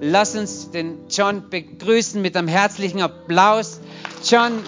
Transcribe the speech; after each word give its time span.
Lass 0.00 0.34
uns 0.34 0.70
den 0.70 1.08
John 1.10 1.50
begrüßen 1.50 2.22
mit 2.22 2.34
einem 2.34 2.48
herzlichen 2.48 3.02
Applaus. 3.02 3.80
John, 4.24 4.62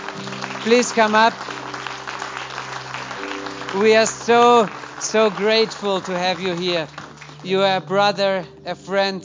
please 0.63 0.93
come 0.95 1.15
up. 1.15 1.33
We 3.81 3.97
are 3.97 4.07
so, 4.07 4.69
so 5.01 5.31
grateful 5.31 6.03
to 6.03 6.13
have 6.13 6.39
you 6.39 6.55
here. 6.55 6.87
You 7.43 7.61
are 7.63 7.77
a 7.77 7.81
brother, 7.81 8.45
a 8.67 8.75
friend, 8.75 9.23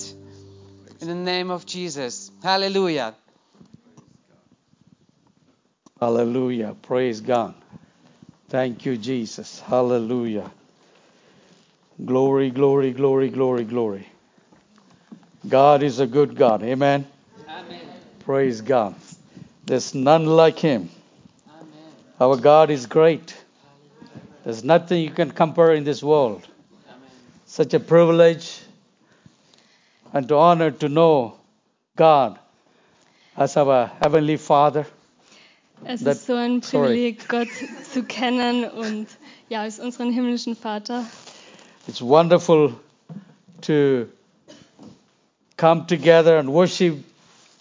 in 1.01 1.07
the 1.09 1.13
name 1.13 1.51
of 1.51 1.65
Jesus. 1.65 2.31
Hallelujah. 2.42 3.13
Hallelujah. 5.99 6.74
Praise 6.83 7.19
God. 7.19 7.53
Thank 8.47 8.85
you, 8.85 8.96
Jesus. 8.96 9.60
Hallelujah. 9.60 10.49
Glory, 12.03 12.49
glory, 12.49 12.94
glory, 12.94 13.29
glory, 13.29 13.65
glory. 13.65 14.08
God 15.47 15.83
is 15.83 15.99
a 15.99 16.08
good 16.08 16.35
God. 16.35 16.63
Amen. 16.63 17.05
Amen. 17.49 17.81
Praise 18.20 18.61
God. 18.61 18.95
There's 19.66 19.94
none 19.94 20.25
like 20.25 20.59
Him. 20.59 20.89
Amen. 21.49 21.67
Our 22.20 22.38
God 22.38 22.70
is 22.70 22.85
great. 22.85 23.35
There's 24.44 24.63
nothing 24.63 25.02
you 25.02 25.11
can 25.11 25.31
compare 25.31 25.73
in 25.73 25.84
this 25.84 26.02
world. 26.02 26.47
Amen. 26.89 27.09
Such 27.45 27.73
a 27.73 27.80
privilege 27.80 28.61
and 30.13 30.27
to 30.30 30.35
honor 30.38 30.71
to 30.71 30.88
know 30.89 31.35
God 31.95 32.39
as 33.35 33.58
our 33.58 33.91
Heavenly 34.02 34.38
Father. 34.38 34.85
Es 35.85 36.02
That- 36.02 36.16
ist 36.16 36.25
so 36.25 36.35
ein 36.35 36.61
sorry. 36.63 36.88
Privileg, 36.88 37.27
Gott 37.27 37.47
zu 37.91 38.03
kennen 38.03 38.66
und 38.66 39.08
ja, 39.49 39.61
als 39.61 39.80
unseren 39.80 40.11
himmlischen 40.11 40.55
Vater. 40.55 41.05
It's 41.88 42.02
wonderful 42.02 42.73
to 43.61 44.08
come 45.57 45.85
together 45.88 46.38
and 46.38 46.49
worship 46.49 46.95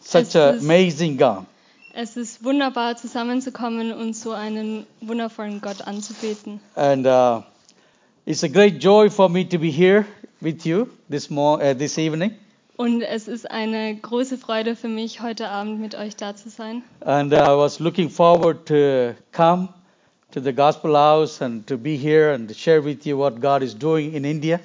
such 0.03 0.37
an 0.37 0.59
amazing 0.59 1.17
God. 1.17 1.47
Es 1.99 2.17
ist 2.17 2.45
wunderbar, 2.45 2.97
zusammenzukommen 2.97 3.93
und 3.93 4.15
so 4.15 4.33
einen 4.33 4.87
wundervollen 5.01 5.63
Gott 5.63 5.87
anzubeten. 5.87 6.61
And 6.75 7.07
uh, 7.07 7.41
it's 8.27 8.45
a 8.45 8.49
great 8.49 8.83
joy 8.83 9.09
for 9.09 9.31
me 9.31 9.49
to 9.49 9.59
be 9.59 9.71
here 9.71 10.05
with 10.43 10.67
you 10.67 10.89
this, 11.09 11.31
uh, 11.31 11.75
this 11.75 11.97
evening. 11.97 12.33
Und 12.77 13.01
es 13.01 13.27
ist 13.27 13.51
eine 13.51 13.97
große 13.97 14.37
Freude 14.37 14.77
für 14.77 14.89
mich, 14.89 15.23
heute 15.23 15.49
Abend 15.49 15.81
mit 15.81 15.95
euch 15.95 16.15
da 16.17 16.37
zu 16.37 16.51
sein. 16.51 16.83
And 17.01 17.33
uh, 17.33 17.37
I 17.37 17.57
was 17.57 17.81
looking 17.81 18.11
forward 18.11 18.67
to 18.67 19.15
come 19.33 19.71
to 20.33 20.41
the 20.43 20.53
Gospel 20.53 20.95
House 20.95 21.41
and 21.41 21.67
to 21.67 21.79
be 21.79 21.97
here 21.97 22.35
and 22.35 22.47
to 22.49 22.55
share 22.55 22.85
with 22.85 23.07
you 23.07 23.17
what 23.17 23.41
God 23.41 23.63
is 23.63 23.75
doing 23.75 24.13
in 24.13 24.27
India. 24.27 24.61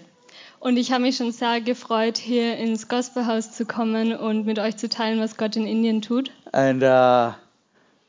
Und 0.61 0.77
ich 0.77 0.91
habe 0.91 1.01
mich 1.01 1.17
schon 1.17 1.31
sehr 1.31 1.59
gefreut, 1.59 2.19
hier 2.19 2.55
ins 2.57 2.87
Gospelhaus 2.87 3.51
zu 3.51 3.65
kommen 3.65 4.15
und 4.15 4.45
mit 4.45 4.59
euch 4.59 4.77
zu 4.77 4.87
teilen, 4.89 5.19
was 5.19 5.35
Gott 5.35 5.55
in 5.55 5.65
Indien 5.65 6.03
tut. 6.03 6.29
And, 6.51 6.83
uh, 6.83 7.31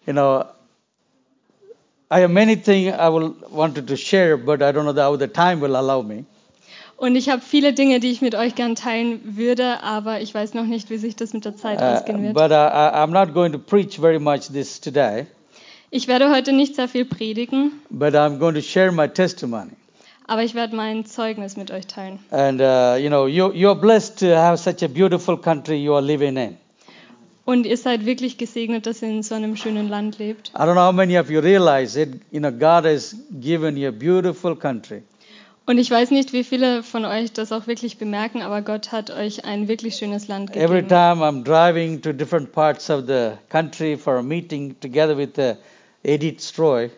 you 0.06 0.12
know, 0.12 0.44
I 2.10 2.20
have 2.20 2.28
many 2.28 2.54
things 2.56 2.92
I 2.92 3.08
will 3.08 3.34
wanted 3.50 3.86
to 3.88 3.96
share, 3.96 4.36
but 4.36 4.60
I 4.60 4.70
don't 4.70 4.84
know 4.84 4.94
how 4.94 5.18
the 5.18 5.28
time 5.28 5.62
will 5.62 5.74
allow 5.74 6.02
me. 6.02 6.24
Und 6.98 7.16
ich 7.16 7.30
habe 7.30 7.40
viele 7.40 7.72
Dinge, 7.72 8.00
die 8.00 8.10
ich 8.10 8.20
mit 8.20 8.34
euch 8.34 8.54
gern 8.54 8.74
teilen 8.74 9.36
würde, 9.36 9.82
aber 9.82 10.20
ich 10.20 10.34
weiß 10.34 10.52
noch 10.52 10.66
nicht, 10.66 10.90
wie 10.90 10.98
sich 10.98 11.16
das 11.16 11.32
mit 11.32 11.46
der 11.46 11.56
Zeit 11.56 11.80
Uh, 11.80 11.84
ausgehen 11.84 12.22
wird. 12.22 12.34
but 12.34 12.50
uh, 12.50 12.54
I, 12.54 12.92
I'm 13.02 13.10
not 13.12 13.32
going 13.32 13.52
to 13.52 13.58
preach 13.58 13.98
very 13.98 14.18
much 14.20 14.48
this 14.52 14.78
today, 14.78 15.26
Ich 15.90 16.06
werde 16.06 16.30
heute 16.30 16.52
nicht 16.52 16.76
sehr 16.76 16.86
viel 16.88 17.06
predigen, 17.06 17.72
but 17.88 18.14
I'm 18.14 18.38
going 18.38 18.54
to 18.54 18.60
share 18.60 18.92
my 18.92 19.08
testimony. 19.08 19.70
Aber 20.26 20.42
ich 20.42 20.54
werde 20.54 20.74
mein 20.76 21.04
Zeugnis 21.04 21.56
mit 21.56 21.70
euch 21.70 21.86
teilen. 21.86 22.18
And 22.30 22.60
uh, 22.60 22.96
you 22.96 23.08
know, 23.08 23.26
you 23.26 23.52
you're 23.52 23.74
blessed 23.74 24.18
to 24.20 24.26
have 24.36 24.56
such 24.58 24.82
a 24.82 24.88
beautiful 24.88 25.36
country 25.36 25.76
you 25.76 25.94
are 25.94 26.02
living 26.02 26.36
in. 26.36 26.56
Und 27.44 27.66
ihr 27.66 27.76
seid 27.76 28.06
wirklich 28.06 28.38
gesegnet, 28.38 28.86
dass 28.86 29.02
ihr 29.02 29.08
in 29.08 29.22
so 29.24 29.34
einem 29.34 29.56
schönen 29.56 29.88
Land 29.88 30.18
lebt. 30.18 30.52
I 30.54 30.58
don't 30.58 30.74
know 30.74 30.86
how 30.86 30.92
many 30.92 31.18
of 31.18 31.28
you 31.28 31.40
realize 31.40 32.00
it. 32.00 32.20
You 32.30 32.38
know, 32.38 32.52
God 32.52 32.84
has 32.84 33.16
given 33.40 33.76
you 33.76 33.88
a 33.88 33.92
beautiful 33.92 34.54
country. 34.54 35.02
Und 35.64 35.78
ich 35.78 35.90
weiß 35.90 36.10
nicht, 36.10 36.32
wie 36.32 36.42
viele 36.42 36.82
von 36.82 37.04
euch 37.04 37.32
das 37.32 37.52
auch 37.52 37.66
wirklich 37.68 37.96
bemerken, 37.96 38.42
aber 38.42 38.62
Gott 38.62 38.90
hat 38.90 39.10
euch 39.10 39.44
ein 39.44 39.68
wirklich 39.68 39.94
schönes 39.96 40.26
Land 40.28 40.50
Every 40.56 40.82
gegeben. 40.82 40.88
time 40.88 41.24
I'm 41.24 41.44
driving 41.44 42.00
to 42.02 42.12
different 42.12 42.52
parts 42.52 42.90
of 42.90 43.06
the 43.06 43.32
country 43.48 43.96
for 43.96 44.16
a 44.18 44.22
meeting 44.22 44.74
together 44.80 45.16
with 45.16 45.38
uh, 45.38 45.54
Edith 46.02 46.40
Stroy, 46.40 46.90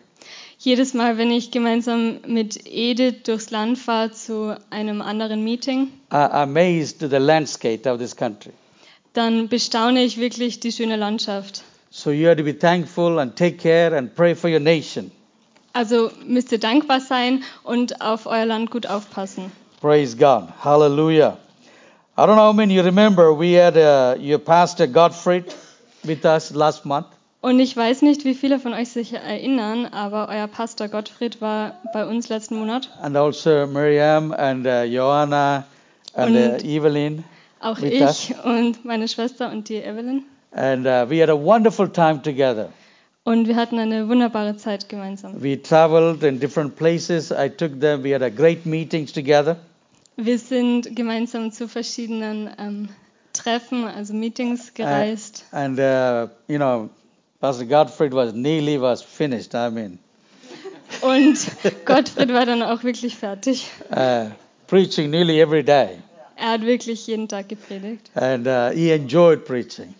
Jedes 0.65 0.95
Mal, 0.95 1.19
wenn 1.19 1.29
ich 1.29 1.51
gemeinsam 1.51 2.21
mit 2.25 2.65
Edith 2.65 3.21
durchs 3.25 3.51
Land 3.51 3.77
fahre 3.77 4.09
zu 4.13 4.57
einem 4.71 4.99
anderen 4.99 5.43
Meeting, 5.43 5.91
amazed 6.09 7.01
the 7.01 7.17
landscape 7.17 7.87
of 7.87 7.99
this 7.99 8.15
country. 8.15 8.51
dann 9.13 9.47
bestaune 9.47 10.03
ich 10.03 10.17
wirklich 10.17 10.59
die 10.61 10.71
schöne 10.71 10.95
Landschaft. 10.95 11.61
So 11.91 12.09
you 12.09 12.27
have 12.27 12.37
to 12.37 12.43
be 12.43 12.57
thankful 12.57 13.19
and 13.19 13.35
take 13.35 13.57
care 13.57 13.95
and 13.95 14.15
pray 14.15 14.33
for 14.33 14.49
your 14.49 14.59
nation. 14.59 15.11
Also 15.73 16.09
müsst 16.25 16.51
ihr 16.51 16.59
dankbar 16.59 16.99
sein 16.99 17.43
und 17.63 18.01
auf 18.01 18.25
euer 18.25 18.47
Land 18.47 18.71
gut 18.71 18.87
aufpassen. 18.87 19.51
Praise 19.81 20.17
God. 20.17 20.45
Hallelujah. 20.63 21.37
I 22.17 22.21
don't 22.21 22.37
know 22.37 22.47
how 22.47 22.53
many 22.53 22.73
you 22.73 22.81
remember, 22.81 23.37
we 23.37 23.53
had 23.53 23.77
uh, 23.77 24.19
your 24.19 24.39
pastor 24.39 24.87
Gottfried 24.87 25.45
with 26.03 26.25
us 26.25 26.49
last 26.55 26.85
month. 26.85 27.14
Und 27.45 27.59
ich 27.59 27.77
weiß 27.77 28.01
nicht, 28.01 28.25
wie 28.25 28.33
viele 28.33 28.57
von 28.57 28.73
euch 28.73 28.89
sich 28.89 29.13
erinnern, 29.13 29.85
aber 29.85 30.29
euer 30.29 30.47
Pastor 30.47 30.87
Gottfried 30.87 31.41
war 31.41 31.79
bei 31.93 32.03
uns 32.03 32.27
letzten 32.27 32.55
Monat. 32.55 32.89
and 33.03 33.15
also 33.15 33.67
Miriam 33.67 34.31
and 34.31 34.65
uh, 34.65 34.81
Joanna 34.81 35.63
and 36.15 36.35
uh, 36.35 36.65
Evelyn. 36.65 37.23
Auch 37.59 37.77
ich 37.77 38.01
us. 38.01 38.33
und 38.43 38.83
meine 38.83 39.07
Schwester 39.07 39.51
und 39.51 39.69
die 39.69 39.75
Evelyn. 39.75 40.23
And 40.53 40.87
uh, 40.87 41.07
we 41.07 41.21
had 41.21 41.29
a 41.29 41.35
wonderful 41.35 41.87
time 41.87 42.19
together. 42.19 42.69
Und 43.25 43.47
wir 43.47 43.55
hatten 43.57 43.77
eine 43.77 44.09
wunderbare 44.09 44.57
Zeit 44.57 44.89
gemeinsam. 44.89 45.39
We 45.39 45.61
traveled 45.61 46.23
in 46.23 46.39
different 46.39 46.75
places. 46.75 47.29
I 47.29 47.47
took 47.47 47.79
them. 47.79 48.03
We 48.03 48.15
had 48.15 48.23
a 48.23 48.29
great 48.31 48.65
meetings 48.65 49.13
together. 49.13 49.57
Wir 50.17 50.39
sind 50.39 50.95
gemeinsam 50.95 51.51
zu 51.51 51.67
verschiedenen 51.67 52.49
ähm, 52.57 52.89
Treffen, 53.33 53.85
also 53.85 54.15
Meetings 54.15 54.73
gereist. 54.73 55.45
And, 55.51 55.77
uh, 55.77 56.27
you 56.47 56.57
know, 56.57 56.89
Pastor 57.45 57.65
Gottfried 57.65 58.11
was 58.11 58.33
nearly 58.33 58.75
was 58.81 59.03
finished. 59.03 59.53
I 59.53 59.69
mean, 59.69 59.99
Und 61.01 61.37
Gottfried 61.85 62.33
war 62.33 62.43
dann 62.47 62.63
auch 62.63 62.83
wirklich 62.83 63.15
fertig. 63.15 63.69
uh, 63.91 64.31
preaching 64.65 65.11
nearly 65.11 65.39
every 65.39 65.61
day. 65.61 65.99
Er 66.37 66.53
hat 66.53 66.61
wirklich 66.61 67.05
jeden 67.05 67.27
Tag 67.27 67.47
gepredigt. 67.47 68.09
And 68.15 68.47
uh, 68.47 68.71
he 68.71 68.91
enjoyed 68.91 69.45
preaching. 69.45 69.93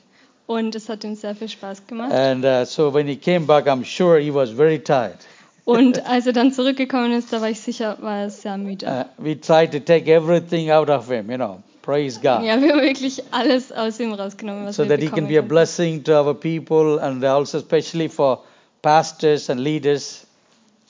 Und 0.47 0.73
es 0.73 0.89
hat 0.89 1.03
ihm 1.03 1.16
sehr 1.16 1.35
viel 1.35 1.50
Spaß 1.50 1.85
gemacht. 1.85 2.11
And 2.11 2.44
uh, 2.44 2.66
so 2.66 2.91
when 2.91 3.06
he 3.06 3.16
came 3.16 3.45
back, 3.45 3.67
I'm 3.67 3.85
sure 3.85 4.19
he 4.19 4.33
was 4.33 4.50
very 4.50 4.79
tired. 4.79 5.19
Und 5.66 6.03
als 6.09 6.25
er 6.25 6.33
dann 6.33 6.51
zurückgekommen 6.51 7.12
ist, 7.12 7.31
da 7.31 7.41
war 7.41 7.50
ich 7.51 7.59
sicher, 7.59 7.97
war 8.01 8.22
er 8.22 8.29
sehr 8.31 8.57
müde. 8.57 8.88
Uh, 8.88 9.23
we 9.23 9.39
tried 9.39 9.72
to 9.72 9.79
take 9.79 10.12
everything 10.12 10.72
out 10.72 10.89
of 10.89 11.07
him, 11.07 11.29
you 11.29 11.38
know. 11.38 11.62
Praise 11.85 12.19
God. 12.19 12.44
Ja, 12.44 12.59
wir 12.59 12.72
haben 12.73 12.81
wirklich 12.81 13.22
alles 13.31 13.72
aus 13.72 14.00
ihm 14.00 14.13
rausgenommen, 14.13 14.66
was 14.66 14.75
so 14.75 14.84
wir 14.84 14.90
that 14.90 15.00
he 15.00 15.07
can 15.07 15.28
be 15.28 15.38
a 15.38 15.41
blessing 15.44 16.03
to 16.03 16.13
our 16.13 16.34
people 16.34 17.00
and 17.00 17.23
also 17.23 17.59
especially 17.59 18.09
for 18.09 18.40
pastors 18.81 19.50
and 19.51 19.59
leaders. 19.59 20.25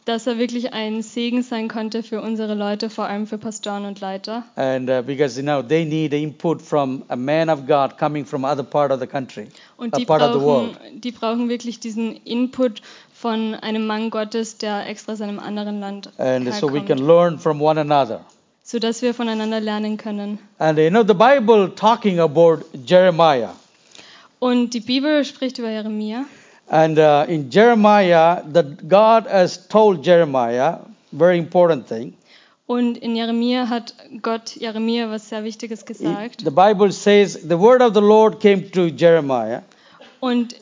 Dass 0.05 0.27
er 0.27 0.37
wirklich 0.37 0.71
ein 0.71 1.01
Segen 1.01 1.41
sein 1.41 1.67
konnte 1.67 2.03
für 2.03 2.21
unsere 2.21 2.53
Leute, 2.53 2.91
vor 2.91 3.05
allem 3.07 3.25
für 3.25 3.39
Pastoren 3.39 3.85
und 3.85 3.99
Leiter. 3.99 4.43
And 4.55 4.87
uh, 4.87 5.01
because 5.01 5.35
you 5.35 5.43
know 5.43 5.63
they 5.63 5.83
need 5.83 6.13
input 6.13 6.61
from 6.61 7.03
a 7.09 7.15
man 7.15 7.49
of 7.49 7.65
God 7.65 7.97
coming 7.97 8.23
from 8.23 8.45
other 8.45 8.63
part 8.63 8.91
of 8.91 8.99
the 8.99 9.07
country, 9.07 9.47
Und 9.77 9.95
a 9.95 9.97
die 9.97 10.05
part 10.05 10.21
of 10.21 10.33
the 10.33 10.39
world. 10.39 10.73
brauchen, 10.73 11.01
die 11.01 11.11
brauchen 11.11 11.49
wirklich 11.49 11.79
diesen 11.79 12.15
Input 12.23 12.81
von 13.13 13.55
einem 13.55 13.87
Mann 13.87 14.11
Gottes, 14.11 14.59
der 14.59 14.87
extra 14.87 15.13
aus 15.13 15.21
einem 15.21 15.39
anderen 15.39 15.79
Land 15.79 16.11
And 16.19 16.53
so 16.53 16.67
we 16.71 16.79
herkommt, 16.79 16.87
can 16.87 16.99
learn 16.99 17.39
from 17.39 17.59
one 17.61 17.81
another. 17.81 18.21
Sodass 18.65 19.01
wir 19.03 19.13
voneinander 19.13 19.61
lernen 19.61 19.95
können. 19.95 20.39
And 20.57 20.77
you 20.77 20.89
know 20.89 21.03
the 21.03 21.13
Bible 21.13 21.69
talking 21.69 22.19
about 22.19 22.65
Jeremiah. 22.73 23.51
Und 24.39 24.73
die 24.73 24.79
Bibel 24.81 25.23
spricht 25.23 25.59
über 25.59 25.69
Jeremia. 25.69 26.25
And 26.67 26.97
uh, 26.97 27.25
in 27.27 27.51
Jeremiah, 27.51 28.41
that 28.51 28.89
God 28.89 29.27
has 29.29 29.67
told 29.67 30.03
Jeremiah 30.03 30.79
very 31.11 31.37
important 31.37 31.87
thing. 31.87 32.13
Und 32.67 32.97
in 32.97 33.15
Jeremia 33.15 33.69
hat 33.69 33.93
Gott 34.23 34.55
Jeremia 34.55 35.09
was 35.11 35.29
sehr 35.29 35.43
Wichtiges 35.43 35.85
gesagt. 35.85 36.43
the 36.43 36.49
Bible 36.49 36.91
says 36.91 37.33
the 37.47 37.59
word 37.59 37.83
of 37.83 37.93
the 37.93 38.01
Lord 38.01 38.39
came 38.39 38.71
to 38.71 38.89
Jeremiah 38.89 39.61
Und 40.19 40.55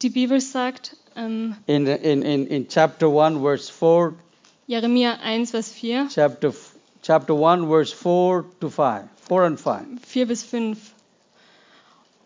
die 0.00 0.10
Bibel 0.10 0.40
sagt, 0.40 0.96
ähm, 1.16 1.56
in, 1.66 1.88
in, 1.88 2.22
in, 2.22 2.46
in 2.46 2.68
chapter 2.68 3.08
1, 3.08 3.40
verse 3.40 3.68
4 3.68 4.14
Jeremia 4.68 5.18
1, 5.20 5.50
Vers 5.50 5.72
4, 5.72 6.08
chapter 6.14 6.52
chapter 7.08 7.34
1 7.34 7.66
verse 7.68 7.90
4 7.90 8.44
to 8.60 8.68
5 8.68 9.08
4 9.28 9.44
and 9.44 9.58
5 9.58 10.00
4 10.04 10.26
bis 10.26 10.42
5. 10.44 10.94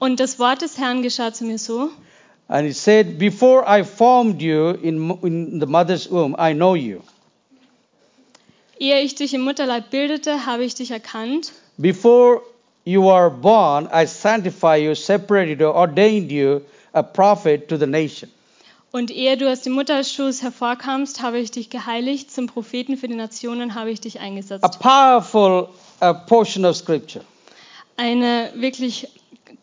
Und 0.01 0.19
das 0.19 0.41
Wort 0.41 0.63
des 0.63 0.77
Herrn 0.77 1.03
geschah 1.03 1.33
zu 1.33 1.45
mir 1.45 1.59
so, 1.59 1.91
and 2.49 2.67
it 2.67 2.75
said 2.75 3.17
before 3.17 3.63
i 3.65 3.85
formed 3.85 4.43
you 4.43 4.71
in, 4.83 5.11
in 5.23 5.61
the 5.61 5.67
mother's 5.67 6.11
womb 6.11 6.35
i 6.37 6.53
know 6.53 6.75
you 6.75 7.01
ehe 8.81 9.01
ich 9.03 9.15
dich 9.15 9.33
im 9.35 9.43
Mutterleib 9.43 9.91
bildete, 9.91 10.47
habe 10.47 10.65
ich 10.65 10.75
dich 10.75 10.91
erkannt. 10.91 11.53
before 11.79 12.43
you 12.85 13.09
are 13.09 13.31
born, 13.31 13.89
I 13.93 14.07
sanctify 14.07 14.77
you, 14.77 14.97
separated 14.97 15.61
you, 15.61 15.69
ordained 15.69 16.33
you 16.33 16.63
a 16.93 17.05
prophet 17.05 17.69
to 17.69 17.77
the 17.77 17.87
nation. 17.87 18.29
Und 18.95 19.11
ehe 19.11 19.39
du 19.39 19.51
aus 19.51 19.63
dem 19.63 19.73
Mutterschoß 19.73 20.43
hervorkamst, 20.43 21.23
habe 21.23 21.39
ich 21.39 21.51
dich 21.51 21.71
geheiligt, 21.71 22.31
zum 22.31 22.47
Propheten 22.47 22.99
für 22.99 23.09
die 23.09 23.15
Nationen 23.15 23.75
habe 23.75 23.91
ich 23.91 24.03
dich 24.03 24.21
A 24.21 24.25
eingesetzt. 24.25 24.79
powerful 24.81 25.69
uh, 26.03 26.13
portion 26.27 26.67
of 26.67 26.77
scripture. 26.77 27.25
Eine 27.97 28.51
wirklich 28.55 29.09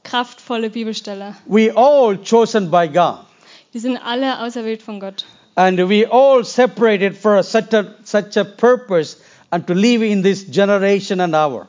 kraftvolle 0.04 0.72
Bibelstelle. 0.72 1.36
We 1.46 1.72
all 1.76 2.18
chosen 2.18 2.72
by 2.72 2.88
God. 2.88 3.20
Wir 3.72 3.82
sind 3.82 3.98
alle 3.98 4.40
auserwählt 4.40 4.82
von 4.82 5.00
Gott. 5.00 5.26
And 5.54 5.78
we 5.78 6.12
all 6.12 6.44
separated 6.44 7.16
for 7.16 7.36
a, 7.36 7.44
such, 7.44 7.72
a, 7.74 7.86
such 8.04 8.36
a 8.36 8.44
purpose 8.44 9.18
and 9.52 9.68
to 9.68 9.74
live 9.74 10.02
in 10.02 10.24
this 10.24 10.50
generation 10.50 11.22
and 11.22 11.36
hour. 11.36 11.68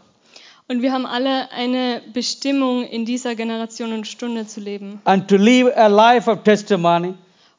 Und 0.67 0.81
wir 0.81 0.93
haben 0.93 1.05
alle 1.05 1.53
eine 1.53 2.01
Bestimmung, 2.15 2.85
in 2.85 3.05
dieser 3.05 3.35
Generation 3.35 3.93
und 3.93 4.07
Stunde 4.07 4.47
zu 4.47 4.61
leben. 4.61 5.03
And 5.05 5.29
to 5.29 5.37
live 5.37 5.71
a 5.77 5.89
life 5.89 6.31
of 6.31 6.43
testimony 6.43 7.13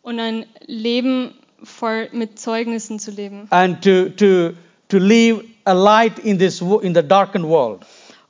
Und 0.04 0.20
ein 0.20 0.46
Leben 0.66 1.34
voll 1.64 2.10
mit 2.12 2.40
Zeugnissen 2.40 3.00
zu 3.00 3.12
leben. 3.12 3.48
and 3.52 3.84
to, 3.84 4.10
to, 4.10 4.54
to 4.90 4.98
live 4.98 5.44
a 5.66 5.74
light 5.74 6.18
in 6.20 6.40
this 6.40 6.62
in 6.82 6.94
the 6.96 7.04
darkened 7.04 7.46
world. 7.48 7.86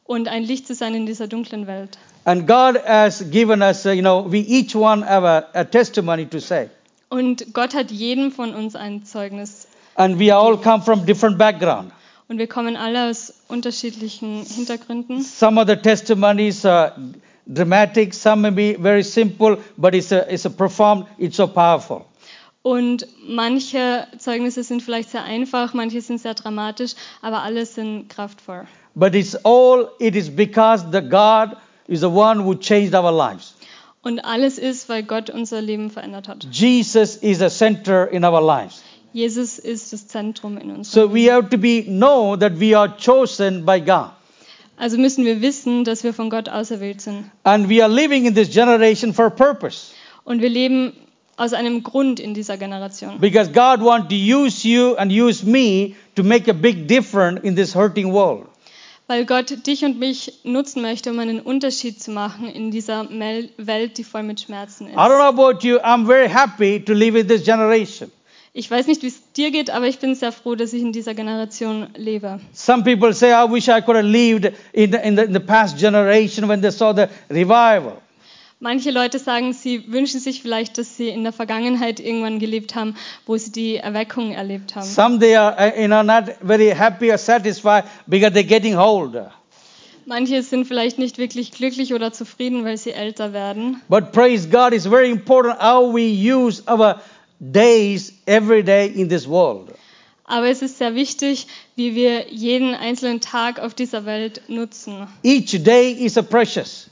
Und 0.06 0.28
ein 0.28 0.44
Licht 0.44 0.68
zu 0.68 0.76
sein 0.76 0.94
in 0.96 1.06
dieser 1.06 1.28
dunklen 1.28 1.68
Welt. 1.68 1.98
And 2.26 2.46
God 2.46 2.76
has 2.86 3.24
given 3.32 3.62
us, 3.62 3.86
uh, 3.86 3.92
you 3.92 4.02
know, 4.02 4.26
we 4.30 4.40
each 4.40 4.76
one 4.76 5.04
have 5.06 5.24
a, 5.26 5.46
a 5.54 5.64
testimony 5.64 6.26
to 6.26 6.40
say. 6.40 6.70
Und 7.10 7.54
Gott 7.54 7.74
hat 7.74 7.90
jedem 7.92 8.32
von 8.32 8.54
uns 8.54 8.76
ein 8.76 9.04
Zeugnis. 9.06 9.68
And 9.96 10.20
we 10.20 10.34
all 10.34 10.58
come 10.58 10.84
from 10.84 11.06
different 11.06 11.38
background. 11.38 11.92
Und 12.28 12.38
wir 12.38 12.48
kommen 12.48 12.78
alle 12.78 13.10
aus 13.10 13.34
unterschiedlichen 13.48 14.44
Hintergründen. 14.46 15.22
Some 15.22 15.60
of 15.60 15.68
the 15.68 15.76
testimonies 15.76 16.66
are 16.66 16.94
dramatic, 17.52 18.14
some 18.14 18.42
may 18.42 18.52
be 18.52 18.74
very 18.76 19.04
simple, 19.04 19.58
but 19.78 19.96
it's 19.96 20.12
a, 20.12 20.32
it's 20.32 20.46
a 20.46 20.50
profound, 20.50 21.06
it's 21.18 21.38
so 21.38 21.48
powerful. 21.48 22.06
Und 22.64 23.08
manche 23.28 24.08
Zeugnisse 24.20 24.64
sind 24.64 24.84
vielleicht 24.84 25.10
sehr 25.10 25.24
einfach, 25.24 25.74
manche 25.74 26.02
sind 26.02 26.22
sehr 26.22 26.36
dramatisch, 26.36 26.94
aber 27.22 27.42
alle 27.42 27.66
sind 27.66 28.08
kraftvoll. 28.10 28.68
But 28.94 29.16
it's 29.16 29.36
all, 29.44 29.90
it 30.00 30.16
is 30.16 30.30
because 30.30 30.86
the 30.92 31.02
God 31.02 31.58
is 31.88 32.02
the 32.02 32.10
one 32.10 32.44
who 32.44 32.54
changed 32.56 32.94
our 32.94 33.12
lives. 33.12 33.56
Und 34.04 34.24
alles 34.26 34.58
ist, 34.58 34.90
weil 34.90 35.04
Gott 35.04 35.30
unser 35.30 35.62
Leben 35.62 35.90
verändert 35.90 36.28
hat. 36.28 36.48
Jesus 36.52 37.16
is 37.16 37.42
a 37.42 37.50
center 37.50 38.08
in 38.12 38.24
our 38.24 38.42
lives. 38.42 38.84
Jesus 39.14 39.60
ist 39.60 39.92
das 39.92 40.08
Zentrum 40.08 40.58
in 40.58 40.72
uns. 40.72 40.92
So 40.92 41.14
we 41.14 41.32
have 41.32 41.50
to 41.50 41.58
be 41.58 41.84
know 41.84 42.36
that 42.38 42.60
we 42.60 42.78
are 42.78 42.96
chosen 42.98 43.66
by 43.66 43.80
God. 43.80 44.12
Also 44.82 44.98
müssen 44.98 45.26
wir 45.26 45.42
wissen, 45.44 45.84
dass 45.84 46.04
wir 46.04 46.12
von 46.12 46.32
Gott 46.32 46.50
auserwählt 46.50 47.02
sind. 47.02 47.26
And 47.44 47.70
we 47.70 47.84
are 47.84 47.94
living 47.94 48.26
in 48.26 48.34
this 48.34 48.50
generation 48.50 49.14
for 49.14 49.26
a 49.26 49.30
purpose. 49.30 49.92
Und 50.24 50.42
wir 50.42 50.50
leben 50.50 50.94
aus 51.38 51.54
einem 51.54 51.84
Grund 51.84 52.20
in 52.20 52.34
dieser 52.34 52.58
Generation. 52.58 53.20
Because 53.20 53.52
God 53.52 53.86
wants 53.86 54.08
to 54.10 54.16
use 54.16 54.68
you 54.68 54.96
and 54.96 55.12
use 55.12 55.46
me 55.46 55.94
to 56.16 56.24
make 56.24 56.50
a 56.50 56.54
big 56.54 56.88
difference 56.88 57.42
in 57.44 57.56
this 57.56 57.76
hurting 57.76 58.12
world. 58.12 58.48
Weil 59.06 59.26
Gott 59.26 59.68
dich 59.68 59.86
und 59.86 60.00
mich 60.00 60.40
nutzen 60.44 60.82
möchte, 60.82 61.12
um 61.12 61.20
einen 61.20 61.42
Unterschied 61.42 62.02
zu 62.02 62.10
machen 62.10 62.50
in 62.50 62.72
dieser 62.72 63.08
Welt, 63.58 64.00
die 64.00 64.04
voll 64.04 64.24
mit 64.24 64.42
Schmerzen 64.42 64.88
I 64.88 64.94
don't 64.96 65.12
ist. 65.12 65.20
know 65.20 65.44
about 65.44 65.68
you, 65.68 65.78
I'm 65.78 66.08
very 66.08 66.28
happy 66.28 66.80
to 66.84 66.94
live 66.94 67.16
in 67.16 67.28
this 67.28 67.44
generation. 67.44 68.10
Ich 68.54 68.70
weiß 68.70 68.88
nicht, 68.88 69.02
wie 69.02 69.08
es 69.08 69.32
dir 69.32 69.50
geht, 69.50 69.70
aber 69.70 69.88
ich 69.88 70.00
bin 70.00 70.14
sehr 70.14 70.34
froh, 70.34 70.56
dass 70.56 70.74
ich 70.74 70.82
in 70.82 70.92
dieser 70.92 71.14
Generation 71.14 71.88
lebe. 71.96 72.42
Some 72.52 72.84
people 72.84 73.14
say, 73.14 73.32
I 73.32 73.50
wish 73.50 73.70
I 73.70 73.82
could 73.82 73.96
have 73.96 74.06
lived 74.06 74.52
in 74.74 74.92
the, 74.92 74.98
in 74.98 75.16
the, 75.16 75.24
in 75.24 75.34
the 75.34 75.40
past 75.40 75.78
generation 75.80 76.50
when 76.50 76.62
they 76.62 76.72
saw 76.72 76.94
the 76.94 77.08
revival. 77.30 78.02
Manche 78.60 78.92
Leute 78.92 79.20
sagen, 79.20 79.54
sie 79.54 79.92
wünschen 79.92 80.20
sich 80.20 80.42
vielleicht, 80.42 80.78
dass 80.78 80.98
sie 80.98 81.08
in 81.08 81.24
der 81.24 81.32
Vergangenheit 81.32 82.02
irgendwann 82.02 82.40
gelebt 82.40 82.76
haben, 82.76 82.96
wo 83.26 83.38
sie 83.38 83.54
die 83.54 83.78
Erweckung 83.78 84.34
erlebt 84.34 84.76
haben. 84.76 84.86
Some 84.86 85.18
they 85.18 85.36
are 85.36 85.56
uh, 85.58 85.82
you 85.82 85.88
know, 85.88 86.04
not 86.04 86.26
very 86.42 86.72
happy 86.72 87.10
or 87.10 87.18
satisfied 87.18 87.86
because 88.06 88.34
they're 88.34 88.44
getting 88.44 88.76
older. 88.76 89.32
Manche 90.06 90.44
sind 90.44 90.66
vielleicht 90.66 91.00
nicht 91.00 91.18
wirklich 91.18 91.52
glücklich 91.52 91.94
oder 91.94 92.12
zufrieden, 92.12 92.66
weil 92.66 92.76
sie 92.76 92.92
älter 92.92 93.32
werden. 93.32 93.82
But 93.88 94.12
praise 94.12 94.50
God, 94.50 94.74
it's 94.74 94.86
very 94.86 95.10
important 95.10 95.58
how 95.62 95.92
we 95.92 96.02
use 96.02 96.62
our 96.68 97.00
days 97.42 98.14
every 98.28 98.64
day 98.64 98.88
in 98.88 99.10
this 99.10 99.28
world. 99.28 99.74
Aber 100.26 100.48
es 100.48 100.62
ist 100.62 100.78
sehr 100.78 100.96
wichtig, 100.96 101.48
wie 101.76 101.94
wir 101.94 102.32
jeden 102.32 102.74
einzelnen 102.74 103.20
Tag 103.20 103.60
auf 103.60 103.74
dieser 103.74 104.06
Welt 104.06 104.42
nutzen. 104.48 105.08
Each 105.24 105.62
day 105.62 105.92
is 105.92 106.18
a 106.18 106.22
precious. 106.22 106.90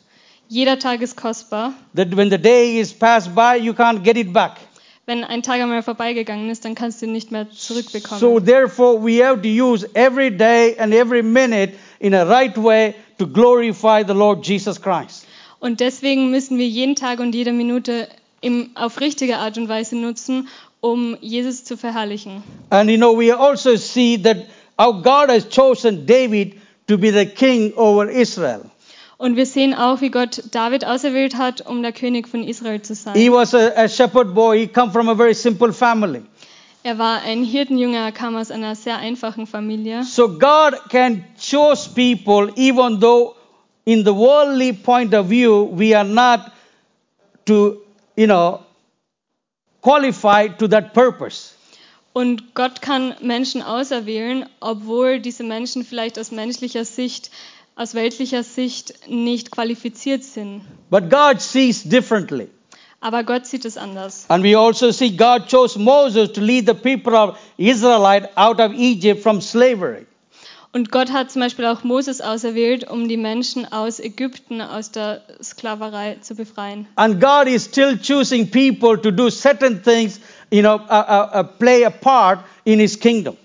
Jeder 0.49 0.79
Tag 0.79 1.01
ist 1.01 1.15
kostbar. 1.15 1.73
That 1.95 2.17
when 2.17 2.31
the 2.31 2.37
day 2.37 2.79
is 2.79 2.91
passed 2.91 3.33
by, 3.35 3.55
you 3.55 3.71
can't 3.71 4.03
get 4.03 4.17
it 4.17 4.33
back. 4.33 4.57
Wenn 5.05 5.23
ein 5.23 5.41
Tag 5.41 5.61
einmal 5.61 5.83
vorbeigegangen 5.83 6.49
ist, 6.49 6.65
dann 6.65 6.75
kannst 6.75 7.01
du 7.01 7.05
ihn 7.05 7.13
nicht 7.13 7.31
mehr 7.31 7.49
zurückbekommen. 7.49 8.19
So 8.19 8.39
therefore, 8.39 9.01
we 9.01 9.23
have 9.23 9.41
to 9.41 9.47
use 9.47 9.87
every 9.93 10.35
day 10.35 10.75
and 10.77 10.93
every 10.93 11.23
minute 11.23 11.73
in 11.99 12.13
a 12.13 12.23
right 12.23 12.57
way 12.57 12.93
to 13.19 13.27
glorify 13.27 14.03
the 14.05 14.13
Lord 14.13 14.45
Jesus 14.45 14.81
Christ. 14.81 15.25
Und 15.59 15.79
deswegen 15.79 16.31
müssen 16.31 16.57
wir 16.57 16.67
jeden 16.67 16.95
Tag 16.95 17.19
und 17.19 17.33
jede 17.35 17.51
Minute 17.53 18.07
im, 18.41 18.71
auf 18.75 18.99
richtige 18.99 19.37
Art 19.37 19.57
und 19.57 19.69
Weise 19.69 19.95
nutzen, 19.95 20.47
um 20.81 21.17
Jesus 21.21 21.63
zu 21.63 21.77
verherrlichen. 21.77 22.43
And 22.69 22.89
you 22.89 22.97
know, 22.97 23.17
we 23.17 23.35
also 23.35 23.75
see 23.75 24.17
that 24.21 24.37
how 24.79 24.93
God 24.93 25.29
has 25.29 25.47
chosen 25.49 26.05
David 26.05 26.53
to 26.87 26.97
be 26.97 27.11
the 27.11 27.25
king 27.25 27.73
over 27.75 28.09
Israel. 28.09 28.61
Und 29.17 29.35
wir 29.35 29.45
sehen 29.45 29.73
auch, 29.73 29.99
wie 29.99 30.11
Gott 30.11 30.43
David 30.51 30.85
auserwählt 30.85 31.35
hat, 31.35 31.67
um 31.67 31.81
der 31.81 31.91
König 31.91 32.29
von 32.29 32.41
Israel 32.41 32.81
zu 32.81 32.93
He 32.93 32.99
sein. 32.99 33.33
was 33.33 33.53
a, 33.53 33.71
a 33.75 33.89
shepherd 33.89 34.33
boy. 34.33 34.59
He 34.59 34.67
come 34.67 34.93
from 34.93 35.09
a 35.09 35.15
very 35.15 35.33
simple 35.33 35.73
family. 35.73 36.21
Er 36.83 36.97
war 36.97 37.21
ein 37.23 37.43
Hirtenjünger, 37.43 37.99
er 37.99 38.11
kam 38.13 38.37
aus 38.37 38.49
einer 38.49 38.73
sehr 38.75 38.97
einfachen 38.97 39.45
Familie. 39.45 40.03
So 40.03 40.29
God 40.29 40.75
can 40.89 41.25
choose 41.37 41.89
people 41.89 42.53
even 42.55 43.01
though 43.01 43.35
in 43.83 44.05
the 44.05 44.15
worldly 44.15 44.71
point 44.71 45.13
of 45.13 45.27
view 45.27 45.69
we 45.73 45.93
are 45.93 46.07
not 46.07 46.39
to, 47.45 47.81
you 48.19 48.27
know, 48.27 48.59
qualified 49.81 50.59
to 50.59 50.67
that 50.67 50.93
purpose. 50.93 51.55
Und 52.11 52.53
Gott 52.53 52.81
kann 52.81 53.15
Menschen 53.21 53.61
auserwählen, 53.61 54.45
obwohl 54.59 55.21
diese 55.21 55.43
Menschen 55.43 55.85
vielleicht 55.85 56.19
aus 56.19 56.31
menschlicher 56.31 56.83
Sicht, 56.83 57.31
aus 57.77 57.93
weltlicher 57.93 58.43
Sicht 58.43 59.07
nicht 59.07 59.51
qualifiziert 59.51 60.25
sind. 60.25 60.63
But 60.89 61.09
God 61.09 61.39
sees 61.39 61.83
differently. 61.83 62.49
Aber 62.99 63.23
Gott 63.23 63.45
sieht 63.45 63.63
es 63.63 63.77
anders. 63.77 64.25
And 64.27 64.43
we 64.43 64.57
also 64.57 64.91
see 64.91 65.11
God 65.11 65.47
chose 65.47 65.79
Moses 65.79 66.33
to 66.33 66.41
lead 66.41 66.67
the 66.67 66.73
people 66.73 67.15
of 67.15 67.37
Israelite 67.55 68.27
out 68.35 68.59
of 68.59 68.73
Egypt 68.73 69.23
from 69.23 69.39
slavery. 69.39 70.05
Und 70.71 70.91
Gott 70.91 71.11
hat 71.11 71.31
zum 71.31 71.41
Beispiel 71.41 71.65
auch 71.65 71.83
Moses 71.83 72.21
auserwählt, 72.21 72.87
um 72.87 73.07
die 73.07 73.17
Menschen 73.17 73.71
aus 73.71 73.99
Ägypten, 73.99 74.61
aus 74.61 74.91
der 74.91 75.23
Sklaverei 75.41 76.17
zu 76.21 76.35
befreien. 76.35 76.85
And 76.95 77.19
God 77.19 77.47
is 77.47 77.65
still 77.65 77.97
choosing 77.97 78.51
people 78.51 78.95
to 79.01 79.09
do 79.09 79.31
certain 79.31 79.81
things, 79.81 80.19
you 80.51 80.61
know, 80.61 80.75
uh, 80.75 80.91
uh, 80.91 81.39
uh, 81.39 81.43
play 81.43 81.83
a 81.85 81.89
part 81.89 82.41
in 82.65 82.79
His 82.79 82.99
kingdom. 82.99 83.35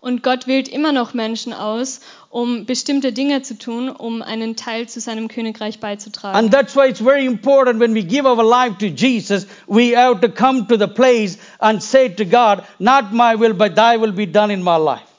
Und 0.00 0.22
Gott 0.22 0.46
wählt 0.46 0.68
immer 0.68 0.92
noch 0.92 1.12
Menschen 1.12 1.52
aus, 1.52 2.00
um 2.30 2.64
bestimmte 2.64 3.12
Dinge 3.12 3.42
zu 3.42 3.58
tun, 3.58 3.90
um 3.90 4.22
einen 4.22 4.56
Teil 4.56 4.88
zu 4.88 5.00
seinem 5.00 5.28
Königreich 5.28 5.80
beizutragen. 5.80 6.38
And 6.38 6.50
that's 6.50 6.74
why 6.74 6.88
it's 6.88 7.00
very 7.00 7.26
important 7.26 7.78
when 7.78 7.94
we 7.94 8.02
give 8.02 8.26
our 8.26 8.42
life 8.42 8.78
to 8.78 8.86
Jesus, 8.86 9.46
we 9.66 9.94
have 9.94 10.22
to 10.22 10.30
come 10.30 10.66
to 10.68 10.78
the 10.78 10.88
place 10.88 11.36
and 11.60 11.82
say 11.82 12.08
to 12.08 12.24
God, 12.24 12.64
Not 12.78 13.12
my 13.12 13.34
will, 13.34 13.52
but 13.52 13.76
thy 13.76 13.98
will 13.98 14.12
be 14.12 14.26
done 14.26 14.50
in 14.50 14.62
my 14.62 14.78
life. 14.78 15.13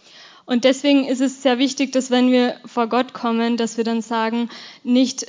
Und 0.45 0.63
deswegen 0.63 1.05
ist 1.05 1.21
es 1.21 1.41
sehr 1.41 1.57
wichtig, 1.57 1.91
dass 1.91 2.11
wenn 2.11 2.31
wir 2.31 2.55
vor 2.65 2.87
Gott 2.87 3.13
kommen, 3.13 3.57
dass 3.57 3.77
wir 3.77 3.83
dann 3.83 4.01
sagen, 4.01 4.49
nicht 4.83 5.25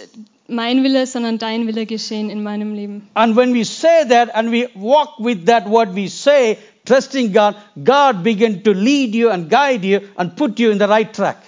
mein 0.48 0.84
Wille, 0.84 1.06
sondern 1.06 1.38
dein 1.38 1.66
Wille 1.66 1.86
geschehen 1.86 2.30
in 2.30 2.42
meinem 2.42 2.74
Leben. 2.74 3.08
And 3.14 3.34
when 3.34 3.54
we 3.54 3.64
say 3.64 4.06
that 4.08 4.34
and 4.34 4.52
we 4.52 4.68
walk 4.74 5.18
with 5.18 5.46
that 5.46 5.68
what 5.68 5.94
we 5.94 6.08
say, 6.08 6.58
trusting 6.84 7.32
God, 7.32 7.54
God 7.82 8.22
begin 8.22 8.62
to 8.62 8.72
lead 8.72 9.14
you 9.14 9.30
and 9.30 9.50
guide 9.50 9.84
you 9.84 10.00
and 10.16 10.36
put 10.36 10.58
you 10.58 10.70
in 10.70 10.78
the 10.78 10.84
right 10.84 11.12
track. 11.12 11.38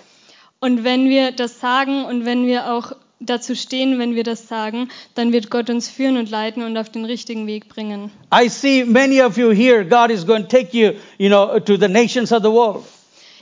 Und 0.61 0.83
wenn 0.83 1.09
wir 1.09 1.33
das 1.33 1.61
sagen 1.61 2.05
und 2.05 2.25
wenn 2.25 2.47
wir 2.47 2.73
auch 2.73 2.93
dazu 3.21 3.55
stehen, 3.55 3.99
wenn 3.99 4.15
wir 4.15 4.25
das 4.25 4.49
sagen, 4.49 4.89
dann 5.15 5.33
wird 5.33 5.51
Gott 5.51 5.71
uns 5.71 5.89
führen 5.89 6.17
und 6.17 6.31
leiten 6.31 6.63
und 6.63 6.77
auf 6.77 6.89
den 6.89 7.05
richtigen 7.05 7.47
Weg 7.47 7.69
bringen. 7.69 8.11
I 8.33 8.49
see 8.49 8.85
many 8.85 9.23
of 9.23 9.37
you 9.37 9.51
here, 9.51 9.85
God 9.85 10.11
is 10.11 10.27
going 10.27 10.43
to 10.43 10.49
take 10.49 10.77
you, 10.77 10.93
you 11.19 11.29
know, 11.29 11.59
to 11.61 11.77
the 11.77 11.89
nations 11.89 12.33
of 12.33 12.43
the 12.43 12.51
world. 12.51 12.85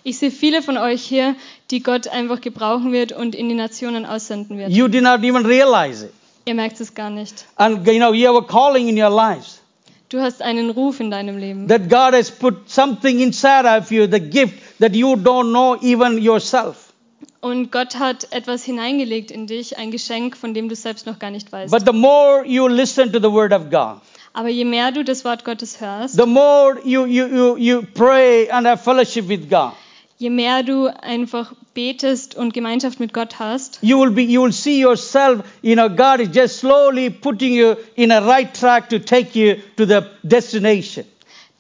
Ich 0.09 0.19
sehe 0.19 0.31
viele 0.31 0.63
von 0.63 0.79
euch 0.79 1.03
hier, 1.03 1.35
die 1.73 1.83
Gott 1.83 2.07
einfach 2.07 2.41
gebrauchen 2.41 2.93
wird 2.93 3.11
und 3.11 3.35
in 3.35 3.49
die 3.49 3.57
Nationen 3.57 4.07
aussenden 4.07 4.57
wird. 4.57 4.71
You 4.71 4.87
did 4.87 5.03
not 5.03 5.25
even 5.25 5.45
realize 5.45 6.05
it. 6.05 6.13
Ihr 6.45 6.55
merkt 6.55 6.81
es 6.81 6.95
gar 6.95 7.11
nicht. 7.11 7.45
And, 7.57 7.85
you 7.89 7.99
know, 7.99 8.13
you 8.13 8.29
have 8.29 8.39
a 8.39 8.47
calling 8.47 8.87
in 8.87 8.97
your 8.97 9.11
lives. 9.11 9.61
Du 10.09 10.21
hast 10.21 10.43
einen 10.43 10.71
Ruf 10.71 11.01
in 11.01 11.11
deinem 11.11 11.39
Leben. 11.39 11.67
That 11.67 11.91
God 11.91 12.15
has 12.15 12.31
put 12.31 12.71
something 12.71 13.19
inside 13.19 13.67
of 13.67 13.91
you, 13.91 14.07
the 14.09 14.21
gift 14.21 14.55
that 14.79 14.95
you 14.95 15.15
don't 15.15 15.51
know 15.51 15.75
even 15.83 16.19
yourself. 16.23 16.93
Und 17.41 17.73
Gott 17.73 17.99
hat 17.99 18.29
etwas 18.31 18.63
hineingelegt 18.63 19.33
in 19.33 19.49
dich, 19.49 19.77
ein 19.77 19.91
Geschenk, 19.91 20.37
von 20.37 20.55
dem 20.55 20.69
du 20.69 20.77
selbst 20.77 21.07
noch 21.07 21.19
gar 21.19 21.33
nicht 21.33 21.51
weißt. 21.51 21.73
But 21.73 21.83
the 21.85 21.93
more 21.93 22.45
you 22.47 22.69
listen 22.69 23.13
to 23.13 23.19
the 23.19 23.33
word 23.33 23.53
of 23.53 23.71
God, 23.71 24.01
Aber 24.35 24.51
je 24.51 24.65
mehr 24.65 24.93
du 24.93 25.03
das 25.03 25.25
Wort 25.25 25.45
Gottes 25.45 25.81
hörst, 25.81 26.15
the 26.15 26.27
more 26.27 26.79
you, 26.85 27.07
you, 27.07 27.27
you, 27.27 27.57
you 27.57 27.83
pray 27.95 28.49
and 28.51 28.69
have 28.69 28.85
fellowship 28.85 29.27
with 29.27 29.51
God, 29.51 29.73
je 30.19 30.31
mehr 30.31 30.63
du 30.63 30.87
einfach 30.87 31.53
betest 31.75 32.35
und 32.35 32.55
Gemeinschaft 32.55 33.01
mit 33.01 33.13
Gott 33.13 33.39
hast, 33.39 33.79
you 33.83 34.01
will 34.01 34.11
be 34.11 34.23
you 34.23 34.43
will 34.43 34.53
see 34.53 34.81
yourself, 34.81 35.43
you 35.63 35.75
know, 35.75 35.89
God 35.89 36.21
is 36.21 36.29
just 36.35 36.59
slowly 36.59 37.11
putting 37.11 37.53
you 37.53 37.77
in 37.95 38.11
a 38.11 38.21
right 38.21 38.53
track 38.55 38.89
to 38.89 38.99
take 38.99 39.39
you 39.39 39.57
to 39.77 39.85
the 39.87 40.01
destination. 40.23 41.05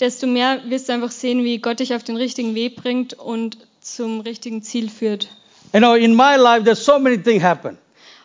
desto 0.01 0.27
mehr 0.27 0.61
wirst 0.69 0.89
du 0.89 0.93
einfach 0.93 1.11
sehen, 1.11 1.45
wie 1.45 1.59
Gott 1.59 1.81
dich 1.81 1.95
auf 1.95 2.05
den 2.05 2.17
richtigen 2.17 2.55
Weg 2.55 2.77
bringt 2.77 3.15
und 3.15 3.59
zum 3.81 4.21
richtigen 4.21 4.63
Ziel 4.63 4.91
führt. 4.91 5.29
You 5.73 5.81
know, 5.81 5.95
in 5.95 6.15
my 6.15 6.37
life 6.37 6.65
there's 6.65 6.85
so 6.85 6.99
many 6.99 7.19
things 7.19 7.43
happen. 7.43 7.79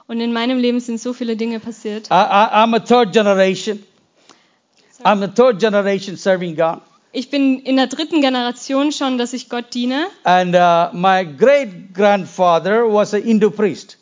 Und 0.07 0.19
in 0.19 0.33
meinem 0.33 0.59
Leben 0.59 0.79
sind 0.79 0.99
so 0.99 1.13
viele 1.13 1.35
Dinge 1.37 1.59
passiert. 1.59 2.07
I, 2.07 2.13
I, 2.13 2.49
I'm 2.53 2.75
a 2.75 2.79
third 2.79 3.13
generation. 3.13 3.83
I'm 5.03 5.23
a 5.23 5.27
third 5.27 5.59
generation 5.59 6.17
serving 6.17 6.55
God. 6.55 6.81
Ich 7.13 7.29
bin 7.29 7.59
in 7.59 7.75
der 7.75 7.87
dritten 7.87 8.21
Generation 8.21 8.93
schon, 8.93 9.17
dass 9.17 9.33
ich 9.33 9.49
Gott 9.49 9.73
diene. 9.73 10.07
And 10.23 10.55
uh, 10.55 10.95
my 10.95 11.25
great 11.25 11.93
grandfather 11.93 12.85
was 12.85 13.13
a 13.13 13.17
Hindu 13.17 13.49
priest. 13.51 13.97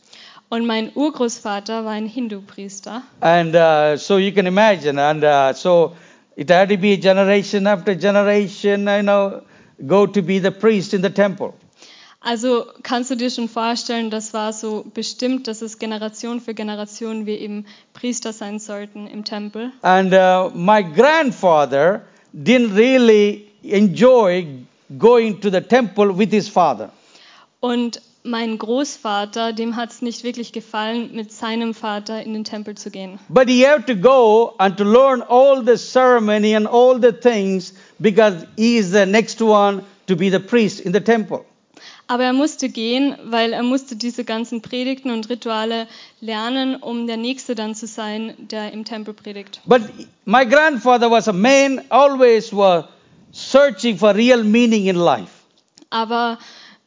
Und 0.50 0.66
mein 0.66 0.92
Urgroßvater 0.96 1.86
war 1.86 1.92
ein 1.92 2.08
Hindu-Priester. 2.08 3.04
And 3.22 3.56
uh, 3.56 3.98
so 3.98 4.18
you 4.18 4.32
can 4.32 4.48
imagine. 4.48 5.00
And 5.00 5.24
uh, 5.24 5.54
so 5.54 5.96
it 6.36 6.50
had 6.50 6.70
to 6.70 6.78
be 6.78 6.98
generation 6.98 7.68
after 7.68 7.96
generation, 7.96 8.88
you 8.88 9.04
know, 9.04 9.42
go 9.86 10.08
to 10.08 10.22
be 10.22 10.40
the 10.40 10.52
priest 10.52 10.94
in 10.94 11.04
the 11.04 11.10
temple. 11.10 11.54
Also 12.22 12.66
kannst 12.84 13.12
du 13.12 13.16
dir 13.16 13.30
schon 13.30 13.48
vorstellen, 13.48 14.10
das 14.10 14.34
war 14.34 14.52
so 14.52 14.84
bestimmt, 14.94 15.48
dass 15.48 15.62
es 15.62 15.80
Generation 15.80 16.42
für 16.42 16.54
Generation 16.54 17.26
wir 17.26 17.40
eben 17.40 17.66
Priester 17.94 18.34
sein 18.34 18.60
sollten 18.60 19.08
im 19.08 19.24
Tempel. 19.24 19.72
And 19.82 20.14
uh, 20.14 20.52
my 20.54 20.84
grandfather 20.84 22.02
didn't 22.34 22.76
really 22.76 23.48
enjoy 23.64 24.48
going 24.98 25.40
to 25.42 25.50
the 25.50 25.62
temple 25.62 26.12
with 26.12 26.32
his 26.32 26.48
father. 26.48 26.92
Und 27.60 28.02
mein 28.24 28.58
Großvater, 28.58 29.54
dem 29.54 29.76
hat 29.76 29.92
es 29.92 30.02
nicht 30.02 30.24
wirklich 30.24 30.52
gefallen, 30.52 31.12
mit 31.14 31.32
seinem 31.32 31.74
Vater 31.74 32.24
in 32.24 32.34
den 32.34 32.44
Tempel 32.44 32.76
zu 32.76 32.90
gehen. 32.92 33.20
But 33.30 33.50
he 33.50 33.66
had 33.66 33.88
to 33.88 33.96
go 33.96 34.54
and 34.58 34.78
to 34.78 34.84
learn 34.84 35.22
all 35.22 35.64
the 35.64 35.78
ceremony 35.78 36.56
and 36.56 36.68
all 36.68 37.00
the 37.00 37.12
things 37.12 37.74
because 38.00 38.46
he 38.58 38.78
is 38.78 38.92
the 38.92 39.06
next 39.06 39.42
one 39.42 39.84
to 40.08 40.16
be 40.16 40.30
the 40.30 40.40
priest 40.40 40.82
in 40.82 40.94
the 40.94 41.02
temple. 41.02 41.46
Aber 42.10 42.24
er 42.24 42.34
musste 42.34 42.70
gehen, 42.70 43.16
weil 43.24 43.54
er 43.54 43.62
musste 43.62 43.96
diese 43.96 44.24
ganzen 44.24 44.64
Predigten 44.64 45.12
und 45.12 45.30
Rituale 45.30 45.88
lernen, 46.22 46.76
um 46.76 47.06
der 47.06 47.18
Nächste 47.18 47.54
dann 47.54 47.76
zu 47.76 47.86
sein, 47.86 48.34
der 48.40 48.74
im 48.74 48.84
Tempel 48.84 49.14
predigt. 49.14 49.62
But 49.66 49.84
my 50.26 50.44
grandfather 50.44 51.12
was 51.12 51.28
a 51.28 51.34
man 51.34 51.80
always 51.90 52.52
was 52.52 52.86
searching 53.32 53.96
for 53.96 54.16
real 54.16 54.44
meaning 54.44 54.88
in 54.88 54.96
life. 54.96 55.32
Aber 55.92 56.40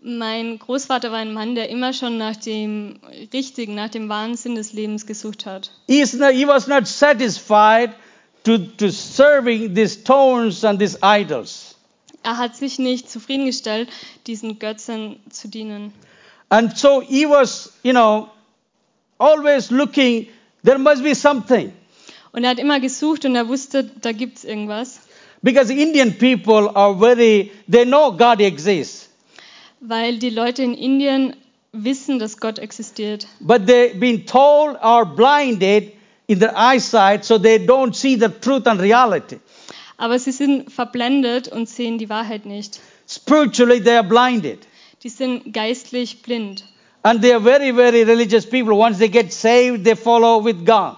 mein 0.02 0.58
Großvater 0.58 1.12
war 1.12 1.18
ein 1.18 1.32
Mann, 1.32 1.54
der 1.54 1.68
immer 1.68 1.92
schon 1.92 2.18
nach 2.18 2.34
dem 2.34 2.98
Richtigen, 3.32 3.76
nach 3.76 3.90
dem 3.90 4.08
wahren 4.08 4.36
Sinn 4.36 4.56
des 4.56 4.72
Lebens 4.72 5.06
gesucht 5.06 5.46
hat. 5.46 5.70
He, 5.86 6.04
not, 6.16 6.32
he 6.32 6.48
was 6.48 6.66
not 6.66 6.88
satisfied 6.88 7.90
to, 8.42 8.58
to 8.58 8.90
serving 8.90 9.72
these 9.76 10.00
stones 10.00 10.64
and 10.64 10.80
these 10.80 10.98
idols. 11.00 11.71
Er 12.22 12.38
hat 12.38 12.56
sich 12.56 12.78
nicht 12.78 13.10
zufriedengestellt, 13.10 13.88
diesen 14.26 14.58
Götzen 14.58 15.16
zu 15.30 15.48
dienen. 15.48 15.92
And 16.48 16.76
so 16.76 17.00
he 17.00 17.26
was, 17.26 17.72
you 17.82 17.92
know, 17.92 18.28
always 19.18 19.70
looking, 19.70 20.28
there 20.64 20.78
must 20.78 21.02
be 21.02 21.14
something. 21.14 21.72
Und 22.32 22.44
er 22.44 22.50
hat 22.50 22.58
immer 22.58 22.80
gesucht 22.80 23.24
und 23.24 23.36
er 23.36 23.48
wusste, 23.48 23.84
da 23.84 24.12
gibt's 24.12 24.44
irgendwas. 24.44 25.00
Because 25.42 25.72
Indian 25.72 26.12
people 26.16 26.70
are 26.74 26.94
very, 26.94 27.50
they 27.70 27.84
know 27.84 28.12
God 28.12 28.40
exists. 28.40 29.08
Weil 29.80 30.18
die 30.18 30.30
Leute 30.30 30.62
in 30.62 30.74
Indien 30.74 31.34
wissen, 31.72 32.18
dass 32.18 32.38
Gott 32.38 32.58
existiert. 32.58 33.26
But 33.40 33.66
they've 33.66 33.98
been 33.98 34.24
told 34.24 34.76
or 34.82 35.04
blinded 35.04 35.92
in 36.28 36.38
their 36.38 36.56
eyesight 36.56 37.24
so 37.24 37.38
they 37.38 37.58
don't 37.58 37.94
see 37.94 38.16
the 38.16 38.28
truth 38.28 38.66
and 38.66 38.80
reality. 38.80 39.38
Aber 39.96 40.18
sie 40.18 40.32
sind 40.32 40.72
verblendet 40.72 41.48
und 41.48 41.68
sehen 41.68 41.98
die 41.98 42.08
Wahrheit 42.08 42.46
nicht. 42.46 42.80
Spiritually, 43.08 43.82
they 43.82 43.96
are 43.96 44.06
blinded. 44.06 44.60
Die 45.02 45.08
sind 45.08 45.52
geistlich 45.52 46.22
blind. 46.22 46.64
And 47.02 47.20
they 47.20 47.32
are 47.32 47.40
very, 47.40 47.72
very 47.72 48.02
religious 48.04 48.46
people. 48.46 48.74
Once 48.74 48.98
they 48.98 49.08
get 49.08 49.32
saved, 49.32 49.84
they 49.84 49.96
follow 49.96 50.44
with 50.44 50.64
God. 50.64 50.96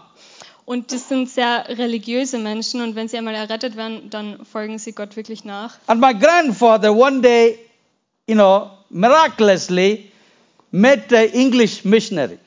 Und 0.66 0.92
das 0.92 1.08
sind 1.08 1.28
sehr 1.28 1.66
religiöse 1.68 2.38
Menschen 2.38 2.80
und 2.80 2.94
wenn 2.94 3.08
sie 3.08 3.18
einmal 3.18 3.34
errettet 3.34 3.76
werden, 3.76 4.08
dann 4.08 4.44
folgen 4.46 4.78
sie 4.78 4.92
Gott 4.92 5.14
wirklich 5.16 5.44
nach. 5.44 5.76
And 5.86 6.00
my 6.00 6.14
grandfather 6.14 6.94
one 6.94 7.20
day, 7.20 7.58
you 8.26 8.34
know, 8.34 8.70
miraculously 8.88 10.10
met 10.70 11.12
an 11.12 11.28
English 11.32 11.84
missionary. 11.84 12.38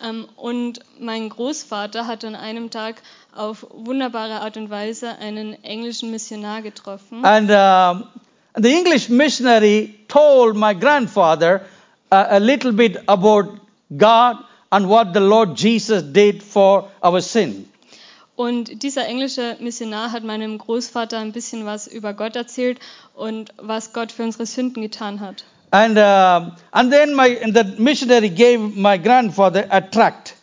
Ähm, 0.00 0.26
und 0.36 0.80
mein 0.98 1.28
Großvater 1.28 2.06
hat 2.06 2.24
an 2.24 2.34
einem 2.34 2.70
Tag 2.70 3.02
auf 3.36 3.66
wunderbare 3.70 4.40
Art 4.40 4.56
und 4.56 4.70
Weise 4.70 5.18
einen 5.18 5.62
englischen 5.64 6.10
Missionar 6.10 6.62
getroffen. 6.62 7.24
And 7.24 7.50
um, 7.50 8.08
the 8.60 8.72
English 8.72 9.08
missionary 9.08 9.94
told 10.08 10.56
my 10.56 10.74
grandfather 10.74 11.62
uh, 12.10 12.26
a 12.30 12.38
little 12.38 12.72
bit 12.72 12.98
about 13.08 13.60
God 13.96 14.36
and 14.70 14.88
what 14.88 15.14
the 15.14 15.20
Lord 15.20 15.58
Jesus 15.58 16.02
did 16.12 16.42
for 16.42 16.88
our 17.02 17.20
sin. 17.20 17.68
Und 18.36 18.82
dieser 18.82 19.06
englische 19.06 19.56
Missionar 19.60 20.10
hat 20.10 20.24
meinem 20.24 20.58
Großvater 20.58 21.18
ein 21.18 21.32
bisschen 21.32 21.66
was 21.66 21.86
über 21.86 22.14
Gott 22.14 22.34
erzählt 22.34 22.80
und 23.14 23.50
was 23.58 23.92
Gott 23.92 24.10
für 24.10 24.24
unsere 24.24 24.46
Sünden 24.46 24.82
getan 24.82 25.20
hat. 25.20 25.44
And, 25.70 25.96
uh, 25.96 26.52
and 26.72 26.92
then 26.92 27.14
my, 27.14 27.36
and 27.42 27.56
the 27.56 27.64
missionary 27.78 28.28
gave 28.28 28.58
my 28.58 28.96
grandfather 28.98 29.66
a 29.70 29.80
tract. 29.80 30.33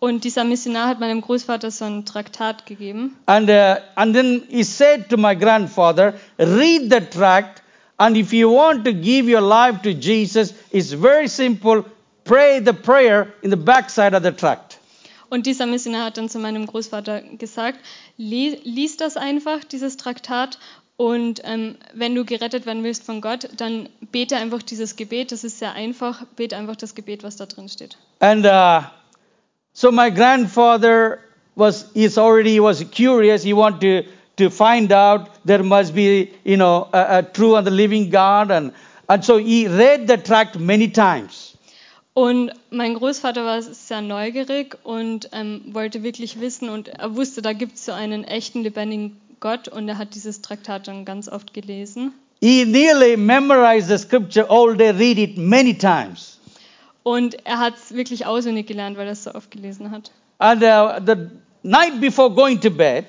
Und 0.00 0.22
dieser 0.24 0.44
Missionar 0.44 0.86
hat 0.88 1.00
meinem 1.00 1.20
Großvater 1.20 1.70
so 1.70 1.84
ein 1.84 2.04
Traktat 2.04 2.66
gegeben. 2.66 3.16
And, 3.26 3.50
uh, 3.50 3.76
and 3.96 4.14
then 4.14 4.42
he 4.48 4.62
said 4.62 5.08
to 5.08 5.16
my 5.16 5.34
grandfather, 5.34 6.14
read 6.38 6.90
the 6.92 7.00
tract, 7.00 7.62
and 7.96 8.16
if 8.16 8.32
you 8.32 8.48
want 8.48 8.84
to 8.84 8.92
give 8.92 9.28
your 9.28 9.40
life 9.40 9.80
to 9.82 9.90
Jesus, 9.90 10.54
it's 10.70 10.92
very 10.92 11.26
simple. 11.28 11.84
Pray 12.24 12.60
the 12.64 12.72
prayer 12.72 13.32
in 13.42 13.50
the 13.50 13.56
backside 13.56 14.14
of 14.16 14.22
the 14.22 14.30
tract. 14.30 14.78
Und 15.30 15.46
dieser 15.46 15.66
Missionar 15.66 16.06
hat 16.06 16.16
dann 16.16 16.28
zu 16.28 16.38
meinem 16.38 16.66
Großvater 16.66 17.20
gesagt, 17.36 17.78
"Li- 18.16 18.60
lies 18.64 18.96
das 18.96 19.16
einfach, 19.16 19.64
dieses 19.64 19.96
Traktat, 19.96 20.58
und 20.96 21.42
ähm, 21.44 21.76
wenn 21.94 22.14
du 22.14 22.24
gerettet 22.24 22.66
werden 22.66 22.82
willst 22.82 23.04
von 23.04 23.20
Gott, 23.20 23.48
dann 23.56 23.88
bete 24.10 24.36
einfach 24.36 24.62
dieses 24.62 24.96
Gebet. 24.96 25.30
Das 25.30 25.44
ist 25.44 25.58
sehr 25.60 25.72
einfach. 25.74 26.24
Bete 26.34 26.56
einfach 26.56 26.74
das 26.74 26.94
Gebet, 26.96 27.22
was 27.22 27.36
da 27.36 27.46
drin 27.46 27.68
steht. 27.68 27.96
And 28.18 28.44
uh, 28.44 28.82
so 29.78 29.92
my 29.92 30.10
grandfather 30.10 31.20
was 31.54 31.86
is 31.94 32.18
already 32.18 32.58
was 32.58 32.82
curious. 32.90 33.44
He 33.44 33.52
wanted 33.52 33.80
to, 33.80 34.10
to 34.38 34.50
find 34.50 34.90
out 34.90 35.28
there 35.44 35.62
must 35.62 35.94
be 35.94 36.32
you 36.44 36.56
know 36.56 36.88
a, 36.92 37.18
a 37.18 37.22
true 37.22 37.54
and 37.54 37.64
the 37.64 37.70
living 37.70 38.10
God, 38.10 38.50
and 38.50 38.72
and 39.08 39.24
so 39.24 39.36
he 39.36 39.68
read 39.68 40.08
the 40.08 40.16
tract 40.16 40.58
many 40.58 40.88
times. 40.88 41.54
Und 42.14 42.50
mein 42.70 42.94
Großvater 42.94 43.44
war 43.44 43.62
sehr 43.62 44.00
neugierig 44.00 44.76
und 44.82 45.28
ähm, 45.30 45.62
wollte 45.68 46.02
wirklich 46.02 46.40
wissen 46.40 46.68
und 46.68 46.88
er 46.88 47.14
wusste, 47.14 47.42
da 47.42 47.52
gibt 47.52 47.76
es 47.76 47.84
so 47.84 47.92
einen 47.92 48.24
echten, 48.24 48.64
lebendigen 48.64 49.16
Gott 49.38 49.68
und 49.68 49.88
er 49.88 49.98
hat 49.98 50.16
dieses 50.16 50.42
Traktat 50.42 50.88
dann 50.88 51.04
ganz 51.04 51.28
oft 51.28 51.54
gelesen. 51.54 52.12
He 52.40 52.64
nearly 52.64 53.16
memorized 53.16 53.88
the 53.88 53.98
scripture 53.98 54.50
all 54.50 54.76
day, 54.76 54.90
read 54.90 55.18
it 55.18 55.38
many 55.38 55.74
times. 55.74 56.37
Und 57.08 57.38
er 57.46 57.58
hat 57.58 57.72
es 57.76 57.94
wirklich 57.94 58.26
auswendig 58.26 58.66
gelernt, 58.66 58.98
weil 58.98 59.06
er 59.06 59.12
es 59.12 59.24
so 59.24 59.34
oft 59.34 59.50
gelesen 59.50 59.90
hat. 59.90 60.10
And 60.36 60.62
uh, 60.62 61.00
the 61.02 61.30
night 61.62 62.02
before 62.02 62.30
going 62.30 62.60
to 62.60 62.70
bed, 62.70 63.06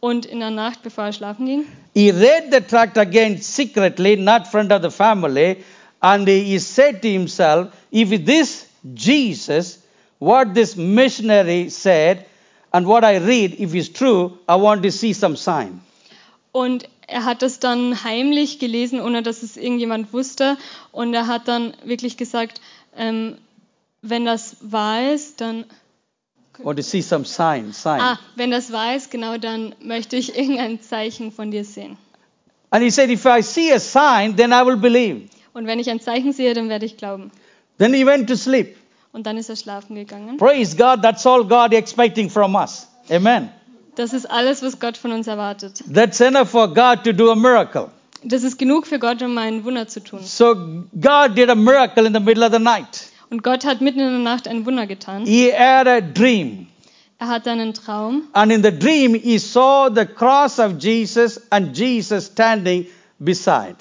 Und 0.00 0.24
in 0.24 0.40
der 0.40 0.50
Nacht, 0.50 0.82
bevor 0.82 1.04
er 1.04 1.12
schlafen 1.12 1.44
ging, 1.44 1.66
he 1.92 2.10
read 2.10 2.44
the 2.50 2.62
tract 2.62 2.96
again 2.96 3.36
secretly, 3.36 4.16
not 4.16 4.46
front 4.46 4.72
of 4.72 4.80
the 4.80 4.90
family, 4.90 5.58
and 6.00 6.26
he 6.26 6.58
said 6.58 7.02
to 7.02 7.08
himself, 7.08 7.68
if 7.92 8.08
this 8.24 8.68
Jesus, 8.94 9.80
what 10.18 10.54
this 10.54 10.74
missionary 10.74 11.68
said, 11.68 12.24
and 12.72 12.86
what 12.86 13.04
I 13.04 13.18
read, 13.18 13.60
if 13.60 13.74
it's 13.74 13.90
true, 13.90 14.38
I 14.48 14.56
want 14.56 14.82
to 14.84 14.90
see 14.90 15.12
some 15.12 15.36
sign. 15.36 15.82
Und 16.52 16.88
er 17.06 17.24
hat 17.24 17.42
das 17.42 17.60
dann 17.60 18.02
heimlich 18.02 18.58
gelesen, 18.58 19.00
ohne 19.00 19.22
dass 19.22 19.42
es 19.42 19.56
irgendjemand 19.56 20.12
wusste. 20.12 20.56
Und 20.90 21.14
er 21.14 21.26
hat 21.26 21.48
dann 21.48 21.74
wirklich 21.84 22.16
gesagt, 22.16 22.60
ähm, 22.96 23.36
wenn 24.02 24.24
das 24.24 24.56
wahr 24.60 25.12
ist, 25.12 25.40
dann, 25.40 25.64
Want 26.58 26.78
to 26.78 26.82
see 26.82 27.02
some 27.02 27.24
sign, 27.26 27.72
sign. 27.72 28.00
ah, 28.00 28.18
wenn 28.34 28.50
das 28.50 28.72
wahr 28.72 28.96
ist, 28.96 29.10
genau, 29.10 29.36
dann 29.36 29.74
möchte 29.80 30.16
ich 30.16 30.36
irgendein 30.38 30.80
Zeichen 30.80 31.30
von 31.32 31.50
dir 31.50 31.64
sehen. 31.64 31.98
And 32.70 32.82
he 32.82 32.90
said, 32.90 33.10
if 33.10 33.24
I 33.26 33.42
see 33.42 33.72
a 33.72 33.78
sign, 33.78 34.36
then 34.36 34.52
I 34.52 34.64
will 34.64 34.76
believe. 34.76 35.28
Und 35.52 35.66
wenn 35.66 35.78
ich 35.78 35.88
ein 35.90 36.00
Zeichen 36.00 36.32
sehe, 36.32 36.52
dann 36.54 36.68
werde 36.68 36.84
ich 36.86 36.96
glauben. 36.96 37.30
Then 37.78 37.92
he 37.94 38.04
went 38.06 38.28
to 38.28 38.36
sleep. 38.36 38.76
Und 39.12 39.26
dann 39.26 39.36
ist 39.38 39.48
er 39.48 39.56
schlafen 39.56 39.96
gegangen. 39.96 40.36
Praise 40.36 40.76
God, 40.76 41.02
that's 41.02 41.26
all 41.26 41.44
God 41.44 41.72
expecting 41.72 42.28
from 42.28 42.54
us. 42.54 42.86
Amen. 43.10 43.50
Das 43.94 44.12
ist 44.12 44.26
alles, 44.30 44.62
was 44.62 44.78
Gott 44.78 44.96
von 44.98 45.12
uns 45.12 45.26
erwartet. 45.26 45.82
That's 45.92 46.20
enough 46.20 46.50
for 46.50 46.68
God 46.68 47.02
to 47.04 47.12
do 47.12 47.30
a 47.30 47.34
miracle. 47.34 47.88
Das 48.24 48.42
ist 48.42 48.58
genug 48.58 48.86
für 48.86 48.98
Gott, 48.98 49.22
um 49.22 49.36
ein 49.38 49.64
Wunder 49.64 49.86
zu 49.88 50.02
tun. 50.02 50.20
So 50.22 50.54
God 51.00 51.36
did 51.36 51.48
a 51.50 51.54
miracle 51.54 52.06
in 52.06 52.14
the 52.14 52.20
middle 52.20 52.44
of 52.44 52.52
the 52.52 52.58
night. 52.58 53.10
Und 53.30 53.42
Gott 53.42 53.64
hat 53.64 53.80
mitten 53.80 54.00
in 54.00 54.10
der 54.10 54.18
Nacht 54.18 54.46
ein 54.48 54.64
Wunder 54.66 54.86
getan. 54.86 55.26
He 55.26 55.52
had 55.52 55.86
a 55.86 56.00
dream. 56.00 56.68
Er 57.18 57.28
hatte 57.28 57.50
einen 57.50 57.72
Traum 57.74 58.22
And 58.32 58.52
in 58.52 58.62
the 58.62 58.70
dream, 58.76 59.14
he 59.14 59.38
saw 59.38 59.88
the 59.94 60.04
cross 60.04 60.58
of 60.58 60.78
Jesus 60.78 61.40
and 61.50 61.76
Jesus 61.76 62.26
standing 62.26 62.86
beside. 63.18 63.76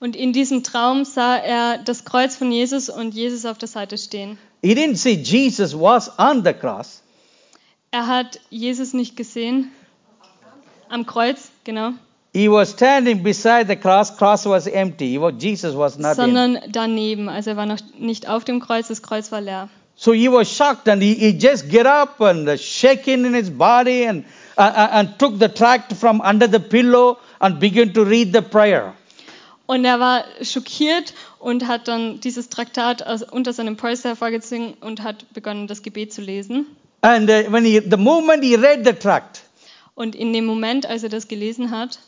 und 0.00 0.14
in 0.14 0.32
diesem 0.32 0.62
Traum 0.62 1.04
sah 1.04 1.36
er 1.36 1.78
das 1.78 2.04
Kreuz 2.04 2.36
von 2.36 2.52
Jesus 2.52 2.88
und 2.88 3.14
Jesus 3.14 3.44
auf 3.46 3.58
der 3.58 3.68
Seite 3.68 3.98
stehen. 3.98 4.38
He 4.62 4.74
didn't 4.74 4.96
see 4.96 5.14
Jesus 5.14 5.74
was 5.74 6.10
on 6.18 6.44
the 6.44 6.52
cross. 6.52 7.02
Er 7.90 8.06
hat 8.06 8.38
Jesus 8.50 8.92
nicht 8.92 9.16
gesehen 9.16 9.72
am 10.88 11.04
Kreuz, 11.04 11.50
genau, 11.64 11.92
He 12.38 12.48
was 12.48 12.70
standing 12.70 13.24
beside 13.24 13.66
the 13.66 13.74
cross. 13.74 14.16
Cross 14.16 14.46
was 14.46 14.68
empty. 14.68 15.18
Jesus 15.40 15.74
was 15.74 15.98
not 15.98 16.14
sondern 16.14 16.60
daneben. 16.70 17.28
Also 17.28 17.50
er 17.50 17.56
war 17.56 17.66
noch 17.66 17.80
nicht 17.98 18.28
auf 18.28 18.44
dem 18.44 18.60
Kreuz, 18.60 18.86
das 18.86 19.02
Kreuz 19.02 19.32
war 19.32 19.40
leer. 19.40 19.68
So 19.96 20.12
he 20.12 20.28
was 20.30 20.48
shocked 20.48 20.88
and 20.88 21.02
he, 21.02 21.14
he 21.14 21.36
just 21.36 21.68
get 21.68 21.84
up 21.84 22.20
and 22.20 22.48
uh, 22.48 22.56
shaking 22.56 23.24
in 23.24 23.34
his 23.34 23.50
body 23.50 24.06
and, 24.06 24.24
uh, 24.56 24.60
uh, 24.60 24.88
and 24.92 25.18
took 25.18 25.40
the 25.40 25.48
tract 25.48 25.92
from 25.94 26.20
under 26.20 26.46
the 26.46 26.60
pillow 26.60 27.18
and 27.40 27.58
began 27.58 27.92
to 27.94 28.04
read 28.04 28.32
the 28.32 28.40
prayer. 28.40 28.94
Und 29.66 29.84
er 29.84 29.98
war 29.98 30.22
schockiert 30.40 31.14
und 31.40 31.66
hat 31.66 31.88
dann 31.88 32.20
dieses 32.20 32.50
Traktat 32.50 33.04
aus, 33.04 33.24
unter 33.24 33.52
seinem 33.52 33.76
Polster 33.76 34.10
hervorgezogen 34.10 34.74
und 34.80 35.02
hat 35.02 35.26
begonnen, 35.34 35.66
das 35.66 35.82
Gebet 35.82 36.12
zu 36.12 36.20
lesen. 36.20 36.66
And 37.00 37.28
uh, 37.28 37.50
when 37.50 37.64
he, 37.64 37.80
the 37.80 37.96
moment 37.96 38.44
he 38.44 38.54
read 38.54 38.86
the 38.86 38.92
tract, 38.92 39.42
Und 39.96 40.14
in 40.14 40.32
dem 40.32 40.46
Moment, 40.46 40.86
als 40.86 41.02
er 41.02 41.08
das 41.08 41.26
gelesen 41.26 41.72
hat, 41.72 41.98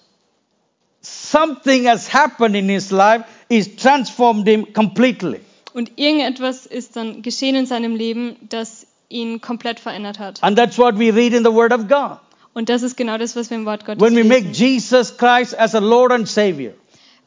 something 1.03 1.87
has 1.87 2.13
happened 2.13 2.55
in 2.55 2.69
his 2.69 2.91
life, 2.91 3.25
is 3.49 3.77
transformed 3.77 4.47
him 4.47 4.73
completely. 4.73 5.41
und 5.73 5.93
irgendetwas 5.97 6.67
ist 6.67 6.97
dann 6.97 7.23
geschehen 7.23 7.55
in 7.55 7.67
seinem 7.67 7.95
Leben, 7.95 8.37
das 8.49 8.87
ihn 9.09 9.41
komplett 9.41 9.81
verändert 9.81 10.19
hat. 10.19 10.43
And 10.43 10.57
that's 10.57 10.79
what 10.79 10.99
we 10.99 11.11
read 11.15 11.33
in 11.33 11.45
the 11.45 11.53
Word 11.53 11.73
of 11.73 11.89
God. 11.89 12.19
Und 12.53 12.69
das 12.69 12.83
ist 12.83 12.97
genau 12.97 13.17
das, 13.17 13.37
was 13.37 13.51
wir 13.51 13.57
im 13.57 13.67
Wort 13.67 13.85
Gottes 13.85 14.03
When 14.03 14.17
we 14.17 14.25
make 14.25 14.49
lesen. 14.49 14.55
Jesus 14.55 15.17
Christ 15.17 15.57
as 15.59 15.75
a 15.75 15.79
Lord 15.79 16.13
and 16.13 16.29
Savior, 16.29 16.73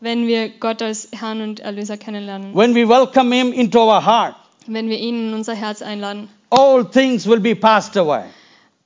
Wenn 0.02 0.28
wir 0.28 0.50
Gott 0.50 0.82
als 0.82 1.08
Herrn 1.18 1.42
und 1.42 1.62
Erlöser 1.62 1.98
kennenlernen, 1.98 2.54
when 2.54 2.76
we 2.76 2.88
welcome 2.88 3.34
Him 3.34 3.54
into 3.54 3.80
our 3.80 4.06
heart, 4.06 4.36
wenn 4.68 4.90
wir 4.90 4.98
ihn 4.98 5.30
in 5.30 5.34
unser 5.34 5.54
Herz 5.56 5.82
einladen, 5.82 6.30
all 6.50 6.84
things 6.86 7.26
will 7.26 7.40
be 7.40 7.56
passed 7.56 7.98
away 7.98 8.26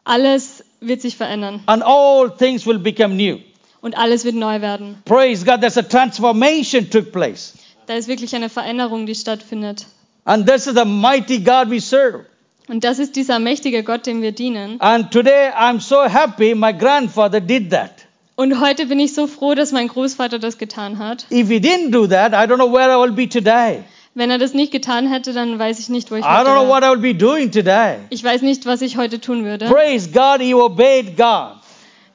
alles 0.07 0.63
wird 0.79 1.01
sich 1.01 1.17
verändern 1.17 1.61
and 1.65 1.83
all 1.83 2.29
things 2.29 2.65
will 2.65 2.79
become 2.79 3.15
new. 3.15 3.39
Und 3.81 3.97
alles 3.97 4.25
wird 4.25 4.35
neu 4.35 4.61
werden. 4.61 5.01
Praise 5.05 5.45
God, 5.45 5.61
there's 5.61 5.77
a 5.77 5.83
transformation 5.83 6.89
took 6.89 7.11
place. 7.11 7.53
Da 7.85 7.93
ist 7.93 8.07
wirklich 8.07 8.35
eine 8.35 8.49
Veränderung, 8.49 9.05
die 9.05 9.15
stattfindet. 9.15 9.85
And 10.25 10.45
this 10.45 10.67
is 10.67 10.73
the 10.75 10.85
mighty 10.85 11.39
God 11.39 11.69
we 11.69 11.79
serve. 11.79 12.25
Und 12.67 12.83
das 12.83 12.99
ist 12.99 13.15
dieser 13.15 13.39
mächtige 13.39 13.83
Gott, 13.83 14.05
dem 14.05 14.21
wir 14.21 14.33
dienen. 14.33 14.81
And 14.81 15.09
today 15.09 15.51
I'm 15.57 15.79
so 15.79 16.03
happy 16.03 16.53
my 16.53 16.73
grandfather 16.73 17.39
did 17.39 17.71
that. 17.71 17.91
Und 18.35 18.59
heute 18.59 18.85
bin 18.85 18.99
ich 18.99 19.13
so 19.13 19.25
froh, 19.25 19.55
dass 19.55 19.71
mein 19.71 19.87
Großvater 19.87 20.37
das 20.37 20.57
getan 20.57 20.99
hat. 20.99 21.25
If 21.31 21.47
he 21.47 21.57
didn't 21.57 21.91
do 21.91 22.07
that, 22.07 22.33
I 22.33 22.51
don't 22.51 22.57
know 22.57 22.71
where 22.71 22.91
I 22.91 23.01
will 23.01 23.13
be 23.13 23.27
today. 23.27 23.83
Wenn 24.13 24.29
er 24.29 24.37
das 24.37 24.53
nicht 24.53 24.71
getan 24.71 25.07
hätte, 25.07 25.31
dann 25.31 25.57
weiß 25.57 25.79
ich 25.79 25.89
nicht, 25.89 26.11
wo 26.11 26.15
ich 26.15 26.25
I 26.25 26.27
heute 26.27 26.49
don't 26.49 26.53
know 26.55 26.67
what 26.67 26.83
I 26.83 26.89
will 26.89 27.13
be 27.13 27.15
doing 27.15 27.51
today. 27.51 27.99
Ich 28.09 28.23
weiß 28.23 28.41
nicht, 28.41 28.65
was 28.65 28.81
ich 28.81 28.97
heute 28.97 29.21
tun 29.21 29.45
würde. 29.45 29.67
Praise 29.67 30.09
God, 30.09 30.41
he 30.41 30.53
obeyed 30.53 31.15
God. 31.15 31.57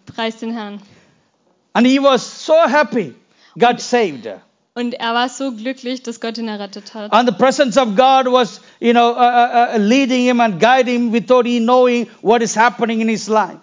Preis 0.06 0.36
den 0.36 0.52
Herrn. 0.52 0.80
And 1.74 1.86
he 1.86 1.98
was 1.98 2.22
so 2.22 2.54
happy. 2.54 3.14
God 3.58 3.80
saved. 3.80 4.28
Und 4.74 4.94
er 4.94 5.12
war 5.12 5.28
so 5.28 5.52
glücklich, 5.52 6.02
dass 6.02 6.20
Gott 6.20 6.38
ihn 6.38 6.48
errettet 6.48 6.94
hat. 6.94 7.12
And 7.12 7.28
the 7.28 7.34
presence 7.34 7.76
of 7.76 7.94
God 7.94 8.32
was, 8.32 8.60
you 8.80 8.92
know, 8.92 9.10
uh, 9.10 9.16
uh, 9.16 9.74
uh, 9.74 9.78
leading 9.78 10.22
him 10.24 10.40
and 10.40 10.58
guiding 10.58 10.94
him 11.08 11.12
without 11.12 11.46
he 11.46 11.60
knowing 11.60 12.08
what 12.22 12.40
is 12.40 12.56
happening 12.56 13.00
in 13.00 13.08
his 13.08 13.28
life. 13.28 13.58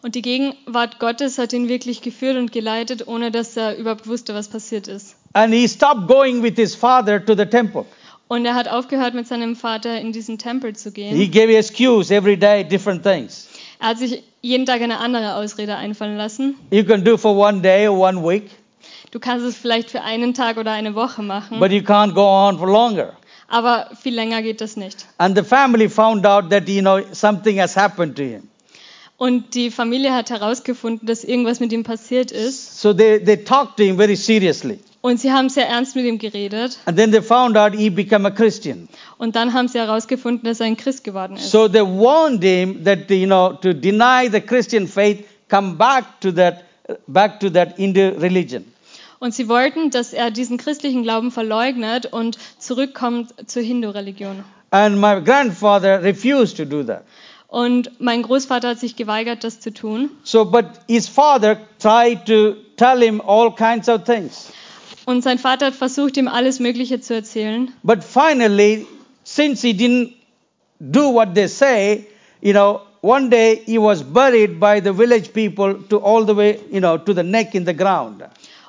Und 0.00 0.14
die 0.14 0.22
Gegenwart 0.22 0.98
Gottes 0.98 1.38
hat 1.38 1.52
ihn 1.52 1.68
wirklich 1.68 2.00
geführt 2.02 2.36
und 2.36 2.52
geleitet, 2.52 3.06
ohne 3.08 3.30
dass 3.30 3.56
er 3.56 3.76
überhaupt 3.76 4.06
wusste, 4.06 4.34
was 4.34 4.48
passiert 4.48 4.88
ist. 4.88 5.16
And 5.34 5.52
he 5.52 5.68
stopped 5.68 6.06
going 6.06 6.42
with 6.42 6.54
his 6.56 6.74
father 6.74 7.22
to 7.24 7.34
the 7.34 7.46
temple. 7.46 7.84
Und 8.28 8.46
er 8.46 8.54
hat 8.54 8.68
aufgehört, 8.68 9.14
mit 9.14 9.26
seinem 9.26 9.56
Vater 9.56 10.00
in 10.00 10.12
diesen 10.12 10.38
Tempel 10.38 10.74
zu 10.74 10.88
He 10.90 10.94
gehen. 10.94 11.30
gave 11.30 11.54
excuse 11.56 12.10
every 12.14 12.36
day, 12.36 12.64
different 12.64 13.02
things. 13.02 13.48
Er 13.84 13.90
hat 13.90 13.98
sich 13.98 14.22
jeden 14.40 14.64
Tag 14.64 14.80
eine 14.80 14.96
andere 14.98 15.34
Ausrede 15.34 15.76
einfallen 15.76 16.16
lassen. 16.16 16.54
You 16.70 16.84
can 16.84 17.04
do 17.04 17.18
for 17.18 17.36
one 17.36 17.60
day 17.60 17.86
or 17.86 17.98
one 17.98 18.26
week, 18.26 18.44
Du 19.10 19.20
kannst 19.20 19.44
es 19.44 19.56
vielleicht 19.58 19.90
für 19.90 20.00
einen 20.00 20.32
Tag 20.32 20.56
oder 20.56 20.72
eine 20.72 20.94
Woche 20.94 21.20
machen, 21.22 21.60
but 21.60 21.70
you 21.70 21.80
can't 21.82 22.14
go 22.14 22.22
on 22.22 22.56
for 22.58 22.66
longer. 22.66 23.12
aber 23.46 23.90
viel 24.00 24.14
länger 24.14 24.40
geht 24.40 24.62
das 24.62 24.76
nicht. 24.78 25.04
And 25.18 25.36
the 25.36 25.44
family 25.44 25.90
found 25.90 26.24
out 26.24 26.48
that, 26.48 26.66
you 26.66 26.80
know, 26.80 27.00
something 27.12 27.60
has 27.60 27.76
happened 27.76 28.16
to 28.16 28.22
him. 28.22 28.48
Und 29.18 29.54
die 29.54 29.70
Familie 29.70 30.14
hat 30.14 30.30
herausgefunden, 30.30 31.06
dass 31.06 31.22
irgendwas 31.22 31.60
mit 31.60 31.70
ihm 31.70 31.82
passiert 31.84 32.30
ist. 32.30 32.80
So 32.80 32.94
they, 32.94 33.22
they 33.22 33.36
talked 33.36 33.76
to 33.76 33.82
him 33.82 33.98
very 33.98 34.16
seriously. 34.16 34.78
Und 35.04 35.20
sie 35.20 35.32
haben 35.32 35.50
sehr 35.50 35.68
ernst 35.68 35.96
mit 35.96 36.06
ihm 36.06 36.16
geredet. 36.16 36.78
And 36.86 36.96
then 36.96 37.12
they 37.12 37.20
found 37.20 37.58
out 37.58 37.74
he 37.74 37.90
became 37.90 38.26
a 38.26 38.30
Christian. 38.30 38.88
Und 39.18 39.36
dann 39.36 39.52
haben 39.52 39.68
sie 39.68 39.78
herausgefunden, 39.78 40.48
dass 40.48 40.60
er 40.60 40.66
ein 40.66 40.78
Christ 40.78 41.04
geworden 41.04 41.36
ist. 41.36 41.50
So 41.50 41.68
they 41.68 41.82
warned 41.82 42.42
him 42.42 42.84
that, 42.84 43.10
you 43.10 43.26
know, 43.26 43.52
to 43.52 43.74
deny 43.74 44.30
the 44.32 44.40
Christian 44.40 44.88
faith, 44.88 45.26
come 45.50 45.74
back 45.74 46.22
to 46.22 46.32
that, 46.32 46.64
back 47.06 47.38
to 47.40 47.50
that 47.50 47.76
Hindu 47.76 48.18
religion. 48.18 48.64
Und 49.18 49.34
sie 49.34 49.46
wollten, 49.46 49.90
dass 49.90 50.14
er 50.14 50.30
diesen 50.30 50.56
christlichen 50.56 51.02
Glauben 51.02 51.30
verleugnet 51.30 52.06
und 52.06 52.38
zurückkommt 52.58 53.34
zur 53.46 53.62
Hindu-Religion. 53.62 54.42
And 54.70 55.02
my 55.02 55.20
grandfather 55.22 56.02
refused 56.02 56.56
to 56.56 56.64
do 56.64 56.82
that. 56.82 57.02
Und 57.48 57.90
mein 58.00 58.22
Großvater 58.22 58.68
hat 58.68 58.78
sich 58.78 58.96
geweigert, 58.96 59.44
das 59.44 59.60
zu 59.60 59.70
tun. 59.70 60.08
So, 60.22 60.46
but 60.46 60.64
his 60.88 61.08
father 61.08 61.58
tried 61.78 62.24
to 62.24 62.54
tell 62.78 63.02
him 63.02 63.20
all 63.20 63.54
kinds 63.54 63.90
of 63.90 64.04
things. 64.04 64.50
Und 65.06 65.22
sein 65.22 65.38
Vater 65.38 65.66
hat 65.66 65.74
versucht, 65.74 66.16
ihm 66.16 66.28
alles 66.28 66.60
Mögliche 66.60 67.00
zu 67.00 67.14
erzählen. 67.14 67.72
But 67.82 68.02
finally, 68.02 68.86
since 69.24 69.66
he 69.66 69.72
didn't 69.72 70.12
do 70.80 71.12
what 71.12 71.34
they 71.34 71.48
say, 71.48 72.06
you 72.40 72.52
know, 72.52 72.80
one 73.02 73.28
day 73.28 73.62
he 73.66 73.78
was 73.78 74.02
buried 74.02 74.58
by 74.58 74.80
the 74.82 74.92
village 74.92 75.32
people 75.32 75.74
to 75.88 75.98
all 75.98 76.24
the 76.24 76.34
way, 76.34 76.58
you 76.70 76.80
know, 76.80 76.96
to 76.96 77.12
the 77.12 77.22
neck 77.22 77.54
in 77.54 77.66
the 77.66 77.74
ground. 77.74 78.22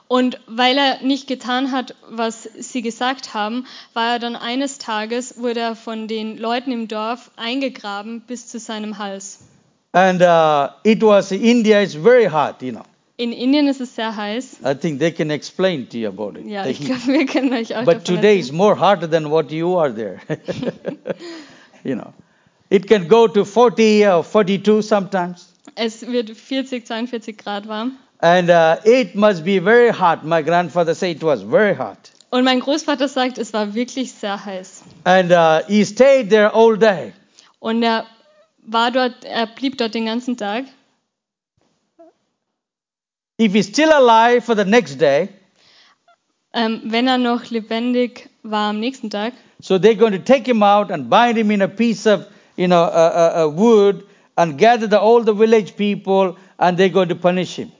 Und 0.08 0.40
weil 0.48 0.78
er 0.78 1.02
nicht 1.02 1.28
getan 1.28 1.72
hat, 1.72 1.96
was 2.10 2.48
sie 2.60 2.84
gesagt 2.84 3.34
haben, 3.34 3.66
war 3.94 4.14
er 4.14 4.20
dann 4.20 4.36
eines 4.36 4.78
Tages, 4.78 5.40
wurde 5.42 5.62
er 5.62 5.76
von 5.76 6.08
den 6.08 6.38
Leuten 6.38 6.72
im 6.72 6.88
Dorf 6.88 7.32
eingegraben 7.38 8.22
bis 8.22 8.48
zu 8.48 8.60
seinem 8.60 9.00
Hals. 9.00 9.40
And 9.94 10.22
uh, 10.22 10.68
it 10.84 11.02
was, 11.02 11.32
India 11.32 11.80
is 11.80 11.96
very 11.96 12.26
hot, 12.26 12.62
you 12.62 12.74
know. 12.74 12.84
In 13.18 13.32
Indien 13.32 13.68
ist 13.68 13.80
es 13.80 13.96
sehr 13.96 14.16
heiß. 14.16 14.58
I 14.66 14.76
think 14.76 15.00
they 15.00 15.12
can 15.12 15.30
explain 15.30 15.88
to 15.90 15.98
you 15.98 16.10
about 16.10 16.38
it. 16.38 16.46
Ja, 16.46 16.64
the 16.64 16.72
ich 16.72 16.82
glaube, 16.82 17.08
wir 17.08 17.26
können 17.26 17.54
euch 17.54 17.74
auch 17.76 17.86
But 17.86 18.04
today 18.04 18.38
is 18.38 18.52
more 18.52 18.78
hotter 18.78 19.10
than 19.10 19.32
what 19.32 19.52
you 19.52 19.78
are 19.78 19.94
there. 19.94 20.20
you 21.86 21.96
know, 21.96 22.14
it 22.70 22.88
can 22.88 23.08
go 23.08 23.28
to 23.28 23.46
40 23.46 24.06
or 24.08 24.24
42 24.24 24.82
sometimes. 24.82 25.54
Es 25.76 26.06
wird 26.06 26.32
40, 26.32 26.86
42 26.86 27.38
Grad 27.38 27.68
warm. 27.70 27.98
And 28.20 28.50
uh, 28.50 28.78
it 28.84 29.16
must 29.16 29.46
be 29.46 29.60
very 29.60 29.92
hot. 29.92 30.26
My 30.26 30.42
grandfather 30.42 30.94
said 30.94 31.18
it 31.18 31.24
was 31.24 31.42
very 31.42 31.76
hot. 31.76 32.12
Und 32.32 32.44
mein 32.44 32.60
Großvater 32.60 33.08
sagt, 33.08 33.38
es 33.38 33.54
war 33.54 33.76
wirklich 33.76 34.12
sehr 34.12 34.44
heiß. 34.44 34.84
And 35.06 35.32
uh, 35.32 35.66
he 35.68 35.86
stayed 35.86 36.30
there 36.30 36.54
all 36.54 36.78
day. 36.78 37.14
Und 37.60 37.82
er 37.82 38.06
war 38.66 38.92
dort, 38.92 39.24
er 39.24 39.48
blieb 39.48 39.78
dort 39.78 39.94
den 39.94 40.06
ganzen 40.06 40.36
Tag. 40.36 40.66
If 43.38 43.54
he's 43.54 43.68
still 43.68 43.92
alive 43.92 44.46
for 44.46 44.56
the 44.56 44.66
next 44.66 45.00
day, 45.00 45.30
Ähm, 46.58 46.82
wenn 46.86 47.06
er 47.06 47.18
noch 47.18 47.50
lebendig 47.50 48.30
war 48.44 48.70
am 48.70 48.80
nächsten 48.80 49.10
Tag, 49.10 49.34
so 49.60 49.76
they're 49.76 49.98
going 49.98 50.14
to 50.14 50.24
take 50.24 50.50
him 50.50 50.64
out 50.64 50.90
and 50.90 51.10
bind 51.10 51.38
him 51.38 51.52
in 51.52 51.62
a 51.62 51.68
piece 51.68 52.08
of, 52.08 52.28
you 52.56 52.68
know, 52.68 52.84
uh, 52.84 52.88
uh, 52.88 53.44
uh, 53.44 53.50
wood 53.50 54.06
and 54.38 54.58
gather 54.58 54.88
the, 54.88 54.98
all 54.98 55.22
the 55.22 55.34
village 55.34 55.76
people 55.76 56.38
and 56.58 56.78
they're 56.78 56.88
going 56.88 57.10
to 57.10 57.16
punish 57.16 57.58
him. 57.58 57.72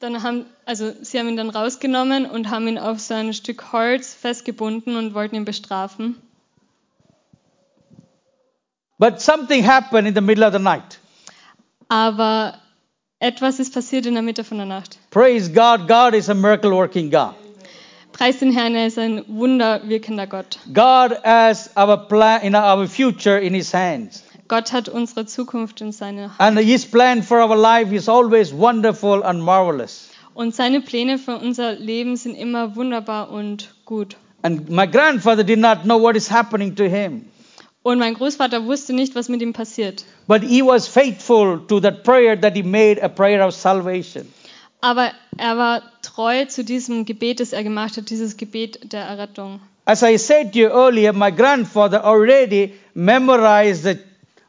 dann 0.00 0.22
haben, 0.22 0.46
also 0.66 0.92
sie 1.02 1.18
haben 1.18 1.28
ihn 1.28 1.36
dann 1.36 1.50
rausgenommen 1.50 2.26
und 2.26 2.50
haben 2.50 2.68
ihn 2.68 2.78
auf 2.78 3.00
so 3.00 3.14
ein 3.14 3.32
Stück 3.32 3.72
Holz 3.72 4.14
festgebunden 4.14 4.96
und 4.96 5.14
wollten 5.14 5.36
ihn 5.36 5.44
bestrafen. 5.44 6.16
But 8.98 9.20
something 9.20 9.66
happened 9.66 10.06
in 10.06 10.14
the 10.14 10.20
middle 10.20 10.46
of 10.46 10.52
the 10.52 10.58
night. 10.58 10.98
Aber 11.88 12.54
etwas 13.20 13.58
ist 13.58 13.72
passiert 13.72 14.06
in 14.06 14.14
der 14.14 14.22
Mitte 14.22 14.44
von 14.44 14.58
der 14.58 14.66
Nacht. 14.66 14.98
Praise 15.10 15.52
God. 15.52 15.88
God 15.88 16.14
is 16.14 16.28
a 16.28 16.34
miracle 16.34 16.72
working 16.72 17.10
God. 17.10 17.34
Preis 18.12 18.38
den 18.38 18.52
Herrn, 18.52 18.76
er 18.76 18.86
ist 18.86 18.98
ein 18.98 19.24
wunderwirkender 19.26 20.28
Gott. 20.28 20.60
God 20.72 21.18
has 21.24 21.68
our 21.76 21.96
plan, 21.96 22.42
in 22.42 22.54
our 22.54 22.86
future 22.86 23.40
in 23.40 23.54
His 23.54 23.74
hands. 23.74 24.22
Gott 24.46 24.72
hat 24.72 24.88
unsere 24.88 25.26
Zukunft 25.26 25.80
in 25.80 25.90
seine 25.90 26.38
Hand. 26.38 26.40
And 26.40 26.58
His 26.60 26.86
plan 26.86 27.24
for 27.24 27.38
our 27.38 27.56
life 27.56 27.92
is 27.92 28.08
always 28.08 28.52
wonderful 28.52 29.24
and 29.24 29.42
marvelous. 29.42 30.10
Und 30.34 30.54
seine 30.54 30.80
Pläne 30.80 31.18
für 31.18 31.38
unser 31.38 31.72
Leben 31.72 32.16
sind 32.16 32.34
immer 32.36 32.76
wunderbar 32.76 33.30
und 33.30 33.74
gut. 33.84 34.16
And 34.42 34.68
my 34.68 34.86
grandfather 34.86 35.42
did 35.42 35.58
not 35.58 35.82
know 35.82 36.00
what 36.00 36.16
is 36.16 36.30
happening 36.30 36.76
to 36.76 36.84
him. 36.84 37.24
Und 37.82 37.98
mein 37.98 38.14
Großvater 38.14 38.64
wusste 38.64 38.92
nicht, 38.92 39.14
was 39.14 39.28
mit 39.28 39.42
ihm 39.42 39.52
passiert. 39.52 40.04
But 40.26 40.42
he 40.42 40.62
was 40.62 40.88
faithful 40.88 41.58
to 41.68 41.80
that 41.80 42.04
prayer 42.04 42.36
that 42.36 42.56
he 42.56 42.62
made 42.62 42.98
a 42.98 43.08
prayer 43.08 43.42
of 43.42 43.54
salvation. 43.54 44.32
Aber 44.82 45.12
er 45.38 45.56
war 45.56 45.82
treu 46.02 46.44
zu 46.46 46.62
diesem 46.62 47.04
Gebet, 47.04 47.40
das 47.40 47.52
er 47.52 47.62
gemacht 47.62 47.96
hat, 47.96 48.10
dieses 48.10 48.36
Gebet 48.36 48.92
der 48.92 49.04
Errettung. 49.04 49.60
As 49.86 50.02
I 50.02 50.16
said 50.16 50.52
to 50.52 50.58
you 50.58 50.68
earlier, 50.68 51.12
my 51.12 51.30
grandfather 51.30 52.02
already 52.02 52.72
memorized 52.94 53.82
the, 53.82 53.98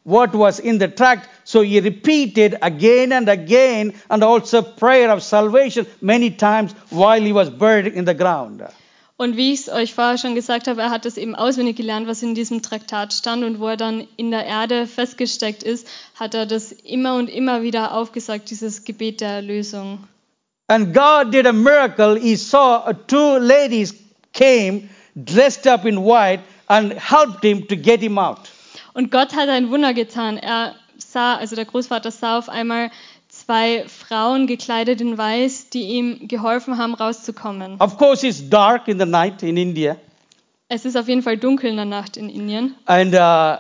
what 0.04 0.34
was 0.34 0.60
in 0.60 0.78
the 0.78 0.88
tract, 0.88 1.28
so 1.44 1.62
he 1.62 1.82
repeated 1.82 2.58
again 2.62 3.12
and 3.12 3.28
again, 3.28 3.94
and 4.10 4.24
also 4.24 4.62
prayer 4.62 5.12
of 5.12 5.24
salvation 5.24 5.86
many 6.00 6.32
times 6.32 6.74
while 6.90 7.22
he 7.22 7.34
was 7.34 7.50
buried 7.50 7.88
in 7.88 8.06
the 8.06 8.14
ground. 8.14 8.64
Und 9.18 9.38
wie 9.38 9.54
ich 9.54 9.62
es 9.62 9.70
euch 9.70 9.94
vorher 9.94 10.18
schon 10.18 10.36
gesagt 10.36 10.68
habe, 10.68 10.82
er 10.82 10.90
hat 10.90 11.06
es 11.06 11.16
eben 11.16 11.36
auswendig 11.36 11.78
gelernt, 11.78 12.06
was 12.08 12.22
in 12.22 12.36
diesem 12.36 12.62
Traktat 12.62 13.14
stand. 13.14 13.46
Und 13.46 13.60
wo 13.60 13.68
er 13.68 13.78
dann 13.78 14.08
in 14.18 14.30
der 14.30 14.46
Erde 14.46 14.88
festgesteckt 14.88 15.64
ist, 15.64 15.88
hat 16.16 16.34
er 16.34 16.46
das 16.46 16.74
immer 16.74 17.16
und 17.16 17.30
immer 17.30 17.62
wieder 17.62 17.94
aufgesagt, 17.94 18.50
dieses 18.50 18.84
Gebet 18.84 19.22
der 19.22 19.30
Erlösung. 19.30 20.06
And 20.68 20.94
God 20.94 21.32
did 21.32 21.46
a 21.46 21.54
miracle. 21.54 22.20
He 22.20 22.36
saw 22.36 22.92
two 23.08 23.38
ladies 23.38 23.94
came 24.34 24.90
dressed 25.16 25.66
up 25.68 25.86
in 25.86 26.04
white 26.04 26.42
and 26.68 26.94
helped 26.94 27.44
him 27.44 27.68
to 27.68 27.78
get 27.78 28.02
him 28.02 28.18
out. 28.18 28.50
Und 28.94 29.12
Gott 29.12 29.36
hat 29.36 29.48
ein 29.48 29.70
Wunder 29.70 29.94
getan. 29.94 30.38
Er 30.38 30.76
sah, 30.98 31.36
also 31.36 31.56
der 31.56 31.66
Großvater 31.66 32.12
sah 32.12 32.38
auf 32.38 32.50
einmal 32.50 32.92
zwei 33.46 33.86
Frauen 33.88 34.48
gekleidet 34.48 35.02
in 35.02 35.18
Weiß, 35.18 35.70
die 35.70 35.84
ihm 35.84 36.28
geholfen 36.28 36.78
haben, 36.78 36.94
rauszukommen. 36.96 37.80
Of 37.80 37.98
course, 37.98 38.26
it's 38.28 38.50
dark 38.50 38.88
in 38.88 39.00
the 39.00 39.06
night 39.06 39.44
in 39.44 39.58
India, 39.58 39.98
Es 40.68 40.84
ist 40.86 40.98
auf 40.98 41.08
jeden 41.08 41.22
Fall 41.22 41.38
dunkel 41.38 41.70
in 41.70 41.76
der 41.76 41.86
Nacht 41.86 42.18
in 42.18 42.28
Indien. 42.30 42.76
and 42.86 43.14
uh, 43.14 43.58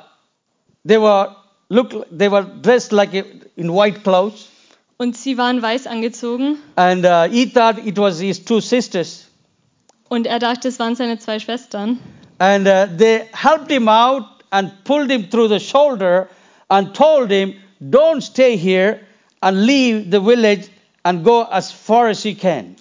they 0.88 1.00
were 1.00 1.36
look 1.70 1.92
they 2.16 2.30
were 2.32 2.44
dressed 2.64 2.92
like 2.92 3.14
a, 3.14 3.24
in 3.56 3.70
white 3.72 4.02
clothes, 4.04 4.48
Und 4.98 5.16
sie 5.16 5.38
waren 5.38 5.62
weiß 5.62 5.86
angezogen. 5.88 6.58
and 6.76 7.06
uh, 7.06 7.24
he 7.30 7.46
thought 7.46 7.78
it 7.86 7.98
was 8.00 8.20
his 8.20 8.44
two 8.44 8.60
sisters, 8.62 9.28
Und 10.10 10.26
er 10.26 10.40
dachte, 10.40 10.68
es 10.70 10.80
waren 10.80 10.96
seine 10.96 11.20
zwei 11.20 11.38
Schwestern. 11.40 12.00
and 12.40 12.68
uh, 12.68 12.88
they 12.98 13.26
helped 13.34 13.70
him 13.72 13.88
out 13.88 14.24
and 14.50 14.72
pulled 14.84 15.12
him 15.12 15.30
through 15.30 15.48
the 15.50 15.60
shoulder 15.60 16.28
and 16.70 16.94
told 16.96 17.30
him, 17.30 17.54
"Don't 17.80 18.22
stay 18.22 18.58
here 18.58 19.00
and 19.46 19.66
leave 19.66 20.12
the 20.12 20.20
village 20.20 20.70
and 21.04 21.24
go 21.24 21.44
as 21.44 21.72
far 21.72 22.10
as 22.10 22.24
you 22.24 22.36
can." 22.36 22.76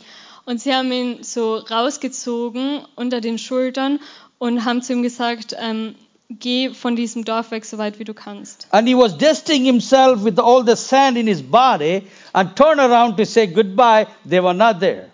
Und 0.46 0.60
sie 0.60 0.74
haben 0.74 0.92
ihn 0.92 1.22
so 1.22 1.56
rausgezogen 1.56 2.80
unter 2.96 3.20
den 3.20 3.38
Schultern 3.38 4.00
und 4.38 4.64
haben 4.64 4.82
zu 4.82 4.92
ihm 4.92 5.02
gesagt, 5.02 5.56
ähm, 5.58 5.94
geh 6.28 6.70
von 6.70 6.96
diesem 6.96 7.24
Dorf 7.24 7.50
weg, 7.50 7.64
so 7.64 7.78
weit 7.78 7.98
wie 7.98 8.04
du 8.04 8.14
kannst. 8.14 8.66
And 8.70 8.88
he 8.88 8.94
was 8.94 9.16
dusting 9.16 9.64
himself 9.64 10.24
with 10.24 10.38
all 10.38 10.64
the 10.64 10.76
sand 10.76 11.16
in 11.16 11.26
his 11.26 11.42
body 11.42 12.02
and 12.32 12.54
turned 12.56 12.80
around 12.80 13.16
to 13.16 13.24
say 13.24 13.46
goodbye. 13.46 14.06
They 14.28 14.42
were 14.42 14.54
not 14.54 14.80
there. 14.80 15.10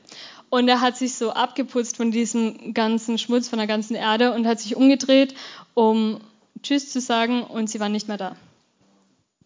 Und 0.49 0.69
er 0.69 0.81
hat 0.81 0.97
sich 0.97 1.15
so 1.15 1.31
abgeputzt 1.31 1.97
von 1.97 2.11
diesem 2.11 2.75
ganzen 2.75 3.19
Schmutz, 3.19 3.49
von 3.49 3.59
der 3.59 3.69
ganzen 3.69 3.95
Erde 3.95 4.33
und 4.33 4.49
hat 4.49 4.59
sich 4.59 4.75
umgedreht, 4.75 5.35
um 5.75 6.21
Tschüss 6.63 6.91
zu 6.91 7.01
sagen 7.01 7.45
und 7.45 7.71
sie 7.71 7.79
waren 7.79 7.93
nicht 7.93 8.09
mehr 8.09 8.17
da. 8.17 8.35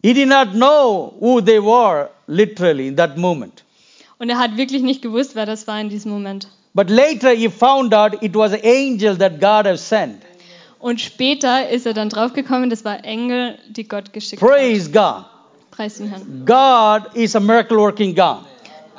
He 0.05 0.13
did 0.13 0.27
not 0.27 0.53
know 0.53 1.15
who 1.19 1.41
they 1.41 1.59
were 1.59 2.09
literally 2.27 2.89
in 2.89 2.95
that 2.97 3.17
moment. 3.17 3.63
Und 4.19 4.29
er 4.29 4.37
hat 4.37 4.55
wirklich 4.55 4.83
nicht 4.83 5.01
gewusst, 5.01 5.33
wer 5.33 5.47
das 5.47 5.65
war 5.65 5.81
in 5.81 5.89
diesem 5.89 6.11
Moment. 6.11 6.47
But 6.75 6.91
later 6.91 7.31
he 7.31 7.49
found 7.49 7.91
out 7.91 8.21
it 8.21 8.35
was 8.35 8.53
an 8.53 8.59
angel 8.63 9.17
that 9.17 9.39
God 9.39 9.65
had 9.65 9.79
sent. 9.79 10.21
Und 10.77 11.01
später 11.01 11.67
ist 11.69 11.87
er 11.87 11.93
dann 11.93 12.09
draufgekommen, 12.09 12.69
das 12.69 12.85
war 12.85 13.03
Engel, 13.03 13.57
die 13.67 13.87
Gott 13.87 14.13
geschickt 14.13 14.43
hat. 14.43 14.47
Praise 14.47 14.91
God. 14.91 15.25
Preis 15.71 15.97
den 15.97 16.09
Herrn. 16.09 16.45
God 16.45 17.15
is 17.15 17.35
a 17.35 17.39
miracle 17.39 17.77
working 17.77 18.13
God. 18.13 18.45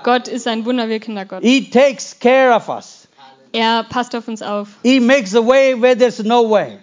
Gott 0.02 0.26
ist 0.26 0.48
ein 0.48 0.64
wunderwirkender 0.64 1.24
Gott. 1.24 1.44
He 1.44 1.70
takes 1.70 2.18
care 2.18 2.52
of 2.52 2.68
us. 2.68 3.06
Er 3.52 3.84
passt 3.84 4.16
auf 4.16 4.26
uns 4.26 4.42
auf. 4.42 4.70
He 4.82 4.98
makes 4.98 5.36
a 5.36 5.46
way 5.46 5.80
where 5.80 5.96
there's 5.96 6.20
no 6.24 6.50
way. 6.50 6.80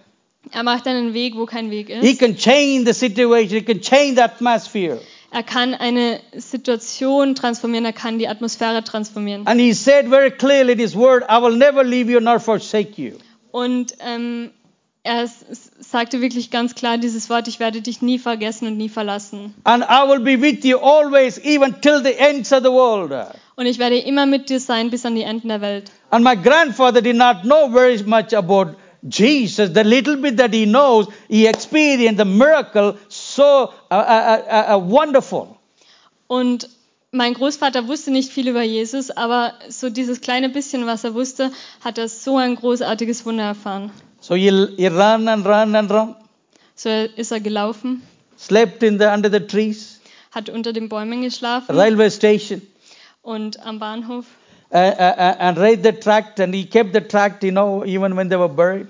Er 0.52 0.64
macht 0.64 0.88
einen 0.88 1.14
Weg, 1.14 1.36
wo 1.36 1.46
kein 1.46 1.72
Weg 1.72 1.88
He 1.88 2.12
ist. 2.12 2.20
can 2.20 2.36
change 2.36 2.86
the 2.86 2.94
situation. 2.94 3.60
He 3.60 3.62
can 3.62 3.82
change 3.82 4.16
the 4.16 4.22
atmosphere. 4.22 5.00
Er 5.32 5.42
kann 5.44 5.74
eine 5.74 6.20
Situation 6.36 7.34
transformieren, 7.34 7.86
er 7.86 7.94
kann 7.94 8.20
die 8.20 8.28
Atmosphäre 8.28 8.84
transformieren. 8.84 9.48
And 9.48 9.60
he 9.60 9.74
said 9.74 10.08
very 10.08 10.30
clearly 10.30 10.74
in 10.74 10.80
his 10.80 10.96
word, 10.96 11.24
I 11.28 11.42
will 11.42 11.58
never 11.58 11.84
leave 11.84 12.12
you 12.12 12.20
nor 12.20 12.40
forsake 12.40 13.02
you. 13.02 13.14
Und 13.52 13.96
ähm, 14.00 14.52
er 15.02 15.28
sagte 15.80 16.22
wirklich 16.22 16.52
ganz 16.52 16.76
klar 16.76 17.00
dieses 17.00 17.30
Wort, 17.32 17.48
ich 17.48 17.60
werde 17.60 17.82
dich 17.82 18.02
nie 18.04 18.20
vergessen 18.20 18.68
und 18.68 18.78
nie 18.78 18.90
verlassen. 18.90 19.56
And 19.64 19.84
I 19.84 20.08
will 20.08 20.20
be 20.20 20.40
with 20.40 20.64
you 20.64 20.78
always, 20.78 21.40
even 21.44 21.82
till 21.82 22.04
the 22.04 22.14
ends 22.16 22.54
of 22.54 22.60
the 22.64 22.70
world. 22.72 23.12
Und 23.56 23.66
ich 23.66 23.80
werde 23.80 23.98
immer 23.98 24.28
mit 24.28 24.50
dir 24.50 24.60
sein 24.60 24.92
bis 24.92 25.04
an 25.06 25.16
die 25.16 25.24
Enden 25.24 25.48
der 25.48 25.62
Welt. 25.62 25.90
And 26.12 26.24
my 26.24 26.36
grandfather 26.36 27.02
did 27.02 27.16
not 27.16 27.42
know 27.42 27.70
very 27.72 28.02
much 28.04 28.36
about 28.36 28.76
Jesus. 29.08 29.72
The 29.74 29.84
little 29.84 30.18
bit 30.18 30.38
that 30.38 30.54
he 30.54 30.66
knows, 30.66 31.08
he 31.28 31.48
experienced 31.48 32.18
the 32.18 32.26
miracle 32.26 32.98
so 33.10 33.74
uh, 33.92 33.94
uh, 33.94 34.42
uh, 34.50 34.76
uh, 34.76 34.80
wonderful. 34.80 35.58
Und 36.28 36.70
mein 37.12 37.34
Großvater 37.36 37.88
wusste 37.88 38.12
nicht 38.12 38.32
viel 38.32 38.48
über 38.48 38.64
Jesus, 38.64 39.12
aber 39.12 39.54
so 39.70 39.90
dieses 39.90 40.22
kleine 40.22 40.50
bisschen, 40.50 40.88
was 40.88 41.04
er 41.04 41.14
wusste, 41.14 41.52
hat 41.82 41.98
er 41.98 42.08
so 42.10 42.38
ein 42.38 42.56
großartiges 42.56 43.26
Wunder 43.26 43.44
erfahren. 43.44 43.92
So 44.20 44.36
he, 44.36 44.50
he 44.78 44.88
ran 44.88 45.28
and 45.28 45.46
ran 45.46 45.76
and 45.76 45.92
ran, 45.92 46.16
So 46.76 46.90
ist 46.90 47.32
er 47.32 47.40
gelaufen, 47.40 48.02
slept 48.38 48.82
in 48.82 48.98
the, 48.98 49.06
under 49.06 49.30
the 49.30 49.42
trees, 49.42 50.00
hat 50.32 50.50
unter 50.50 50.74
den 50.74 50.90
Bäumen 50.90 51.22
geschlafen 51.22 51.76
railway 51.76 52.10
station, 52.10 52.62
und 53.22 53.60
am 53.64 53.78
Bahnhof 53.78 54.26
uh, 54.26 54.26
uh, 54.26 54.26
uh, 54.26 54.43
and 54.74 55.58
read 55.58 55.84
the 55.84 55.92
tract, 55.94 56.40
and 56.40 56.54
he 56.54 56.66
kept 56.66 56.94
the 56.94 57.02
tract, 57.02 57.44
you 57.44 57.52
know, 57.52 57.84
even 57.86 58.16
when 58.16 58.30
they 58.30 58.38
were 58.38 58.50
buried. 58.50 58.88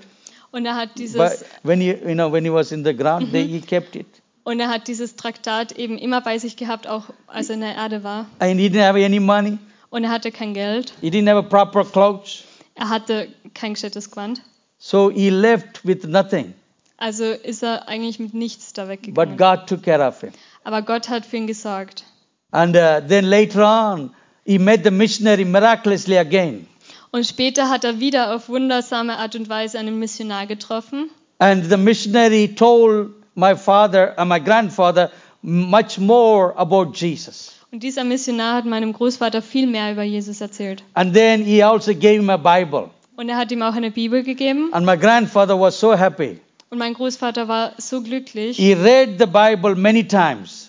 und 0.52 0.66
er 0.66 0.74
hat 0.76 0.90
But 0.90 0.98
dieses 0.98 1.44
when 1.62 1.80
he, 1.80 1.88
you 1.90 2.14
know, 2.14 2.30
when 2.32 2.44
he 2.44 2.50
was 2.50 2.72
in 2.72 2.84
the 2.84 2.94
ground, 2.94 3.32
they, 3.32 3.46
he 3.46 3.60
kept 3.60 3.96
it. 3.96 4.06
und 4.44 4.60
er 4.60 4.68
hat 4.68 4.86
dieses 4.88 5.16
Traktat 5.16 5.72
eben 5.72 5.98
immer 5.98 6.20
bei 6.20 6.38
sich 6.38 6.56
gehabt, 6.56 6.86
auch 6.86 7.04
als 7.26 7.48
er 7.48 7.54
in 7.56 7.60
der 7.60 7.74
Erde 7.74 8.02
war. 8.04 8.26
And 8.38 8.58
he 8.58 8.68
didn't 8.68 8.86
have 8.86 8.96
any 9.04 9.20
money. 9.20 9.58
Und 9.90 10.04
er 10.04 10.10
hatte 10.10 10.32
kein 10.32 10.54
Geld, 10.54 10.92
He 11.00 11.08
didn't 11.10 11.28
have 11.28 11.38
a 11.38 11.42
proper 11.42 11.84
clothes. 11.84 12.44
er 12.74 12.88
hatte 12.88 13.28
kein 13.54 13.74
gescheites 13.74 14.10
Gewand. 14.10 14.40
So 14.78 15.10
he 15.10 15.30
left 15.30 15.84
with 15.86 16.04
nothing. 16.04 16.54
Also 16.96 17.24
ist 17.24 17.62
er 17.62 17.88
eigentlich 17.88 18.18
mit 18.18 18.34
nichts 18.34 18.72
da 18.72 18.82
But 18.84 18.90
weggegangen. 18.90 19.36
God 19.36 19.66
took 19.66 19.82
care 19.82 20.06
of 20.06 20.20
him. 20.20 20.30
Aber 20.62 20.82
Gott 20.82 21.08
hat 21.08 21.26
für 21.26 21.36
ihn 21.36 21.46
gesorgt. 21.46 22.04
And 22.52 22.74
uh, 22.76 23.00
then 23.06 23.24
later 23.24 23.62
on, 23.64 24.10
he 24.44 24.58
met 24.58 24.84
the 24.84 24.90
missionary 24.90 25.44
miraculously 25.44 26.18
again. 26.18 26.66
Und 27.10 27.26
später 27.26 27.68
hat 27.68 27.84
er 27.84 28.00
wieder 28.00 28.34
auf 28.34 28.48
wundersame 28.48 29.16
Art 29.18 29.36
und 29.36 29.48
Weise 29.48 29.78
einen 29.78 29.98
Missionar 29.98 30.46
getroffen. 30.46 31.10
And 31.38 31.64
the 31.68 31.76
missionary 31.76 32.54
told 32.54 33.10
my 33.34 33.54
father 33.56 34.18
and 34.18 34.28
my 34.28 34.40
grandfather 34.40 35.10
much 35.42 35.98
more 35.98 36.56
about 36.56 36.92
Jesus. 36.94 37.52
Und 37.70 37.82
dieser 37.82 38.04
Missionar 38.04 38.56
hat 38.56 38.66
meinem 38.66 38.92
Großvater 38.92 39.42
viel 39.42 39.66
mehr 39.66 39.92
über 39.92 40.02
Jesus 40.02 40.40
erzählt. 40.40 40.82
And 40.94 41.14
then 41.14 41.44
he 41.44 41.62
also 41.62 41.92
gave 41.92 42.14
him 42.14 42.30
a 42.30 42.36
Bible. 42.36 42.90
Und 43.16 43.28
er 43.28 43.36
hat 43.36 43.52
ihm 43.52 43.62
auch 43.62 43.74
eine 43.74 43.90
Bibel 43.90 44.22
gegeben. 44.22 44.72
And 44.72 44.86
my 44.86 44.96
grandfather 44.96 45.58
was 45.58 45.78
so 45.78 45.96
happy. 45.96 46.40
Und 46.70 46.78
mein 46.78 46.94
Großvater 46.94 47.46
war 47.46 47.72
so 47.78 48.02
glücklich. 48.02 48.56
He 48.56 48.72
read 48.72 49.18
the 49.18 49.26
Bible 49.26 49.76
many 49.76 50.06
times. 50.06 50.63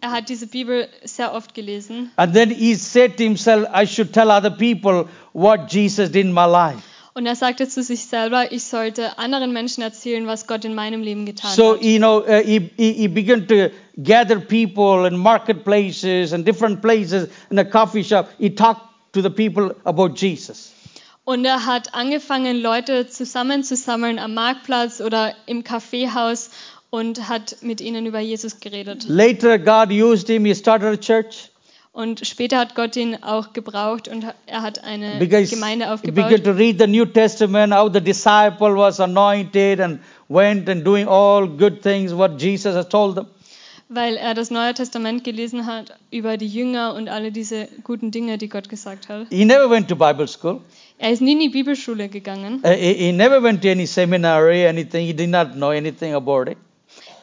Er 0.00 0.10
hat 0.12 0.28
diese 0.28 0.46
Bibel 0.46 0.88
sehr 1.04 1.34
oft 1.34 1.54
gelesen. 1.54 2.10
And 2.16 2.32
then 2.34 2.50
he 2.50 2.74
said 2.74 3.16
to 3.16 3.24
himself, 3.24 3.66
I 3.74 3.86
should 3.86 4.12
tell 4.12 4.30
other 4.30 4.50
people 4.50 5.06
what 5.32 5.72
Jesus 5.72 6.10
did 6.10 6.26
in 6.26 6.32
my 6.32 6.46
life. 6.46 6.78
Und 7.14 7.26
er 7.26 7.34
sagte 7.34 7.66
zu 7.66 7.82
sich 7.82 8.06
selber, 8.06 8.52
ich 8.52 8.62
sollte 8.62 9.18
anderen 9.18 9.52
Menschen 9.52 9.82
erzählen, 9.82 10.28
was 10.28 10.46
Gott 10.46 10.64
in 10.64 10.76
meinem 10.76 11.02
Leben 11.02 11.26
getan 11.26 11.50
So, 11.50 11.74
hat. 11.74 11.82
you 11.82 11.98
know, 11.98 12.20
uh, 12.20 12.40
he, 12.44 12.70
he, 12.76 12.92
he 12.92 13.08
began 13.08 13.44
to 13.48 13.70
gather 13.96 14.38
people 14.38 15.04
in 15.04 15.16
marketplaces 15.16 16.32
and 16.32 16.46
different 16.46 16.80
places 16.80 17.28
in 17.50 17.58
a 17.58 17.64
coffee 17.64 18.04
shop. 18.04 18.28
He 18.38 18.50
talked 18.54 18.82
to 19.14 19.20
the 19.22 19.30
people 19.30 19.74
about 19.84 20.14
Jesus. 20.14 20.72
Und 21.24 21.44
er 21.44 21.66
hat 21.66 21.92
angefangen, 21.92 22.62
Leute 22.62 23.08
zusammenzusammeln 23.08 24.18
am 24.18 24.34
Marktplatz 24.34 25.00
oder 25.00 25.34
im 25.46 25.64
Kaffeehaus 25.64 26.50
und 26.90 27.28
hat 27.28 27.56
mit 27.62 27.80
ihnen 27.80 28.06
über 28.06 28.20
Jesus 28.20 28.60
geredet. 28.60 29.04
Later, 29.08 29.58
God 29.58 29.90
used 29.92 30.28
him. 30.28 30.44
He 30.44 30.54
started 30.54 30.88
a 30.88 30.96
church. 30.96 31.50
Und 31.92 32.24
später 32.26 32.58
hat 32.58 32.76
Gott 32.76 32.94
ihn 32.96 33.16
auch 33.22 33.52
gebraucht 33.52 34.06
und 34.06 34.24
er 34.46 34.62
hat 34.62 34.84
eine 34.84 35.18
Because 35.18 35.52
Gemeinde 35.52 35.86
he 36.00 36.10
began 36.10 36.24
aufgebaut. 36.26 36.44
to 36.44 36.50
read 36.52 36.78
the 36.78 36.86
New 36.86 37.04
Testament, 37.06 37.74
how 37.74 37.90
the 37.92 38.00
disciple 38.00 38.76
was 38.76 39.00
anointed 39.00 39.80
and 39.80 39.98
went 40.28 40.68
and 40.68 40.84
doing 40.86 41.08
all 41.08 41.48
good 41.48 41.82
things 41.82 42.14
what 42.14 42.40
Jesus 42.40 42.74
has 42.76 42.88
told 42.88 43.16
them. 43.16 43.26
Weil 43.88 44.16
er 44.16 44.34
das 44.34 44.50
Neue 44.50 44.74
Testament 44.74 45.24
gelesen 45.24 45.66
hat 45.66 45.96
über 46.10 46.36
die 46.36 46.46
Jünger 46.46 46.94
und 46.94 47.08
alle 47.08 47.32
diese 47.32 47.68
guten 47.82 48.10
Dinge, 48.10 48.36
die 48.38 48.48
Gott 48.48 48.68
gesagt 48.68 49.08
hat. 49.08 49.26
He 49.30 49.44
never 49.46 49.68
went 49.68 49.88
to 49.88 49.96
Bible 49.96 50.28
school. 50.28 50.60
Er 50.98 51.10
ist 51.10 51.22
nie 51.22 51.32
in 51.32 51.40
die 51.40 51.48
Bibelschule 51.48 52.08
gegangen. 52.08 52.62
He, 52.64 52.92
he 52.92 53.12
never 53.12 53.42
went 53.42 53.62
to 53.62 53.70
any 53.70 53.86
seminary, 53.86 54.68
anything. 54.68 55.06
He 55.06 55.14
did 55.14 55.30
not 55.30 55.54
know 55.54 55.70
anything 55.70 56.14
about 56.14 56.50
it. 56.50 56.58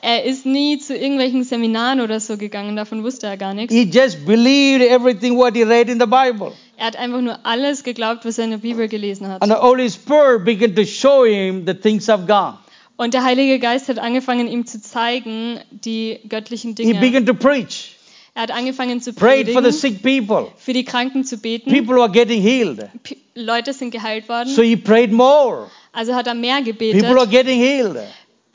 Er 0.07 0.23
ist 0.23 0.45
nie 0.45 0.77
zu 0.77 0.95
irgendwelchen 0.95 1.43
Seminaren 1.43 1.99
oder 1.99 2.19
so 2.19 2.37
gegangen, 2.37 2.75
davon 2.75 3.03
wusste 3.03 3.25
er 3.25 3.37
gar 3.37 3.55
nichts. 3.55 3.73
He 3.73 3.89
just 3.91 4.23
believed 4.23 4.83
everything 4.87 5.35
what 5.35 5.55
he 5.55 5.63
read 5.63 5.89
in 5.89 5.99
the 5.99 6.05
Bible. 6.05 6.51
Er 6.77 6.85
hat 6.85 6.95
einfach 6.95 7.21
nur 7.21 7.39
alles 7.43 7.83
geglaubt, 7.83 8.23
was 8.23 8.37
er 8.37 8.43
in 8.43 8.51
der 8.51 8.59
Bibel 8.59 8.87
gelesen 8.87 9.27
hat. 9.27 9.41
And 9.41 9.51
the 9.51 9.57
Holy 9.57 9.89
Spirit 9.89 10.45
began 10.45 10.75
to 10.75 10.85
show 10.85 11.25
him 11.25 11.65
the 11.65 11.73
things 11.73 12.07
of 12.07 12.27
God. 12.27 12.53
Und 12.97 13.15
der 13.15 13.23
Heilige 13.23 13.57
Geist 13.57 13.89
hat 13.89 13.97
angefangen, 13.97 14.47
ihm 14.47 14.67
zu 14.67 14.79
zeigen, 14.79 15.59
die 15.71 16.19
göttlichen 16.29 16.75
He 16.77 16.83
Dinge. 16.83 16.99
began 16.99 17.25
to 17.25 17.33
preach, 17.33 17.95
Er 18.35 18.43
hat 18.43 18.51
angefangen 18.51 19.01
zu 19.01 19.11
prayed 19.11 19.49
for 19.49 19.63
the 19.63 19.69
predigen, 19.71 20.01
sick 20.01 20.03
people. 20.03 20.51
für 20.55 20.73
die 20.73 20.85
Kranken 20.85 21.23
zu 21.23 21.37
beten. 21.39 21.71
People 21.71 21.95
were 21.95 22.11
getting 22.11 22.43
healed. 22.43 22.89
P 23.01 23.17
Leute 23.33 23.73
sind 23.73 23.89
geheilt 23.89 24.29
worden. 24.29 24.49
So 24.49 24.61
he 24.61 24.77
prayed 24.77 25.11
more. 25.11 25.67
Also 25.93 26.13
hat 26.13 26.27
er 26.27 26.35
mehr 26.35 26.57
People 26.61 27.19
are 27.19 27.27
gebetet. 27.27 27.31
getting 27.31 27.59
healed. 27.59 27.97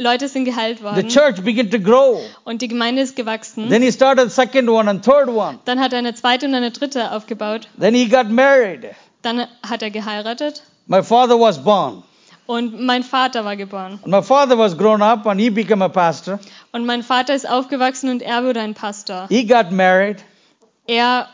Leute 0.00 0.28
sind 0.28 0.46
geheilt 0.46 0.78
The 0.78 0.84
worden. 0.84 1.08
church 1.08 1.42
began 1.44 1.70
to 1.70 1.78
grow. 1.78 2.20
Und 2.44 2.62
die 2.62 2.68
Gemeinde 2.68 3.02
ist 3.02 3.16
gewachsen. 3.16 3.68
Then 3.68 3.82
he 3.82 3.92
started 3.92 4.32
second 4.32 4.68
one 4.70 4.88
and 4.88 5.04
third 5.04 5.28
one. 5.28 5.58
Dann 5.66 5.78
hat 5.78 5.92
er 5.92 5.98
eine 5.98 6.14
zweite 6.14 6.46
und 6.46 6.54
eine 6.54 6.70
dritte 6.70 7.12
aufgebaut. 7.12 7.68
Then 7.78 7.94
he 7.94 8.08
got 8.08 8.30
married. 8.30 8.86
Dann 9.20 9.46
hat 9.62 9.82
er 9.82 9.90
geheiratet. 9.90 10.62
My 10.86 11.02
father 11.02 11.38
was 11.38 11.62
born. 11.62 12.02
Und 12.46 12.80
mein 12.80 13.02
Vater 13.02 13.44
war 13.44 13.56
geboren. 13.56 14.00
And 14.02 14.06
my 14.06 14.22
father 14.22 14.56
was 14.56 14.76
grown 14.76 15.02
up 15.02 15.26
and 15.26 15.38
he 15.38 15.50
became 15.50 15.84
a 15.84 15.88
pastor. 15.88 16.40
Und 16.72 16.86
mein 16.86 17.02
Vater 17.02 17.34
ist 17.34 17.46
aufgewachsen 17.48 18.08
und 18.08 18.22
er 18.22 18.42
wurde 18.42 18.60
ein 18.60 18.72
Pastor. 18.72 19.26
He 19.28 19.44
got 19.46 19.70
married. 19.70 20.24
Er 20.86 21.28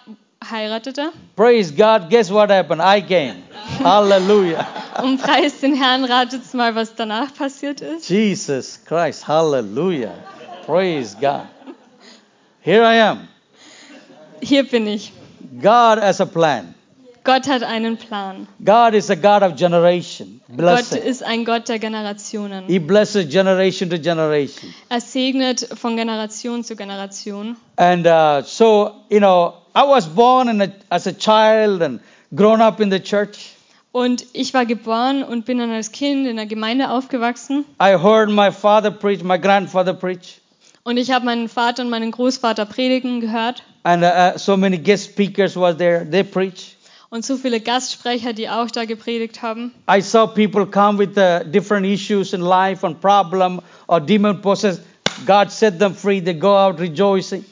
heiratete. 0.50 1.12
Praise 1.37 1.72
God. 1.72 2.11
Guess 2.11 2.31
what 2.33 2.50
happened? 2.50 2.83
I 2.83 3.00
came. 3.00 3.44
Hallelujah. 3.82 4.66
Und 5.02 5.22
preis 5.22 5.60
den 5.60 5.74
Herrn, 5.74 6.04
ratet 6.04 6.52
mal, 6.54 6.74
was 6.74 6.94
danach 6.94 7.34
passiert 7.34 7.80
ist. 7.80 8.08
Jesus 8.08 8.80
Christ. 8.84 9.26
Hallelujah. 9.26 10.14
Praise 10.64 11.16
God. 11.20 11.46
Here 12.60 12.82
I 12.82 13.00
am. 13.00 13.28
Hier 14.40 14.64
bin 14.64 14.86
ich. 14.86 15.12
God 15.60 15.98
has 15.98 16.20
a 16.20 16.26
plan. 16.26 16.74
Gott 17.26 17.48
hat 17.48 17.64
einen 17.64 17.96
Plan. 17.96 18.46
God 18.64 18.94
is 18.94 19.10
a 19.10 19.16
God 19.16 19.42
of 19.42 19.56
generation. 19.56 20.40
Gott 20.48 20.56
Blessing. 20.58 21.02
ist 21.02 21.24
ein 21.24 21.44
Gott 21.44 21.68
der 21.68 21.80
Generationen. 21.80 22.66
He 22.66 22.78
blesses 22.78 23.28
generation 23.28 23.90
to 23.90 23.98
generation. 23.98 24.72
Er 24.88 25.00
segnet 25.00 25.68
von 25.74 25.96
Generation 25.96 26.62
zu 26.62 26.76
Generation. 26.76 27.56
And 27.76 28.06
uh, 28.06 28.42
so, 28.44 28.92
you 29.10 29.18
know, 29.18 29.54
I 29.74 29.82
was 29.82 30.06
born 30.06 30.48
in 30.48 30.62
a, 30.62 30.72
as 30.88 31.08
a 31.08 31.12
child 31.12 31.82
and 31.82 31.98
grown 32.32 32.60
up 32.60 32.80
in 32.80 32.90
the 32.90 33.00
church. 33.00 33.55
Und 33.96 34.26
ich 34.35 34.52
war 34.52 34.66
geboren 34.66 35.22
und 35.22 35.46
bin 35.46 35.56
dann 35.56 35.70
als 35.70 35.90
Kind 35.90 36.26
in 36.26 36.37
der 36.37 36.44
Gemeinde 36.44 36.90
aufgewachsen. 36.90 37.64
I 37.80 37.94
heard 37.96 38.28
my 38.28 38.52
father 38.52 38.90
preach, 38.90 39.22
my 39.24 39.38
grandfather 39.38 39.94
preach, 39.94 40.38
Und 40.85 40.98
ich 40.98 41.11
habe 41.12 41.24
meinen 41.24 41.48
Vater 41.48 41.82
und 41.82 41.88
meinen 41.88 42.11
Großvater 42.11 42.66
predigen 42.66 43.22
gehört. 43.22 43.62
and 43.85 44.02
uh, 44.02 44.37
so 44.37 44.54
many 44.54 44.76
guest 44.76 45.12
speakers 45.12 45.56
was 45.56 45.78
there. 45.78 46.04
They 46.11 46.24
preach. 46.24 46.76
Und 47.09 47.24
so 47.24 47.38
viele 47.38 47.59
Gastsprecher, 47.59 48.35
die 48.35 48.50
auch 48.50 48.70
da 48.70 48.85
gepredigt 48.85 49.40
haben. 49.40 49.72
I 49.90 50.02
saw 50.02 50.26
people 50.26 50.66
come 50.66 50.98
with 50.98 51.16
uh, 51.16 51.42
different 51.50 51.87
issues 51.87 52.35
in 52.35 52.42
life 52.42 52.87
and 52.87 53.00
problem 53.00 53.62
or 53.87 53.98
demon 53.98 54.42
possessed. 54.42 54.82
God 55.24 55.50
set 55.50 55.78
them 55.78 55.94
free. 55.94 56.20
They 56.20 56.35
go 56.35 56.54
out 56.54 56.78
rejoicing. 56.78 57.46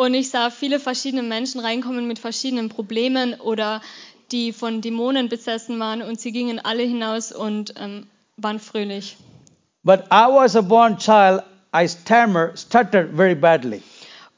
Und 0.00 0.14
ich 0.14 0.30
sah 0.30 0.50
viele 0.50 0.78
verschiedene 0.78 1.24
Menschen 1.24 1.60
reinkommen 1.60 2.06
mit 2.06 2.20
verschiedenen 2.20 2.68
Problemen 2.68 3.34
oder 3.34 3.80
die 4.30 4.52
von 4.52 4.80
Dämonen 4.80 5.28
besessen 5.28 5.78
waren 5.80 6.02
und 6.02 6.20
sie 6.20 6.32
gingen 6.32 6.58
alle 6.58 6.82
hinaus 6.82 7.32
und 7.32 7.74
ähm, 7.78 8.06
waren 8.36 8.58
fröhlich. 8.58 9.16
But 9.84 10.04
I 10.10 10.26
was 10.28 10.56
a 10.56 10.60
born 10.60 10.98
child. 10.98 11.42
I 11.74 11.86
stammer, 11.86 12.56
stuttered 12.56 13.14
very 13.14 13.34
badly. 13.34 13.82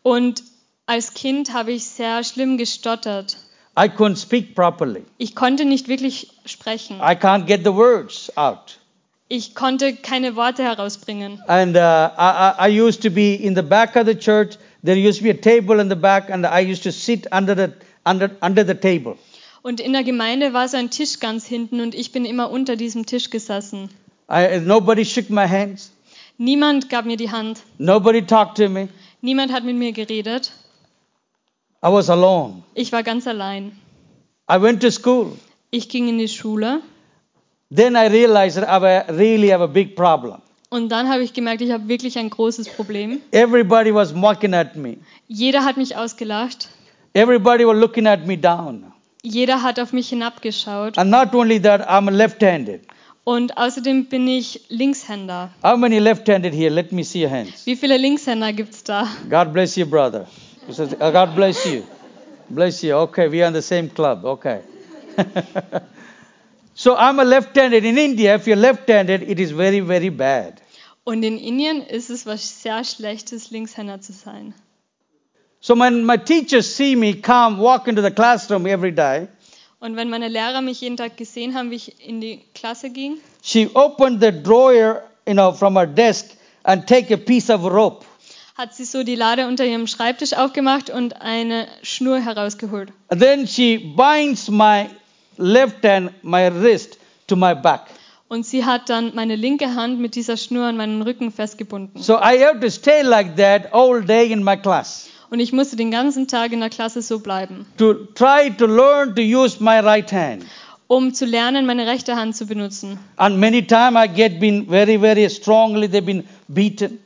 Und 0.02 0.42
als 0.86 1.14
Kind 1.14 1.52
habe 1.52 1.72
ich 1.72 1.84
sehr 1.84 2.24
schlimm 2.24 2.58
gestottert. 2.58 3.36
I 3.78 3.88
couldn't 3.88 4.16
speak 4.16 4.54
properly. 4.54 5.04
Ich 5.18 5.34
konnte 5.34 5.64
nicht 5.64 5.88
wirklich 5.88 6.28
sprechen. 6.44 6.96
I 6.96 7.14
can't 7.14 7.46
get 7.46 7.64
the 7.64 7.74
words 7.74 8.36
out. 8.36 8.78
Ich 9.28 9.54
konnte 9.54 9.94
keine 9.94 10.34
Worte 10.34 10.64
herausbringen. 10.64 11.40
And 11.46 11.76
uh, 11.76 12.10
I, 12.18 12.66
I 12.66 12.80
used 12.80 13.00
to 13.02 13.10
be 13.10 13.34
in 13.34 13.54
the 13.54 13.62
back 13.62 13.94
of 13.94 14.06
the 14.06 14.16
church. 14.16 14.56
There 14.82 14.96
used 14.96 15.18
to 15.18 15.24
be 15.24 15.30
a 15.30 15.40
table 15.40 15.80
in 15.80 15.88
the 15.88 15.94
back, 15.96 16.30
and 16.30 16.44
I 16.44 16.60
used 16.60 16.82
to 16.82 16.90
sit 16.90 17.32
under 17.32 17.54
the 17.54 17.72
under 18.04 18.30
under 18.42 18.64
the 18.64 18.74
table. 18.74 19.16
Und 19.62 19.80
in 19.80 19.92
der 19.92 20.04
Gemeinde 20.04 20.52
war 20.52 20.68
so 20.68 20.76
ein 20.76 20.90
Tisch 20.90 21.20
ganz 21.20 21.46
hinten 21.46 21.80
und 21.80 21.94
ich 21.94 22.12
bin 22.12 22.24
immer 22.24 22.50
unter 22.50 22.76
diesem 22.76 23.04
Tisch 23.06 23.30
gesessen. 23.30 23.90
I, 24.30 24.60
nobody 24.60 25.04
shook 25.04 25.28
my 25.28 25.46
hands. 25.46 25.92
Niemand 26.38 26.88
gab 26.88 27.04
mir 27.04 27.16
die 27.16 27.30
Hand. 27.30 27.60
Nobody 27.78 28.22
talked 28.22 28.56
to 28.56 28.68
me. 28.68 28.88
Niemand 29.20 29.52
hat 29.52 29.64
mit 29.64 29.76
mir 29.76 29.92
geredet. 29.92 30.52
I 31.84 31.88
was 31.88 32.08
alone. 32.08 32.62
Ich 32.74 32.92
war 32.92 33.02
ganz 33.02 33.26
allein. 33.26 33.72
I 34.50 34.60
went 34.60 34.80
to 34.82 34.90
school. 34.90 35.32
Ich 35.70 35.88
ging 35.88 36.08
in 36.08 36.18
die 36.18 36.28
Schule 36.28 36.80
Then 37.72 37.94
I 37.94 38.06
realized 38.08 38.56
that 38.60 38.68
I 38.68 39.12
really 39.12 39.48
have 39.50 39.62
a 39.62 39.66
big 39.68 39.94
problem. 39.94 40.38
und 40.70 40.88
dann 40.90 41.08
habe 41.08 41.22
ich 41.22 41.32
gemerkt, 41.34 41.60
ich 41.62 41.70
habe 41.70 41.86
wirklich 41.88 42.18
ein 42.18 42.30
großes 42.30 42.68
Problem. 42.70 43.20
Everybody 43.32 43.94
was 43.94 44.12
mocking 44.14 44.54
at 44.54 44.74
me. 44.76 44.96
Jeder 45.28 45.64
hat 45.64 45.76
mich 45.76 45.96
ausgelacht. 45.96 46.68
Everybody 47.12 47.64
was 47.66 47.76
looking 47.76 48.06
at 48.06 48.26
me 48.26 48.36
down. 48.36 48.92
Jeder 49.22 49.62
hat 49.62 49.78
auf 49.78 49.92
mich 49.92 50.08
hinabgeschaut. 50.08 50.96
And 50.98 51.10
not 51.10 51.34
only 51.34 51.60
that, 51.62 51.86
I'm 51.88 52.10
left-handed. 52.10 52.82
Und 53.24 53.56
außerdem 53.56 54.06
bin 54.06 54.26
ich 54.26 54.62
Linkshänder. 54.68 55.50
How 55.62 55.76
many 55.76 55.98
left-handed 55.98 56.54
here? 56.54 56.70
Let 56.70 56.90
me 56.90 57.04
see 57.04 57.22
your 57.24 57.30
hands. 57.30 57.66
Wie 57.66 57.76
viele 57.76 57.98
Linkshänder 57.98 58.52
gibt 58.52 58.72
es 58.72 58.82
da? 58.82 59.06
God 59.28 59.52
bless 59.52 59.76
you, 59.76 59.86
brother. 59.86 60.26
"Uh, 60.68 61.10
God 61.12 61.34
bless 61.36 61.64
you. 61.66 61.82
Bless 62.48 62.82
you. 62.82 62.96
Okay, 62.96 63.30
we 63.30 63.42
are 63.42 63.48
in 63.48 63.54
the 63.54 63.62
same 63.62 63.88
club. 63.88 64.24
Okay. 64.24 64.60
so 66.74 66.96
I'm 66.96 67.20
a 67.20 67.24
left-handed. 67.24 67.84
In 67.84 67.98
India, 67.98 68.34
if 68.36 68.46
you're 68.46 68.56
left-handed, 68.56 69.22
it 69.22 69.38
is 69.38 69.50
very, 69.52 69.80
very 69.80 70.10
bad. 70.10 70.60
Und 71.04 71.22
in 71.22 71.38
Indien 71.38 71.82
ist 71.82 72.08
es 72.10 72.26
was 72.26 72.62
sehr 72.62 72.82
Schlechtes, 72.84 73.50
Linkshänder 73.50 74.00
zu 74.00 74.12
sein. 74.12 74.54
So 75.62 75.74
when 75.74 76.04
my 76.04 76.16
teachers 76.16 76.74
see 76.74 76.96
me 76.96 77.14
come, 77.20 77.58
walk 77.58 77.86
into 77.86 78.00
the 78.00 78.10
classroom 78.10 78.66
every 78.66 78.92
day, 78.92 79.28
Und 79.80 79.96
wenn 79.96 80.10
meine 80.10 80.28
Lehrer 80.28 80.60
mich 80.60 80.80
jeden 80.80 80.96
Tag 80.96 81.16
gesehen 81.16 81.54
haben, 81.54 81.70
wie 81.70 81.76
ich 81.76 82.06
in 82.06 82.20
die 82.20 82.40
Klasse 82.54 82.90
ging, 82.90 83.18
she 83.42 83.68
opened 83.74 84.22
the 84.22 84.30
drawer, 84.30 85.02
you 85.26 85.34
know, 85.34 85.52
from 85.52 85.76
her 85.76 85.86
desk 85.86 86.36
and 86.64 86.86
take 86.86 87.12
a 87.12 87.16
piece 87.18 87.50
of 87.50 87.64
rope. 87.64 88.04
hat 88.56 88.74
sie 88.74 88.84
so 88.84 89.02
die 89.02 89.14
Lade 89.16 89.46
unter 89.46 89.64
ihrem 89.66 89.86
Schreibtisch 89.86 90.32
aufgemacht 90.34 90.88
und 90.90 91.20
eine 91.20 91.66
Schnur 91.82 92.20
herausgeholt. 92.20 92.90
And 93.08 93.20
then 93.20 93.46
she 93.46 93.76
binds 93.78 94.48
my 94.48 94.86
left 95.36 95.84
hand, 95.84 96.12
my 96.22 96.48
wrist 96.48 96.98
to 97.26 97.36
my 97.36 97.54
back. 97.54 97.82
Und 98.28 98.46
sie 98.46 98.64
hat 98.64 98.88
dann 98.88 99.14
meine 99.14 99.36
linke 99.36 99.74
Hand 99.74 100.00
mit 100.00 100.14
dieser 100.14 100.36
Schnur 100.38 100.64
an 100.66 100.76
meinen 100.78 101.02
Rücken 101.02 101.30
festgebunden. 101.32 102.00
So 102.02 102.14
I 102.14 102.42
have 102.42 102.60
to 102.60 102.70
stay 102.70 103.02
like 103.02 103.36
that 103.36 103.74
all 103.74 104.00
day 104.02 104.32
in 104.32 104.42
my 104.42 104.56
class 104.56 105.09
Und 105.30 105.38
ich 105.40 105.52
musste 105.52 105.76
den 105.76 105.90
ganzen 105.90 106.26
Tag 106.26 106.52
in 106.52 106.60
der 106.60 106.70
Klasse 106.70 107.02
so 107.02 107.20
bleiben, 107.20 107.64
to 107.78 107.94
try 108.14 108.50
to 108.58 108.66
learn 108.66 109.14
to 109.14 109.22
use 109.22 109.62
my 109.62 109.78
right 109.78 110.10
hand. 110.12 110.44
um 110.88 111.14
zu 111.14 111.24
lernen, 111.24 111.66
meine 111.66 111.86
rechte 111.86 112.16
Hand 112.16 112.34
zu 112.34 112.46
benutzen. 112.46 112.98
And 113.16 113.38
many 113.38 113.62
times 113.64 113.96
I 113.96 114.08
get 114.08 114.40
been 114.40 114.66
very, 114.68 114.98
very 114.98 115.28
strongly, 115.30 115.86
they've 115.88 116.04
been 116.04 116.24
beaten 116.48 116.98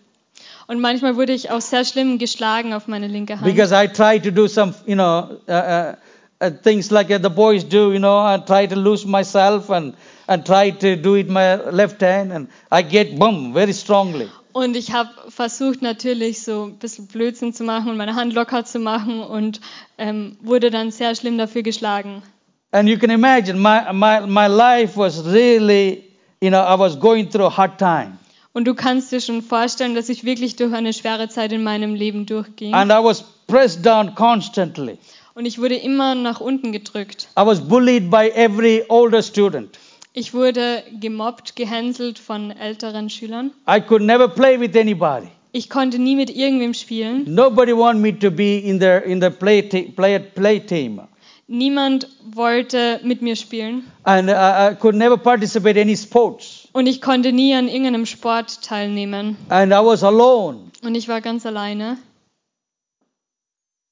Und 0.66 0.80
manchmal 0.80 1.16
wurde 1.16 1.34
ich 1.34 1.50
auch 1.50 1.60
sehr 1.60 1.84
schlimm 1.84 2.16
geschlagen 2.18 2.72
auf 2.72 2.88
meine 2.88 3.06
linke 3.08 3.34
Hand. 3.34 3.44
because 3.44 3.70
I 3.74 3.86
try 3.86 4.18
to 4.18 4.30
do 4.30 4.48
some, 4.48 4.72
you 4.86 4.94
know, 4.94 5.28
uh, 5.46 5.52
uh, 5.52 5.94
uh, 6.40 6.50
things 6.62 6.90
like 6.90 7.08
the 7.08 7.28
boys 7.28 7.62
do, 7.68 7.92
you 7.92 7.98
know, 7.98 8.18
I 8.24 8.38
try 8.38 8.66
to 8.66 8.74
lose 8.74 9.06
myself 9.06 9.68
and, 9.68 9.92
and 10.26 10.46
try 10.46 10.70
to 10.70 10.96
do 10.96 11.16
it 11.16 11.28
my 11.28 11.56
left 11.70 12.00
hand 12.00 12.32
and 12.32 12.48
I 12.72 12.80
get 12.80 13.18
boom 13.18 13.52
very 13.52 13.74
strongly. 13.74 14.30
Und 14.54 14.76
ich 14.76 14.92
habe 14.92 15.10
versucht 15.30 15.82
natürlich 15.82 16.42
so 16.42 16.66
ein 16.66 16.78
bisschen 16.78 17.08
Blödsinn 17.08 17.52
zu 17.52 17.64
machen 17.64 17.90
und 17.90 17.96
meine 17.96 18.14
Hand 18.14 18.32
locker 18.34 18.64
zu 18.64 18.78
machen 18.78 19.20
und 19.20 19.60
ähm, 19.98 20.36
wurde 20.40 20.70
dann 20.70 20.92
sehr 20.92 21.16
schlimm 21.16 21.36
dafür 21.38 21.64
geschlagen. 21.64 22.22
And 22.70 22.88
you 22.88 22.96
can 22.96 23.10
imagine 23.10 23.58
my, 23.58 23.92
my, 23.92 24.24
my 24.28 24.46
life 24.46 24.96
was 24.96 25.24
really, 25.24 26.04
you 26.40 26.50
know, 26.50 26.60
I 26.60 26.78
was 26.78 26.96
going 26.96 27.28
through 27.28 27.46
a 27.46 27.56
hard 27.56 27.78
time. 27.78 28.16
Und 28.52 28.66
du 28.66 28.74
kannst 28.74 29.10
dir 29.10 29.20
schon 29.20 29.42
vorstellen, 29.42 29.96
dass 29.96 30.08
ich 30.08 30.22
wirklich 30.22 30.54
durch 30.54 30.72
eine 30.72 30.92
schwere 30.92 31.28
Zeit 31.28 31.50
in 31.50 31.64
meinem 31.64 31.96
Leben 31.96 32.24
durchging. 32.24 32.74
And 32.74 32.92
I 32.92 33.02
was 33.02 33.24
pressed 33.48 33.84
down 33.84 34.14
constantly. 34.14 34.98
Und 35.34 35.46
ich 35.46 35.58
wurde 35.58 35.74
immer 35.74 36.14
nach 36.14 36.40
unten 36.40 36.70
gedrückt. 36.70 37.26
I 37.36 37.44
was 37.44 37.60
bullied 37.60 38.08
by 38.08 38.30
every 38.36 38.84
older 38.88 39.20
student. 39.20 39.76
Ich 40.16 40.32
wurde 40.32 40.84
gemobbt, 41.00 41.56
gehänselt 41.56 42.20
von 42.20 42.52
älteren 42.52 43.10
Schülern. 43.10 43.50
I 43.68 43.80
could 43.80 44.00
never 44.02 44.28
play 44.28 44.58
with 44.60 44.76
anybody. 44.76 45.26
Ich 45.50 45.68
konnte 45.68 45.98
nie 45.98 46.14
mit 46.14 46.30
irgendwem 46.30 46.72
spielen. 46.72 47.24
Nobody 47.34 47.72
wanted 47.76 48.00
me 48.00 48.16
to 48.20 48.30
be 48.30 48.58
in 48.58 48.78
the 48.80 49.00
in 49.04 49.20
the 49.20 49.30
play 49.30 49.60
play 49.62 50.18
play 50.20 50.60
team, 50.60 51.00
Niemand 51.48 52.08
wollte 52.32 53.00
mit 53.02 53.22
mir 53.22 53.34
spielen. 53.36 53.84
and 54.04 54.30
I, 54.30 54.70
I 54.72 54.74
could 54.76 54.94
never 54.94 55.16
participate 55.16 55.78
any 55.80 55.96
sports. 55.96 56.68
Und 56.72 56.86
ich 56.86 57.00
konnte 57.02 57.32
nie 57.32 57.52
an 57.54 57.66
irgendeinem 57.68 58.06
Sport 58.06 58.62
teilnehmen. 58.62 59.36
And 59.48 59.72
I 59.72 59.76
was 59.84 60.04
alone. 60.04 60.70
Und 60.84 60.94
ich 60.94 61.08
war 61.08 61.20
ganz 61.20 61.44
alleine. 61.44 61.98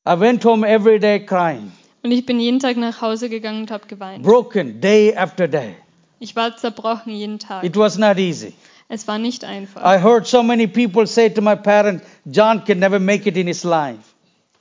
I 0.08 0.18
went 0.18 0.44
home 0.44 0.64
every 0.66 0.98
day 1.00 1.18
crying, 1.24 1.72
Und 2.04 2.12
ich 2.12 2.24
bin 2.26 2.38
jeden 2.40 2.58
Tag 2.60 2.76
nach 2.76 3.00
Hause 3.00 3.28
gegangen 3.28 3.62
und 3.62 3.70
habe 3.72 3.86
geweint. 3.88 4.22
broken 4.24 4.80
day 4.80 5.14
after 5.16 5.46
day. 5.48 5.74
Ich 6.22 6.36
war 6.36 6.56
zerbrochen 6.56 7.12
jeden 7.12 7.40
Tag. 7.40 7.64
It 7.64 7.76
was 7.76 7.98
not 7.98 8.16
easy. 8.16 8.52
Es 8.88 9.08
war 9.08 9.18
nicht 9.18 9.42
einfach. 9.42 9.82
I 9.82 10.00
heard 10.00 10.24
so 10.24 10.40
many 10.40 10.68
people 10.68 11.04
say 11.04 11.28
to 11.28 11.42
my 11.42 11.56
parents, 11.56 12.04
John 12.26 12.62
can 12.64 12.78
never 12.78 13.00
make 13.00 13.28
it 13.28 13.36
in 13.36 13.48
his 13.48 13.64
life. 13.64 13.98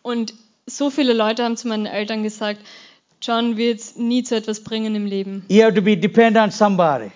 Und 0.02 0.34
so 0.66 0.90
viele 0.90 1.14
Leute 1.14 1.44
haben 1.44 1.56
zu 1.58 1.68
meinen 1.68 1.86
Eltern 1.86 2.24
gesagt, 2.24 2.62
John 3.22 3.58
wird 3.58 3.80
nie 3.96 4.24
zu 4.24 4.36
etwas 4.36 4.64
bringen 4.64 4.96
im 4.96 5.06
Leben. 5.06 5.46
You 5.50 5.62
have 5.62 5.76
to 5.76 5.84
be 5.84 5.96
dependent 5.96 6.38
on 6.38 6.50
somebody. 6.50 7.12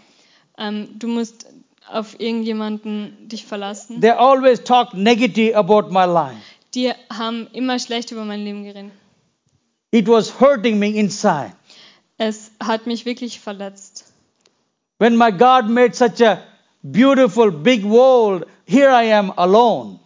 Ähm, 0.60 0.90
du 1.00 1.08
musst 1.08 1.48
auf 1.92 2.20
irgendjemanden 2.20 3.28
dich 3.28 3.46
verlassen. 3.46 4.00
They 4.00 4.12
always 4.12 4.64
talk 4.64 4.94
negative 4.94 5.56
about 5.56 5.90
my 5.90 6.06
life. 6.06 6.38
Die 6.76 6.92
haben 7.12 7.48
immer 7.52 7.80
schlecht 7.80 8.12
über 8.12 8.26
mein 8.26 8.44
Leben 8.44 8.64
geredet. 8.64 8.92
It 9.90 10.08
was 10.08 10.40
hurting 10.40 10.78
me 10.78 10.90
inside. 10.90 11.54
Es 12.18 12.52
hat 12.62 12.86
mich 12.86 13.06
wirklich 13.06 13.40
verletzt. 13.40 13.95
When 14.98 15.18
my 15.18 15.32
God 15.32 15.70
made 15.70 15.94
such 15.96 16.22
a 16.22 16.42
beautiful 16.84 17.52
big 17.52 17.84
world, 17.84 18.46
here 18.66 18.90
I 18.90 19.12
am 19.12 19.32
alone. 19.38 20.00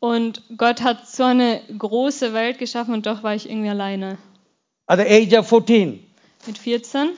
Und 0.00 0.42
Gott 0.56 0.82
hat 0.82 1.08
so 1.08 1.24
eine 1.24 1.60
große 1.78 2.32
Welt 2.32 2.58
geschaffen 2.58 2.94
und 2.94 3.06
doch 3.06 3.22
war 3.22 3.34
ich 3.34 3.48
irgendwie 3.48 3.70
alleine. 3.70 4.18
At 4.88 4.98
the 4.98 5.04
age 5.06 5.32
of 5.38 5.48
14, 5.48 6.00
Mit 6.46 6.58
14, 6.58 7.10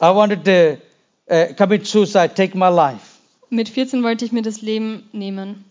I 0.00 0.10
wanted 0.14 0.44
to 0.44 0.78
uh, 1.30 1.54
commit 1.54 1.86
suicide, 1.86 2.34
take 2.34 2.56
my 2.56 2.68
life. 2.68 3.18
mit 3.50 3.68
14 3.68 4.02
wollte 4.02 4.24
ich 4.24 4.32
mir 4.32 4.42
das 4.42 4.60
Leben 4.62 5.08
nehmen. 5.12 5.64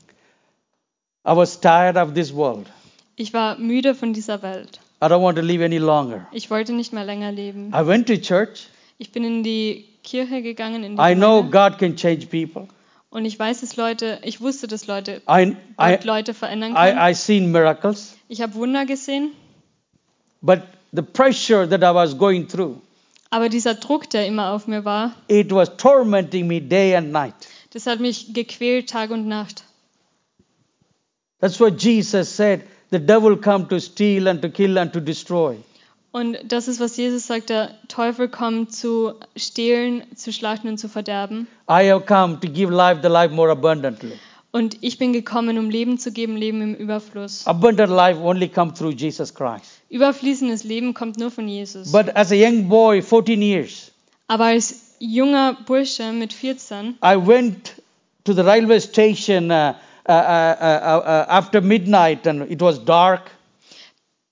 I 1.28 1.36
was 1.36 1.60
tired 1.60 1.98
of 1.98 2.14
this 2.14 2.34
world. 2.34 2.68
Ich 3.16 3.34
war 3.34 3.58
müde 3.58 3.94
von 3.96 4.14
dieser 4.14 4.42
Welt. 4.42 4.80
I 5.02 5.06
don't 5.08 5.22
want 5.22 5.38
to 5.38 5.44
live 5.44 5.62
any 5.62 5.78
longer. 5.80 6.28
Ich 6.32 6.50
wollte 6.50 6.72
nicht 6.74 6.94
mehr 6.94 7.04
länger 7.06 7.32
leben. 7.32 7.70
I 7.74 7.86
went 7.86 8.08
to 8.08 8.16
church. 8.18 8.68
Ich 8.98 9.12
bin 9.12 9.24
in 9.24 9.44
die 9.44 9.86
Kirche 10.04 10.42
gegangen, 10.42 10.84
in 10.84 10.96
die 10.98 11.02
I 11.02 11.16
know 11.16 11.44
Gemeinde. 11.44 11.52
God 11.72 11.80
can 11.80 11.96
change 11.96 12.28
people. 12.28 12.68
Und 13.10 13.26
ich 13.26 13.38
weiß, 13.38 13.62
dass 13.62 13.76
Leute, 13.76 14.20
ich 14.24 14.42
wusste, 14.42 14.68
dass 14.68 14.88
Leute 14.88 15.22
I, 15.30 15.56
I, 15.80 15.92
Gott 15.92 16.04
Leute 16.04 16.34
verändern 16.34 16.74
kann. 16.74 16.98
I, 16.98 17.12
I 17.12 17.14
seen 17.14 17.52
miracles. 17.52 18.16
Ich 18.28 18.42
habe 18.42 18.56
Wunder 18.56 18.86
gesehen, 18.86 19.32
But 20.42 20.62
the 20.92 21.02
pressure 21.04 21.68
that 21.70 21.82
I 21.82 21.94
was 21.94 22.18
going 22.18 22.48
through, 22.48 22.78
aber 23.30 23.50
dieser 23.50 23.76
Druck, 23.76 24.10
der 24.10 24.28
immer 24.28 24.52
auf 24.52 24.68
mir 24.68 24.84
war, 24.84 25.14
it 25.28 25.52
was 25.52 25.76
tormenting 25.78 26.48
me 26.48 26.60
day 26.60 26.96
and 26.96 27.12
night. 27.12 27.34
das 27.72 27.86
hat 27.86 28.00
mich 28.00 28.34
gequält 28.34 28.90
Tag 28.90 29.12
und 29.12 29.28
Nacht. 29.28 29.64
That's 31.40 31.60
what 31.60 31.82
Jesus 31.82 32.36
said. 32.36 32.62
The 32.92 33.00
devil 33.00 33.36
come 33.38 33.68
to 33.70 33.80
steal 33.80 34.28
and 34.28 34.42
to 34.42 34.50
kill 34.50 34.78
and 34.78 34.94
to 34.94 35.00
destroy. 35.00 35.58
Und 36.14 36.38
das 36.48 36.68
ist, 36.68 36.80
was 36.80 36.96
Jesus 36.96 37.26
sagt, 37.26 37.50
der 37.50 37.72
Teufel 37.88 38.30
kommt 38.30 38.72
zu 38.72 39.16
stehlen, 39.36 40.04
zu 40.16 40.32
schlachten 40.32 40.68
und 40.68 40.78
zu 40.78 40.88
verderben. 40.88 41.48
I 41.68 41.90
have 41.90 42.06
come 42.06 42.40
to 42.40 42.48
give 42.48 42.72
life 42.72 43.00
the 43.02 43.10
life 43.10 43.34
more 43.34 43.50
abundantly. 43.50 44.14
Und 44.52 44.78
ich 44.82 45.00
bin 45.00 45.12
gekommen, 45.12 45.58
um 45.58 45.72
Leben 45.72 45.98
zu 45.98 46.12
geben, 46.12 46.38
Leben 46.38 46.62
im 46.62 46.76
Überfluss. 46.76 47.48
Abundant 47.48 47.90
life 47.90 48.22
only 48.22 48.48
come 48.48 48.72
through 48.72 48.94
Jesus 48.94 49.34
Christ. 49.34 49.82
Überfließendes 49.90 50.64
Leben 50.64 50.94
kommt 50.94 51.18
nur 51.18 51.32
von 51.32 51.48
Jesus. 51.48 51.92
But 51.92 52.16
as 52.16 52.32
a 52.32 52.36
young 52.36 52.70
boy, 52.70 53.02
14 53.02 53.42
years, 53.42 53.92
Aber 54.28 54.46
als 54.46 54.96
junger 55.00 55.58
Bursche 55.66 56.12
mit 56.12 56.32
14 56.32 57.00
I 57.04 57.16
went 57.16 57.82
to 58.24 58.34
the 58.34 58.42
railway 58.42 58.80
station 58.80 59.50
uh, 59.50 59.74
uh, 60.08 60.12
uh, 60.12 60.14
uh, 60.14 61.00
uh, 61.00 61.26
after 61.28 61.60
midnight 61.60 62.28
and 62.28 62.52
it 62.52 62.62
was 62.62 62.78
dark. 62.86 63.32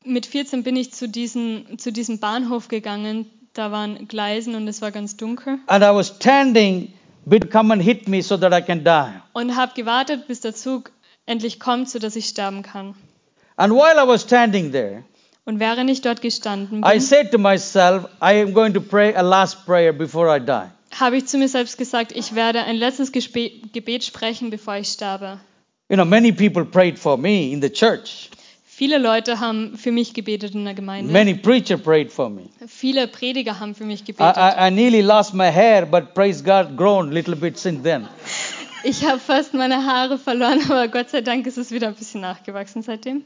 Mit 0.03 0.25
14 0.25 0.63
bin 0.63 0.75
ich 0.75 0.93
zu, 0.93 1.07
diesen, 1.07 1.77
zu 1.77 1.91
diesem 1.91 2.19
Bahnhof 2.19 2.67
gegangen. 2.67 3.29
Da 3.53 3.71
waren 3.71 4.07
Gleisen 4.07 4.55
und 4.55 4.67
es 4.67 4.81
war 4.81 4.91
ganz 4.91 5.17
dunkel. 5.17 5.59
And 5.67 5.83
I 5.83 5.93
was 5.93 6.07
standing, 6.07 6.93
but 7.25 7.51
come 7.51 7.73
and 7.73 7.81
hit 7.81 8.07
me 8.07 8.21
so 8.21 8.37
that 8.37 8.53
I 8.53 8.61
can 8.65 8.83
die. 8.83 9.11
Und 9.33 9.55
habe 9.57 9.73
gewartet, 9.75 10.27
bis 10.27 10.39
der 10.39 10.55
Zug 10.55 10.91
endlich 11.25 11.59
kommt, 11.59 11.89
sodass 11.89 12.15
ich 12.15 12.27
sterben 12.27 12.63
kann. 12.63 12.95
And 13.57 13.73
while 13.73 14.01
I 14.01 14.07
was 14.07 14.21
standing 14.21 14.71
there, 14.71 15.03
Und 15.43 15.59
während 15.59 15.89
ich 15.89 16.01
dort 16.01 16.21
gestanden 16.21 16.79
I 16.85 16.91
bin, 16.93 17.01
said 17.01 17.31
to 17.31 17.37
myself, 17.37 18.05
I 18.21 18.41
am 18.41 18.53
going 18.53 18.73
to 18.73 18.79
pray 18.79 19.13
a 19.13 19.21
last 19.21 19.65
prayer 19.65 19.91
before 19.91 20.33
I 20.33 20.39
die. 20.39 20.69
habe 20.97 21.17
ich 21.17 21.25
zu 21.25 21.37
mir 21.37 21.49
selbst 21.49 21.77
gesagt, 21.77 22.13
ich 22.13 22.35
werde 22.35 22.63
ein 22.63 22.77
letztes 22.77 23.11
Gespe 23.11 23.51
Gebet 23.73 24.03
sprechen, 24.05 24.49
bevor 24.49 24.75
ich 24.77 24.87
sterbe. 24.87 25.39
You 25.89 25.97
know, 25.97 26.05
many 26.05 26.31
people 26.31 26.63
prayed 26.63 26.97
for 26.97 27.17
me 27.17 27.51
in 27.51 27.61
the 27.61 27.69
church. 27.69 28.29
Viele 28.81 28.97
Leute 28.97 29.39
haben 29.39 29.77
für 29.77 29.91
mich 29.91 30.15
gebetet 30.15 30.55
in 30.55 30.65
der 30.65 30.73
Gemeinde. 30.73 31.13
Many 31.13 31.35
preacher 31.35 31.77
prayed 31.77 32.11
for 32.11 32.31
me. 32.31 32.49
Viele 32.65 33.07
Prediger 33.07 33.59
haben 33.59 33.75
für 33.75 33.83
mich 33.83 34.01
I, 34.01 34.05
gebetet. 34.05 34.37
I, 34.37 34.69
I 34.69 34.71
nearly 34.71 35.01
lost 35.01 35.35
my 35.35 35.51
hair, 35.51 35.85
but 35.85 36.15
praise 36.15 36.43
God, 36.43 36.75
grown 36.75 37.09
a 37.09 37.11
little 37.11 37.35
bit 37.35 37.59
since 37.59 37.83
then. 37.83 38.07
Ich 38.83 39.05
habe 39.05 39.19
fast 39.19 39.53
meine 39.53 39.85
Haare 39.85 40.17
verloren, 40.17 40.61
aber 40.67 40.87
Gott 40.87 41.11
sei 41.11 41.21
Dank 41.21 41.45
ist 41.45 41.59
es 41.59 41.69
wieder 41.69 41.89
ein 41.89 41.93
bisschen 41.93 42.21
nachgewachsen 42.21 42.81
seitdem. 42.81 43.23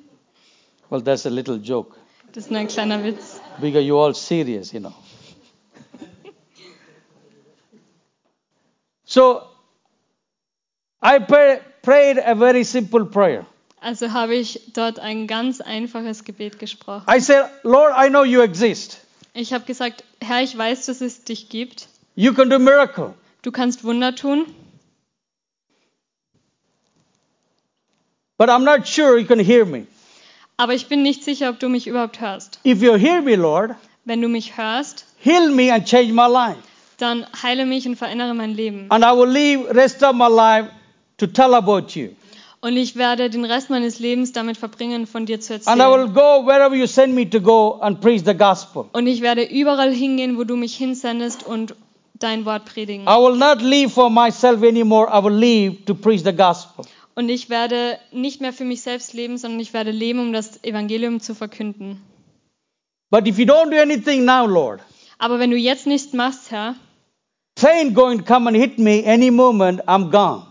Well, 0.90 1.02
that's 1.02 1.26
a 1.26 1.30
little 1.30 1.56
joke 1.56 1.96
Das 2.34 2.44
ist 2.44 2.52
nur 2.52 2.60
ein 2.60 2.68
kleiner 2.68 3.02
Witz. 3.06 3.40
because 3.62 3.86
you're 3.86 4.04
all 4.08 4.14
serious, 4.14 4.74
you 4.74 4.82
know. 4.82 4.92
so 9.06 9.42
I 11.02 11.18
pray, 11.20 11.62
prayed 11.82 12.18
a 12.18 12.36
very 12.36 12.66
simple 12.66 13.06
prayer. 13.06 13.46
Also 13.86 14.14
habe 14.14 14.34
ich 14.34 14.62
dort 14.74 14.98
ein 14.98 15.28
ganz 15.28 15.62
einfaches 15.62 16.24
Gebet 16.24 16.58
gesprochen. 16.58 17.06
I 17.08 17.20
said, 17.20 17.46
Lord, 17.62 17.94
I 17.96 18.10
know 18.10 18.24
you 18.24 18.42
exist. 18.42 18.98
Ich 19.36 19.54
habe 19.54 19.64
gesagt, 19.66 20.04
Herr, 20.22 20.42
ich 20.42 20.58
weiß, 20.58 20.88
dass 20.88 21.02
es 21.02 21.24
dich 21.24 21.50
gibt. 21.50 21.88
You 22.16 22.34
can 22.34 22.50
do 22.50 22.58
miracle. 22.58 23.14
Du 23.44 23.52
kannst 23.52 23.84
Wunder 23.84 24.16
tun, 24.16 24.48
But 28.40 28.50
I'm 28.50 28.64
not 28.64 28.88
sure 28.88 29.20
you 29.20 29.28
can 29.28 29.38
hear 29.40 29.66
me. 29.66 29.86
aber 30.58 30.74
ich 30.74 30.88
bin 30.88 31.04
nicht 31.04 31.24
sicher, 31.24 31.50
ob 31.52 31.60
du 31.60 31.70
mich 31.70 31.86
überhaupt 31.86 32.20
hörst. 32.20 32.60
If 32.66 32.82
you 32.82 32.96
hear 32.96 33.22
me, 33.22 33.36
Lord, 33.36 33.76
Wenn 34.04 34.20
du 34.20 34.28
mich 34.28 34.58
hörst, 34.58 35.06
heal 35.20 35.52
me 35.52 35.72
and 35.72 35.86
change 35.86 36.12
my 36.12 36.28
life. 36.28 36.58
dann 36.98 37.28
heile 37.44 37.68
mich 37.68 37.88
und 37.88 37.98
verändere 37.98 38.34
mein 38.34 38.56
Leben. 38.56 38.88
And 38.90 39.04
I 39.06 39.12
will 39.16 39.30
live 39.30 39.70
rest 39.76 40.02
of 40.02 40.16
my 40.16 40.28
life 40.28 40.72
to 41.18 41.28
tell 41.28 41.54
about 41.54 41.96
you. 41.96 42.16
Und 42.66 42.78
ich 42.78 42.96
werde 42.96 43.30
den 43.30 43.46
Rest 43.46 43.70
meines 43.70 44.00
Lebens 44.00 44.32
damit 44.32 44.58
verbringen, 44.58 45.06
von 45.06 45.28
dir 45.28 45.40
zu 45.40 45.54
And 45.54 45.80
I 45.80 45.86
will 45.86 46.00
erzählen. 46.00 46.14
go 46.16 46.48
wherever 46.48 46.76
you 46.76 46.88
send 46.88 47.14
me 47.14 47.30
to 47.30 47.40
go 47.40 47.80
and 47.80 48.02
preach 48.02 48.24
the 48.26 48.34
gospel. 48.34 48.86
Und 48.92 49.06
ich 49.06 49.22
werde 49.22 49.44
überall 49.44 49.94
hingehen, 49.94 50.36
wo 50.36 50.46
du 50.46 50.56
mich 50.56 50.76
hinsendest 50.76 51.46
und 51.46 51.76
dein 52.16 52.44
Wort 52.44 52.66
predigen. 52.66 53.04
I 53.06 53.18
will 53.22 53.38
not 53.38 53.62
live 53.62 53.94
for 53.94 54.10
myself 54.10 54.64
anymore. 54.64 55.08
I 55.14 55.24
will 55.24 55.36
live 55.36 55.86
to 55.86 55.94
preach 55.94 56.24
the 56.24 56.34
gospel. 56.34 56.86
Und 57.14 57.30
ich 57.30 57.52
werde 57.52 58.00
nicht 58.12 58.42
mehr 58.42 58.52
für 58.52 58.66
mich 58.66 58.82
selbst 58.82 59.14
leben, 59.14 59.38
sondern 59.38 59.60
ich 59.60 59.72
werde 59.74 59.92
leben, 59.92 60.18
um 60.18 60.34
das 60.34 60.64
Evangelium 60.64 61.20
zu 61.20 61.36
verkünden. 61.36 62.02
But 63.12 63.28
if 63.28 63.38
you 63.38 63.46
don't 63.46 63.70
do 63.70 63.80
anything 63.80 64.26
now, 64.26 64.48
Lord, 64.48 64.82
Aber 65.20 65.38
wenn 65.38 65.52
du 65.52 65.58
jetzt 65.58 65.86
nichts 65.86 66.14
machst, 66.14 66.50
Herr, 66.50 66.74
train 67.56 67.94
going 67.94 68.18
to 68.18 68.26
come 68.26 68.50
and 68.50 68.58
hit 68.58 68.80
me 68.80 69.04
any 69.06 69.30
moment, 69.30 69.82
I'm 69.88 70.10
gone. 70.10 70.48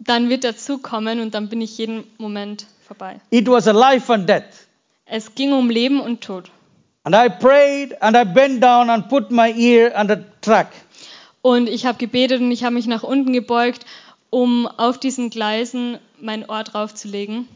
Dann 0.00 0.28
wird 0.28 0.44
der 0.44 0.56
Zug 0.56 0.82
kommen 0.82 1.20
und 1.20 1.34
dann 1.34 1.48
bin 1.48 1.60
ich 1.60 1.78
jeden 1.78 2.04
Moment 2.18 2.66
vorbei. 2.86 3.20
It 3.30 3.48
was 3.48 3.68
a 3.68 3.72
life 3.72 4.12
and 4.12 4.28
death. 4.28 4.66
Es 5.04 5.34
ging 5.34 5.52
um 5.52 5.70
Leben 5.70 6.00
und 6.00 6.22
Tod. 6.22 6.50
And 7.04 7.14
I 7.14 7.28
prayed 7.28 8.00
and 8.02 8.16
I 8.16 8.24
bent 8.24 8.62
down 8.62 8.90
and 8.90 9.08
put 9.08 9.30
my 9.30 9.52
ear 9.56 9.92
on 9.96 10.08
the 10.08 10.16
track. 10.40 10.72
Und 11.42 11.68
ich 11.68 11.86
habe 11.86 11.98
gebetet 11.98 12.40
und 12.40 12.50
ich 12.50 12.64
habe 12.64 12.74
mich 12.74 12.86
nach 12.86 13.02
unten 13.02 13.32
gebeugt, 13.32 13.86
um 14.30 14.66
auf 14.66 14.98
diesen 14.98 15.30
Gleisen 15.30 15.98
mein 16.20 16.48
Ohr 16.48 16.62
draufzulegen. 16.64 17.48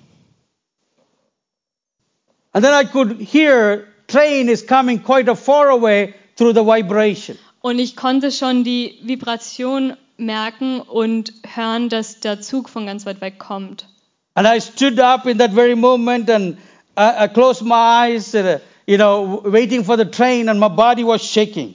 And 2.53 2.65
then 2.65 2.73
I 2.73 2.85
could 2.85 3.21
hear 3.21 3.87
train 4.07 4.49
is 4.49 4.67
coming 4.67 5.03
quite 5.03 5.31
a 5.31 5.35
far 5.35 5.69
away 5.69 6.15
through 6.37 6.55
the 6.55 6.65
vibration. 6.65 7.37
Und 7.61 7.79
ich 7.79 7.97
konnte 7.97 8.31
schon 8.31 8.65
die 8.65 8.99
Vibration 9.03 9.97
merken 10.17 10.81
und 10.81 11.33
hören, 11.55 11.89
dass 11.89 12.21
der 12.21 12.41
Zug 12.41 12.69
von 12.69 12.87
ganz 12.87 13.07
weit 13.07 13.21
weg 13.21 13.39
kommt. 13.39 13.89
And 14.35 14.47
I 14.47 14.61
stood 14.61 14.99
up 14.99 15.27
in 15.27 15.39
that 15.39 15.53
very 15.53 15.77
moment 15.77 16.29
and 16.29 16.59
I, 16.97 17.25
I 17.25 17.29
closed 17.29 17.63
my 17.63 17.75
eyes, 17.75 18.35
uh, 18.35 18.59
you 18.87 18.97
know, 18.97 19.43
waiting 19.45 19.85
for 19.85 19.97
the 19.97 20.05
train, 20.05 20.49
and 20.49 20.59
my 20.59 20.69
body 20.69 21.05
was 21.05 21.23
shaking. 21.23 21.75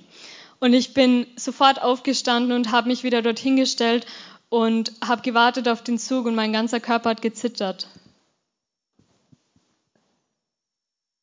Und 0.60 0.74
ich 0.74 0.94
bin 0.94 1.26
sofort 1.38 1.82
aufgestanden 1.82 2.52
und 2.52 2.72
habe 2.72 2.90
mich 2.90 3.04
wieder 3.04 3.22
dorthin 3.22 3.56
gestellt 3.56 4.06
und 4.50 4.92
habe 5.06 5.22
gewartet 5.22 5.70
auf 5.70 5.84
den 5.84 5.98
Zug 5.98 6.26
und 6.26 6.36
mein 6.36 6.52
ganzer 6.52 6.80
Körper 6.80 7.12
hat 7.12 7.22
gezittert. 7.22 7.88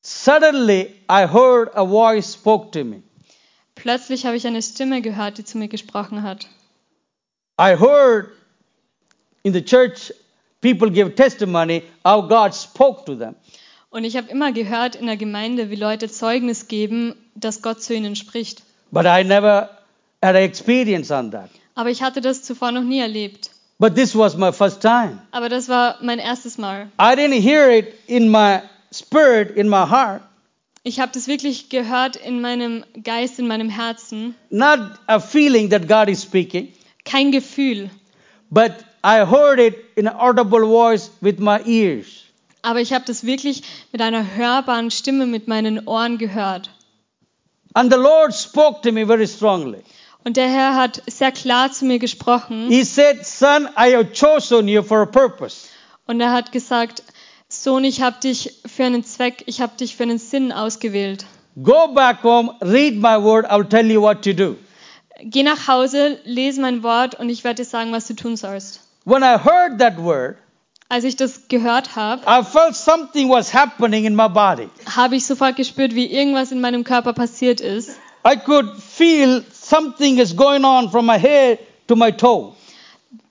Suddenly, 0.01 0.95
I 1.11 1.27
heard 1.27 1.75
a 1.75 1.85
voice 1.85 2.33
spoke 2.35 2.71
to 2.71 2.85
me. 2.85 3.03
Plötzlich 3.75 4.25
habe 4.25 4.37
ich 4.37 4.47
eine 4.47 4.63
Stimme 4.63 5.03
gehört, 5.03 5.37
die 5.37 5.45
zu 5.45 5.59
mir 5.59 5.69
gesprochen 5.69 6.23
hat. 6.23 6.49
I 7.59 7.75
heard 7.75 8.33
in 9.45 9.53
the 9.53 9.63
church 9.63 10.13
people 10.61 10.91
give 10.91 11.15
testimony 11.15 11.85
how 12.05 12.21
God 12.21 12.55
spoke 12.55 13.07
to 13.07 13.15
them. 13.15 13.35
Und 13.91 14.05
ich 14.05 14.17
habe 14.17 14.29
immer 14.29 14.53
gehört 14.53 14.95
in 14.95 15.07
der 15.07 15.17
Gemeinde, 15.17 15.71
wie 15.71 15.77
Leute 15.77 16.11
Zeugnis 16.11 16.69
geben, 16.69 17.15
dass 17.35 17.63
Gott 17.63 17.83
zu 17.83 17.95
ihnen 17.95 18.15
spricht. 18.15 18.63
But 18.91 19.07
I 19.07 19.25
never 19.25 19.71
had 20.23 20.37
an 20.37 20.43
experience 20.43 21.11
on 21.11 21.31
that. 21.31 21.49
Aber 21.75 21.91
ich 21.91 22.03
hatte 22.03 22.21
das 22.21 22.43
zuvor 22.43 22.73
noch 22.73 22.83
nie 22.83 23.01
erlebt. 23.01 23.51
But 23.79 23.95
this 23.95 24.15
was 24.15 24.37
my 24.37 24.53
first 24.53 24.81
time. 24.81 25.19
Aber 25.31 25.49
das 25.49 25.69
war 25.69 25.97
mein 26.03 26.19
erstes 26.19 26.59
Mal. 26.59 26.89
I 26.99 27.15
didn't 27.15 27.41
hear 27.41 27.71
it 27.71 27.95
in 28.07 28.31
my 28.31 28.61
spirit, 28.93 29.57
in 29.57 29.69
my 29.69 29.87
heart. 29.89 30.23
Ich 30.83 31.01
habe 31.01 31.13
das 31.13 31.27
wirklich 31.27 31.69
gehört 31.69 32.17
in 32.17 32.41
meinem 32.41 32.85
Geist, 33.03 33.39
in 33.39 33.49
meinem 33.49 33.69
Herzen. 33.69 34.35
Not 34.51 34.79
a 35.07 35.19
feeling 35.19 35.71
that 35.71 35.89
God 35.89 36.09
is 36.09 36.23
speaking, 36.23 36.73
Kein 37.07 37.33
Gefühl. 37.33 37.89
but 38.51 38.73
I 39.03 39.25
heard 39.25 39.59
it 39.59 39.75
in 39.97 40.07
an 40.07 40.15
audible 40.17 40.67
voice 40.67 41.11
with 41.21 41.39
my 41.39 41.61
ears. 41.65 42.25
Aber 42.63 42.81
ich 42.81 42.93
habe 42.93 43.05
das 43.07 43.25
wirklich 43.25 43.63
mit 43.93 44.03
einer 44.03 44.35
hörbaren 44.37 44.91
Stimme 44.91 45.27
mit 45.27 45.47
meinen 45.49 45.87
Ohren 45.87 46.19
gehört. 46.19 46.71
And 47.75 47.93
the 47.93 47.99
Lord 47.99 48.35
spoke 48.35 48.83
to 48.83 48.93
me 48.93 49.07
very 49.07 49.27
strongly. 49.27 49.83
Und 50.25 50.37
der 50.37 50.49
Herr 50.49 50.75
hat 50.75 51.03
sehr 51.07 51.31
klar 51.31 51.71
zu 51.71 51.85
mir 51.85 52.01
gesprochen. 52.01 52.69
He 52.69 52.83
said, 52.83 53.25
Son, 53.25 53.69
I 53.79 53.95
have 53.95 54.13
chosen 54.13 54.67
you 54.67 54.83
for 54.83 55.03
a 55.03 55.07
purpose. 55.07 55.69
Und 56.09 56.21
er 56.21 56.33
hat 56.33 56.51
gesagt, 56.51 57.05
Sohn, 57.49 57.85
ich 57.85 58.01
habe 58.03 58.17
dich 58.21 58.55
für 58.67 58.85
einen 58.85 59.05
Zweck, 59.05 59.45
ich 59.47 59.61
habe 59.61 59.77
dich 59.77 59.95
für 59.95 60.03
einen 60.03 60.19
Sinn 60.19 60.51
ausgewählt. 60.51 61.27
Go 61.63 61.89
back 61.95 62.25
home, 62.25 62.53
read 62.61 62.97
my 62.97 63.17
word, 63.23 63.47
I'll 63.47 63.69
tell 63.69 63.87
you 63.89 64.01
what 64.03 64.23
to 64.23 64.33
do. 64.33 64.57
Geh 65.23 65.43
nach 65.43 65.67
Hause, 65.69 66.19
lese 66.25 66.61
mein 66.61 66.83
Wort 66.83 67.15
und 67.19 67.29
ich 67.31 67.43
werde 67.45 67.63
dir 67.63 67.69
sagen, 67.69 67.93
was 67.93 68.07
du 68.07 68.15
tun 68.15 68.37
sollst. 68.37 68.81
When 69.05 69.23
I 69.23 69.37
heard 69.39 69.79
that 69.79 69.97
word, 69.99 70.37
Als 70.89 71.05
ich 71.05 71.17
das 71.17 71.49
gehört 71.49 71.97
habe, 71.97 72.23
I 72.29 72.45
felt 72.45 72.77
something 72.77 73.29
was 73.29 73.53
happening 73.55 74.05
in 74.05 74.15
my 74.15 74.29
body. 74.29 74.69
habe 74.95 75.17
ich 75.17 75.27
sofort 75.27 75.57
gespürt, 75.57 75.95
wie 75.95 76.07
irgendwas 76.07 76.53
in 76.53 76.61
meinem 76.61 76.85
Körper 76.85 77.13
passiert 77.13 77.61
ist. 77.61 77.97
I 78.29 78.37
could 78.37 78.69
feel 78.81 79.43
something 79.53 80.19
is 80.19 80.37
going 80.37 80.65
on 80.65 80.91
from 80.91 81.07
my 81.07 81.19
head 81.19 81.59
to 81.89 81.97
my 81.97 82.13
toe. 82.13 82.53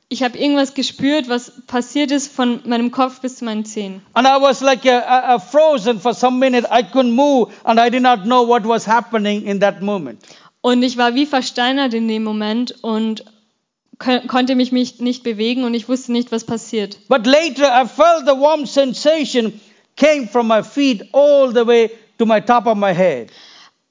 Ich 0.08 0.22
habe 0.24 0.38
irgendwas 0.38 0.74
gespürt, 0.74 1.28
was 1.30 1.52
passiert 1.68 2.12
ist 2.12 2.32
von 2.32 2.62
meinem 2.66 2.92
Kopf 2.92 3.22
bis 3.22 3.38
zu 3.38 3.46
meinen 3.46 3.66
Zehen. 3.66 4.02
And 4.14 4.28
I 4.28 4.40
was 4.42 4.62
like 4.62 4.86
a, 4.86 5.00
a, 5.00 5.36
a 5.36 5.40
frozen 5.40 6.00
for 6.00 6.14
some 6.14 6.38
minute. 6.40 6.68
I 6.72 6.84
couldn't 6.84 7.12
move 7.12 7.52
and 7.64 7.80
I 7.80 7.90
did 7.90 8.02
not 8.04 8.24
know 8.26 8.48
what 8.48 8.66
was 8.66 8.86
happening 8.88 9.44
in 9.46 9.60
that 9.62 9.82
moment. 9.82 10.22
Und 10.66 10.82
ich 10.82 10.98
war 10.98 11.14
wie 11.14 11.28
versteinert 11.28 11.94
in 11.94 12.08
dem 12.08 12.24
Moment 12.24 12.74
und 12.82 13.24
ko 14.00 14.20
konnte 14.28 14.56
mich 14.56 14.72
mich 14.72 15.00
nicht 15.00 15.22
bewegen 15.22 15.64
und 15.64 15.76
ich 15.76 15.88
wusste 15.88 16.12
nicht, 16.12 16.32
was 16.32 16.44
passiert. 16.44 16.98
But 17.08 17.28
later 17.28 17.68
I 17.68 17.88
felt 17.88 18.26
the 18.26 18.34
warm 18.34 18.66
sensation 18.66 19.62
came 19.96 20.28
from 20.28 20.48
my 20.48 20.64
feet 20.64 21.04
all 21.14 21.54
the 21.54 21.68
way 21.68 21.92
to 22.18 22.26
my 22.26 22.42
top 22.42 22.66
of 22.66 22.78
my 22.80 22.96
head. 22.96 23.30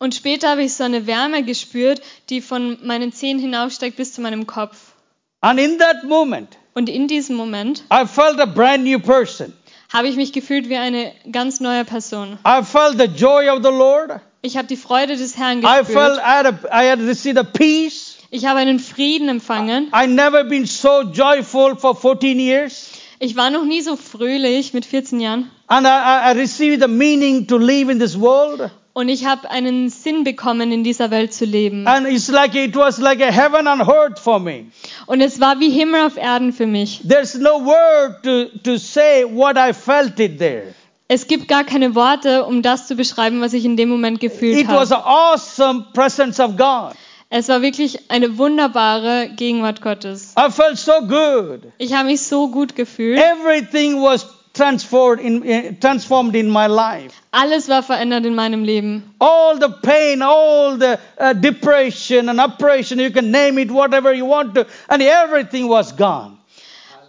Und 0.00 0.16
später 0.16 0.48
habe 0.48 0.64
ich 0.64 0.74
so 0.74 0.82
eine 0.82 1.06
Wärme 1.06 1.44
gespürt, 1.44 2.02
die 2.28 2.40
von 2.40 2.76
meinen 2.82 3.12
Zehen 3.12 3.38
hinaufsteigt 3.38 3.96
bis 3.96 4.12
zu 4.12 4.20
meinem 4.20 4.48
Kopf. 4.48 4.94
And 5.42 5.60
in 5.60 5.78
that 5.78 6.02
moment, 6.02 6.58
Und 6.74 6.88
in 6.88 7.06
diesem 7.06 7.36
Moment 7.36 7.84
I 7.88 8.04
felt 8.04 8.40
a 8.40 8.46
brand 8.46 8.82
new 8.82 8.98
person. 8.98 9.52
Habe 9.94 10.08
ich 10.08 10.16
mich 10.16 10.32
gefühlt 10.32 10.68
wie 10.68 10.76
eine 10.76 11.12
ganz 11.30 11.60
neue 11.60 11.84
Person. 11.84 12.36
I 12.46 12.62
felt 12.64 12.98
the 12.98 13.06
joy 13.06 13.48
of 13.48 13.62
the 13.62 13.70
Lord. 13.70 14.20
Ich 14.42 14.56
habe 14.58 14.66
die 14.66 14.76
Freude 14.76 15.16
des 15.16 15.38
Herrn 15.38 15.60
I 15.60 15.84
felt. 15.84 16.18
I 16.18 16.20
had, 16.20 16.46
a, 16.46 16.58
I 16.70 16.90
had 16.90 17.00
received 17.00 17.38
a 17.38 17.44
peace. 17.44 18.16
Ich 18.30 18.44
habe 18.44 18.58
einen 18.58 18.80
Frieden 18.80 19.28
empfangen. 19.28 19.90
I 19.94 20.06
never 20.08 20.42
been 20.44 20.66
so 20.66 21.02
joyful 21.02 21.76
for 21.76 21.94
14 21.94 22.38
years. 22.40 22.90
Ich 23.20 23.36
war 23.36 23.50
noch 23.50 23.64
nie 23.64 23.80
so 23.80 23.96
fröhlich 23.96 24.74
mit 24.74 24.84
14 24.84 25.20
Jahren. 25.20 25.50
And 25.68 25.86
I 25.86 26.32
I 26.32 26.32
received 26.32 26.82
the 26.82 26.88
meaning 26.88 27.46
to 27.46 27.56
live 27.56 27.88
in 27.88 28.00
this 28.00 28.20
world. 28.20 28.70
Und 28.96 29.08
ich 29.08 29.26
habe 29.26 29.50
einen 29.50 29.90
Sinn 29.90 30.22
bekommen, 30.22 30.70
in 30.70 30.84
dieser 30.84 31.10
Welt 31.10 31.34
zu 31.34 31.44
leben. 31.44 31.84
And 31.88 32.06
it's 32.06 32.28
like 32.28 32.54
it 32.54 32.76
was 32.76 32.98
like 32.98 33.20
a 33.20 33.30
heaven 33.32 33.66
on 33.66 33.80
earth 33.80 34.20
for 34.20 34.38
me. 34.38 34.66
Und 35.06 35.20
es 35.20 35.40
war 35.40 35.58
wie 35.58 35.68
Himmel 35.70 36.06
auf 36.06 36.16
Erden 36.16 36.52
für 36.52 36.66
mich. 36.66 37.00
There's 37.06 37.34
no 37.34 37.64
word 37.64 38.22
to, 38.22 38.56
to 38.62 38.76
say 38.78 39.24
what 39.24 39.56
I 39.58 39.72
felt 39.72 40.20
it 40.20 40.38
there. 40.38 40.74
Es 41.08 41.26
gibt 41.26 41.48
gar 41.48 41.64
keine 41.64 41.96
Worte, 41.96 42.44
um 42.44 42.62
das 42.62 42.86
zu 42.86 42.94
beschreiben, 42.94 43.40
was 43.40 43.52
ich 43.52 43.64
in 43.64 43.76
dem 43.76 43.88
Moment 43.88 44.20
gefühlt 44.20 44.58
It 44.58 44.68
was 44.68 44.92
habe. 44.92 45.04
an 45.04 45.12
awesome 45.34 45.86
presence 45.92 46.38
of 46.38 46.56
God. 46.56 46.94
Es 47.30 47.48
war 47.48 47.62
wirklich 47.62 47.98
eine 48.12 48.38
wunderbare 48.38 49.28
Gegenwart 49.36 49.82
Gottes. 49.82 50.34
I 50.38 50.52
felt 50.52 50.78
so 50.78 50.92
good. 51.00 51.62
Ich 51.78 51.92
habe 51.92 52.06
mich 52.06 52.22
so 52.22 52.46
gut 52.48 52.76
gefühlt. 52.76 53.18
Everything 53.20 54.00
was 54.00 54.24
transformed 54.54 55.20
in, 55.20 55.42
in- 55.42 55.80
transformed 55.80 56.34
in 56.34 56.48
my 56.48 56.66
life. 56.66 57.12
Alles 57.32 57.68
war 57.68 57.82
verändert 57.82 58.24
in 58.24 58.34
meinem 58.34 58.64
Leben. 58.64 59.14
All 59.18 59.58
the 59.60 59.68
pain, 59.82 60.22
all 60.22 60.78
the 60.78 60.96
uh, 61.18 61.34
depression 61.34 62.28
and 62.28 62.40
oppression, 62.40 62.98
you 62.98 63.10
can 63.10 63.30
name 63.30 63.58
it 63.60 63.70
whatever 63.70 64.12
you 64.14 64.26
want 64.26 64.54
to, 64.54 64.64
and 64.88 65.02
everything 65.02 65.68
was 65.68 65.94
gone. 65.96 66.38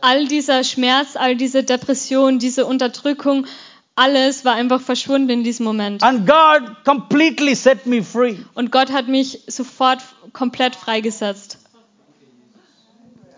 All 0.02 0.26
dieser 0.28 0.64
Schmerz, 0.64 1.16
all 1.16 1.36
diese 1.36 1.64
Depression, 1.64 2.38
diese 2.40 2.66
Unterdrückung, 2.66 3.46
alles 3.96 4.44
war 4.44 4.54
einfach 4.56 4.82
verschwunden 4.82 5.30
in 5.30 5.44
diesem 5.44 5.66
Moment. 5.66 6.04
And 6.04 6.28
God 6.28 6.84
completely 6.84 7.56
set 7.56 7.86
me 7.86 8.04
free. 8.04 8.36
Und 8.54 8.72
Gott 8.72 8.92
hat 8.92 9.08
mich 9.08 9.40
sofort 9.48 10.00
komplett 10.34 10.76
freigesetzt. 10.76 11.60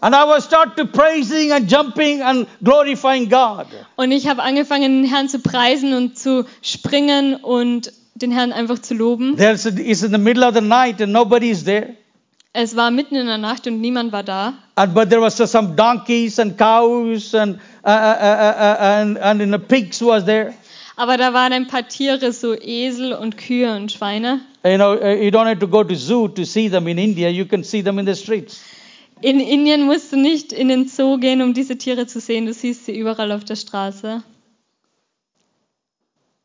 And 0.02 0.14
I 0.14 0.26
was 0.26 0.44
start 0.44 0.78
to 0.78 0.86
praising 0.86 1.52
and 1.52 1.68
jumping 1.68 2.22
and 2.22 2.48
glorifying 2.64 3.30
God. 3.30 3.68
Und 3.96 4.12
ich 4.12 4.28
habe 4.28 4.44
angefangen, 4.44 5.04
den 5.04 5.10
Herrn 5.10 5.28
zu 5.28 5.40
preisen 5.40 5.94
und 5.94 6.18
zu 6.18 6.46
springen 6.62 7.36
und 7.36 7.92
den 8.16 8.32
Herrn 8.32 8.52
einfach 8.52 8.80
zu 8.80 8.94
loben. 8.94 9.38
There's 9.38 9.66
a, 9.66 9.70
it's 9.70 10.04
in 10.04 10.12
the 10.12 10.18
middle 10.18 10.48
of 10.48 10.54
the 10.54 10.62
night 10.62 11.02
and 11.02 11.12
nobody 11.12 11.50
is 11.50 11.64
there. 11.64 11.96
Es 12.54 12.76
war 12.76 12.90
mitten 12.92 13.16
in 13.16 13.28
der 13.28 13.38
Nacht 13.38 13.68
und 13.68 13.82
niemand 13.82 14.12
war 14.12 14.24
da. 14.24 14.54
And, 14.76 14.94
but 14.94 15.10
there 15.10 15.22
was 15.22 15.36
some 15.36 15.76
donkeys 15.76 16.40
and 16.40 16.58
cows 16.58 17.36
and, 17.36 17.60
uh, 17.84 17.90
uh, 17.90 17.92
uh, 17.92 18.56
uh, 18.58 18.78
and, 18.80 19.18
and 19.18 19.42
in 19.42 19.52
the 19.52 19.60
pigs 19.60 20.02
was 20.02 20.26
there. 20.26 20.54
Aber 20.96 21.18
da 21.18 21.34
waren 21.34 21.54
ein 21.54 21.68
paar 21.68 21.88
Tiere, 21.88 22.32
so 22.32 22.56
Esel 22.56 23.14
und 23.14 23.38
Kühe 23.38 23.76
und 23.76 23.92
Schweine. 23.92 24.42
You 24.64 24.78
know, 24.78 24.94
uh, 24.94 25.22
you 25.22 25.30
don't 25.30 25.48
have 25.48 25.60
to 25.60 25.68
go 25.68 25.84
to 25.84 25.96
zoo 25.96 26.28
to 26.30 26.44
see 26.44 26.70
them 26.70 26.88
in 26.88 26.98
India. 26.98 27.30
You 27.30 27.46
can 27.46 27.64
see 27.64 27.84
them 27.84 28.00
in 28.00 28.08
the 28.08 28.16
streets. 28.16 28.60
In 29.22 29.40
Indien 29.40 29.84
musst 29.84 30.12
du 30.12 30.18
nicht 30.18 30.54
in 30.54 30.68
den 30.68 30.88
Zoo 30.88 31.18
gehen, 31.18 31.42
um 31.42 31.54
diese 31.54 31.78
Tiere 31.78 32.06
zu 32.06 32.20
sehen. 32.20 32.46
Du 32.46 32.54
siehst 32.54 32.86
sie 32.86 32.98
überall 32.98 33.32
auf 33.32 33.44
der 33.44 33.56
Straße. 33.56 34.24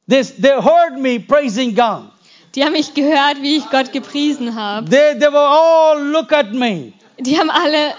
They, 0.09 0.23
they 0.25 0.57
heard 0.61 0.99
me 0.99 1.21
praising 1.21 1.75
God. 1.75 2.11
Die 2.55 2.65
haben 2.65 2.73
mich 2.73 2.93
gehört, 2.93 3.41
wie 3.41 3.57
ich 3.57 3.71
Gott 3.71 3.93
gepriesen 3.93 4.55
habe. 4.55 4.89
They, 4.89 5.19
they 5.19 5.33
were 5.33 5.39
all 5.39 6.03
look 6.03 6.33
at 6.33 6.53
me. 6.53 6.93
Die 7.19 7.39
haben 7.39 7.51
alle 7.51 7.95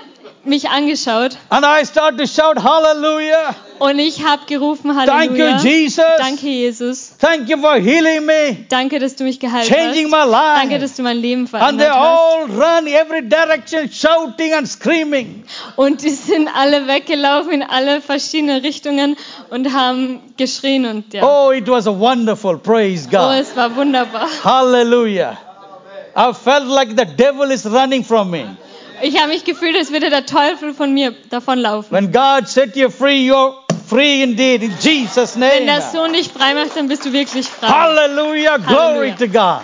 mich 0.46 0.70
angeschaut 0.70 1.38
And 1.50 1.66
I 1.66 1.86
start 1.86 2.18
to 2.18 2.26
shout 2.28 2.62
hallelujah. 2.62 3.56
und 3.80 3.98
ich 4.00 4.26
habe 4.26 4.46
gerufen, 4.46 4.92
Thank 4.94 5.32
you, 5.38 5.44
Halleluja. 5.46 5.58
Jesus. 5.60 6.04
Danke, 6.18 6.48
Jesus. 6.48 7.16
Thank 7.18 7.48
you 7.50 7.58
for 7.58 7.76
healing 7.76 8.26
me, 8.26 8.66
Danke, 8.70 9.00
dass 9.00 9.16
du 9.16 9.24
mich 9.24 9.40
geheilt 9.40 9.68
changing 9.68 10.12
hast. 10.12 10.28
my 10.28 10.32
Danke, 10.32 10.74
life. 10.76 10.80
dass 10.82 10.96
du 10.96 11.04
mein 11.04 11.18
Leben 11.18 11.42
And 11.54 11.80
they 11.80 11.88
verändert 11.88 11.94
hast. 11.94 11.98
all 11.98 12.46
run 12.52 12.88
every 12.88 13.22
direction, 13.22 13.90
shouting 13.92 14.54
and 14.54 14.68
screaming. 14.68 15.44
Und 15.78 16.02
die 16.04 16.10
sind 16.10 16.50
alle 16.54 16.88
weggelaufen 16.88 17.52
in 17.54 17.64
alle 17.64 18.02
verschiedene 18.02 18.64
Richtungen 18.64 19.16
und 19.50 19.74
haben 19.74 20.20
geschrien 20.38 20.86
und 20.86 21.14
ja. 21.14 21.24
Oh, 21.24 21.52
it 21.52 21.68
was 21.70 21.88
a 21.88 21.92
wonderful. 21.98 22.58
Praise 22.58 23.08
Oh, 23.08 23.12
God. 23.18 23.40
es 23.40 23.56
war 23.56 23.74
wunderbar. 23.76 24.28
Hallelujah. 24.44 25.38
I 26.16 26.32
felt 26.34 26.66
like 26.68 26.90
the 26.90 27.06
devil 27.06 27.50
is 27.50 27.66
running 27.66 28.04
from 28.04 28.30
me. 28.30 28.46
Ich 29.02 29.18
habe 29.20 29.30
mich 29.30 29.44
gefühlt, 29.44 29.76
als 29.76 29.92
würde 29.92 30.10
der 30.10 30.26
Teufel 30.26 30.74
von 30.74 30.94
mir 30.94 31.14
davonlaufen. 31.30 31.92
When 31.92 32.12
God 32.12 32.48
set 32.48 32.76
you 32.76 32.90
free, 32.90 33.30
you're 33.30 33.54
free 33.88 34.24
indeed 34.24 34.64
in 34.64 34.74
Jesus' 34.80 35.36
Wenn 35.40 35.66
name. 35.66 35.80
der 35.80 35.82
Sohn 35.82 36.14
dich 36.14 36.30
frei 36.30 36.54
macht, 36.54 36.76
dann 36.76 36.88
bist 36.88 37.06
du 37.06 37.12
wirklich 37.12 37.48
frei. 37.48 37.68
Hallelujah. 37.68 38.58
Glory 38.58 39.12
Hallelujah. 39.12 39.16
to 39.18 39.28
God. 39.28 39.62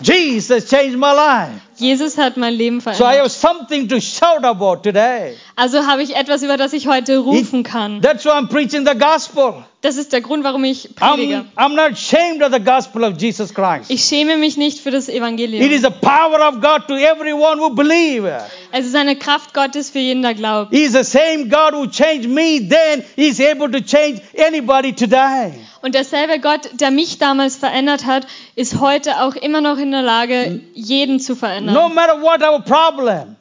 Jesus 0.00 0.66
changed 0.68 0.96
my 0.96 1.12
life. 1.12 1.50
Jesus 1.76 2.16
hat 2.18 2.36
mein 2.36 2.54
Leben 2.54 2.80
So 2.80 2.90
I 2.90 2.94
verändert. 2.94 3.18
have 3.22 3.30
something 3.30 3.88
to 3.88 4.00
shout 4.00 4.44
about 4.44 4.76
today. 4.82 5.36
Also 5.56 5.86
habe 5.86 6.02
ich 6.04 6.14
etwas, 6.14 6.42
über 6.44 6.56
das 6.56 6.72
ich 6.72 6.86
heute 6.86 7.18
rufen 7.18 7.64
kann. 7.64 8.00
That's 8.00 8.24
why 8.24 8.30
I'm 8.30 8.48
preaching 8.48 8.86
the 8.86 8.96
gospel. 8.96 9.64
Das 9.80 9.96
ist 9.96 10.12
der 10.12 10.20
Grund, 10.22 10.42
warum 10.42 10.64
ich 10.64 10.88
predige. 10.96 11.44
I'm, 11.56 11.68
I'm 11.70 11.74
not 11.76 11.92
ashamed 11.92 12.42
of 12.42 12.52
the 12.52 12.58
gospel 12.58 13.04
of 13.04 13.16
Jesus 13.16 13.54
Christ. 13.54 13.88
Ich 13.90 14.02
schäme 14.04 14.36
mich 14.36 14.56
nicht 14.56 14.80
für 14.80 14.90
das 14.90 15.08
It 15.08 15.14
Evangelium. 15.14 15.62
is 15.70 15.82
the 15.82 15.90
power 15.90 16.48
of 16.48 16.60
God 16.60 16.88
to 16.88 16.94
everyone 16.96 17.60
who 17.60 17.70
believe. 17.70 18.28
Es 18.72 18.86
ist 18.86 18.96
eine 18.96 19.14
Kraft 19.14 19.54
Gottes 19.54 19.90
für 19.90 20.00
jeden, 20.00 20.22
der 20.22 20.34
glaubt. 20.34 20.72
He 20.72 20.82
is 20.82 20.94
the 20.94 21.04
same 21.04 21.46
God 21.48 21.74
who 21.74 21.86
changed 21.86 22.28
me 22.28 22.58
then. 22.68 23.04
He 23.14 23.28
is 23.28 23.40
able 23.40 23.70
to 23.70 23.80
change 23.80 24.20
anybody 24.36 24.92
today. 24.92 25.52
Und 25.80 25.94
derselbe 25.94 26.40
Gott, 26.40 26.68
der 26.80 26.90
mich 26.90 27.18
damals 27.18 27.54
verändert 27.54 28.04
hat, 28.04 28.26
ist 28.56 28.80
heute 28.80 29.22
auch 29.22 29.36
immer 29.36 29.60
noch 29.60 29.78
in 29.78 29.92
der 29.92 30.02
Lage, 30.02 30.60
jeden 30.74 31.20
zu 31.20 31.34
No 31.34 31.38
verändern. 31.38 31.94
matter 31.94 32.20
what 32.20 32.42
our 32.42 32.60
problem, 32.60 33.36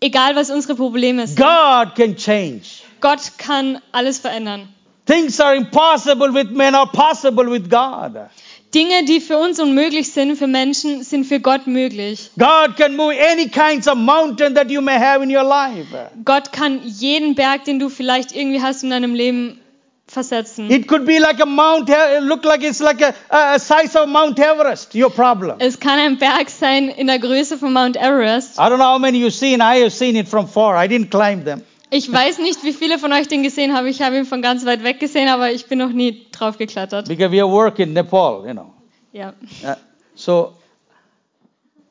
Egal 0.00 0.34
was 0.34 0.50
unsere 0.50 0.74
Probleme 0.74 1.24
sind. 1.28 1.38
God 1.38 1.94
can 1.94 2.16
change. 2.16 2.62
Gott 3.00 3.20
kann 3.38 3.80
alles 3.92 4.18
verändern. 4.18 4.68
Things 5.08 5.40
are 5.40 5.56
impossible 5.56 6.30
with 6.34 6.50
men 6.50 6.74
are 6.74 6.86
possible 6.86 7.50
with 7.50 7.70
God. 7.70 8.28
Dinge, 8.74 9.06
die 9.06 9.20
für 9.20 9.38
uns 9.38 9.58
unmöglich 9.58 10.12
sind, 10.12 10.36
für 10.36 10.46
Menschen, 10.46 11.02
sind 11.02 11.24
für 11.24 11.40
Gott 11.40 11.66
möglich. 11.66 12.30
God 12.38 12.76
can 12.76 12.94
move 12.94 13.14
any 13.32 13.48
kinds 13.48 13.88
of 13.88 13.96
mountain 13.96 14.54
that 14.54 14.70
you 14.70 14.82
may 14.82 14.98
have 14.98 15.22
in 15.22 15.34
your 15.34 15.44
life. 15.44 15.86
Gott 16.26 16.52
kann 16.52 16.82
jeden 16.84 17.34
Berg, 17.34 17.64
den 17.64 17.78
du 17.78 17.88
vielleicht 17.88 18.36
irgendwie 18.36 18.60
hast 18.60 18.82
in 18.82 18.90
deinem 18.90 19.14
Leben, 19.14 19.58
versetzen. 20.06 20.70
It 20.70 20.86
could 20.86 21.06
be 21.06 21.18
like 21.18 21.40
a 21.40 21.46
mount, 21.46 21.88
it 21.88 22.22
look 22.22 22.44
like 22.44 22.62
it's 22.62 22.80
like 22.80 23.00
a, 23.02 23.14
a 23.30 23.58
size 23.58 23.96
of 23.96 24.08
Mount 24.08 24.38
Everest, 24.38 24.94
your 24.94 25.10
problem. 25.10 25.56
Es 25.58 25.80
kann 25.80 25.98
ein 25.98 26.18
Berg 26.18 26.50
sein 26.50 26.90
in 26.90 27.06
der 27.06 27.18
Größe 27.18 27.56
von 27.56 27.72
Mount 27.72 27.96
Everest. 27.96 28.58
I 28.58 28.68
don't 28.68 28.76
know 28.76 28.92
how 28.92 28.98
many 28.98 29.18
you've 29.18 29.32
seen. 29.34 29.60
I 29.60 29.80
have 29.80 29.90
seen 29.90 30.16
it 30.16 30.28
from 30.28 30.46
far. 30.46 30.76
I 30.76 30.86
didn't 30.86 31.10
climb 31.10 31.44
them. 31.44 31.62
Ich 31.90 32.12
weiß 32.12 32.38
nicht, 32.38 32.64
wie 32.64 32.72
viele 32.72 32.98
von 32.98 33.12
euch 33.12 33.28
den 33.28 33.42
gesehen 33.42 33.74
haben. 33.74 33.86
Ich 33.86 34.02
habe 34.02 34.18
ihn 34.18 34.26
von 34.26 34.42
ganz 34.42 34.66
weit 34.66 34.84
weg 34.84 35.00
gesehen, 35.00 35.28
aber 35.28 35.52
ich 35.52 35.66
bin 35.66 35.78
noch 35.78 35.90
nie 35.90 36.26
drauf 36.32 36.58
geklettert. 36.58 37.08
Because 37.08 37.32
we 37.32 37.40
have 37.40 37.50
work 37.50 37.78
in 37.78 37.94
Nepal, 37.94 38.46
you 38.46 38.52
know. 38.52 38.74
Ja. 39.12 39.32
Uh, 39.64 39.74
so 40.14 40.52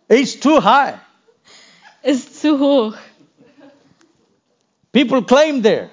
it's 0.07 0.39
too 0.39 0.63
high. 0.63 0.95
Ist 2.03 2.39
zu 2.39 2.59
hoch. 2.59 2.93
People 4.91 5.23
climb 5.23 5.63
there. 5.63 5.89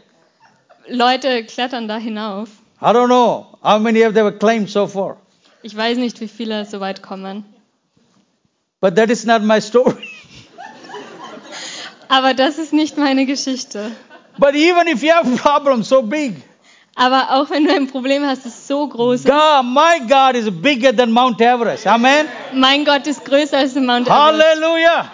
Leute 0.86 1.44
klettern 1.44 1.88
da 1.88 1.96
hinauf. 1.96 2.50
I 2.80 2.92
don't 2.92 3.08
know 3.08 3.46
how 3.62 3.78
many 3.78 4.02
have 4.02 4.18
ever 4.18 4.32
climbed 4.32 4.68
so 4.68 4.86
far. 4.86 5.16
Ich 5.62 5.74
weiß 5.74 5.96
nicht, 5.96 6.20
wie 6.20 6.28
viele 6.28 6.66
so 6.66 6.80
weit 6.80 7.02
kommen. 7.02 7.44
But 8.80 8.96
that 8.96 9.08
is 9.08 9.24
not 9.24 9.42
my 9.42 9.62
story. 9.62 9.96
Aber 12.08 12.34
das 12.34 12.58
ist 12.58 12.72
nicht 12.72 12.96
meine 12.96 13.26
Geschichte. 13.26 13.90
But 14.38 14.54
even 14.54 14.88
if 14.88 15.02
you 15.02 15.12
have 15.12 15.30
problems 15.36 15.88
so 15.88 16.02
big, 16.02 16.34
Aber 16.96 17.32
auch 17.32 17.50
wenn 17.50 17.64
du 17.64 17.74
ein 17.74 17.88
Problem 17.88 18.24
hast, 18.24 18.46
das 18.46 18.68
so 18.68 18.86
groß 18.86 19.20
ist, 19.20 19.26
God, 19.26 19.64
my 19.64 19.98
God 20.08 20.36
is 20.36 20.48
bigger 20.50 20.94
than 20.94 21.10
Mount 21.10 21.40
Everest. 21.40 21.86
Amen. 21.86 22.26
mein 22.52 22.84
Gott 22.84 23.06
ist 23.06 23.24
größer 23.24 23.58
als 23.58 23.74
der 23.74 23.82
Mount 23.82 24.06
Everest. 24.06 24.20
Hallelujah. 24.20 25.10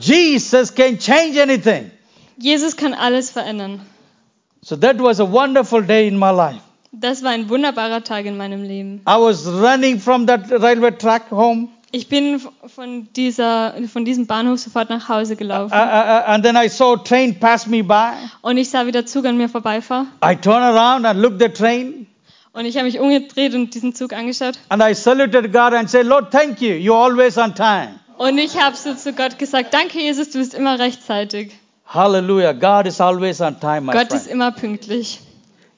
Jesus 0.00 0.74
can 0.74 0.98
change 0.98 1.40
anything. 1.40 1.90
Jesus 2.38 2.76
kann 2.76 2.94
alles 2.94 3.30
verändern. 3.30 3.80
So 4.60 4.76
that 4.76 4.98
was 5.00 5.20
a 5.20 5.24
wonderful 5.30 5.82
day 5.82 6.06
in 6.08 6.18
my 6.18 6.30
life. 6.30 6.60
Das 6.92 7.22
war 7.22 7.30
ein 7.30 7.48
wunderbarer 7.48 8.02
Tag 8.04 8.24
in 8.24 8.36
meinem 8.36 8.62
Leben. 8.62 9.02
I 9.06 9.16
was 9.18 9.46
running 9.46 9.98
from 10.00 10.26
that 10.26 10.50
railway 10.50 10.92
track 10.92 11.30
home, 11.30 11.68
Ich 11.96 12.08
bin 12.08 12.38
von, 12.66 13.08
dieser, 13.16 13.72
von 13.90 14.04
diesem 14.04 14.26
Bahnhof 14.26 14.60
sofort 14.60 14.90
nach 14.90 15.08
Hause 15.08 15.32
uh, 15.32 15.36
gelaufen. 15.36 15.72
uh, 15.72 15.76
uh, 15.76 16.24
and 16.26 16.44
then 16.44 16.54
I 16.54 16.68
saw 16.68 16.92
a 16.92 16.96
train 16.98 17.40
pass 17.40 17.66
me 17.66 17.82
by. 17.82 18.10
Und 18.42 18.58
ich 18.58 18.68
sah, 18.68 18.84
wie 18.84 18.92
der 18.92 19.06
Zug 19.06 19.24
an 19.24 19.38
mir 19.38 19.48
vorbeifuhr. 19.48 20.04
I 20.22 20.36
turned 20.36 20.62
around 20.62 21.06
and 21.06 21.18
looked 21.20 21.42
at 21.42 21.56
the 21.56 21.62
train, 21.62 22.06
Und 22.52 22.66
ich 22.66 22.76
habe 22.76 22.84
mich 22.84 23.00
umgedreht 23.00 23.54
und 23.54 23.74
diesen 23.74 23.94
Zug 23.94 24.12
angeschaut. 24.12 24.58
and 24.68 24.82
I 24.82 24.94
saluted 24.94 25.50
God 25.54 25.72
and 25.72 25.88
said, 25.88 26.04
Lord, 26.04 26.30
thank 26.30 26.60
you. 26.60 26.74
You're 26.74 27.02
always 27.02 27.38
on 27.38 27.54
time. 27.54 27.98
Und 28.18 28.36
ich 28.36 28.60
habe 28.60 28.76
so 28.76 28.92
zu 28.94 29.14
Gott 29.14 29.38
gesagt, 29.38 29.72
danke 29.72 29.98
Jesus, 29.98 30.28
du 30.30 30.38
bist 30.38 30.52
immer 30.52 30.78
rechtzeitig. 30.78 31.52
Hallelujah. 31.86 32.52
God 32.52 32.86
is 32.86 33.00
always 33.00 33.40
on 33.40 33.58
time, 33.58 33.82
my 33.86 33.92
Gott 33.92 34.12
ist 34.12 34.24
friend. 34.24 34.32
immer 34.32 34.50
pünktlich. 34.52 35.20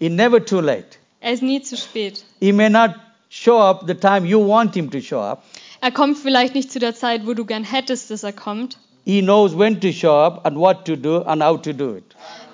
He's 0.01 0.11
never 0.11 0.45
too 0.45 0.61
late. 0.61 0.99
Er 1.21 1.33
ist 1.33 1.45
nie 1.45 1.63
zu 1.63 1.77
spät. 1.77 2.25
He 2.41 2.51
may 2.53 2.69
not 2.71 2.95
show 3.29 3.59
up 3.61 3.85
the 3.87 3.95
time 3.95 4.27
you 4.27 4.41
want 4.41 4.75
him 4.75 4.91
to 4.91 5.01
show 5.01 5.21
up. 5.21 5.45
Er 5.81 5.91
kommt 5.93 6.19
vielleicht 6.19 6.55
nicht 6.55 6.73
zu 6.73 6.79
der 6.79 6.95
Zeit, 6.95 7.27
wo 7.27 7.35
du 7.35 7.45
gern 7.45 7.65
hättest, 7.65 8.11
dass 8.11 8.23
er 8.23 8.33
kommt. 8.33 8.79
He 9.05 9.23
knows 9.23 9.57
when 9.57 9.81
to 9.81 9.91
show 9.93 10.13
up 10.13 10.45
and 10.45 10.57
what 10.59 10.85
to 10.85 10.97
do 10.97 11.23
and 11.23 11.43
how 11.43 11.61
to 11.61 11.73
do 11.73 11.95
it. 11.97 12.05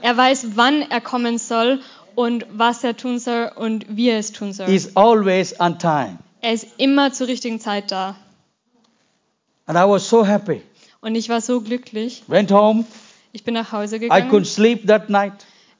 Er 0.02 0.16
weiß, 0.16 0.48
wann 0.56 0.82
er 0.90 1.00
kommen 1.00 1.38
soll 1.38 1.80
und 2.14 2.46
was 2.52 2.84
er 2.84 2.96
tun 2.96 3.18
soll 3.18 3.50
und 3.56 3.86
wie 3.96 4.10
er 4.10 4.18
es 4.18 4.32
tun 4.32 4.52
soll. 4.52 4.66
He's 4.66 4.94
always 4.96 5.58
on 5.58 5.78
time. 5.78 6.18
Er 6.42 6.52
ist 6.52 6.66
immer 6.76 7.12
zur 7.12 7.26
richtigen 7.28 7.58
Zeit 7.58 7.90
da. 7.90 8.14
And 9.66 9.78
I 9.78 9.82
was 9.88 10.08
so 10.08 10.24
happy. 10.26 10.60
Und 11.00 11.14
ich 11.16 11.28
war 11.28 11.40
so 11.40 11.60
glücklich. 11.60 12.22
Went 12.28 12.52
home. 12.52 12.84
Ich 13.32 13.42
bin 13.44 13.54
nach 13.54 13.72
Hause 13.72 13.96
I 13.96 14.00
gegangen. 14.00 14.30
couldn't 14.30 14.44
sleep 14.46 14.86
that 14.86 15.08
night 15.10 15.32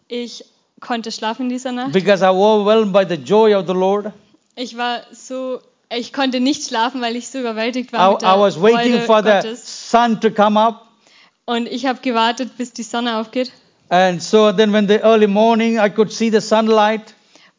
Ich 0.08 0.44
konnte 0.80 1.12
schlafen 1.12 1.44
in 1.44 1.48
dieser 1.50 1.72
Nacht. 1.72 1.92
because 1.92 2.22
I 2.24 2.28
was 2.28 2.34
overwhelmed 2.36 2.92
by 2.92 3.04
the 3.08 3.22
joy 3.22 3.54
of 3.54 3.66
the 3.66 3.74
Lord. 3.74 4.12
Ich 4.56 4.76
war 4.76 5.02
so, 5.12 5.60
ich 5.96 6.12
konnte 6.12 6.40
nicht 6.40 6.66
schlafen, 6.66 7.00
weil 7.00 7.16
ich 7.16 7.28
so 7.28 7.38
überwältigt 7.38 7.90
I, 7.90 7.92
war 7.92 8.12
mit 8.12 8.22
I 8.22 8.24
der 8.24 8.40
was 8.40 8.60
waiting 8.60 9.00
Freude 9.00 9.06
for 9.06 9.22
the 9.22 9.30
Gottes. 9.30 9.90
sun 9.90 10.20
to 10.20 10.30
come 10.30 10.58
up. 10.60 10.86
Und 11.46 11.68
ich 11.68 11.86
habe 11.86 12.00
gewartet, 12.00 12.56
bis 12.56 12.72
die 12.72 12.82
Sonne 12.82 13.18
aufgeht. 13.18 13.52
And 13.90 14.22
so 14.22 14.52
then 14.52 14.72
when 14.72 14.88
the 14.88 14.96
early 15.02 15.26
morning 15.26 15.78
I 15.78 15.90
could 15.90 16.12
see 16.12 16.30
the 16.30 16.40
sunlight. 16.40 17.14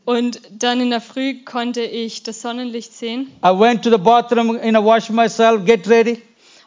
Und 0.06 0.42
dann 0.52 0.82
in 0.82 0.92
der 0.92 1.02
Früh 1.02 1.44
konnte 1.44 1.82
ich 1.82 2.24
das 2.24 2.42
Sonnenlicht 2.42 2.94
sehen. 2.94 3.32
I 3.44 3.50
went 3.50 3.84
to 3.84 3.90
the 3.90 3.98
bathroom, 3.98 4.60
you 4.64 4.70
know, 4.70 4.84
wash 4.84 5.10
myself, 5.10 5.66
get 5.66 5.88
ready. 5.88 6.22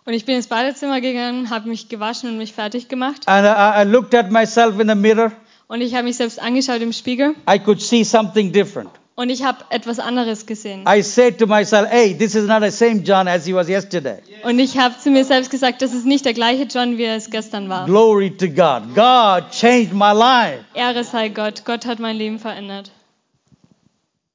Und 0.04 0.14
ich 0.14 0.24
bin 0.24 0.36
ins 0.36 0.46
Badezimmer 0.46 1.00
gegangen, 1.00 1.50
habe 1.50 1.68
mich 1.68 1.88
gewaschen 1.88 2.30
und 2.30 2.38
mich 2.38 2.52
fertig 2.52 2.88
gemacht. 2.88 3.22
And 3.26 3.46
I, 3.46 3.82
I 3.82 3.90
looked 3.90 4.14
at 4.14 4.30
myself 4.30 4.80
in 4.80 4.88
the 4.88 4.94
mirror. 4.94 5.32
Und 5.68 5.82
ich 5.82 5.94
habe 5.94 6.04
mich 6.04 6.16
selbst 6.16 6.40
angeschaut 6.40 6.80
im 6.80 6.92
Spiegel. 6.92 7.34
I 7.48 7.58
could 7.58 7.80
see 7.80 8.02
something 8.04 8.52
different. 8.52 8.90
Und 9.18 9.30
ich 9.30 9.42
habe 9.42 9.64
etwas 9.70 9.98
anderes 9.98 10.46
gesehen. 10.46 10.84
I 10.88 11.02
said 11.02 11.40
to 11.40 11.46
myself, 11.48 11.88
hey, 11.90 12.16
this 12.16 12.36
is 12.36 12.46
not 12.46 12.62
the 12.62 12.70
same 12.70 13.02
John 13.02 13.26
as 13.26 13.44
he 13.44 13.52
was 13.52 13.68
yesterday. 13.68 14.18
Und 14.44 14.60
ich 14.60 14.78
habe 14.78 14.94
zu 14.96 15.10
mir 15.10 15.24
selbst 15.24 15.50
gesagt, 15.50 15.82
das 15.82 15.92
ist 15.92 16.06
nicht 16.06 16.24
der 16.24 16.34
gleiche 16.34 16.68
John, 16.72 16.98
wie 16.98 17.02
er 17.02 17.16
es 17.16 17.28
gestern 17.28 17.68
war. 17.68 17.86
Glory 17.86 18.30
to 18.30 18.46
God. 18.46 18.94
God 18.94 19.50
changed 19.50 19.92
my 19.92 20.12
life. 20.12 20.64
Ehre 20.72 21.02
sei 21.02 21.30
Gott. 21.30 21.64
Gott 21.64 21.84
hat 21.84 21.98
mein 21.98 22.14
Leben 22.14 22.38
verändert. 22.38 22.92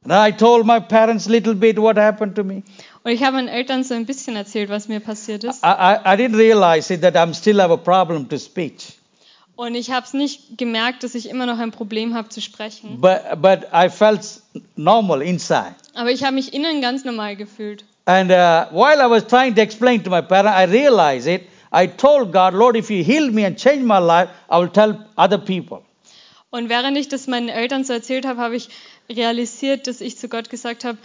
And 0.03 0.11
I 0.11 0.35
told 0.35 0.65
my 0.65 0.81
parents 0.81 1.29
little 1.29 1.55
bit 1.55 1.77
what 1.77 1.95
happened 1.95 2.35
to 2.35 2.43
me. 2.43 2.63
Und 3.03 3.11
ich 3.13 3.23
habe 3.23 3.37
meinen 3.37 3.47
Eltern 3.47 3.85
so 3.85 3.93
ein 3.93 4.05
bisschen 4.05 4.35
erzählt, 4.35 4.69
was 4.69 4.89
mir 4.89 4.99
passiert 4.99 5.45
ist. 5.45 5.63
I, 5.63 5.67
I, 5.67 5.95
I 6.03 6.17
didn't 6.17 6.35
realize 6.35 6.93
it, 6.93 7.03
that 7.03 7.15
I'm 7.15 7.33
still 7.33 7.61
have 7.61 7.71
a 7.71 7.77
problem 7.77 8.27
to 8.27 8.37
speech. 8.37 8.97
Und 9.55 9.75
ich 9.75 9.91
habe 9.91 10.05
es 10.05 10.13
nicht 10.13 10.57
gemerkt, 10.57 11.03
dass 11.03 11.13
ich 11.13 11.29
immer 11.29 11.45
noch 11.45 11.59
ein 11.59 11.71
Problem 11.71 12.15
habe 12.15 12.29
zu 12.29 12.41
sprechen. 12.41 12.99
But, 12.99 13.21
but 13.41 13.67
I 13.73 13.89
felt 13.89 14.41
normal 14.75 15.21
inside. 15.21 15.75
Aber 15.93 16.09
ich 16.09 16.23
habe 16.23 16.33
mich 16.33 16.53
innen 16.53 16.81
ganz 16.81 17.05
normal 17.05 17.35
gefühlt. 17.35 17.85
And 18.05 18.31
uh, 18.31 18.65
while 18.71 18.99
I 18.99 19.09
was 19.09 19.25
trying 19.27 19.55
to 19.55 19.61
explain 19.61 20.03
to 20.03 20.09
my 20.09 20.21
parents, 20.21 20.57
I 20.57 20.65
realized 20.65 21.27
it. 21.27 21.43
I 21.71 21.87
told 21.87 22.31
God, 22.31 22.53
Lord, 22.53 22.75
if 22.75 22.89
you 22.89 23.03
heal 23.03 23.31
me 23.31 23.45
and 23.45 23.57
change 23.57 23.83
my 23.83 23.99
life, 23.99 24.29
I 24.49 24.59
will 24.59 24.69
tell 24.69 24.97
other 25.15 25.37
people. 25.37 25.81
Und 26.49 26.69
während 26.69 26.97
ich 26.97 27.07
das 27.07 27.27
meinen 27.27 27.49
Eltern 27.49 27.83
so 27.83 27.93
erzählt 27.93 28.27
habe, 28.27 28.39
habe 28.39 28.55
ich 28.55 28.69
realisiert, 29.09 29.87
dass 29.87 30.01
ich 30.01 30.17
zu 30.17 30.29
Gott 30.29 30.49
gesagt 30.49 30.83
habe, 30.83 30.97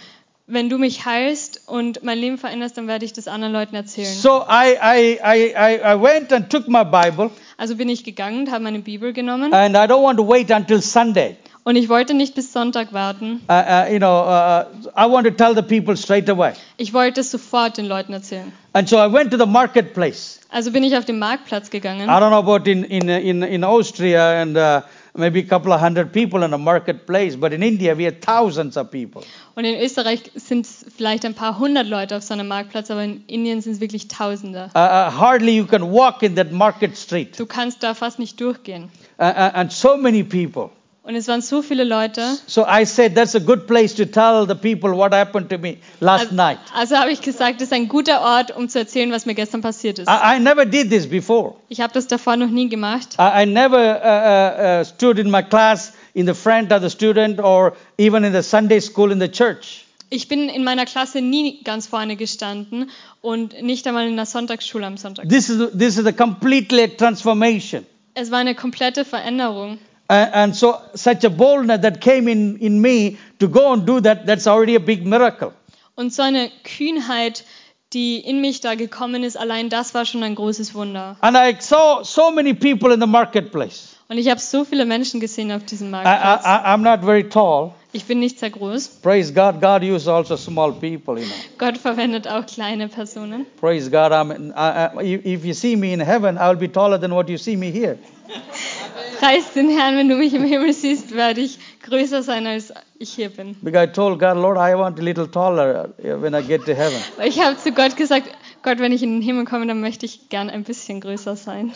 wenn 0.47 0.69
du 0.69 0.79
mich 0.79 1.05
heilst 1.05 1.63
und 1.67 2.03
mein 2.03 2.19
Leben 2.19 2.39
veränderst, 2.39 2.77
dann 2.77 2.89
werde 2.89 3.05
ich 3.05 3.13
das 3.13 3.29
anderen 3.29 3.53
Leuten 3.53 3.75
erzählen. 3.75 4.13
So 4.13 4.45
I, 4.49 4.77
I, 4.83 5.19
I, 5.23 5.55
I, 5.55 5.95
I 5.95 6.03
went 6.03 6.33
and 6.33 6.51
took 6.51 6.69
my 6.69 6.85
Bible, 6.85 7.31
Also 7.61 7.75
bin 7.75 7.89
ich 7.89 8.05
gegangen 8.05 8.47
und 8.47 8.53
habe 8.53 8.63
meine 8.63 8.79
Bibel 8.79 9.13
genommen. 9.13 9.53
and 9.53 9.75
I 9.75 9.81
don't 9.81 10.03
want 10.03 10.17
to 10.17 10.27
wait 10.27 10.51
until 10.53 10.81
Sunday. 10.81 11.37
Und 11.65 11.75
ich 11.75 11.89
wollte 11.89 12.15
nicht 12.15 12.37
bis 12.37 12.53
Sonntag 12.53 12.93
warten. 12.93 13.43
Uh, 13.49 13.53
uh, 13.53 13.93
you 13.93 13.99
know, 13.99 14.23
uh, 14.23 14.65
I 14.97 15.11
want 15.11 15.27
to 15.27 15.33
tell 15.33 15.55
the 15.55 15.63
people 15.63 15.97
straight 15.97 16.31
away. 16.31 16.53
Ich 16.77 16.95
wollte 16.95 17.21
es 17.21 17.31
sofort 17.33 17.77
den 17.77 17.87
Leuten 17.87 18.13
erzählen. 18.13 18.53
And 18.75 18.89
so 18.89 18.97
I 18.97 19.13
went 19.13 19.33
to 19.33 19.37
the 19.37 19.45
marketplace. 19.45 20.39
Also 20.51 20.71
bin 20.71 20.85
ich 20.85 20.97
auf 20.97 21.05
den 21.05 21.19
Marktplatz 21.19 21.69
gegangen. 21.69 22.09
I 22.09 22.13
don't 22.13 22.29
know 22.31 22.39
about 22.39 22.71
in, 22.71 22.85
in, 22.85 23.09
in, 23.09 23.43
in 23.43 23.65
Austria 23.65 24.41
and 24.41 24.57
uh, 24.57 24.81
maybe 25.19 25.41
a 25.41 25.43
couple 25.43 25.73
of 25.73 25.81
hundred 25.81 26.13
people 26.13 26.43
in 26.45 26.53
a 26.53 26.59
marketplace, 26.59 27.37
but 27.37 27.53
in 27.53 27.63
India 27.63 27.95
we 27.97 28.05
have 28.05 28.21
thousands 28.21 28.77
of 28.77 28.91
people. 28.91 29.23
Und 29.55 29.65
in 29.65 29.81
Österreich 29.81 30.31
sind 30.35 30.65
es 30.65 30.87
vielleicht 30.97 31.25
ein 31.25 31.35
paar 31.35 31.59
hundert 31.59 31.89
Leute 31.89 32.17
auf 32.17 32.23
so 32.23 32.33
einem 32.35 32.49
Marktplatz, 32.49 32.91
aber 32.91 33.03
in 33.03 33.25
Indien 33.27 33.61
sind 33.61 33.73
es 33.73 33.81
wirklich 33.81 34.09
Tausende. 34.09 34.71
Uh, 34.75 34.79
uh, 34.79 35.11
hardly 35.19 35.57
you 35.57 35.67
can 35.67 35.83
walk 35.93 36.23
in 36.23 36.37
that 36.37 36.53
market 36.53 36.97
street. 36.97 37.39
Du 37.39 37.47
kannst 37.47 37.83
da 37.83 37.95
fast 37.95 38.19
nicht 38.19 38.41
durchgehen. 38.41 38.91
Uh, 39.19 39.25
uh, 39.25 39.51
and 39.55 39.73
so 39.73 39.97
many 39.97 40.23
people. 40.23 40.71
Und 41.09 41.15
es 41.17 41.27
waren 41.27 41.41
so 41.41 41.63
viele 41.63 41.85
Leute. 41.85 42.37
So 42.47 42.67
I 42.69 42.85
said, 42.85 43.15
that's 43.15 43.35
a 43.35 43.39
good 43.39 43.67
place 43.67 43.95
to 43.95 44.05
tell 44.05 44.47
the 44.47 44.55
people 44.55 44.91
what 44.95 45.15
happened 45.15 45.49
to 45.49 45.57
me 45.57 45.79
last 46.01 46.25
Also, 46.25 46.35
night. 46.35 46.59
also 46.75 46.97
habe 46.97 47.11
ich 47.11 47.23
gesagt, 47.23 47.63
das 47.63 47.69
ist 47.69 47.73
ein 47.73 47.89
guter 47.89 48.21
Ort, 48.21 48.55
um 48.55 48.69
zu 48.69 48.79
erzählen, 48.79 49.11
was 49.11 49.25
mir 49.25 49.35
gestern 49.35 49.63
passiert 49.63 49.99
ist. 49.99 50.07
I, 50.07 50.37
I 50.37 50.39
never 50.39 50.67
did 50.67 50.91
this 50.91 51.09
before. 51.09 51.55
Ich 51.71 51.81
habe 51.81 51.95
das 51.95 52.09
davor 52.09 52.37
noch 52.37 52.51
nie 52.51 52.69
gemacht. 52.69 53.17
I, 53.19 53.45
I 53.45 53.47
never 53.47 53.79
uh, 53.79 54.81
uh, 54.81 54.81
uh, 54.83 54.85
stood 54.85 55.19
in 55.19 55.31
my 55.31 55.43
class 55.43 55.95
in 56.13 56.27
the 56.27 56.35
front 56.35 56.71
of 56.73 56.83
the 56.83 56.91
student 56.91 57.41
or 57.41 57.73
even 57.97 58.23
in 58.23 58.35
the 58.35 58.43
Sunday 58.43 58.79
school 58.79 59.11
in 59.11 59.19
the 59.19 59.31
church. 59.31 59.87
Ich 60.11 60.29
bin 60.29 60.51
in 60.51 60.63
meiner 60.63 60.85
Klasse 60.85 61.23
nie 61.23 61.63
ganz 61.65 61.87
vorne 61.87 62.17
gestanden 62.17 62.91
und 63.23 63.63
nicht 63.63 63.87
einmal 63.87 64.07
in 64.07 64.17
der 64.17 64.27
Sonntagsschule 64.27 64.85
am 64.85 64.99
Sonntag. 64.99 65.27
This 65.31 65.49
is, 65.49 65.71
this 65.73 65.97
is 65.97 66.05
a 66.05 66.13
completely 66.13 66.87
transformation. 66.95 67.87
Es 68.13 68.31
war 68.31 68.41
eine 68.41 68.55
komplette 68.55 69.07
Veränderung. 69.07 69.79
And, 70.09 70.35
and 70.35 70.55
so 70.57 70.77
such 70.95 71.25
a 71.25 71.31
boldness 71.31 71.81
that 71.83 72.01
came 72.01 72.29
in, 72.29 72.57
in 72.59 72.81
me 72.81 73.19
to 73.41 73.49
go 73.49 73.73
and 73.73 73.85
do 73.87 74.01
that, 74.01 74.25
that's 74.27 74.47
already 74.47 74.75
a 74.75 74.81
big 74.81 75.05
miracle. 75.07 75.53
Und 75.97 76.13
so 76.15 76.23
eine 76.23 76.51
Kühnheit, 76.65 77.45
die 77.93 78.19
in 78.19 78.41
mich 78.41 78.61
da 78.61 78.75
gekommen 78.75 79.23
ist, 79.23 79.37
allein 79.37 79.69
das 79.69 79.93
war 79.95 80.05
schon 80.07 80.23
ein 80.23 80.35
großes 80.35 80.75
Wunder. 80.75 81.17
And 81.21 81.37
I 81.37 81.57
saw 81.61 82.03
so 82.05 82.31
many 82.31 82.55
people 82.55 82.93
in 82.95 83.01
the 83.01 83.07
marketplace. 83.07 83.97
Und 84.09 84.17
ich 84.17 84.31
habe 84.31 84.41
so 84.41 84.65
viele 84.65 84.87
Menschen 84.87 85.21
gesehen 85.21 85.53
auf 85.53 85.65
diesem 85.65 85.89
I, 85.89 85.91
I, 85.91 85.93
Marktplatz. 86.05 86.45
I- 86.47 86.67
I'm 86.69 86.79
not 86.79 87.01
very 87.05 87.29
tall. 87.29 87.73
Ich 87.93 88.05
bin 88.07 88.21
nicht 88.21 88.39
sehr 88.39 88.49
groß. 88.51 88.89
Praise 89.03 89.33
God. 89.35 89.61
God 89.61 89.83
uses 89.83 90.09
also 90.09 90.37
small 90.37 90.73
people, 90.73 91.19
you 91.19 91.27
know. 91.27 91.35
Gott 91.59 91.77
verwendet 91.77 92.27
auch 92.29 92.47
kleine 92.47 92.89
Personen. 92.89 93.45
Praise 93.61 93.91
God. 93.91 94.13
I'm, 94.13 94.53
I, 94.57 94.99
I, 95.03 95.21
if 95.25 95.45
you 95.45 95.53
see 95.53 95.77
me 95.77 95.93
in 95.93 96.01
heaven, 96.01 96.39
I 96.39 96.49
will 96.49 96.57
be 96.57 96.69
taller 96.69 96.99
than 96.99 97.13
what 97.15 97.29
you 97.29 97.37
see 97.37 97.57
me 97.57 97.71
here. 97.71 97.99
Preis 99.19 99.53
den 99.55 99.69
Herrn, 99.71 99.97
wenn 99.97 100.09
du 100.09 100.17
mich 100.17 100.33
im 100.35 100.45
Himmel 100.45 100.73
siehst, 100.73 101.15
werde 101.15 101.41
ich 101.41 101.59
größer 101.83 102.23
sein, 102.23 102.47
als 102.47 102.73
ich 102.99 103.11
hier 103.11 103.29
bin. 103.31 103.57
Because 103.63 103.85
I 103.85 103.93
told 103.93 104.19
God, 104.19 104.37
Lord, 104.37 104.57
I 104.59 104.77
want 104.79 104.99
a 104.99 105.03
little 105.03 105.29
taller 105.31 105.91
when 105.99 106.35
I 106.35 106.43
get 106.43 106.65
to 106.67 106.75
heaven. 106.75 106.99
Weil 107.17 107.29
ich 107.31 107.41
habe 107.41 107.57
zu 107.57 107.73
Gott 107.73 107.97
gesagt, 107.97 108.29
Gott, 108.63 108.79
wenn 108.79 108.93
ich 108.93 109.03
in 109.03 109.13
den 109.15 109.23
Himmel 109.23 109.45
komme, 109.45 109.67
dann 109.67 109.81
möchte 109.81 110.07
ich 110.07 110.29
gern 110.29 110.51
ein 110.51 110.65
bisschen 110.65 111.01
größer 111.01 111.37
sein. 111.37 111.73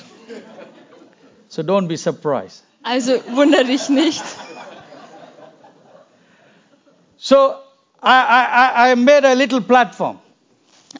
So 1.49 1.63
don't 1.63 1.87
be 1.89 1.97
surprised. 1.97 2.65
Also 2.83 3.13
wunder 3.35 3.65
dich 3.65 3.89
nicht. 3.89 4.23
So 7.17 7.37
I, 8.03 8.09
I, 8.09 8.89
I- 8.89 8.93
I 8.93 8.95
made 8.97 9.25
a 9.25 9.35
little 9.35 9.61
platform. 9.61 10.19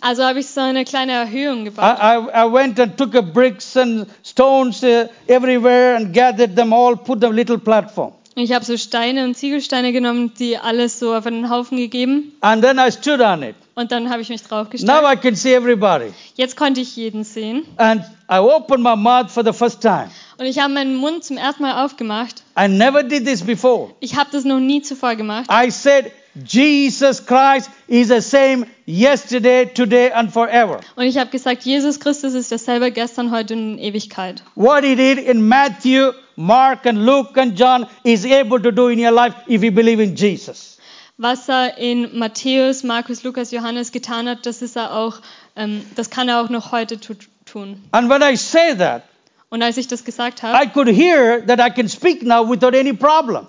Also 0.01 0.25
habe 0.25 0.39
ich 0.41 0.47
so 0.49 0.61
eine 0.61 0.85
kleine 0.85 1.13
Erhöhung 1.13 1.63
I, 1.63 1.65
gebaut. 1.65 1.99
I, 2.01 2.45
I 2.47 2.53
went 2.53 2.79
and 2.81 2.97
took 2.97 3.15
up 3.15 3.33
bricks 3.35 3.77
and 3.77 4.07
stones 4.33 4.83
uh, 4.83 5.09
everywhere 5.29 5.97
and 5.97 6.13
gathered 6.15 6.57
them 6.57 6.73
all, 6.73 6.97
put 6.97 7.21
them 7.21 7.33
little 7.33 7.59
platform. 7.59 8.13
Ich 8.35 8.53
habe 8.53 8.65
so 8.65 8.79
Steine 8.79 9.25
und 9.25 9.37
Ziegelsteine 9.37 9.93
genommen, 9.93 10.33
die 10.39 10.57
alles 10.57 10.99
so 10.99 11.15
auf 11.15 11.27
einen 11.27 11.51
Haufen 11.51 11.77
gegeben. 11.77 12.33
And 12.41 12.63
then 12.63 12.79
I 12.79 12.91
stood 12.91 13.21
on 13.21 13.43
it. 13.43 13.55
Und 13.75 13.93
dann 13.93 14.09
habe 14.09 14.23
ich 14.23 14.31
mich 14.31 14.41
Now 14.43 14.49
draufgestellt. 14.49 15.03
I 15.05 15.17
can 15.17 15.37
see 15.37 15.53
everybody. 15.53 16.13
Jetzt 16.35 16.57
konnte 16.57 16.81
ich 16.81 16.97
jeden 16.97 17.25
sehen. 17.25 17.65
And 17.77 18.03
I 18.31 18.39
opened 18.39 18.83
my 18.83 18.97
mouth 18.97 19.31
for 19.31 19.45
the 19.45 19.53
first 19.53 19.83
time. 19.83 20.09
Und 20.39 20.47
ich 20.47 20.59
habe 20.59 20.73
meinen 20.73 20.97
Mund 20.97 21.25
zum 21.25 21.37
ersten 21.37 21.63
Mal 21.63 21.85
aufgemacht. 21.85 22.43
I 22.59 22.69
never 22.69 23.03
did 23.03 23.27
this 23.27 23.43
before. 23.43 23.91
Ich 24.01 24.17
habe 24.17 24.31
das 24.33 24.45
noch 24.45 24.61
nie 24.61 24.81
zuvor 24.81 25.15
gemacht. 25.15 25.51
I 25.51 25.71
said, 25.71 26.11
Jesus 26.35 27.27
Christ 27.27 27.71
is 27.89 28.09
the 28.09 28.23
same 28.23 28.67
yesterday, 28.87 29.67
today, 29.67 30.11
and 30.13 30.33
forever. 30.33 30.81
Und 30.97 31.05
ich 31.05 31.19
habe 31.19 31.31
gesagt, 31.31 31.65
Jesus 31.65 32.01
Christus 32.01 32.33
ist 32.33 32.51
dasselbe 32.51 32.91
gestern, 32.91 33.31
heute 33.31 33.55
und 33.55 33.75
in 33.75 33.79
Ewigkeit. 33.79 34.43
What 34.55 34.83
he 34.83 34.97
did 34.97 35.19
in 35.19 35.47
Matthew, 35.47 36.13
Mark, 36.37 36.87
and 36.87 37.05
Luke, 37.05 37.39
and 37.39 37.59
John 37.59 37.87
is 38.03 38.25
able 38.25 38.61
to 38.63 38.71
do 38.71 38.89
in 38.89 38.99
your 38.99 39.13
life 39.13 39.35
if 39.47 39.63
you 39.63 39.71
believe 39.71 40.03
in 40.03 40.17
Jesus. 40.17 40.79
Was 41.19 41.49
er 41.49 41.77
in 41.77 42.19
Matthäus, 42.19 42.83
Markus, 42.83 43.23
Lukas, 43.23 43.51
Johannes 43.51 43.93
getan 43.93 44.27
hat, 44.27 44.47
das 44.47 44.63
ist 44.63 44.77
er 44.77 44.95
auch, 44.95 45.21
ähm, 45.55 45.83
das 45.97 46.09
kann 46.09 46.31
er 46.31 46.41
auch 46.41 46.49
noch 46.49 46.73
heute 46.73 46.99
tu 46.99 47.15
tun. 47.45 47.85
And 47.93 48.09
when 48.09 48.23
I 48.23 48.37
say 48.37 48.75
that, 48.79 49.03
Und 49.51 49.63
als 49.63 49.77
ich 49.77 49.87
das 49.87 50.03
gesagt 50.03 50.43
habe, 50.43 50.57
I 50.57 50.67
could 50.67 50.89
hear 50.89 51.45
that 51.47 51.61
I 51.61 51.71
can 51.71 51.87
speak 51.87 52.23
now 52.23 52.49
without 52.49 52.75
any 52.75 52.95
problem. 52.95 53.49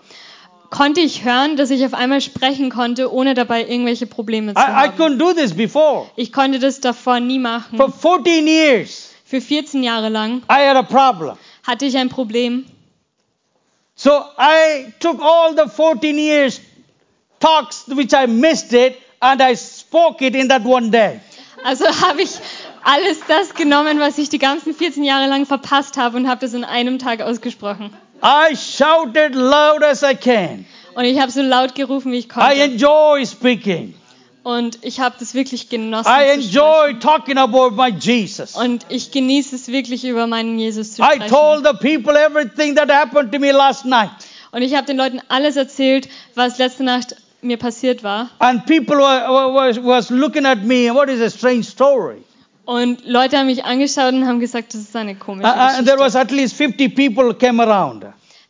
Konnte 0.74 1.02
ich 1.02 1.24
hören, 1.24 1.56
dass 1.56 1.70
ich 1.70 1.86
auf 1.86 1.94
einmal 1.94 2.20
sprechen 2.20 2.72
konnte, 2.72 3.14
ohne 3.14 3.36
dabei 3.36 3.62
irgendwelche 3.68 4.08
Probleme 4.08 4.56
zu 4.56 4.60
I, 4.60 4.64
I 4.64 4.68
haben. 4.72 4.98
couldn't 4.98 5.18
do 5.20 5.32
this 5.34 5.54
before. 5.54 6.08
Ich 6.16 6.34
konnte 6.34 6.58
das 6.58 6.80
davor 6.82 7.20
nie 7.20 7.38
machen. 7.38 7.78
For 7.78 7.92
14 7.92 8.48
years, 8.48 9.12
Für 9.24 9.40
14 9.40 9.84
Jahre 9.84 10.10
lang 10.10 10.42
I 10.50 10.68
had 10.68 10.76
a 10.76 10.82
problem. 10.84 11.38
hatte 11.66 11.86
ich 11.86 11.96
ein 11.98 12.10
Problem. 12.10 12.66
So 13.96 14.10
I 14.12 14.92
took 15.00 15.22
all 15.22 15.56
the 15.56 15.70
14 15.70 16.18
years 16.18 16.60
talks 17.40 17.86
which 17.88 18.12
I 18.14 18.26
missed 18.26 18.74
it 18.74 18.96
and 19.20 19.42
I 19.42 19.56
spoke 19.56 20.26
it 20.26 20.36
in 20.36 20.50
that 20.50 20.66
one 20.66 20.90
day. 20.90 21.20
Also 21.64 21.86
habe 22.08 22.24
ich 22.24 22.32
alles 22.84 23.20
das 23.28 23.54
genommen, 23.54 24.00
was 24.00 24.18
ich 24.18 24.30
die 24.30 24.40
ganzen 24.40 24.74
14 24.74 25.04
Jahre 25.04 25.28
lang 25.30 25.46
verpasst 25.46 25.98
habe 25.98 26.18
und 26.18 26.28
habe 26.28 26.42
das 26.42 26.54
in 26.56 26.64
einem 26.64 26.98
Tag 26.98 27.22
ausgesprochen. 27.22 27.96
I 28.24 28.56
shouted 28.56 29.36
loud 29.36 29.84
as 29.84 30.02
I 30.04 30.16
can. 30.16 30.66
Und 30.96 31.06
ich 31.06 31.20
habe 31.20 31.32
so 31.32 31.42
laut 31.42 31.76
gerufen, 31.76 32.12
wie 32.12 32.20
ich 32.20 32.26
I 32.26 32.30
konnte. 32.30 32.54
enjoy 32.62 33.26
speaking. 33.26 33.96
Und 34.44 34.80
ich 34.82 35.00
habe 35.00 35.16
das 35.20 35.34
wirklich 35.34 35.70
genossen. 35.70 36.12
I 36.12 36.30
enjoy 36.34 37.00
talking 37.00 37.38
about 37.38 37.72
my 37.72 37.90
Jesus. 37.90 38.56
Und 38.56 38.86
ich 38.90 39.12
genieße 39.12 39.56
es 39.56 39.70
wirklich, 39.70 40.04
über 40.06 40.28
meinen 40.28 40.60
Jesus 40.60 40.94
zu 40.94 41.02
I 41.02 41.16
sprechen. 41.16 41.30
told 41.30 41.66
the 41.66 41.74
people 41.74 42.14
everything 42.18 42.76
that 42.76 42.92
happened 42.92 43.32
to 43.32 43.40
me 43.40 43.52
last 43.52 43.86
night. 43.86 44.10
Und 44.52 44.62
ich 44.62 44.76
habe 44.76 44.86
den 44.86 44.98
Leuten 44.98 45.20
alles 45.30 45.56
erzählt, 45.56 46.08
was 46.36 46.58
letzte 46.60 46.84
Nacht 46.84 47.16
mir 47.42 47.58
passiert 47.58 48.04
war. 48.04 48.30
And 48.40 48.66
people 48.66 48.98
were, 48.98 49.28
were, 49.30 49.54
was, 49.54 49.84
was 49.84 50.10
looking 50.10 50.46
at 50.46 50.60
me, 50.64 50.94
what 50.94 51.10
is 51.10 51.22
a 51.22 51.30
strange 51.30 51.64
story? 51.66 52.18
Und 52.66 53.06
Leute 53.06 53.38
haben 53.38 53.48
mich 53.48 53.66
angeschaut 53.66 54.14
und 54.14 54.26
haben 54.26 54.40
gesagt, 54.40 54.74
das 54.74 54.82
ist 54.82 54.96
eine 54.96 55.16
komische 55.16 55.48
Uh, 55.50 55.52
uh, 55.52 55.60
and 55.60 55.86
there 55.86 55.98
Geschichte. 55.98 56.00
was 56.00 56.16
at 56.16 56.32
least 56.32 56.56
50 56.56 56.90
people 56.96 57.34
came 57.34 57.62
around. 57.62 58.06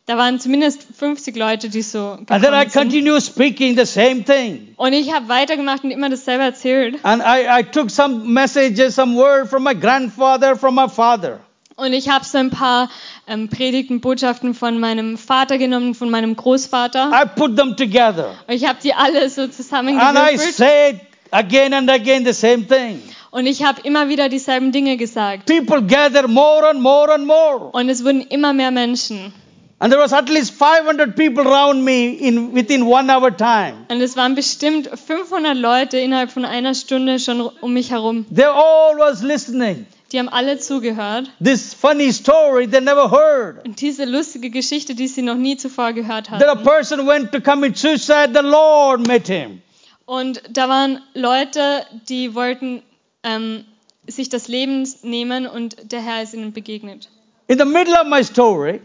Da 0.06 0.18
waren 0.18 0.38
zumindest 0.38 0.86
50 0.98 1.34
Leute, 1.34 1.70
die 1.70 1.80
so 1.80 2.18
And 2.28 2.44
then 2.44 2.52
I 2.52 2.66
continued 2.66 3.22
speaking 3.22 3.76
the 3.76 3.86
same 3.86 4.22
thing. 4.22 4.74
Und 4.76 4.92
ich 4.92 5.12
habe 5.12 5.28
weitergemacht 5.28 5.82
und 5.82 5.90
immer 5.90 6.10
dasselbe 6.10 6.44
erzählt. 6.44 6.98
And 7.02 7.22
I, 7.22 7.60
I 7.60 7.64
took 7.64 7.90
some 7.90 8.26
messages, 8.30 8.94
some 8.96 9.16
word 9.16 9.48
from 9.48 9.64
my 9.64 9.74
grandfather, 9.74 10.56
from 10.56 10.74
my 10.74 10.88
father. 10.88 11.40
Und 11.76 11.92
ich 11.92 12.08
habe 12.08 12.24
so 12.24 12.38
ein 12.38 12.50
paar 12.50 12.88
ähm, 13.26 13.48
Predigten, 13.48 14.00
Botschaften 14.00 14.54
von 14.54 14.78
meinem 14.78 15.16
Vater 15.18 15.58
genommen, 15.58 15.94
von 15.94 16.08
meinem 16.10 16.36
Großvater. 16.36 17.10
I 17.12 17.26
put 17.34 17.56
them 17.56 17.74
together. 17.76 18.34
Und 18.46 18.54
ich 18.54 18.68
habe 18.68 18.78
die 18.84 18.94
alle 18.94 19.28
so 19.30 19.40
And 19.42 19.50
I 19.50 19.56
zusammengewürfelt. 19.56 20.54
said 20.54 21.00
again 21.34 21.72
and 21.74 21.90
again 21.90 22.24
the 22.24 22.32
same 22.32 22.66
thing. 22.66 23.02
Und 23.30 23.46
ich 23.46 23.64
habe 23.64 23.80
immer 23.82 24.08
wieder 24.08 24.28
dieselben 24.28 24.70
Dinge 24.70 24.96
gesagt. 24.96 25.46
People 25.46 25.82
gather 25.82 26.28
more 26.28 26.68
and 26.70 26.80
more 26.80 27.12
and 27.12 27.26
more. 27.26 27.70
Und 27.72 27.88
es 27.88 28.04
wurden 28.04 28.20
immer 28.22 28.52
mehr 28.52 28.70
Menschen. 28.70 29.32
And 29.80 29.92
there 29.92 30.00
was 30.00 30.12
at 30.12 30.28
least 30.28 30.52
500 30.54 31.16
people 31.16 31.44
around 31.46 31.82
me 31.84 32.10
in 32.14 32.54
within 32.54 32.84
one 32.84 33.10
hour 33.12 33.36
time. 33.36 33.74
Und 33.88 34.00
es 34.00 34.16
waren 34.16 34.36
bestimmt 34.36 34.88
500 34.88 35.56
Leute 35.56 35.98
innerhalb 35.98 36.30
von 36.30 36.44
einer 36.44 36.74
Stunde 36.74 37.18
schon 37.18 37.40
um 37.40 37.72
mich 37.72 37.90
herum. 37.90 38.24
They 38.34 38.44
all 38.44 38.96
was 38.96 39.22
listening. 39.22 39.86
Die 40.12 40.20
haben 40.20 40.28
alle 40.28 40.58
zugehört. 40.60 41.28
This 41.42 41.74
funny 41.74 42.12
story 42.12 42.68
they 42.68 42.80
never 42.80 43.10
heard. 43.10 43.66
Und 43.66 43.80
diese 43.80 44.04
lustige 44.04 44.48
Geschichte, 44.50 44.94
die 44.94 45.08
sie 45.08 45.22
noch 45.22 45.34
nie 45.34 45.56
zuvor 45.56 45.92
gehört 45.92 46.28
That 46.28 46.44
a 46.44 46.50
hatten. 46.52 46.62
person 46.64 47.06
went 47.08 47.32
to 47.32 47.40
commit 47.40 47.76
suicide, 47.76 48.30
the 48.32 48.46
Lord 48.46 49.08
met 49.08 49.26
him. 49.26 49.60
Und 50.06 50.42
da 50.50 50.68
waren 50.68 51.00
Leute, 51.14 51.86
die 52.08 52.34
wollten 52.34 52.82
ähm, 53.22 53.64
sich 54.06 54.28
das 54.28 54.48
Leben 54.48 54.86
nehmen 55.02 55.46
und 55.46 55.92
der 55.92 56.02
Herr 56.02 56.22
ist 56.22 56.34
ihnen 56.34 56.52
begegnet. 56.52 57.08
In 57.46 57.58
the 57.58 57.64
middle 57.64 57.94
of 58.00 58.06
my 58.06 58.22
story, 58.22 58.80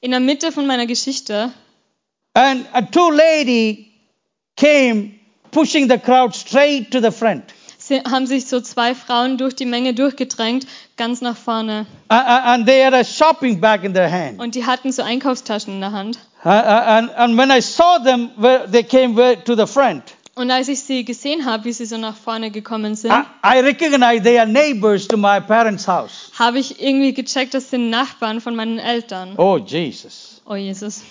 In 0.00 0.10
der 0.10 0.20
Mitte 0.20 0.52
von 0.52 0.66
meiner 0.66 0.86
Geschichte 0.86 1.52
and 2.34 2.66
a 2.72 2.82
two 2.82 3.10
lady 3.10 3.92
came 4.56 5.12
pushing 5.50 5.88
the 5.88 5.98
crowd 5.98 6.34
straight 6.34 6.90
to 6.90 7.00
the 7.00 7.10
front. 7.10 7.44
haben 8.10 8.26
sich 8.26 8.46
so 8.46 8.60
zwei 8.60 8.94
Frauen 8.94 9.38
durch 9.38 9.54
die 9.54 9.66
Menge 9.66 9.94
durchgedrängt, 9.94 10.66
ganz 10.96 11.20
nach 11.20 11.36
vorne. 11.36 11.86
Uh, 12.10 12.14
and 12.14 12.66
they 12.66 12.82
had 12.82 12.94
a 12.94 13.04
shopping 13.04 13.60
bag 13.60 13.84
in 13.84 13.94
their 13.94 14.10
hand. 14.10 14.40
Und 14.40 14.54
die 14.54 14.64
hatten 14.66 14.90
so 14.90 15.02
Einkaufstaschen 15.02 15.74
in 15.74 15.80
der 15.80 15.92
Hand. 15.92 16.18
Uh, 16.44 16.48
and, 16.48 17.10
and 17.16 17.38
when 17.38 17.50
I 17.50 17.60
saw 17.60 17.98
them, 18.02 18.30
they 18.70 18.82
came 18.82 19.14
to 19.44 19.54
the 19.54 19.66
front, 19.66 20.02
Und 20.36 20.50
als 20.50 20.66
ich 20.68 20.80
sie 20.80 21.04
gesehen 21.04 21.44
habe, 21.44 21.64
wie 21.64 21.72
sie 21.72 21.86
so 21.86 21.96
nach 21.96 22.16
vorne 22.16 22.50
gekommen 22.50 22.96
sind, 22.96 23.12
I, 23.12 23.60
I 23.60 24.20
they 24.20 24.38
are 24.38 24.48
neighbors 24.48 25.06
to 25.06 25.16
my 25.16 25.40
parents' 25.40 25.86
house. 25.86 26.32
habe 26.36 26.58
ich 26.58 26.82
irgendwie 26.82 27.14
gecheckt, 27.14 27.54
das 27.54 27.70
sind 27.70 27.88
Nachbarn 27.90 28.40
von 28.40 28.56
meinen 28.56 28.80
Eltern. 28.80 29.34
Oh, 29.36 29.58
Jesus. 29.58 30.42
Oh 30.44 30.56
Jesus. 30.56 31.02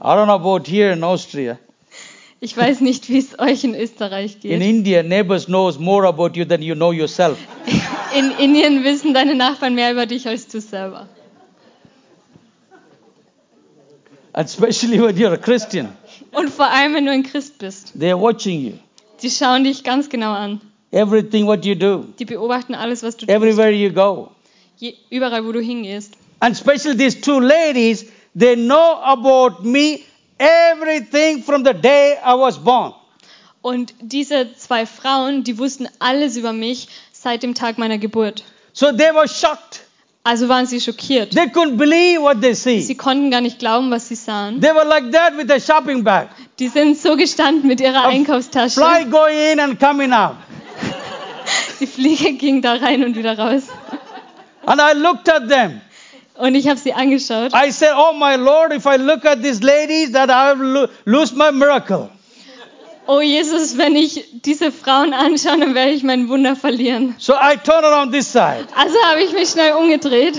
I 0.00 0.04
don't 0.04 0.26
know 0.26 0.34
about 0.34 0.70
here 0.70 0.92
in 0.92 1.02
Austria. 1.02 1.58
Ich 2.40 2.56
weiß 2.56 2.82
nicht, 2.82 3.08
wie 3.08 3.18
es 3.18 3.38
euch 3.38 3.64
in 3.64 3.74
Österreich 3.74 4.34
In 4.42 4.60
geht. 4.60 4.62
India, 4.62 5.02
neighbors 5.02 5.46
knows 5.46 5.78
more 5.78 6.06
about 6.06 6.30
you 6.34 6.44
than 6.44 6.62
you 6.62 6.74
know 6.74 6.92
yourself. 6.92 7.38
In 8.16 8.30
Indien 8.38 8.84
wissen 8.84 9.12
deine 9.12 9.34
Nachbarn 9.34 9.74
mehr 9.74 9.90
über 9.90 10.06
dich 10.06 10.28
als 10.28 10.46
du 10.46 10.60
selber. 10.60 11.08
And 14.27 14.27
especially 14.46 15.00
when 15.00 15.16
you're 15.16 15.32
a 15.32 15.36
Christian, 15.38 15.88
Und 16.32 16.50
vor 16.50 16.66
allem, 16.70 16.94
wenn 16.94 17.06
du 17.06 17.12
ein 17.12 17.22
Christ 17.22 17.58
bist. 17.58 17.92
they're 17.98 18.18
watching 18.20 18.60
you. 18.64 18.72
Die 19.22 19.30
schauen 19.30 19.64
dich 19.64 19.82
ganz 19.82 20.08
genau 20.08 20.32
an. 20.32 20.60
Everything 20.90 21.46
what 21.46 21.64
you 21.64 21.74
do, 21.74 22.04
Die 22.18 22.24
beobachten 22.24 22.74
alles, 22.74 23.02
was 23.02 23.16
du 23.16 23.26
tust. 23.26 23.30
everywhere 23.36 23.70
you 23.70 23.90
go. 23.92 24.30
Je, 24.78 24.94
überall, 25.10 25.44
wo 25.44 25.52
du 25.52 25.60
hingehst. 25.60 26.14
And 26.40 26.54
especially 26.54 26.96
these 26.96 27.20
two 27.20 27.40
ladies, 27.40 28.06
they 28.38 28.54
know 28.54 29.00
about 29.02 29.64
me 29.64 30.00
everything 30.38 31.42
from 31.42 31.64
the 31.64 31.74
day 31.74 32.16
I 32.24 32.34
was 32.34 32.56
born. 32.58 32.94
Und 33.60 33.92
diese 34.00 34.54
zwei 34.54 34.86
Frauen, 34.86 35.42
die 35.42 35.58
wussten 35.58 35.88
alles 35.98 36.36
über 36.36 36.52
mich 36.52 36.88
seit 37.12 37.42
dem 37.42 37.54
Tag 37.54 37.76
meiner 37.76 37.98
Geburt. 37.98 38.44
So 38.72 38.92
they 38.92 39.12
were 39.12 39.26
shocked. 39.28 39.80
Also 40.24 40.48
waren 40.48 40.66
sie 40.66 40.80
schockiert. 40.80 41.30
They 41.32 41.46
couldn't 41.46 41.76
believe 41.78 42.20
what 42.20 42.40
they 42.42 42.52
Sie 42.54 42.82
see. 42.82 42.94
konnten 42.94 43.30
gar 43.30 43.40
nicht 43.40 43.58
glauben, 43.58 43.90
was 43.90 44.08
sie 44.08 44.14
sahen. 44.16 44.60
They 44.60 44.70
were 44.74 44.84
like 44.84 45.10
that 45.12 45.36
with 45.38 45.50
a 45.50 45.58
shopping 45.60 46.04
bag. 46.04 46.28
Die 46.58 46.68
sind 46.68 46.98
so 46.98 47.16
gestanden 47.16 47.66
mit 47.66 47.80
ihrer 47.80 48.04
A 48.04 48.08
Einkaufstasche. 48.08 48.78
Fly 48.80 49.06
going 49.10 49.52
in 49.52 49.60
and 49.60 49.80
coming 49.80 50.12
out. 50.12 50.36
Die 51.80 51.86
Fliege 51.86 52.32
ging 52.34 52.60
da 52.60 52.74
rein 52.74 53.04
und 53.04 53.16
wieder 53.16 53.38
raus. 53.38 53.62
And 54.66 54.80
I 54.80 54.92
looked 54.98 55.30
at 55.30 55.48
them. 55.48 55.80
Und 56.36 56.54
ich 56.54 56.68
habe 56.68 56.78
sie 56.78 56.92
angeschaut. 56.92 57.52
I 57.54 57.70
said, 57.70 57.92
Oh 57.96 58.12
my 58.12 58.36
Lord, 58.36 58.72
if 58.72 58.84
I 58.86 58.96
look 58.96 59.24
at 59.24 59.42
these 59.42 59.62
ladies, 59.62 60.12
that 60.12 60.28
I 60.30 60.52
will 60.58 60.66
lo- 60.82 60.88
lose 61.06 61.34
my 61.34 61.50
miracle. 61.50 62.10
Oh 63.10 63.22
Jesus, 63.22 63.78
wenn 63.78 63.96
ich 63.96 64.22
diese 64.44 64.70
Frauen 64.70 65.14
anschaue, 65.14 65.58
dann 65.58 65.74
werde 65.74 65.92
ich 65.92 66.02
mein 66.02 66.28
Wunder 66.28 66.54
verlieren. 66.54 67.14
So 67.16 67.32
I 67.32 67.56
turn 67.56 67.82
around 67.82 68.12
this 68.12 68.30
side. 68.30 68.66
Also 68.76 68.96
habe 69.10 69.22
ich 69.22 69.32
mich 69.32 69.48
schnell 69.48 69.72
umgedreht. 69.72 70.38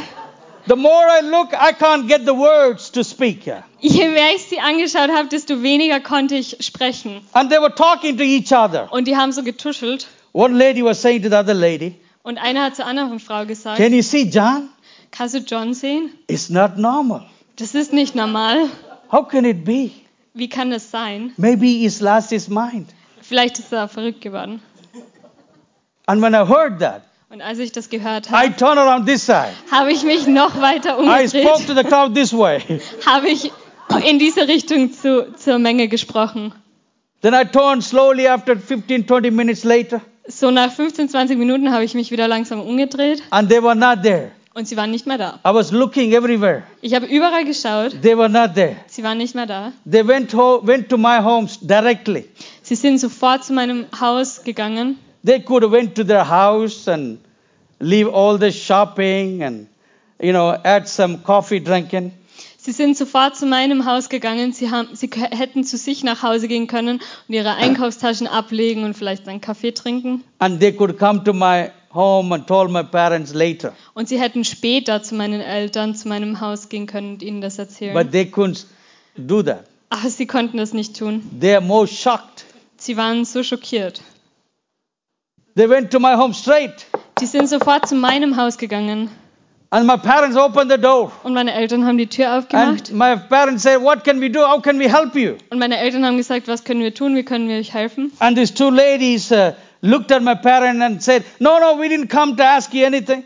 The 0.67 0.76
more 0.76 1.07
I 1.20 1.26
look, 1.26 1.51
I 1.53 1.74
can't 1.74 2.07
get 2.07 2.28
the 2.28 2.36
words 2.36 2.91
to 2.91 3.01
speak. 3.03 3.51
Je 3.80 4.07
mehr 4.07 4.36
ich 4.36 4.43
sie 4.43 4.59
angeschaut 4.59 5.09
habe, 5.09 5.28
desto 5.30 5.63
weniger 5.63 5.99
konnte 5.99 6.36
ich 6.36 6.57
sprechen. 6.59 7.22
And 7.34 7.49
they 7.49 7.59
were 7.59 7.74
talking 7.74 8.15
to 8.17 8.24
each 8.24 8.51
other. 8.53 8.88
Und 8.93 9.07
die 9.07 9.17
haben 9.17 9.32
so 9.32 9.41
getuschelt. 9.41 10.07
One 10.34 10.55
lady 10.55 10.84
was 10.86 11.01
saying 11.01 11.24
to 11.24 11.30
the 11.30 11.36
other 11.38 11.55
lady, 11.55 11.95
Und 12.22 12.38
einer 12.38 12.65
hat 12.65 12.76
zur 12.76 12.86
anderen 12.86 13.20
Frau 13.20 13.47
gesagt, 13.47 13.78
Can 13.78 13.93
you 13.93 14.03
see 14.03 14.30
John? 14.30 14.70
kannst 15.09 15.34
du 15.34 15.39
John 15.39 15.74
sehen? 15.74 16.11
It's 16.28 16.51
not 16.51 16.78
normal. 16.78 17.26
Das 17.55 17.74
ist 17.74 17.93
nicht 17.93 18.13
normal. 18.13 18.70
How 19.11 19.28
can 19.28 19.45
it 19.45 19.65
be? 19.65 19.89
Wie 20.34 20.50
kann 20.50 20.72
das 20.72 20.92
sein? 20.92 21.34
Maybe 21.38 21.68
he's 21.68 22.02
lost 22.02 22.30
his 22.30 22.48
mind. 22.50 22.90
Vielleicht 23.22 23.60
ist 23.60 23.72
er 23.74 23.88
verrückt 23.88 24.22
geworden. 24.22 24.62
And 26.06 26.22
when 26.22 26.34
I 26.34 26.46
heard 26.48 26.80
that, 26.80 27.04
Und 27.30 27.42
als 27.42 27.60
ich 27.60 27.72
das 27.72 27.90
gehört 27.90 28.28
I 28.30 28.34
habe, 28.34 28.56
turned 28.56 28.80
around 28.80 29.06
this 29.08 29.26
side. 29.26 29.50
habe 29.72 29.92
ich 29.92 30.04
mich 30.04 30.26
noch 30.28 30.60
weiter 30.62 30.98
I 31.00 31.28
spoke 31.28 31.48
umgedreht, 31.48 31.68
to 31.68 31.74
the 31.76 31.84
crowd 31.84 32.16
this 32.16 32.34
way. 32.34 32.60
habe 33.06 33.28
ich 33.30 33.52
in 34.06 34.18
diese 34.20 34.48
Richtung 34.48 34.92
zu, 34.94 35.34
zur 35.36 35.60
Menge 35.60 35.88
gesprochen. 35.88 36.54
Then 37.22 37.34
I 37.34 37.44
turned 37.46 37.84
slowly 37.84 38.28
after 38.28 38.56
15, 38.56 39.06
20 39.08 39.32
minutes 39.32 39.64
later, 39.64 40.02
So 40.28 40.52
nach 40.52 40.72
15, 40.72 41.10
20 41.10 41.38
Minuten 41.38 41.72
habe 41.72 41.84
ich 41.84 41.94
mich 41.96 42.12
wieder 42.12 42.28
langsam 42.28 42.62
umgedreht 42.62 43.22
and 43.32 43.50
they 43.50 43.62
were 43.62 43.76
not 43.76 44.04
there. 44.04 44.32
Und 44.60 44.68
sie 44.68 44.78
waren 44.78 44.91
nicht 44.91 45.07
mehr 45.07 45.18
da. 45.18 45.39
I 45.47 45.53
was 45.53 45.72
looking 45.72 46.12
everywhere. 46.14 46.64
Ich 46.82 46.93
habe 46.93 47.05
überall 47.07 47.45
geschaut, 47.45 47.99
They 48.03 48.16
were 48.18 48.30
not 48.30 48.53
there. 48.53 48.76
sie 48.88 49.01
waren 49.03 49.18
nicht 49.18 49.34
mehr 49.34 49.45
da. 49.47 49.72
They 49.89 50.05
went, 50.07 50.34
ho- 50.34 50.60
went 50.64 50.89
to 50.89 50.97
my 50.97 51.18
homes 51.24 51.57
directly. 51.62 52.26
Sie 52.62 52.76
sind 52.76 52.99
sofort 52.99 53.43
zu 53.43 53.53
meinem 53.53 53.86
Haus 53.99 54.43
gegangen. 54.43 54.97
They 55.26 55.39
could 55.41 55.64
have 55.64 55.72
went 55.72 55.95
to 55.95 56.03
their 56.03 56.28
house 56.30 56.88
and 56.88 57.20
leave 57.80 58.07
all 58.14 58.38
the 58.38 58.51
shopping 58.51 59.41
and, 59.43 59.68
you 60.22 60.32
know, 60.32 60.51
add 60.64 60.88
some 60.88 61.20
coffee 61.24 61.60
drinking. 61.64 62.12
Sie 62.62 62.74
sind 62.74 62.97
sofort 62.97 63.38
zu 63.38 63.45
meinem 63.45 63.86
Haus 63.86 64.10
gegangen. 64.10 64.51
Sie, 64.51 64.70
haben, 64.70 64.89
sie 64.93 65.10
hätten 65.14 65.64
zu 65.64 65.78
sich 65.78 66.03
nach 66.03 66.22
Hause 66.24 66.47
gehen 66.49 66.68
können 66.68 66.99
und 67.28 67.34
ihre 67.34 67.55
Einkaufstaschen 67.55 68.28
ablegen 68.28 68.84
und 68.84 68.95
vielleicht 68.97 69.28
einen 69.30 69.39
Kaffee 69.41 69.72
trinken. 69.72 70.24
And 70.39 70.60
they 70.60 70.74
could 70.74 70.99
come 70.99 71.24
to 71.24 71.32
my 71.34 71.72
home 71.94 72.34
and 72.34 72.48
told 72.48 72.72
my 72.72 72.84
parents 72.84 73.34
later. 73.34 73.74
Und 73.94 74.08
sie 74.08 74.20
hätten 74.20 74.44
später 74.44 75.02
zu 75.02 75.16
meinen 75.16 75.42
Eltern, 75.42 75.96
zu 75.96 76.08
meinem 76.08 76.40
Haus 76.42 76.70
gehen 76.70 76.86
können 76.86 77.14
und 77.14 77.24
ihnen 77.24 77.42
das 77.42 77.58
erzählen. 77.58 77.94
But 77.94 78.12
they 78.12 78.24
couldn't 78.24 78.66
do 79.16 79.44
that. 79.44 79.66
Aber 79.90 80.10
sie 80.10 80.28
konnten 80.28 80.58
das 80.58 80.74
nicht 80.74 80.98
tun. 80.98 81.24
They 81.40 81.56
are 81.56 81.64
more 81.64 81.88
shocked. 81.88 82.46
Sie 82.78 82.96
waren 82.96 83.26
so 83.26 83.44
schockiert. 83.44 84.02
They 85.56 85.68
went 85.68 85.92
to 85.92 86.00
my 86.00 86.16
home 86.16 86.34
straight. 86.34 86.86
Die 87.20 87.26
sind 87.26 87.50
sofort 87.50 87.88
zu 87.88 87.96
meinem 87.96 88.38
Haus 88.38 88.58
gegangen. 88.58 89.10
And 89.72 89.86
my 89.86 89.98
parents 89.98 90.36
opened 90.36 90.72
the 90.72 90.78
door. 90.80 91.12
Und 91.24 91.34
meine 91.34 91.54
Eltern 91.54 91.86
haben 91.86 91.98
die 91.98 92.08
Tür 92.08 92.38
aufgemacht. 92.38 92.90
And 92.90 92.94
my 92.94 93.16
parents 93.18 93.64
said, 93.64 93.82
What 93.82 94.04
can 94.04 94.20
we 94.20 94.30
do? 94.30 94.40
How 94.40 94.62
can 94.62 94.80
we 94.80 94.90
help 94.90 95.16
you? 95.16 95.36
Und 95.50 95.60
meine 95.60 95.78
Eltern 95.78 96.06
haben 96.06 96.18
gesagt, 96.18 96.48
was 96.48 96.64
können 96.64 96.82
wir 96.82 96.94
tun? 96.94 97.16
Wie 97.16 97.24
können 97.24 97.48
wir 97.50 97.58
euch 97.58 97.74
helfen? 97.74 98.12
And 98.20 98.36
these 98.36 98.52
two 98.52 98.72
ladies 98.72 99.32
uh, 99.32 99.52
looked 99.82 100.12
at 100.12 100.22
my 100.22 100.36
parents 100.36 100.82
and 100.82 101.02
said, 101.02 101.24
No, 101.40 101.60
no, 101.60 101.78
we 101.80 101.88
didn't 101.90 102.10
come 102.10 102.36
to 102.38 102.44
ask 102.44 102.74
you 102.74 102.86
anything. 102.86 103.24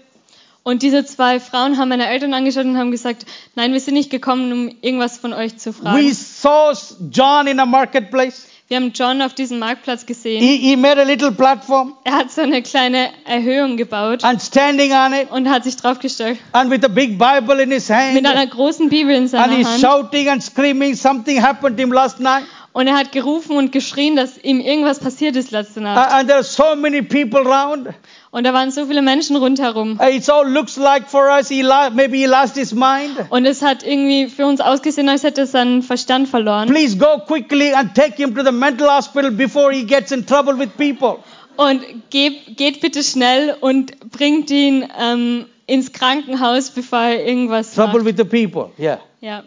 Und 0.66 0.82
diese 0.82 1.04
zwei 1.06 1.42
Frauen 1.42 1.78
haben 1.78 1.90
meine 1.90 2.08
Eltern 2.08 2.34
angeschaut 2.34 2.64
und 2.64 2.78
haben 2.78 2.92
gesagt, 2.92 3.26
nein, 3.56 3.74
wir 3.74 3.82
sind 3.82 3.96
nicht 3.96 4.10
gekommen, 4.10 4.52
um 4.54 4.76
irgendwas 4.82 5.18
von 5.18 5.34
euch 5.34 5.58
zu 5.58 5.72
We 5.78 5.82
fragen. 5.84 6.14
saw 6.14 6.74
John 7.12 7.48
in 7.48 7.60
a 7.60 7.66
marketplace. 7.66 8.48
Wir 8.70 8.78
haben 8.78 8.94
John 8.96 9.22
auf 9.22 9.34
diesem 9.34 9.60
Marktplatz 9.60 10.06
gesehen. 10.06 10.42
He, 10.42 10.56
he 10.56 10.78
made 10.78 10.98
a 11.00 11.04
little 11.04 11.34
platform 11.34 11.96
Er 12.06 12.14
hat 12.14 12.32
so 12.32 12.42
eine 12.42 12.62
kleine 12.62 13.10
Erhöhung 13.26 13.76
gebaut 13.76 14.24
and 14.24 14.42
standing 14.42 14.94
on 14.94 15.12
it 15.12 15.30
und 15.32 15.50
hat 15.50 15.66
sich 15.66 15.76
draufgestellt. 15.76 16.40
and 16.54 16.72
with 16.72 16.84
a 16.86 16.88
big 16.88 17.20
Bible 17.20 17.62
in 17.62 17.70
his 17.70 17.90
hand. 17.90 18.14
Mit 18.14 18.26
einer 18.26 18.48
großen 18.48 18.88
Bibel 18.88 19.14
in 19.14 19.24
And 19.24 19.30
seiner 19.32 19.54
he's 19.58 19.68
Hand. 19.68 19.82
shouting 19.82 20.30
and 20.30 20.42
screaming. 20.42 20.96
Something 20.96 21.42
happened 21.44 21.76
to 21.76 21.84
him 21.84 21.92
last 21.92 22.22
night. 22.22 22.46
Und 22.74 22.88
er 22.88 22.96
hat 22.98 23.12
gerufen 23.12 23.56
und 23.56 23.72
geschrien, 23.72 24.16
dass 24.16 24.38
ihm 24.38 24.60
irgendwas 24.60 24.98
passiert 25.00 25.36
ist 25.36 25.52
letzte 25.52 25.80
Nacht. 25.82 26.12
and 26.12 26.28
there 26.28 26.38
are 26.40 26.44
so 26.44 26.76
many 26.76 27.04
people 27.04 27.40
around. 27.48 27.90
Und 28.32 28.46
da 28.46 28.54
waren 28.54 28.72
so 28.72 28.88
viele 28.88 29.04
Menschen 29.04 29.36
rundherum. 29.36 30.00
Uh, 30.02 30.06
it 30.10 30.28
all 30.28 30.50
looks 30.52 30.76
like 30.76 31.08
for 31.08 31.28
us, 31.30 31.50
he 31.50 31.62
lo- 31.62 31.92
maybe 31.94 32.18
he 32.18 32.26
lost 32.26 32.56
his 32.56 32.74
mind. 32.74 33.12
Und 33.30 33.46
es 33.46 33.62
hat 33.62 33.84
irgendwie 33.84 34.26
für 34.28 34.48
uns 34.48 34.60
ausgesehen, 34.60 35.08
als 35.08 35.22
hätte 35.24 35.42
er 35.42 35.48
seinen 35.48 35.84
Verstand 35.84 36.28
verloren. 36.28 36.68
Please 36.68 36.98
go 36.98 37.20
quickly 37.28 37.74
and 37.76 37.94
take 37.94 38.16
him 38.16 38.34
to 38.36 38.44
the 38.44 38.52
mental 38.52 38.90
hospital 38.90 39.30
before 39.30 39.72
he 39.72 39.84
gets 39.86 40.12
in 40.12 40.26
trouble 40.26 40.58
with 40.58 40.70
people. 40.76 41.20
Und 41.58 41.82
geht, 42.10 42.58
geht 42.58 42.82
bitte 42.82 43.04
schnell 43.04 43.56
und 43.62 44.10
bringt 44.10 44.50
ihn 44.50 44.88
ähm, 45.00 45.46
ins 45.68 45.94
Krankenhaus, 45.94 46.72
bevor 46.72 46.98
er 47.02 47.24
irgendwas 47.24 47.76
Trouble 47.76 48.02
macht. 48.02 48.06
with 48.06 48.16
the 48.18 48.24
people. 48.48 48.72
Yeah. 48.80 48.98
Ja. 49.22 49.44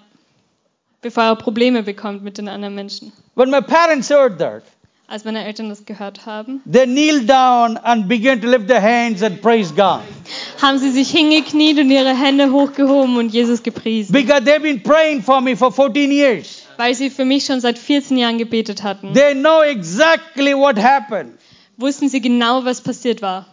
Bevor 1.03 1.23
er 1.25 1.37
Probleme 1.37 1.83
bekommt 1.83 2.23
mit 2.25 2.39
den 2.39 2.49
anderen 2.49 2.75
Menschen. 2.75 3.13
When 3.35 3.51
my 3.51 3.61
parents 3.61 4.11
heard 4.11 4.39
that, 4.39 4.63
Als 5.09 5.25
meine 5.25 5.45
Eltern 5.45 5.69
das 5.69 5.85
gehört 5.85 6.27
haben, 6.27 6.63
they 6.71 6.85
kneeled 6.85 7.29
down 7.31 7.77
and 7.77 8.09
began 8.09 8.41
to 8.41 8.49
lift 8.49 8.67
their 8.67 8.83
hands 8.83 9.23
and 9.23 9.41
praise 9.41 9.73
God. 9.73 10.01
haben 10.61 10.79
sie 10.79 10.91
sich 10.91 11.11
hingekniet 11.11 11.79
und 11.79 11.91
ihre 11.91 12.13
Hände 12.19 12.51
hochgehoben 12.51 13.17
und 13.17 13.29
Jesus 13.33 13.63
gepriesen. 13.63 14.13
Because 14.13 14.41
they've 14.45 14.61
been 14.63 14.83
praying 14.83 15.23
for 15.23 15.41
me 15.41 15.55
for 15.57 15.71
14 15.71 16.11
years. 16.11 16.65
Weil 16.77 16.95
sie 16.95 17.09
für 17.11 17.25
mich 17.25 17.45
schon 17.47 17.61
seit 17.61 17.79
14 17.79 18.17
Jahren 18.19 18.39
gebetet 18.39 18.83
hatten, 18.83 19.15
They 19.15 19.35
know 19.35 19.63
exactly 19.63 20.55
what 20.55 20.77
happened. 20.77 21.39
wussten 21.77 22.09
sie 22.09 22.21
genau, 22.21 22.65
was 22.65 22.81
passiert 22.81 23.23
war. 23.23 23.47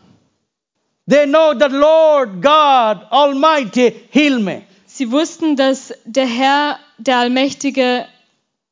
They 1.08 1.26
know 1.28 1.54
that 1.54 1.72
Lord 1.72 2.42
God 2.42 3.06
Almighty 3.12 3.94
healed 4.10 4.42
me. 4.42 4.64
Sie 4.88 5.12
wussten, 5.12 5.56
dass 5.56 5.94
der 6.06 6.26
Herr, 6.26 6.80
der 6.98 7.18
Allmächtige, 7.18 8.06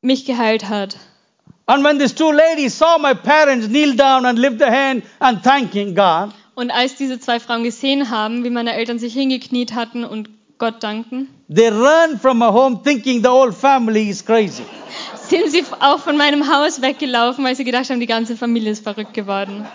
mich 0.00 0.24
geheilt 0.24 0.68
hat. 0.68 0.96
And 1.66 1.84
when 1.84 1.98
these 1.98 2.14
two 2.14 2.32
ladies 2.32 2.76
saw 2.76 2.98
my 2.98 3.14
parents 3.14 3.68
kneel 3.68 3.94
down 3.94 4.26
and 4.26 4.38
lift 4.38 4.58
their 4.58 4.72
hand 4.72 5.04
and 5.20 5.42
thanking 5.42 5.94
God, 5.94 6.32
Und 6.54 6.70
als 6.70 6.96
diese 6.96 7.18
zwei 7.20 7.40
Frauen 7.40 7.62
gesehen 7.64 8.10
haben, 8.10 8.44
wie 8.44 8.50
meine 8.50 8.74
Eltern 8.74 8.98
sich 8.98 9.14
hingekniet 9.14 9.74
hatten 9.74 10.04
und 10.04 10.28
Gott 10.58 10.82
danken, 10.82 11.28
they 11.48 11.68
ran 11.68 12.18
from 12.20 12.38
my 12.38 12.46
home 12.46 12.80
thinking 12.84 13.22
the 13.22 13.28
whole 13.28 13.52
family 13.52 14.08
is 14.08 14.24
crazy. 14.24 14.64
sind 15.28 15.50
sie 15.50 15.64
auch 15.80 15.98
von 16.00 16.16
meinem 16.16 16.52
Haus 16.52 16.82
weggelaufen, 16.82 17.44
weil 17.44 17.56
sie 17.56 17.64
gedacht 17.64 17.88
haben, 17.90 18.00
die 18.00 18.06
ganze 18.06 18.36
Familie 18.36 18.72
ist 18.72 18.82
verrückt 18.82 19.14
geworden. 19.14 19.66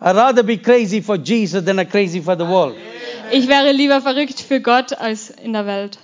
I'd 0.00 0.16
rather 0.16 0.42
be 0.42 0.58
crazy 0.58 1.00
for 1.02 1.16
Jesus 1.16 1.64
than 1.64 1.78
a 1.78 1.84
crazy 1.84 2.20
for 2.20 2.36
the 2.36 2.46
world. 2.46 2.74
Ich 3.30 3.46
wäre 3.48 3.72
lieber 3.72 4.00
verrückt 4.00 4.40
für 4.40 4.60
Gott 4.60 4.92
als 4.94 5.30
in 5.30 5.52
der 5.52 5.66
Welt. 5.66 5.98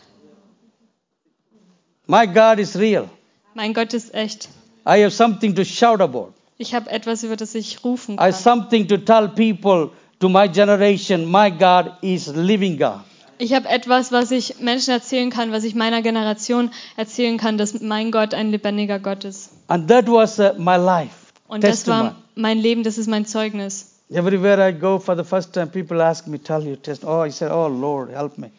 My 2.10 2.26
God 2.26 2.58
is 2.58 2.74
real. 2.74 3.10
Mein 3.52 3.74
Gott 3.74 3.92
ist 3.92 4.14
echt. 4.14 4.48
I 4.86 5.02
have 5.02 5.10
something 5.10 5.54
to 5.54 5.62
shout 5.62 6.00
about. 6.00 6.32
Ich 6.56 6.74
habe 6.74 6.90
etwas, 6.90 7.22
über 7.22 7.36
das 7.36 7.54
ich 7.54 7.84
rufen 7.84 8.14
I 8.14 8.16
kann. 8.16 8.26
have 8.32 8.42
something 8.42 8.88
to 8.88 8.96
tell 8.96 9.28
people 9.28 9.90
to 10.18 10.28
my 10.30 10.48
generation. 10.48 11.30
My 11.30 11.50
God 11.50 11.92
is 12.00 12.26
living 12.28 12.78
God. 12.78 13.00
Ich 13.36 13.52
habe 13.52 13.68
etwas, 13.68 14.10
was 14.10 14.30
ich 14.30 14.58
Menschen 14.58 14.90
erzählen 14.90 15.28
kann, 15.28 15.52
was 15.52 15.64
ich 15.64 15.74
meiner 15.74 16.00
Generation 16.00 16.70
erzählen 16.96 17.36
kann, 17.36 17.58
dass 17.58 17.78
mein 17.82 18.10
Gott 18.10 18.32
ein 18.32 18.50
lebendiger 18.50 18.98
Gott 18.98 19.24
ist. 19.24 19.50
And 19.68 19.86
that 19.88 20.08
was 20.08 20.38
uh, 20.38 20.54
my 20.56 20.76
life. 20.76 21.14
Und 21.46 21.62
das 21.62 21.86
war 21.86 22.16
mein 22.34 22.58
Leben, 22.58 22.84
das 22.84 22.96
ist 22.96 23.06
mein 23.06 23.26
Zeugnis. 23.26 24.00
Everywhere 24.10 24.66
I 24.66 24.72
go 24.72 24.98
for 24.98 25.14
the 25.14 25.24
first 25.24 25.52
time, 25.52 25.66
people 25.66 26.02
ask 26.02 26.26
me, 26.26 26.38
tell 26.42 26.62
you 26.62 26.76
test. 26.76 27.04
Oh, 27.04 27.26
I 27.26 27.30
said, 27.30 27.52
oh 27.52 27.68
Lord, 27.68 28.10
help 28.10 28.38
me. 28.38 28.50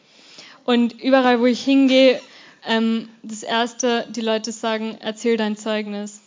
Und 0.66 1.02
überall, 1.02 1.40
wo 1.40 1.48
ich 1.48 1.64
hingehe, 1.64 2.20
Ähm, 2.70 3.10
das 3.24 3.42
erste, 3.44 4.06
die 4.12 4.22
Leute 4.22 4.52
sagen, 4.52 4.96
erzähl 5.02 5.38
dein 5.38 5.58
Zeugnis. 5.58 6.22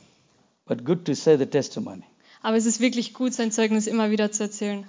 But 0.67 0.85
good 0.85 1.05
to 1.07 1.15
say 1.15 1.37
the 1.39 1.47
testimony. 1.47 2.03
Aber 2.43 2.57
es 2.57 2.67
ist 2.67 2.81
wirklich 2.81 3.15
gut, 3.15 3.33
sein 3.33 3.53
Zeugnis 3.53 3.87
immer 3.87 4.11
wieder 4.11 4.33
zu 4.33 4.43
erzählen. 4.43 4.87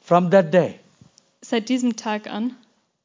From 0.00 0.30
that 0.30 0.52
day, 0.52 0.78
Seit 1.40 1.68
diesem 1.68 1.96
Tag 1.96 2.28
an 2.28 2.56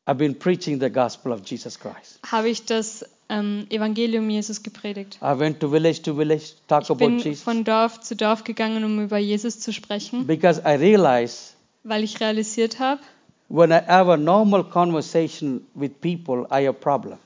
I've 0.05 0.15
been 0.15 0.37
preaching 0.37 0.79
the 0.79 0.89
gospel 0.89 1.31
of 1.31 1.41
Jesus 1.45 1.79
Christ. 1.79 2.19
habe 2.29 2.49
ich 2.49 2.65
das 2.65 3.05
ähm, 3.29 3.65
Evangelium 3.69 4.29
Jesus 4.29 4.63
gepredigt. 4.63 5.17
I 5.21 5.37
went 5.37 5.59
to 5.59 5.69
village 5.69 6.01
to 6.03 6.15
village, 6.15 6.53
talk 6.67 6.83
Ich 6.83 6.89
about 6.89 7.05
bin 7.05 7.19
Jesus. 7.19 7.43
von 7.43 7.63
Dorf 7.63 7.99
zu 8.01 8.15
Dorf 8.15 8.43
gegangen, 8.43 8.83
um 8.83 9.03
über 9.03 9.17
Jesus 9.17 9.59
zu 9.59 9.73
sprechen, 9.73 10.25
Because 10.27 10.61
I 10.65 10.75
realize 10.75 11.53
weil 11.83 12.03
ich 12.03 12.19
realisiert 12.19 12.79
habe, 12.79 13.01
when 13.49 13.71
I 13.71 13.81
have 13.87 14.09
a 14.11 14.17
normal 14.17 14.63
conversation 14.63 15.61
with 15.75 15.91
people, 16.01 16.45
I 16.51 16.65
have 16.67 16.73
problem. 16.79 17.17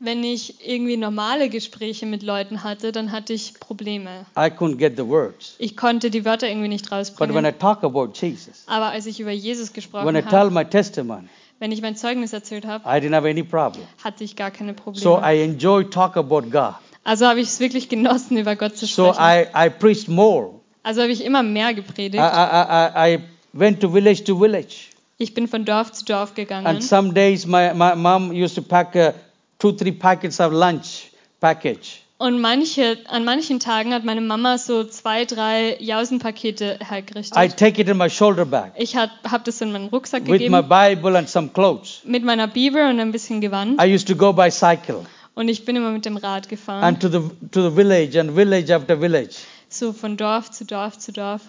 wenn 0.00 0.22
ich 0.22 0.64
irgendwie 0.64 0.96
normale 0.96 1.48
Gespräche 1.48 2.06
mit 2.06 2.22
Leuten 2.22 2.62
hatte, 2.62 2.92
dann 2.92 3.10
hatte 3.10 3.32
ich 3.32 3.54
Probleme. 3.58 4.26
I 4.36 4.42
couldn't 4.50 4.76
get 4.76 4.96
the 4.96 5.04
words. 5.06 5.56
Ich 5.58 5.76
konnte 5.76 6.10
die 6.10 6.24
Wörter 6.24 6.48
irgendwie 6.48 6.68
nicht 6.68 6.88
But 6.88 6.92
when 7.34 7.44
I 7.44 7.48
rausbringen. 7.48 7.58
talk 7.58 7.82
about 7.82 8.12
Jesus, 8.14 8.62
Aber 8.66 8.86
als 8.90 9.06
ich 9.06 9.18
über 9.18 9.32
Jesus 9.32 9.68
when 9.68 9.72
I 9.72 9.74
gesprochen 9.74 10.14
tell 10.14 10.38
habe, 10.38 10.50
my 10.52 10.64
testimony, 10.64 11.28
wenn 11.58 11.72
ich 11.72 11.82
mein 11.82 11.96
Zeugnis 11.96 12.32
erzählt 12.32 12.64
habe, 12.64 12.84
I 12.88 13.00
didn't 13.04 13.14
have 13.16 13.28
any 13.28 13.42
problem. 13.42 13.84
hatte 14.04 14.22
ich 14.22 14.36
gar 14.36 14.50
keine 14.52 14.72
So 14.72 15.14
Probleme. 15.16 15.20
I 15.34 15.42
enjoy 15.42 15.84
talk 15.84 16.16
about 16.16 16.42
God. 16.42 16.74
Also 17.02 17.26
habe 17.26 17.40
ich 17.40 17.48
es 17.48 17.58
wirklich 17.58 17.88
genossen, 17.88 18.36
über 18.36 18.54
Gott 18.54 18.76
zu 18.76 18.86
So 18.86 19.12
sprechen. 19.14 19.48
I, 19.54 19.66
I 19.66 19.70
preached 19.70 20.08
more. 20.08 20.50
Also 20.84 21.00
habe 21.02 21.10
ich 21.10 21.24
immer 21.24 21.42
mehr 21.42 21.70
I, 21.70 21.74
gepredigt. 21.74 22.22
I, 22.22 22.26
I, 22.26 23.14
I 23.14 23.18
went 23.52 23.80
to 23.80 23.90
village 23.90 24.22
to 24.24 24.38
village. 24.38 24.90
Ich 25.20 25.34
bin 25.34 25.48
von 25.48 25.64
Dorf 25.64 25.90
zu 25.92 26.04
Dorf 26.04 26.30
And 26.30 26.36
gegangen. 26.36 26.80
some 26.80 27.12
days 27.12 27.44
my, 27.44 27.72
my 27.74 27.94
mom 27.96 28.30
used 28.32 28.54
to 28.54 28.62
pack 28.62 28.94
uh, 28.94 29.12
two, 29.58 29.72
three 29.72 29.90
packets 29.92 30.38
of 30.40 30.52
lunch 30.52 31.10
package. 31.40 32.02
Und 32.18 32.40
manche, 32.40 32.98
an 33.08 33.24
manchen 33.24 33.60
Tagen 33.60 33.92
hat 33.94 34.04
meine 34.04 34.20
Mama 34.20 34.58
so 34.58 34.82
zwei, 34.84 35.24
drei 35.24 35.76
Jausenpakete 35.80 36.78
I 36.80 36.84
hergerichtet. 36.84 37.56
take 37.56 37.80
it 37.80 37.88
in 37.88 37.96
my 37.96 38.08
shoulder 38.10 38.44
bag 38.44 38.72
Ich 38.76 38.96
habe 38.96 39.10
das 39.44 39.60
in 39.60 39.70
meinen 39.72 39.88
Rucksack 39.88 40.22
with 40.22 40.28
my 40.50 40.62
gegeben 40.62 40.68
Bible 40.68 41.16
and 41.18 41.28
some 41.28 41.48
clothes. 41.48 42.00
mit 42.04 42.24
meiner 42.24 42.46
Bibel 42.48 42.88
und 42.88 42.98
ein 43.00 43.10
bisschen 43.12 43.40
Gewand. 43.40 43.80
I 43.82 43.92
used 43.92 44.06
to 44.08 44.16
go 44.16 44.32
by 44.32 44.50
cycle 44.50 45.04
Und 45.34 45.48
ich 45.48 45.64
bin 45.64 45.76
immer 45.76 45.90
mit 45.90 46.04
dem 46.06 46.16
Rad 46.16 46.48
gefahren. 46.48 46.82
and 46.84 47.00
to 47.00 47.08
the 47.08 47.20
to 47.52 47.68
the 47.70 47.74
village 47.76 48.18
and 48.18 48.32
village 48.36 48.72
after 48.74 48.96
village. 48.98 49.36
So 49.68 49.92
von 49.92 50.16
Dorf 50.16 50.50
zu 50.50 50.64
Dorf 50.64 50.98
zu 50.98 51.12
Dorf. 51.12 51.42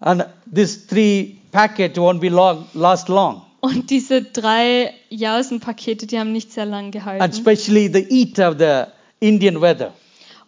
And 0.00 0.24
this 0.50 0.86
three 0.86 1.39
packet 1.50 1.96
won't 1.96 2.20
be 2.20 2.28
long, 2.28 2.66
last 2.74 3.08
long. 3.08 3.42
Und 3.60 3.90
diese 3.90 4.22
drei 4.22 4.94
Jausenpakete, 5.10 6.06
die 6.06 6.18
haben 6.18 6.32
nicht 6.32 6.52
sehr 6.52 6.64
lang 6.64 6.84
And 6.86 6.92
gehalten. 6.92 7.30
especially 7.30 7.88
the 7.92 8.02
heat 8.08 8.38
of 8.38 8.56
the 8.58 8.84
Indian 9.20 9.60
weather. 9.60 9.92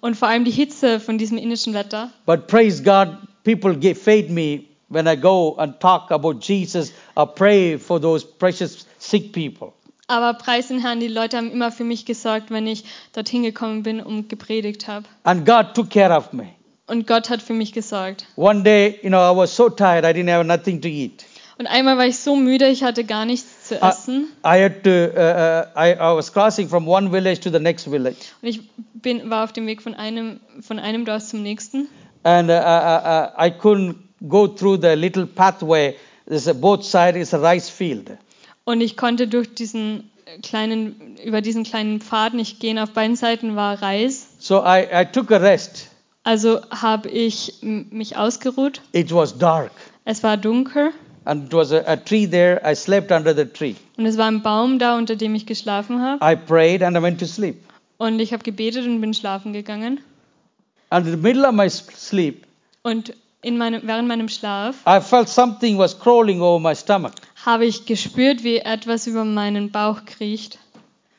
Und 0.01 0.17
vor 0.17 0.29
allem 0.29 0.45
die 0.45 0.51
Hitze 0.51 0.99
von 0.99 1.19
diesem 1.19 1.39
indischen 1.39 1.75
Wetter. 1.75 2.11
But 2.27 2.47
praise 2.47 2.83
God, 2.83 3.19
people 3.45 3.75
give, 3.77 3.97
fade 4.01 4.31
me 4.31 4.65
when 4.89 5.07
I 5.07 5.17
go 5.17 5.55
and 5.59 5.79
talk 5.79 6.11
about 6.11 6.39
Jesus 6.41 6.93
or 7.15 7.27
pray 7.27 7.79
for 7.79 8.01
those 8.01 8.25
precious 8.25 8.87
sick 8.99 9.33
people. 9.33 9.73
Aber 10.09 10.35
preis 10.35 10.69
den 10.69 10.81
Herrn, 10.81 11.01
die 11.01 11.09
Leute 11.09 11.37
haben 11.37 11.51
immer 11.53 11.71
für 11.71 11.85
mich 11.85 12.05
gesorgt, 12.05 12.51
wenn 12.51 12.67
ich 12.67 12.85
dorthin 13.13 13.43
gekommen 13.45 13.83
bin 13.83 14.01
und 14.01 14.29
gepredigt 14.29 14.89
habe. 14.89 15.07
And 15.25 15.47
God 15.47 15.75
took 15.75 15.91
care 15.91 16.15
of 16.17 16.33
me. 16.33 16.49
Und 16.87 17.07
Gott 17.07 17.30
hat 17.30 17.43
für 17.43 17.55
mich 17.55 17.72
gesorgt. 17.72 18.26
One 18.37 18.62
day, 18.62 18.99
you 19.03 19.09
know, 19.09 19.18
I 19.18 19.37
was 19.37 19.55
so 19.55 19.68
tired, 19.68 20.05
I 20.05 20.09
didn't 20.09 20.33
have 20.33 20.45
nothing 20.45 20.80
to 20.80 20.89
eat. 20.89 21.24
Und 21.59 21.66
einmal 21.66 21.97
war 21.97 22.07
ich 22.07 22.18
so 22.18 22.35
müde, 22.35 22.66
ich 22.68 22.83
hatte 22.83 23.05
gar 23.05 23.24
nichts 23.24 23.68
zu 23.68 23.76
I, 23.76 23.78
essen. 23.83 24.33
I 24.45 24.62
had 24.62 24.83
to, 24.83 24.91
uh, 24.91 25.20
uh, 25.20 25.80
I, 25.80 25.93
I 25.93 26.16
was 26.16 26.33
crossing 26.33 26.68
from 26.68 26.89
one 26.89 27.11
village 27.11 27.41
to 27.41 27.51
the 27.51 27.61
next 27.61 27.85
village. 27.85 28.16
Und 28.41 28.49
ich 28.49 28.61
bin, 28.95 29.30
war 29.30 29.45
auf 29.45 29.53
dem 29.53 29.66
Weg 29.66 29.80
von 29.80 29.95
einem, 29.95 30.41
von 30.61 30.78
einem 30.78 31.05
Dorf 31.05 31.24
zum 31.24 31.43
nächsten. 31.43 31.89
And 32.24 32.51
uh, 32.51 32.55
uh, 32.55 32.57
uh, 32.57 33.47
I 33.47 33.51
couldn't 33.51 33.95
go 34.28 34.49
through 34.49 34.80
the 34.80 34.95
little 34.97 35.26
pathway. 35.26 35.95
There's 36.26 36.49
a, 36.49 36.53
both 36.53 36.85
sides 36.85 37.16
is 37.16 37.35
a 37.35 37.39
rice 37.39 37.68
field. 37.68 38.11
Und 38.64 38.80
ich 38.80 38.97
konnte 38.97 39.28
durch 39.28 39.55
diesen 39.55 40.11
kleinen, 40.43 41.16
über 41.24 41.43
diesen 41.43 41.62
kleinen 41.64 42.01
Pfad 42.01 42.35
nicht 42.35 42.61
gehen. 42.61 42.78
Auf 42.78 42.91
beiden 42.91 43.16
Seiten 43.16 43.55
war 43.55 43.80
Reis. 43.80 44.28
So 44.39 44.64
I, 44.64 44.87
I 44.93 45.05
took 45.05 45.30
a 45.30 45.37
rest. 45.37 45.91
Also 46.25 46.61
habe 46.70 47.09
ich 47.09 47.55
mich 47.62 48.16
ausgeruht. 48.16 48.81
It 48.93 49.12
was 49.12 49.37
dark. 49.37 49.73
Es 50.05 50.23
war 50.23 50.37
dunkel 50.37 50.93
And 51.25 51.47
it 51.47 51.53
was 51.53 51.70
a, 51.73 51.83
a 51.87 51.97
tree 51.97 52.27
there. 52.27 52.61
I 52.64 52.75
slept 52.75 53.12
under 53.12 53.35
the 53.35 53.45
tree. 53.45 53.77
und 53.97 54.07
es 54.07 54.18
war 54.18 54.27
ein 54.27 54.43
Baum 54.43 54.79
da, 54.81 54.97
unter 54.97 55.14
dem 55.14 55.35
ich 55.37 55.47
geschlafen 55.47 56.01
habe. 56.03 56.18
I 56.25 56.35
prayed 56.37 56.83
and 56.83 56.97
I 56.97 57.03
went 57.03 57.20
to 57.20 57.27
sleep. 57.27 57.62
Und 57.99 58.18
ich 58.18 58.33
habe 58.33 58.43
gebetet 58.43 58.85
und 58.87 59.01
bin 59.01 59.14
schlafen 59.14 59.53
gegangen. 59.53 60.01
And 60.91 61.07
in 61.07 61.12
the 61.12 61.18
middle 61.18 61.47
of 61.47 61.55
my 61.55 61.68
sleep, 61.70 62.45
Und 62.83 63.14
in 63.43 63.57
meinem, 63.57 63.83
während 63.85 64.09
meinem 64.09 64.29
Schlaf 64.29 64.77
I 64.87 65.01
felt 65.01 65.29
something 65.29 65.79
was 65.79 65.99
crawling 65.99 66.41
over 66.41 66.59
my 66.61 66.75
stomach. 66.75 67.12
habe 67.47 67.66
ich 67.66 67.87
gespürt, 67.87 68.43
wie 68.43 68.59
etwas 68.59 69.07
über 69.07 69.25
meinen 69.25 69.70
Bauch 69.70 70.05
kriecht. 70.05 70.59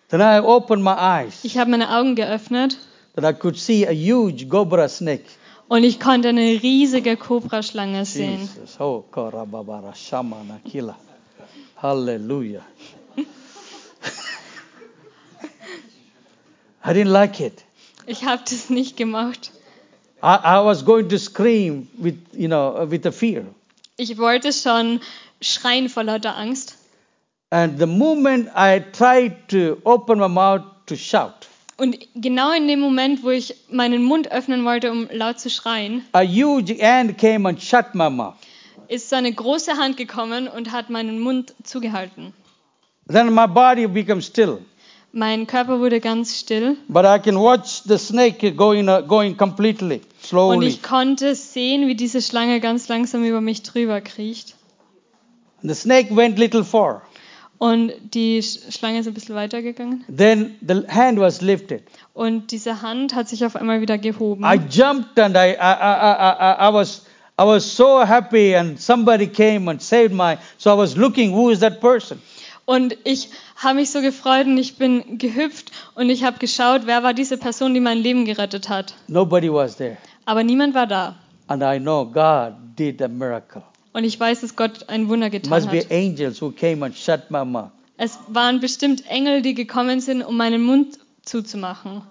Then 0.10 0.20
I 0.22 0.39
opened 0.45 0.84
my 0.84 0.95
eyes 0.97 1.43
Ich 1.43 1.58
habe 1.58 1.72
meine 1.72 1.95
Augen 1.97 2.16
geöffnet 2.16 2.78
that 3.16 3.26
I 3.26 3.34
could 3.34 3.57
see 3.57 3.86
a 3.86 3.91
huge 3.91 4.49
cobra 4.49 4.88
snake. 4.89 5.26
und 5.70 5.84
ich 5.84 5.99
konnte 5.99 6.30
eine 6.30 6.61
riesige 6.61 7.18
Kobraschlange 7.18 8.05
sehen. 8.05 8.41
Jesus. 8.41 8.80
Oh, 8.80 9.03
korababara 9.09 9.95
shamana 9.95 10.59
kila. 10.64 10.95
Hallelujah. 11.82 12.61
I 16.84 16.93
didn't 16.93 17.11
like 17.11 17.39
it. 17.39 17.64
Ich 18.05 18.24
habe 18.24 18.43
das 18.43 18.70
nicht 18.70 18.97
gemacht. 18.97 19.51
I, 20.22 20.38
I 20.43 20.59
was 20.64 20.84
going 20.86 21.09
to 21.09 21.18
scream 21.18 21.88
with, 21.97 22.18
you 22.34 22.47
know, 22.47 22.86
with 22.89 23.03
the 23.03 23.11
fear. 23.11 23.45
Ich 23.97 24.18
wollte 24.18 24.53
schon 24.53 24.99
schreien 25.41 25.89
vor 25.89 26.03
lauter 26.03 26.36
Angst. 26.38 26.78
And 27.49 27.78
the 27.80 27.88
moment 27.88 28.49
I 28.55 28.80
tried 28.80 29.49
to 29.49 29.82
open 29.86 30.20
my 30.20 30.28
mouth 30.28 30.64
to 30.88 30.95
shout, 30.95 31.47
Und 31.78 31.97
genau 32.15 32.51
in 32.51 32.67
dem 32.67 32.80
Moment, 32.80 33.24
wo 33.24 33.30
ich 33.32 33.55
meinen 33.69 34.03
Mund 34.03 34.32
öffnen 34.32 34.63
wollte, 34.63 34.91
um 34.91 35.07
laut 35.11 35.39
zu 35.39 35.49
schreien, 35.49 36.05
a 36.11 36.21
huge 36.21 36.78
hand 36.80 37.17
came 37.17 37.49
and 37.49 37.61
shut 37.61 37.95
my 37.95 38.09
mouth. 38.09 38.36
ist 38.88 39.09
so 39.09 39.15
eine 39.15 39.34
große 39.34 39.78
Hand 39.78 39.97
gekommen 39.97 40.47
und 40.47 40.71
hat 40.71 40.89
meinen 40.89 41.19
Mund 41.19 41.55
zugehalten. 41.63 42.34
Then 43.07 43.34
my 43.34 43.47
body 43.47 43.88
became 43.88 44.21
still. 44.21 44.59
Mein 45.11 45.45
Körper 45.45 45.80
wurde 45.80 45.99
ganz 45.99 46.39
still 46.39 46.76
But 46.88 47.05
I 47.05 47.19
can 47.19 47.38
watch 47.38 47.84
the 47.86 47.97
snake 47.97 48.55
going, 48.55 48.89
uh, 48.89 49.01
going 49.01 49.38
completely, 49.38 49.95
und 49.95 50.24
slowly. 50.24 50.67
ich 50.67 50.82
konnte 50.82 51.36
sehen, 51.36 51.88
wie 51.88 51.95
diese 51.95 52.21
Schlange 52.21 52.59
ganz 52.59 52.88
langsam 52.88 53.24
über 53.24 53.41
mich 53.41 53.61
drüber 53.61 54.01
kriecht. 54.01 54.55
The 55.61 55.76
snake 55.76 56.15
went 56.15 56.38
little 56.39 56.63
far. 56.63 57.03
Und 57.64 57.93
die 58.14 58.41
Sch- 58.41 58.72
Schlange 58.78 58.99
ist 58.99 59.07
ein 59.07 59.14
bisschen 59.14 59.36
weitergegangen. 59.36 60.03
Then 60.14 60.55
the 60.68 60.86
hand 60.89 61.18
was 61.20 61.39
lifted. 61.41 61.84
Und 62.14 62.51
diese 62.51 62.82
Hand 62.82 63.16
hat 63.16 63.30
sich 63.30 63.45
auf 63.45 63.55
einmal 63.55 63.80
wieder 63.80 63.97
gehoben. 63.97 64.43
I 64.43 64.59
jumped 64.70 65.18
and 65.18 65.36
I, 65.38 65.51
I, 65.51 65.53
I, 65.53 66.14
I, 66.20 66.34
I, 66.39 66.70
I 66.70 66.74
was 66.74 67.03
I 67.39 67.43
was 67.45 67.64
so 67.76 68.05
happy 68.05 68.53
and 68.55 68.80
somebody 68.80 69.28
came 69.28 69.70
and 69.70 69.82
saved 69.82 70.14
my 70.14 70.38
so 70.57 70.72
I 70.74 70.78
was 70.78 70.97
looking 70.97 71.32
who 71.34 71.49
is 71.51 71.59
that 71.59 71.80
person 71.80 72.22
Und 72.66 72.95
ich 73.05 73.30
habe 73.55 73.76
mich 73.76 73.91
so 73.91 74.01
gefreut 74.01 74.45
und 74.45 74.57
ich 74.57 74.78
bin 74.78 75.18
gehüpft 75.18 75.72
und 75.95 76.09
ich 76.09 76.24
habe 76.24 76.39
geschaut, 76.39 76.82
wer 76.86 77.01
war 77.03 77.14
diese 77.14 77.38
Person, 77.38 77.74
die 77.74 77.80
mein 77.80 77.97
Leben 77.97 78.26
gerettet 78.26 78.68
hat. 78.70 78.93
nobody 79.07 79.49
was 79.51 79.78
there 79.78 79.97
Aber 80.26 80.43
niemand 80.43 80.74
war 80.76 80.86
da. 80.88 81.16
and 81.47 81.64
I 81.64 81.80
know 81.80 82.05
God 82.05 82.53
did 82.78 83.01
a 83.01 83.07
miracle 83.07 83.64
Und 83.94 84.04
ich 84.04 84.20
weiß, 84.20 84.41
dass 84.41 84.56
Gott 84.56 84.89
ein 84.89 85.08
Wunder 85.08 85.30
getan 85.30 85.50
must 85.52 85.72
be 85.72 85.80
hat. 85.80 85.91
angels 85.91 86.41
who 86.41 86.52
came 86.52 86.84
and 86.86 86.96
shut 86.98 87.30
my 87.30 87.46
mouth 87.46 87.70
Es 87.98 88.18
waren 88.28 88.60
bestimmt 88.60 89.04
Engel, 89.08 89.41
die 89.44 89.54
gekommen 89.54 90.02
sind, 90.02 90.24
um 90.24 90.36
meinen 90.36 90.64
Mund 90.64 90.98
zuzumachen. 91.24 92.02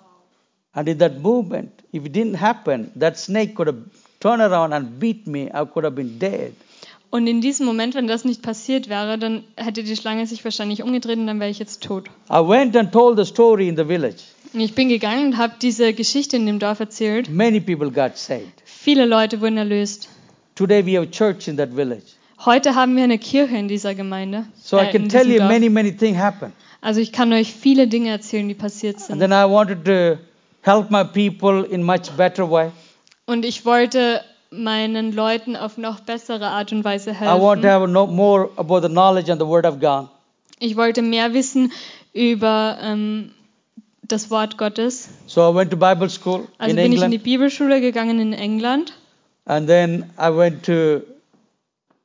and 0.74 0.88
in 0.88 0.98
that 0.98 1.18
moment 1.20 1.70
if 1.92 2.04
it 2.06 2.14
didn't 2.14 2.40
happen 2.40 2.90
that 2.98 3.18
snake 3.18 3.54
could 3.54 3.68
have 3.68 3.78
turned 4.20 4.40
around 4.40 4.72
and 4.72 4.98
beat 4.98 5.26
me 5.26 5.50
I 5.52 5.64
could 5.66 5.84
have 5.84 5.94
been 5.96 6.18
dead 6.18 6.52
Und 7.10 7.26
in 7.26 7.42
diesem 7.42 7.66
Moment, 7.66 7.94
wenn 7.94 8.06
das 8.06 8.24
nicht 8.24 8.40
passiert 8.40 8.88
wäre, 8.88 9.18
dann 9.18 9.44
hätte 9.58 9.82
die 9.82 9.96
Schlange 9.96 10.26
sich 10.26 10.42
wahrscheinlich 10.44 10.82
umgedreht 10.82 11.18
und 11.18 11.26
dann 11.26 11.40
wäre 11.40 11.50
ich 11.50 11.58
jetzt 11.58 11.82
tot. 11.82 12.06
I 12.30 12.36
went 12.36 12.74
and 12.74 12.90
told 12.90 13.18
the 13.18 13.26
story 13.26 13.68
in 13.68 13.76
the 13.76 13.84
village 13.84 14.22
ich 14.54 14.74
bin 14.74 14.88
gegangen 14.90 15.26
und 15.32 15.36
habe 15.38 15.54
diese 15.60 15.92
Geschichte 15.94 16.36
in 16.36 16.46
dem 16.46 16.58
Dorf 16.58 16.78
erzählt. 16.80 17.28
many 17.28 17.60
people 17.60 17.90
got 17.90 18.16
saved 18.16 18.62
Viele 18.64 19.04
Leute 19.04 19.40
wurden 19.42 19.58
erlöst. 19.58 20.08
Today 20.66 20.84
we 20.86 20.96
have 20.96 21.10
church 21.10 21.48
in 21.48 21.56
that 21.56 21.70
village 21.74 22.04
Heute 22.44 22.74
haben 22.74 22.96
wir 22.96 23.04
eine 23.04 23.18
Kirche 23.18 23.56
in 23.56 23.68
dieser 23.68 23.94
Gemeinde. 23.94 24.44
so 24.56 24.76
I 24.78 24.82
äh, 24.86 24.92
can 24.92 25.02
in 25.04 25.08
tell 25.08 25.28
you 25.28 25.38
Dorf. 25.38 25.48
many 25.50 25.68
many 25.68 25.92
things 25.96 26.18
happen 26.18 26.52
Also 26.80 27.00
ich 27.00 27.12
kann 27.12 27.32
euch 27.32 27.52
viele 27.52 27.86
Dinge 27.88 28.10
erzählen, 28.10 28.48
die 28.48 28.54
passiert 28.54 28.96
And 28.96 29.04
sind. 29.06 29.18
then 29.20 29.30
I 29.32 29.44
wanted 29.48 29.84
to 29.84 30.18
help 30.62 30.90
my 30.90 31.04
people 31.04 31.64
in 31.64 31.82
much 31.82 32.10
better 32.16 32.48
way. 32.50 32.70
Und 33.26 33.44
ich 33.44 33.64
wollte 33.64 34.20
meinen 34.50 35.12
Leuten 35.12 35.54
auf 35.56 35.78
noch 35.78 36.00
bessere 36.00 36.46
Art 36.48 36.72
und 36.72 36.84
Weise 36.84 37.10
I 37.12 37.14
want 37.40 37.62
to 37.62 37.68
helfen. 37.68 37.82
have 37.82 37.88
no 37.88 38.06
more 38.06 38.50
about 38.56 38.80
the 38.82 38.88
knowledge 38.88 39.30
and 39.30 39.40
the 39.40 39.46
word 39.46 39.64
of 39.64 39.78
God. 39.80 40.08
Ich 40.58 40.76
wollte 40.76 41.02
mehr 41.02 41.32
wissen 41.34 41.70
über 42.12 42.76
ähm, 42.82 43.30
das 44.02 44.30
Wort 44.30 44.58
Gottes. 44.58 45.08
So 45.26 45.48
I 45.50 45.54
went 45.54 45.70
to 45.70 45.76
Bible 45.76 46.10
school 46.10 46.48
Also 46.58 46.70
in 46.70 46.76
bin 46.76 46.92
ich 46.92 47.02
in 47.02 47.10
die 47.12 47.16
England, 47.16 47.22
Bibelschule 47.24 47.80
gegangen 47.80 48.18
in 48.20 48.32
England 48.32 48.92
and 49.46 49.68
then 49.68 50.10
I 50.18 50.30
went 50.30 50.62
to 50.64 51.02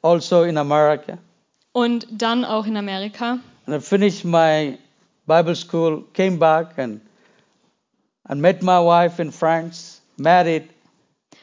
also 0.02 0.44
in 0.44 0.58
America. 0.58 1.18
und 1.74 2.08
dann 2.10 2.44
auch 2.44 2.66
in 2.66 2.76
Amerika. 2.76 3.40
And 3.68 3.76
I 3.76 3.80
finished 3.80 4.26
my 4.26 4.78
Bible 5.28 5.56
school, 5.56 6.04
came 6.14 6.38
back 6.38 6.78
and 6.78 7.02
and 8.30 8.42
met 8.42 8.62
my 8.62 8.80
wife 8.80 9.22
in 9.22 9.32
France, 9.32 10.02
married, 10.18 10.64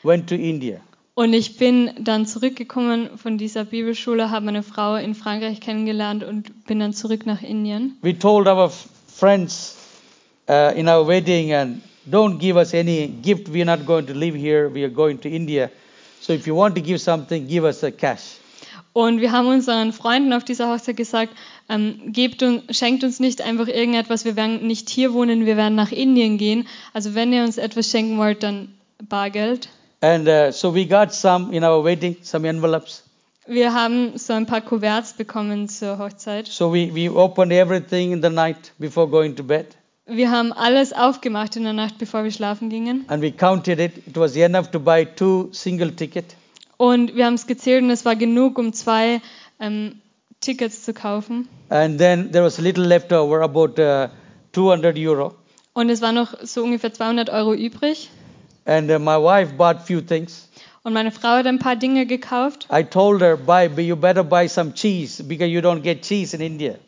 went 0.02 0.28
to 0.28 0.34
India. 0.34 0.80
Und 1.14 1.32
ich 1.32 1.56
bin 1.56 1.92
dann 2.00 2.26
zurückgekommen 2.26 3.16
von 3.16 3.38
dieser 3.38 3.64
Bibelschule, 3.64 4.30
habe 4.30 4.46
meine 4.46 4.64
Frau 4.64 4.96
in 4.96 5.14
Frankreich 5.14 5.60
kennengelernt 5.60 6.24
und 6.24 6.66
bin 6.66 6.80
dann 6.80 6.92
zurück 6.92 7.24
nach 7.24 7.40
Indien. 7.40 7.96
We 8.02 8.18
told 8.18 8.48
our 8.48 8.68
friends 9.06 9.76
uh, 10.48 10.72
in 10.74 10.88
our 10.88 11.06
wedding, 11.06 11.52
and 11.52 11.80
don't 12.10 12.38
give 12.38 12.56
us 12.56 12.74
any 12.74 13.06
gift. 13.06 13.52
We 13.52 13.62
are 13.62 13.76
not 13.76 13.86
going 13.86 14.06
to 14.08 14.12
live 14.12 14.34
here. 14.34 14.68
We 14.68 14.82
are 14.82 14.92
going 14.92 15.20
to 15.20 15.28
India. 15.28 15.70
So 16.24 16.32
if 16.32 16.46
you 16.46 16.56
want 16.56 16.74
to 16.76 16.80
give 16.80 17.02
something, 17.02 17.46
give 17.46 17.66
us 17.66 17.80
the 17.80 17.92
cash. 17.92 18.38
Und 18.94 19.20
wir 19.20 19.30
haben 19.30 19.48
unseren 19.48 19.92
Freunden 19.92 20.32
auf 20.32 20.42
dieser 20.42 20.72
Hochzeit 20.72 20.96
gesagt, 20.96 21.34
ähm, 21.68 22.00
gebt 22.06 22.42
uns, 22.42 22.62
schenkt 22.74 23.04
uns 23.04 23.20
nicht 23.20 23.42
einfach 23.42 23.68
irgendetwas, 23.68 24.24
wir 24.24 24.34
werden 24.34 24.66
nicht 24.66 24.88
hier 24.88 25.12
wohnen, 25.12 25.44
wir 25.44 25.58
werden 25.58 25.74
nach 25.74 25.92
Indien 25.92 26.38
gehen. 26.38 26.66
Also 26.94 27.14
wenn 27.14 27.30
ihr 27.34 27.42
uns 27.42 27.58
etwas 27.58 27.90
schenken 27.90 28.16
wollt, 28.16 28.42
dann 28.42 28.72
Bargeld. 29.06 29.68
And 30.00 30.26
uh, 30.26 30.50
so 30.50 30.74
we 30.74 30.86
got 30.86 31.12
some 31.12 31.54
in 31.54 31.62
our 31.62 31.84
wedding, 31.84 32.16
some 32.22 32.48
envelopes. 32.48 33.02
Wir 33.46 33.74
haben 33.74 34.16
so 34.16 34.32
ein 34.32 34.46
paar 34.46 34.62
Kuverts 34.62 35.12
bekommen 35.12 35.68
zur 35.68 35.98
Hochzeit. 35.98 36.46
So 36.46 36.72
we, 36.72 36.90
we 36.94 37.10
opened 37.10 37.52
everything 37.52 38.12
in 38.12 38.22
the 38.22 38.30
night 38.30 38.72
before 38.78 39.06
going 39.06 39.36
to 39.36 39.42
bed. 39.42 39.66
Wir 40.06 40.30
haben 40.30 40.52
alles 40.52 40.92
aufgemacht 40.92 41.56
in 41.56 41.64
der 41.64 41.72
Nacht, 41.72 41.96
bevor 41.96 42.24
wir 42.24 42.30
schlafen 42.30 42.68
gingen. 42.68 43.06
And 43.08 43.22
we 43.22 43.32
counted 43.32 43.80
it. 43.80 44.06
It 44.06 44.16
was 44.16 44.36
enough 44.36 44.70
to 44.72 44.78
buy 44.78 45.06
two 45.06 45.48
single 45.52 45.90
ticket. 45.90 46.36
Und 46.76 47.16
wir 47.16 47.24
haben 47.24 47.34
es 47.34 47.46
gezählt 47.46 47.82
und 47.82 47.90
es 47.90 48.04
war 48.04 48.14
genug, 48.14 48.58
um 48.58 48.74
zwei 48.74 49.22
ähm, 49.60 50.02
Tickets 50.40 50.82
zu 50.82 50.92
kaufen. 50.92 51.48
And 51.70 51.96
then 51.96 52.32
there 52.32 52.44
was 52.44 52.58
a 52.58 52.62
little 52.62 52.84
left 52.84 53.14
over, 53.14 53.40
about 53.40 53.80
uh, 53.80 54.08
200 54.52 54.98
euro. 54.98 55.34
Und 55.72 55.88
es 55.88 56.02
war 56.02 56.12
noch 56.12 56.34
so 56.42 56.62
ungefähr 56.62 56.92
200 56.92 57.30
Euro 57.30 57.54
übrig. 57.54 58.10
And 58.66 58.90
uh, 58.90 58.98
my 58.98 59.16
wife 59.16 59.54
bought 59.54 59.80
few 59.86 60.02
things. 60.02 60.50
Und 60.82 60.92
meine 60.92 61.12
Frau 61.12 61.28
hat 61.28 61.46
ein 61.46 61.58
paar 61.58 61.76
Dinge 61.76 62.04
gekauft. 62.04 62.68
I 62.70 62.84
told 62.84 63.22
her, 63.22 63.38
buy, 63.38 63.70
you 63.80 63.96
better 63.96 64.22
buy 64.22 64.46
some 64.46 64.74
cheese 64.74 65.22
because 65.22 65.48
you 65.48 65.60
don't 65.60 65.80
get 65.80 66.02
cheese 66.02 66.36
in 66.36 66.42
India. 66.42 66.78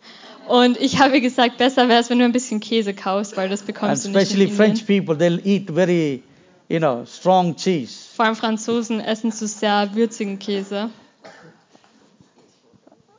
Und 0.48 0.80
ich 0.80 0.98
habe 1.00 1.20
gesagt, 1.20 1.58
besser 1.58 1.88
wäre 1.88 2.00
es, 2.00 2.10
wenn 2.10 2.18
du 2.18 2.24
ein 2.24 2.32
bisschen 2.32 2.60
Käse 2.60 2.94
kaufst, 2.94 3.36
weil 3.36 3.48
das 3.48 3.60
And 3.60 3.66
bekommst 3.66 4.04
du 4.04 4.08
nicht 4.08 4.16
in 4.16 4.22
especially 4.22 4.44
Indien. 4.44 4.56
French 4.56 4.86
people, 4.86 5.14
they'll 5.14 5.44
eat 5.44 5.70
very, 5.70 6.22
you 6.68 6.78
know, 6.78 7.04
strong 7.04 7.56
cheese. 7.56 8.08
Vor 8.14 8.26
allem 8.26 8.36
Franzosen 8.36 9.00
essen 9.00 9.32
so 9.32 9.46
sehr 9.46 9.90
würzigen 9.94 10.38
Käse. 10.38 10.90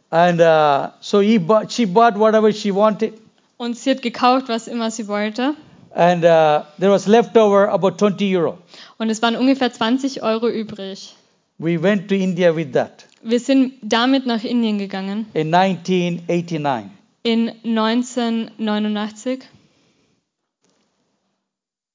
And 0.10 0.40
uh, 0.40 0.92
so 1.02 1.20
he 1.20 1.38
bought, 1.38 1.72
she 1.72 1.86
bought 1.86 2.18
whatever 2.18 2.52
she 2.54 2.74
wanted. 2.74 3.14
Und 3.58 3.78
sie 3.78 3.92
hat 3.92 4.02
gekauft, 4.02 4.48
was 4.48 4.68
immer 4.68 4.90
sie 4.90 5.08
wollte. 5.08 5.56
And 5.94 6.24
uh, 6.24 6.64
there 6.80 6.92
was 6.92 7.08
leftover 7.08 7.70
about 7.70 7.98
20 7.98 8.38
euro. 8.38 8.58
Und 8.98 9.10
es 9.10 9.22
waren 9.22 9.36
ungefähr 9.36 9.74
20 9.74 10.24
Euro 10.24 10.48
übrig. 10.48 11.16
We 11.58 11.82
went 11.82 12.08
to 12.08 12.16
India 12.16 12.56
with 12.56 12.72
that 12.74 13.08
Wir 13.24 13.40
sind 13.40 13.74
damit 13.82 14.26
nach 14.26 14.44
Indien 14.44 14.78
gegangen 14.78 15.26
in 15.34 15.54
1989. 15.54 16.97
in 17.24 17.48
1989. 17.64 19.42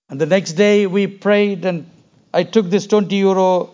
And 0.09 0.21
the 0.21 0.27
next 0.27 0.53
day 0.53 0.87
we 0.87 1.07
prayed, 1.07 1.65
and 1.65 1.87
I 2.35 2.45
took 2.45 2.69
this 2.69 2.87
20 2.87 3.17
euro, 3.17 3.71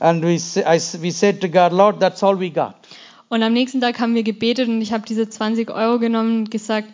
and 0.00 0.22
we, 0.24 0.38
I 0.66 0.78
we 1.00 1.10
said 1.10 1.40
to 1.40 1.48
God, 1.48 1.72
Lord, 1.72 1.98
that's 2.00 2.22
all 2.22 2.36
we 2.36 2.50
got. 2.50 2.86
Und 3.30 3.42
am 3.42 3.52
nächsten 3.52 3.80
Tag 3.80 3.98
haben 4.00 4.14
wir 4.14 4.22
gebetet 4.22 4.68
und 4.68 4.80
ich 4.80 4.92
habe 4.92 5.04
diese 5.06 5.28
20 5.28 5.70
Euro 5.70 5.98
genommen 5.98 6.38
und 6.40 6.50
gesagt, 6.50 6.88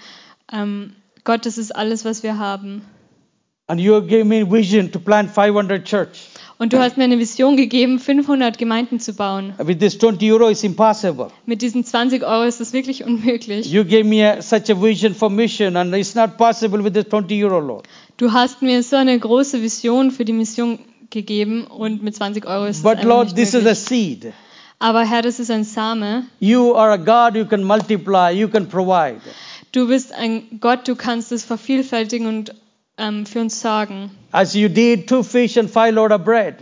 ähm, 0.52 0.94
Gott, 1.22 1.46
das 1.46 1.58
ist 1.58 1.74
alles, 1.74 2.04
was 2.04 2.22
wir 2.22 2.38
haben. 2.38 2.82
And 3.66 3.80
you 3.80 4.00
gave 4.02 4.24
me 4.24 4.44
vision 4.44 4.90
to 4.92 4.98
plant 4.98 5.30
500 5.30 5.84
church. 5.84 6.28
Und 6.56 6.72
du 6.72 6.78
hast 6.78 6.96
mir 6.96 7.04
eine 7.04 7.18
Vision 7.18 7.56
gegeben, 7.56 7.98
500 7.98 8.58
Gemeinden 8.58 9.00
zu 9.00 9.12
bauen. 9.14 9.54
With 9.58 9.78
this 9.78 9.98
20 9.98 10.32
euro, 10.32 10.48
it's 10.50 10.62
impossible. 10.62 11.28
Mit 11.46 11.62
diesen 11.62 11.84
20 11.84 12.22
Euro 12.22 12.44
ist 12.44 12.60
das 12.60 12.72
wirklich 12.72 13.04
unmöglich. 13.04 13.66
You 13.66 13.84
gave 13.84 14.04
me 14.04 14.24
a, 14.24 14.40
such 14.40 14.70
a 14.70 14.80
vision 14.80 15.14
for 15.14 15.28
mission, 15.30 15.76
and 15.76 15.92
it's 15.94 16.14
not 16.14 16.36
possible 16.38 16.82
with 16.84 16.92
this 16.92 17.08
20 17.08 17.42
euro, 17.44 17.58
Lord. 17.58 17.86
Du 18.18 18.32
hast 18.32 18.62
mir 18.62 18.82
so 18.84 18.94
eine 18.96 19.18
große 19.18 19.60
Vision 19.62 20.12
für 20.12 20.24
die 20.24 20.32
Mission 20.32 20.78
gegeben 21.10 21.64
und 21.66 22.02
mit 22.04 22.14
20 22.14 22.46
Euro 22.46 22.66
ist 22.66 22.78
es 22.78 22.82
But 22.84 23.02
Lord, 23.02 23.26
nicht 23.26 23.36
this 23.36 23.48
is 23.48 23.54
a 23.56 23.58
möglich. 23.58 23.78
seed. 23.78 24.32
Aber 24.78 25.02
Herr, 25.02 25.22
das 25.22 25.40
ist 25.40 25.50
ein 25.50 25.64
Same. 25.64 26.24
You 26.38 26.74
are 26.74 26.92
a 26.92 26.96
God 26.96 27.36
who 27.36 27.46
can 27.46 27.64
multiply, 27.64 28.30
you 28.30 28.48
can 28.48 28.68
provide. 28.68 29.20
Du 29.72 29.88
bist 29.88 30.12
ein 30.12 30.44
Gott, 30.60 30.86
du 30.86 30.94
kannst 30.94 31.32
es 31.32 31.44
vervielfältigen 31.44 32.26
und 32.28 32.54
ähm, 32.98 33.26
für 33.26 33.40
uns 33.40 33.60
sorgen. 33.60 34.10
As 34.32 34.54
you 34.54 34.68
did 34.68 35.08
two 35.08 35.22
fish 35.22 35.56
and 35.58 35.70
five 35.70 35.94
loaves 35.94 36.14
of 36.14 36.24
bread. 36.24 36.56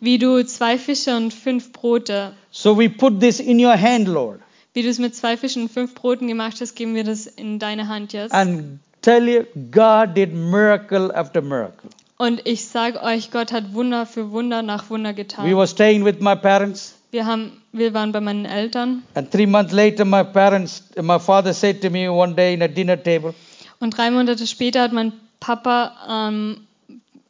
Wie 0.00 0.18
du 0.18 0.44
zwei 0.44 0.76
Fische 0.78 1.16
und 1.16 1.32
fünf 1.32 1.72
Brote, 1.72 2.32
So 2.50 2.76
we 2.78 2.88
put 2.90 3.20
this 3.20 3.40
in 3.40 3.58
your 3.64 3.76
hand, 3.80 4.06
Lord, 4.08 4.40
wie 4.74 4.82
du 4.82 4.88
es 4.88 4.98
mit 4.98 5.14
zwei 5.14 5.36
Fischen 5.36 5.62
und 5.62 5.68
fünf 5.70 5.94
Broten 5.94 6.28
gemacht 6.28 6.56
hast, 6.60 6.74
geben 6.74 6.94
wir 6.94 7.04
das 7.04 7.26
in 7.26 7.58
deine 7.58 7.88
Hand 7.88 8.12
jetzt. 8.12 8.32
and 8.34 8.78
tell 9.02 9.26
you, 9.28 9.44
God 9.70 10.14
did 10.16 10.34
miracle 10.34 11.10
after 11.14 11.40
miracle. 11.40 11.90
Und 12.16 12.42
ich 12.46 12.66
sage 12.66 13.02
euch, 13.02 13.30
Gott 13.30 13.50
hat 13.52 13.72
Wunder 13.74 14.06
für 14.06 14.30
Wunder 14.30 14.62
nach 14.62 14.88
Wunder 14.90 15.12
getan. 15.14 15.46
We 15.50 15.56
were 15.56 15.66
staying 15.66 16.04
with 16.04 16.16
my 16.20 16.36
parents, 16.36 16.94
Wir, 17.10 17.26
haben, 17.26 17.52
wir 17.72 17.92
waren 17.94 18.12
bei 18.12 18.20
meinen 18.20 18.44
Eltern 18.44 19.02
and 19.14 19.30
three 19.30 19.46
months 19.46 19.72
later, 19.72 20.04
my 20.04 20.22
parents, 20.22 20.82
my 21.00 21.18
father 21.18 21.52
said 21.54 21.80
to 21.80 21.88
me 21.90 22.08
one 22.10 22.34
day 22.34 22.52
in 22.54 22.62
a 22.62 22.68
dinner 22.68 23.00
table, 23.02 23.32
und 23.80 23.96
drei 23.96 24.10
Monate 24.10 24.46
später 24.46 24.82
hat 24.82 24.92
mein 24.92 25.12
Papa 25.44 25.92
am 26.06 26.66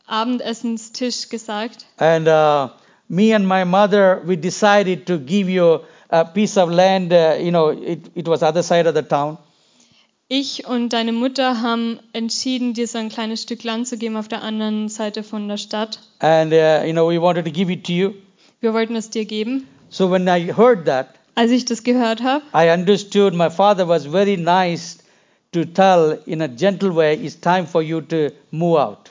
Abendessenstisch 0.06 1.28
gesagt, 1.30 1.84
and 1.98 2.28
uh, 2.28 2.68
me 3.08 3.34
and 3.34 3.44
my 3.48 3.64
mother, 3.64 4.22
we 4.24 4.36
decided 4.36 5.04
to 5.06 5.18
give 5.18 5.48
you 5.48 5.80
a 6.10 6.24
piece 6.24 6.56
of 6.56 6.70
land. 6.70 7.12
Uh, 7.12 7.36
you 7.40 7.50
know, 7.50 7.70
it, 7.70 8.10
it 8.14 8.28
was 8.28 8.42
other 8.44 8.62
side 8.62 8.86
of 8.86 8.94
the 8.94 9.02
town, 9.02 9.36
ich 10.28 10.64
und 10.68 10.92
deine 10.92 11.12
Mutter 11.12 11.60
haben 11.60 11.98
entschieden, 12.12 12.72
dir 12.74 12.86
so 12.86 12.98
ein 12.98 13.08
kleines 13.08 13.42
Stück 13.42 13.64
Land 13.64 13.88
zu 13.88 13.98
geben 13.98 14.16
auf 14.16 14.28
der 14.28 14.42
anderen 14.42 14.88
Seite 14.88 15.24
von 15.24 15.48
der 15.48 15.56
Stadt. 15.56 15.98
and 16.20 16.52
uh, 16.52 16.86
you 16.86 16.92
know, 16.92 17.08
we 17.10 17.20
wanted 17.20 17.44
to 17.44 17.50
give 17.50 17.72
it 17.72 17.84
to 17.84 17.92
you. 17.92 18.12
Wir 18.60 18.72
wollten 18.74 18.94
es 18.94 19.10
dir 19.10 19.24
geben. 19.24 19.66
So 19.90 20.08
when 20.10 20.28
I 20.28 20.52
heard 20.56 20.84
that, 20.86 21.08
Als 21.34 21.50
ich 21.50 21.64
das 21.64 21.82
gehört 21.82 22.22
habe, 22.22 22.44
I 22.54 22.70
understood 22.72 23.34
my 23.34 23.50
father 23.50 23.88
was 23.88 24.06
very 24.06 24.36
nice 24.36 24.98
to 25.54 25.64
tell 25.64 26.18
in 26.26 26.42
a 26.42 26.48
gentle 26.48 26.90
way, 26.90 27.14
it's 27.14 27.36
time 27.36 27.66
for 27.66 27.82
you 27.82 28.00
to 28.02 28.30
move 28.50 28.78
out. 28.78 29.10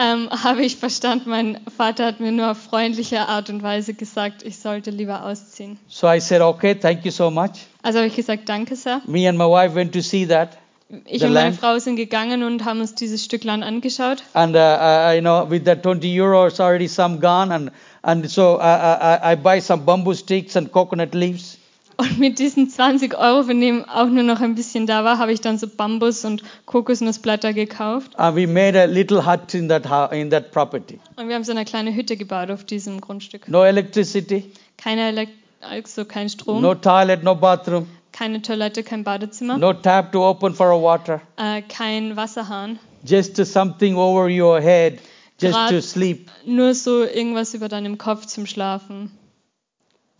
ähm, 0.00 0.30
habe 0.30 0.62
ich 0.64 0.76
verstanden, 0.76 1.28
mein 1.28 1.58
Vater 1.76 2.06
hat 2.06 2.20
mir 2.20 2.32
nur 2.32 2.52
auf 2.52 2.58
freundliche 2.58 3.28
Art 3.28 3.50
und 3.50 3.62
Weise 3.62 3.94
gesagt, 3.94 4.42
ich 4.42 4.58
sollte 4.58 4.90
lieber 4.90 5.24
ausziehen. 5.24 5.78
So 5.88 6.10
I 6.10 6.20
said, 6.20 6.40
okay, 6.40 6.74
thank 6.74 7.04
you 7.04 7.10
so 7.10 7.30
much. 7.30 7.66
Also 7.82 7.98
habe 7.98 8.08
ich 8.08 8.16
gesagt, 8.16 8.48
danke 8.48 8.76
sehr. 8.76 9.02
Me 9.06 9.28
and 9.28 9.36
my 9.36 9.44
wife 9.44 9.74
went 9.74 9.92
to 9.92 10.00
see 10.00 10.26
that. 10.26 10.56
Ich 11.04 11.20
The 11.20 11.26
und 11.26 11.34
meine 11.34 11.50
land? 11.50 11.60
Frau 11.60 11.78
sind 11.78 11.96
gegangen 11.96 12.42
und 12.42 12.64
haben 12.64 12.80
uns 12.80 12.94
dieses 12.94 13.24
Stück 13.24 13.44
Land 13.44 13.62
angeschaut. 13.62 14.24
And, 14.32 14.56
uh, 14.56 14.58
uh, 14.58 15.12
you 15.12 15.20
know, 15.20 15.48
with 15.48 15.64
that 15.64 15.82
20 15.82 16.08
euros, 16.18 16.58
already 16.58 16.88
some 16.88 17.20
gone. 17.20 17.52
And, 17.52 17.70
and 18.02 18.28
so 18.28 18.56
uh, 18.56 19.20
I, 19.22 19.32
I 19.32 19.36
buy 19.36 19.60
some 19.60 19.84
bamboo 19.84 20.14
sticks 20.14 20.56
and 20.56 20.72
coconut 20.72 21.14
leaves. 21.14 21.58
Und 22.00 22.18
mit 22.18 22.38
diesen 22.38 22.70
20 22.70 23.16
Euro, 23.18 23.42
von 23.42 23.60
dem 23.60 23.84
auch 23.84 24.06
nur 24.06 24.22
noch 24.22 24.40
ein 24.40 24.54
bisschen 24.54 24.86
da 24.86 25.04
war, 25.04 25.18
habe 25.18 25.32
ich 25.32 25.40
dann 25.42 25.58
so 25.58 25.66
Bambus 25.68 26.24
und 26.24 26.42
Kokosnussblätter 26.64 27.52
gekauft. 27.52 28.18
And 28.18 28.34
we 28.36 28.46
made 28.46 28.80
a 28.80 28.86
little 28.86 29.26
hut 29.26 29.52
in 29.52 29.68
that, 29.68 29.84
in 30.12 30.30
that 30.30 30.50
property. 30.50 30.98
Und 31.16 31.28
wir 31.28 31.34
haben 31.34 31.44
so 31.44 31.52
eine 31.52 31.64
kleine 31.66 31.94
Hütte 31.94 32.16
gebaut 32.16 32.50
auf 32.50 32.64
diesem 32.64 33.00
Grundstück. 33.00 33.48
No 33.48 33.64
electricity, 33.64 34.50
Keine 34.78 35.08
Elekt 35.08 35.32
also 35.60 36.06
kein 36.06 36.30
Strom, 36.30 36.62
no 36.62 36.74
toilet, 36.74 37.22
no 37.22 37.34
bathroom, 37.34 37.86
keine 38.12 38.40
Toilette, 38.40 38.82
kein 38.82 39.04
Badezimmer, 39.04 39.58
no 39.58 39.74
tap 39.74 40.10
to 40.12 40.26
open 40.26 40.54
for 40.54 40.80
water. 40.80 41.20
äh, 41.36 41.60
kein 41.62 42.16
Wasserhahn. 42.16 42.78
Just 43.04 43.36
something 43.44 43.94
over 43.94 44.28
your 44.30 44.58
head, 44.60 45.00
just 45.38 45.52
Grad- 45.54 45.68
to 45.70 45.82
sleep. 45.82 46.30
Nur 46.46 46.72
so 46.74 47.02
irgendwas 47.04 47.52
über 47.52 47.68
deinem 47.68 47.98
Kopf 47.98 48.24
zum 48.24 48.46
Schlafen. 48.46 49.10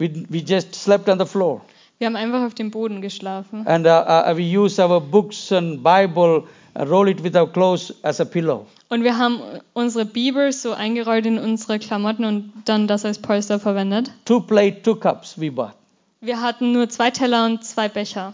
We, 0.01 0.27
we 0.31 0.39
just 0.39 0.75
slept 0.75 1.09
on 1.09 1.19
the 1.19 1.27
floor. 1.27 1.61
Wir 1.99 2.07
haben 2.07 2.17
einfach 2.17 2.47
auf 2.47 2.55
dem 2.55 2.71
Boden 2.71 3.03
geschlafen. 3.03 3.67
And 3.67 3.87
uh, 3.87 3.91
uh, 3.91 4.35
we 4.35 4.43
use 4.43 4.83
our 4.83 4.99
books 4.99 5.53
and 5.53 5.83
Bible, 5.83 6.45
uh, 6.75 6.85
roll 6.85 7.07
it 7.09 7.23
with 7.23 7.37
our 7.37 7.47
clothes 7.47 7.95
as 8.03 8.19
a 8.21 8.25
pillow. 8.25 8.67
Und 8.89 9.05
wir 9.05 9.19
haben 9.19 9.41
unsere 9.75 10.07
Bibel 10.07 10.51
so 10.53 10.73
eingerollt 10.73 11.27
in 11.27 11.39
unsere 11.39 11.79
Klamotten 11.79 12.25
und 12.25 12.53
dann 12.65 12.87
das 12.87 13.05
als 13.05 13.19
Polster 13.19 13.61
verwendet. 13.61 14.11
Two 14.25 14.41
plate, 14.41 14.81
two 14.83 14.97
cups 14.97 15.39
we 15.39 15.53
bought. 15.53 15.75
Wir 16.23 16.41
hatten 16.41 16.73
nur 16.73 16.89
zwei 16.89 17.11
Teller 17.11 17.45
und 17.45 17.63
zwei 17.65 17.89
Becher. 17.89 18.33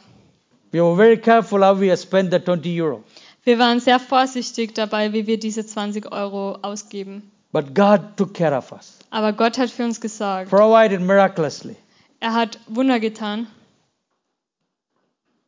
We 0.70 0.80
were 0.80 0.94
very 0.94 1.18
careful 1.18 1.64
how 1.64 1.80
we 1.80 1.94
spent 1.96 2.32
the 2.32 2.38
20 2.38 2.80
euro. 2.80 3.02
Wir 3.42 3.58
waren 3.58 3.80
sehr 3.80 3.98
vorsichtig 3.98 4.74
dabei, 4.74 5.12
wie 5.12 5.26
wir 5.26 5.38
diese 5.38 5.66
20 5.66 6.12
Euro 6.12 6.58
ausgeben. 6.62 7.30
But 7.52 7.74
God 7.74 8.16
took 8.16 8.34
care 8.34 8.56
of 8.56 8.70
us, 8.70 8.98
Aber 9.10 9.32
Gott 9.32 9.58
hat 9.58 9.70
für 9.70 9.84
uns 9.84 10.00
gesorgt. 10.00 10.50
provided 10.50 11.00
miraculously. 11.00 11.76
Er 12.20 12.34
hat 12.34 12.58
Wunder 12.68 12.98
getan. 13.00 13.46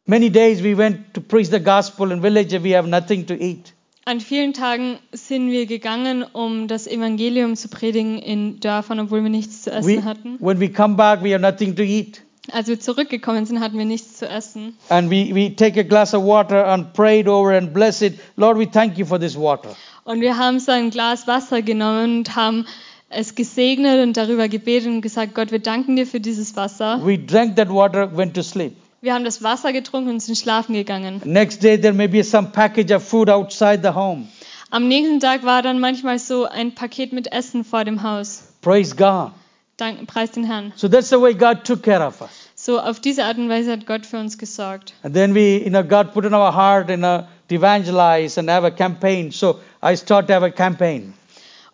Many 0.07 0.31
days 0.31 0.63
we 0.63 0.77
went 0.77 1.13
to 1.15 1.21
preach 1.21 1.49
the 1.51 1.61
gospel 1.61 2.11
in 2.13 2.23
village 2.23 2.53
we 2.63 2.75
have 2.75 2.89
nothing 2.89 3.27
to 3.27 3.35
eat. 3.35 3.73
An 4.07 4.21
vielen 4.21 4.55
Tagen 4.55 4.99
sind 5.13 5.51
wir 5.51 5.67
gegangen, 5.67 6.23
um 6.33 6.67
das 6.67 6.87
Evangelium 6.87 7.57
zu 7.57 7.69
predigen 7.69 8.19
in 8.19 8.59
Dörfern, 8.59 9.01
obwohl 9.01 9.23
wir 9.23 9.29
nichts 9.29 9.63
zu 9.65 9.71
essen 9.71 9.87
We, 9.87 10.03
hatten. 10.03 10.39
when 10.41 10.59
we 10.61 10.71
come 10.71 10.95
back, 10.97 11.23
we 11.23 11.35
have 11.35 11.43
nothing 11.43 11.77
to 11.77 11.83
eat. 11.83 12.23
Als 12.51 12.69
wir 12.69 12.81
zurückgekommen 12.81 13.45
sind, 13.45 13.61
hatten 13.61 13.77
wir 13.77 13.85
nichts 13.85 14.17
zu 14.17 14.27
essen. 14.27 14.75
And 14.89 15.11
we, 15.11 15.35
we 15.35 15.55
take 15.55 15.79
a 15.79 15.83
glass 15.83 16.15
of 16.15 16.25
water 16.25 16.67
and 16.67 16.95
prayed 16.95 17.29
over 17.29 17.55
and 17.59 17.75
bless 17.75 18.01
it. 18.01 18.19
Lord, 18.37 18.57
we 18.59 18.65
thank 18.67 18.97
you 18.97 19.05
for 19.05 19.21
this 19.21 19.37
water. 19.37 19.77
Und 20.05 20.23
wir 20.23 20.39
haben 20.39 20.59
so 20.59 20.73
ein 20.73 20.89
Glas 20.89 21.27
Wasser 21.27 21.61
genommen 21.61 22.21
und 22.21 22.35
haben 22.35 22.65
es 23.11 23.35
gesegnet 23.35 24.03
und 24.03 24.17
darüber 24.17 24.49
gebetet 24.49 24.89
und 24.89 25.01
gesagt, 25.01 25.35
Gott, 25.35 25.51
wir 25.51 25.61
danken 25.61 25.97
dir 25.97 26.07
für 26.07 26.21
dieses 26.21 26.57
Wasser. 26.57 27.01
We 27.05 27.19
drank 27.19 27.57
that 27.57 27.69
water, 27.71 28.17
went 28.17 28.35
to 28.35 28.43
sleep. 28.43 28.77
Wir 29.01 29.15
haben 29.15 29.25
das 29.25 29.43
Wasser 29.43 29.73
getrunken 29.73 30.11
und 30.11 30.21
sind 30.21 30.37
schlafen 30.37 30.75
gegangen. 30.75 31.23
Next 31.25 31.63
day, 31.63 31.81
there 31.81 31.93
may 31.93 32.09
be 32.09 32.23
some 32.25 32.49
package 32.53 32.93
of 32.93 33.03
food 33.03 33.31
outside 33.31 33.81
the 33.83 33.95
home. 33.95 34.27
Am 34.71 34.89
nächsten 34.89 35.21
Tag 35.21 35.45
war 35.45 35.63
dann 35.63 35.81
manchmal 35.81 36.19
so 36.19 36.45
ein 36.45 36.75
Paket 36.75 37.13
mit 37.13 37.33
Essen 37.33 37.65
vor 37.65 37.85
dem 37.85 38.03
Haus. 38.03 38.43
Praise 38.61 38.95
God. 38.95 39.31
Dank, 39.79 40.07
preis 40.09 40.33
den 40.33 40.45
Herrn. 40.45 40.73
So 40.75 40.89
that's 40.89 41.09
the 41.09 41.21
way 41.21 41.33
God 41.33 41.65
took 41.65 41.85
care 41.85 42.05
of 42.05 42.21
us. 42.21 42.31
So 42.57 42.81
auf 42.81 42.99
diese 42.99 43.25
Art 43.25 43.39
und 43.39 43.49
Weise 43.49 43.71
hat 43.71 43.87
Gott 43.87 44.05
für 44.05 44.19
uns 44.19 44.37
gesorgt. 44.37 44.93
And 45.05 45.15
then 45.15 45.33
we, 45.33 45.63
you 45.63 45.71
know, 45.71 45.85
God 45.85 46.13
put 46.13 46.25
in 46.25 46.35
our 46.35 46.53
heart, 46.53 46.91
you 46.91 46.97
know, 46.97 47.23
to 47.49 47.55
evangelize 47.55 48.37
and 48.37 48.51
have 48.51 48.67
a 48.67 48.71
campaign. 48.73 49.31
So 49.31 49.61
I 49.81 49.95
started 49.95 50.27
to 50.27 50.35
have 50.35 50.45
a 50.45 50.51
campaign. 50.51 51.15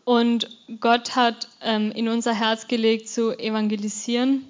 Und 0.05 0.49
Gott 0.81 1.17
hat 1.17 1.49
ähm, 1.63 1.91
in 1.93 2.09
unser 2.09 2.35
Herz 2.35 2.69
gelegt 2.69 3.09
zu 3.09 3.33
evangelisieren. 3.39 4.45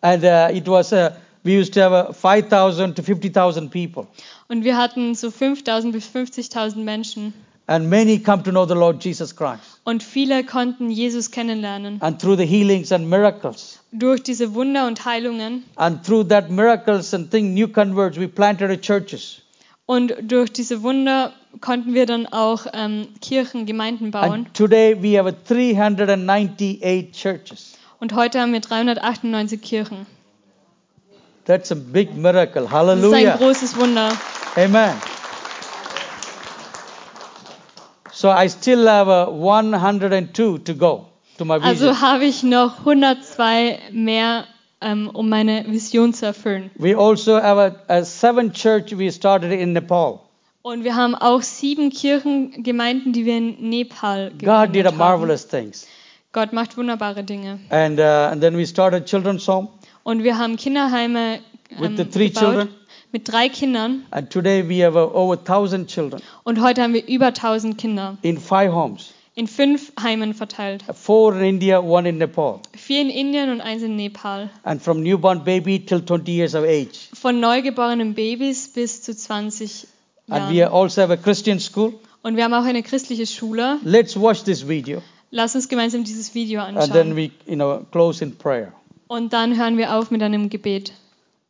And 0.00 0.24
uh, 0.24 0.48
it 0.52 0.66
was, 0.66 0.92
uh, 0.92 1.10
we 1.44 1.58
used 1.58 1.74
to 1.74 1.80
have 1.80 1.92
uh, 1.92 2.12
5,000 2.12 2.96
to 2.96 3.02
50,000 3.02 3.70
people. 3.70 4.06
Und 4.48 4.64
wir 4.64 4.76
hatten 4.76 5.14
so 5.14 5.30
5000 5.30 5.92
bis 5.92 6.06
50.000 6.08 6.78
Menschen. 6.78 7.32
And 7.66 7.88
many 7.88 8.18
come 8.18 8.42
to 8.42 8.50
know 8.50 8.66
the 8.66 8.74
Lord 8.74 9.02
Jesus 9.02 9.34
Christ. 9.34 9.80
Und 9.84 10.02
viele 10.02 10.44
konnten 10.44 10.90
Jesus 10.90 11.30
kennenlernen. 11.30 12.00
And 12.02 12.20
through 12.20 12.36
the 12.36 12.46
healings 12.46 12.90
and 12.90 13.08
miracles, 13.08 13.78
Durch 13.92 14.22
diese 14.22 14.54
Wunder 14.54 14.86
und 14.86 15.04
Heilungen 15.04 15.64
and 15.76 16.04
through 16.04 16.24
that 16.24 16.50
miracles 16.50 17.14
and 17.14 17.30
thing, 17.30 17.54
new 17.54 17.68
converts, 17.68 18.18
we 18.18 18.26
planted 18.26 18.70
a 18.70 18.76
churches. 18.76 19.41
Und 19.92 20.14
durch 20.22 20.50
diese 20.50 20.82
Wunder 20.82 21.32
konnten 21.60 21.92
wir 21.92 22.06
dann 22.06 22.26
auch 22.26 22.66
ähm, 22.72 23.08
Kirchen, 23.20 23.66
Gemeinden 23.66 24.10
bauen. 24.10 24.46
And 24.46 24.54
today 24.54 24.96
we 25.02 25.18
have 25.18 25.28
a 25.28 25.32
398 25.32 27.12
churches. 27.12 27.74
Und 28.00 28.14
heute 28.14 28.40
haben 28.40 28.54
wir 28.54 28.60
398 28.60 29.60
Kirchen. 29.60 30.06
That's 31.44 31.70
a 31.70 31.74
big 31.74 32.14
miracle. 32.14 32.62
Das 32.62 32.70
ist 32.70 32.72
ein 32.72 32.72
Hallelujah. 32.72 33.36
großes 33.36 33.78
Wunder. 33.78 34.12
Amen. 34.56 34.94
So 38.12 38.30
I 38.30 38.48
still 38.48 38.88
have 38.88 39.10
a 39.10 39.26
102 39.26 40.58
to 40.64 40.74
go 40.74 41.06
to 41.36 41.44
my 41.44 41.56
vision. 41.56 41.68
Also 41.68 42.00
habe 42.00 42.24
ich 42.24 42.42
noch 42.42 42.78
102 42.78 43.78
mehr, 43.92 44.46
um 45.08 45.28
meine 45.28 45.64
Vision 45.68 46.12
zu 46.12 46.26
erfüllen. 46.26 46.70
we 46.76 46.96
also 46.96 47.36
have 47.40 47.58
a, 47.88 47.92
a 47.92 48.04
seven 48.04 48.52
church 48.52 48.96
we 48.96 49.10
started 49.10 49.52
in 49.52 49.72
Nepal. 49.72 50.20
Und 50.62 50.84
wir 50.84 50.94
haben 50.94 51.14
auch 51.16 51.42
sieben 51.42 51.90
Kirchengemeinden, 51.90 53.12
die 53.12 53.24
wir 53.26 53.36
in 53.36 53.68
Nepal 53.68 54.30
God 54.30 54.40
did 54.40 54.40
gegründet 54.40 54.86
a 54.86 54.90
haben. 54.90 54.98
marvelous 54.98 55.46
things. 55.48 55.86
Gott 56.32 56.52
macht 56.52 56.76
wunderbare 56.76 57.24
Dinge. 57.24 57.58
And, 57.70 57.98
uh, 57.98 58.30
and 58.30 58.40
then 58.40 58.56
we 58.56 58.66
started 58.66 59.04
children's 59.06 59.46
home. 59.46 59.68
Und 60.04 60.22
wir 60.22 60.38
haben 60.38 60.56
Kinderheime 60.56 61.40
With 61.78 61.90
ähm, 61.90 61.96
the 61.96 62.04
three 62.04 62.28
gebaut 62.28 62.42
children? 62.42 62.68
mit 63.12 63.30
drei 63.30 63.48
Kindern. 63.48 64.04
And 64.10 64.30
today 64.30 64.66
we 64.66 64.84
have 64.84 64.96
uh, 64.96 65.10
over 65.14 65.34
1,000 65.36 65.88
children 65.88 66.22
Und 66.44 66.60
heute 66.62 66.82
haben 66.82 66.94
wir 66.94 67.06
über 67.06 67.26
1000 67.26 67.76
Kinder 67.76 68.16
in 68.22 68.38
five 68.38 68.72
homes. 68.72 69.12
In 69.34 69.46
fünf 69.46 69.92
Heimen 70.00 70.34
verteilt. 70.34 70.84
Four 70.94 71.36
in 71.36 71.42
India, 71.44 71.80
one 71.80 72.08
in 72.08 72.18
Nepal. 72.18 72.60
Vier 72.76 73.00
in 73.00 73.08
Indien 73.10 73.50
und 73.50 73.60
eins 73.60 73.82
in 73.82 73.96
Nepal. 73.96 74.50
And 74.62 74.82
from 74.82 75.02
newborn 75.02 75.44
baby 75.44 75.80
till 75.84 76.04
20 76.04 76.30
years 76.32 76.54
of 76.54 76.64
age. 76.64 77.08
Von 77.14 77.40
neugeborenen 77.40 78.14
Babys 78.14 78.68
bis 78.68 79.02
zu 79.02 79.16
20 79.16 79.86
And 80.28 80.50
we 80.50 80.56
Jahren. 80.58 80.72
also 80.72 81.00
have 81.02 81.12
a 81.12 81.16
Christian 81.16 81.60
school. 81.60 81.94
Und 82.22 82.36
wir 82.36 82.44
haben 82.44 82.54
auch 82.54 82.64
eine 82.64 82.82
christliche 82.82 83.26
Schule. 83.26 83.78
Let's 83.84 84.16
watch 84.20 84.44
this 84.44 84.68
video. 84.68 85.02
Lass 85.30 85.54
uns 85.54 85.68
gemeinsam 85.68 86.04
dieses 86.04 86.34
Video 86.34 86.60
And 86.60 86.78
then 86.78 86.90
anschauen. 87.12 87.16
we, 87.16 87.30
you 87.46 87.56
know, 87.56 87.84
close 87.90 88.22
in 88.22 88.36
prayer. 88.36 88.72
Und 89.08 89.32
dann 89.32 89.56
hören 89.58 89.76
wir 89.78 89.94
auf 89.96 90.10
mit 90.10 90.22
einem 90.22 90.50
Gebet. 90.50 90.92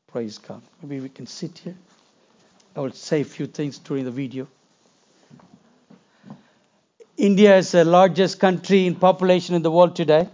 Praise 0.07 0.41
God. 0.47 0.61
Maybe 0.81 1.03
we 1.03 1.09
can 1.09 1.27
sit 1.27 1.59
here. 1.65 1.75
I 2.77 2.81
will 2.81 2.93
say 2.95 3.23
a 3.23 3.25
few 3.25 3.47
things 3.47 3.83
during 3.83 4.05
the 4.05 4.17
video. 4.17 4.47
India 7.17 7.57
is 7.59 7.73
the 7.73 7.85
largest 7.85 8.41
country 8.41 8.87
in 8.87 8.95
population 8.95 9.55
in 9.55 9.63
the 9.63 9.71
world 9.71 9.95
today. 9.95 10.29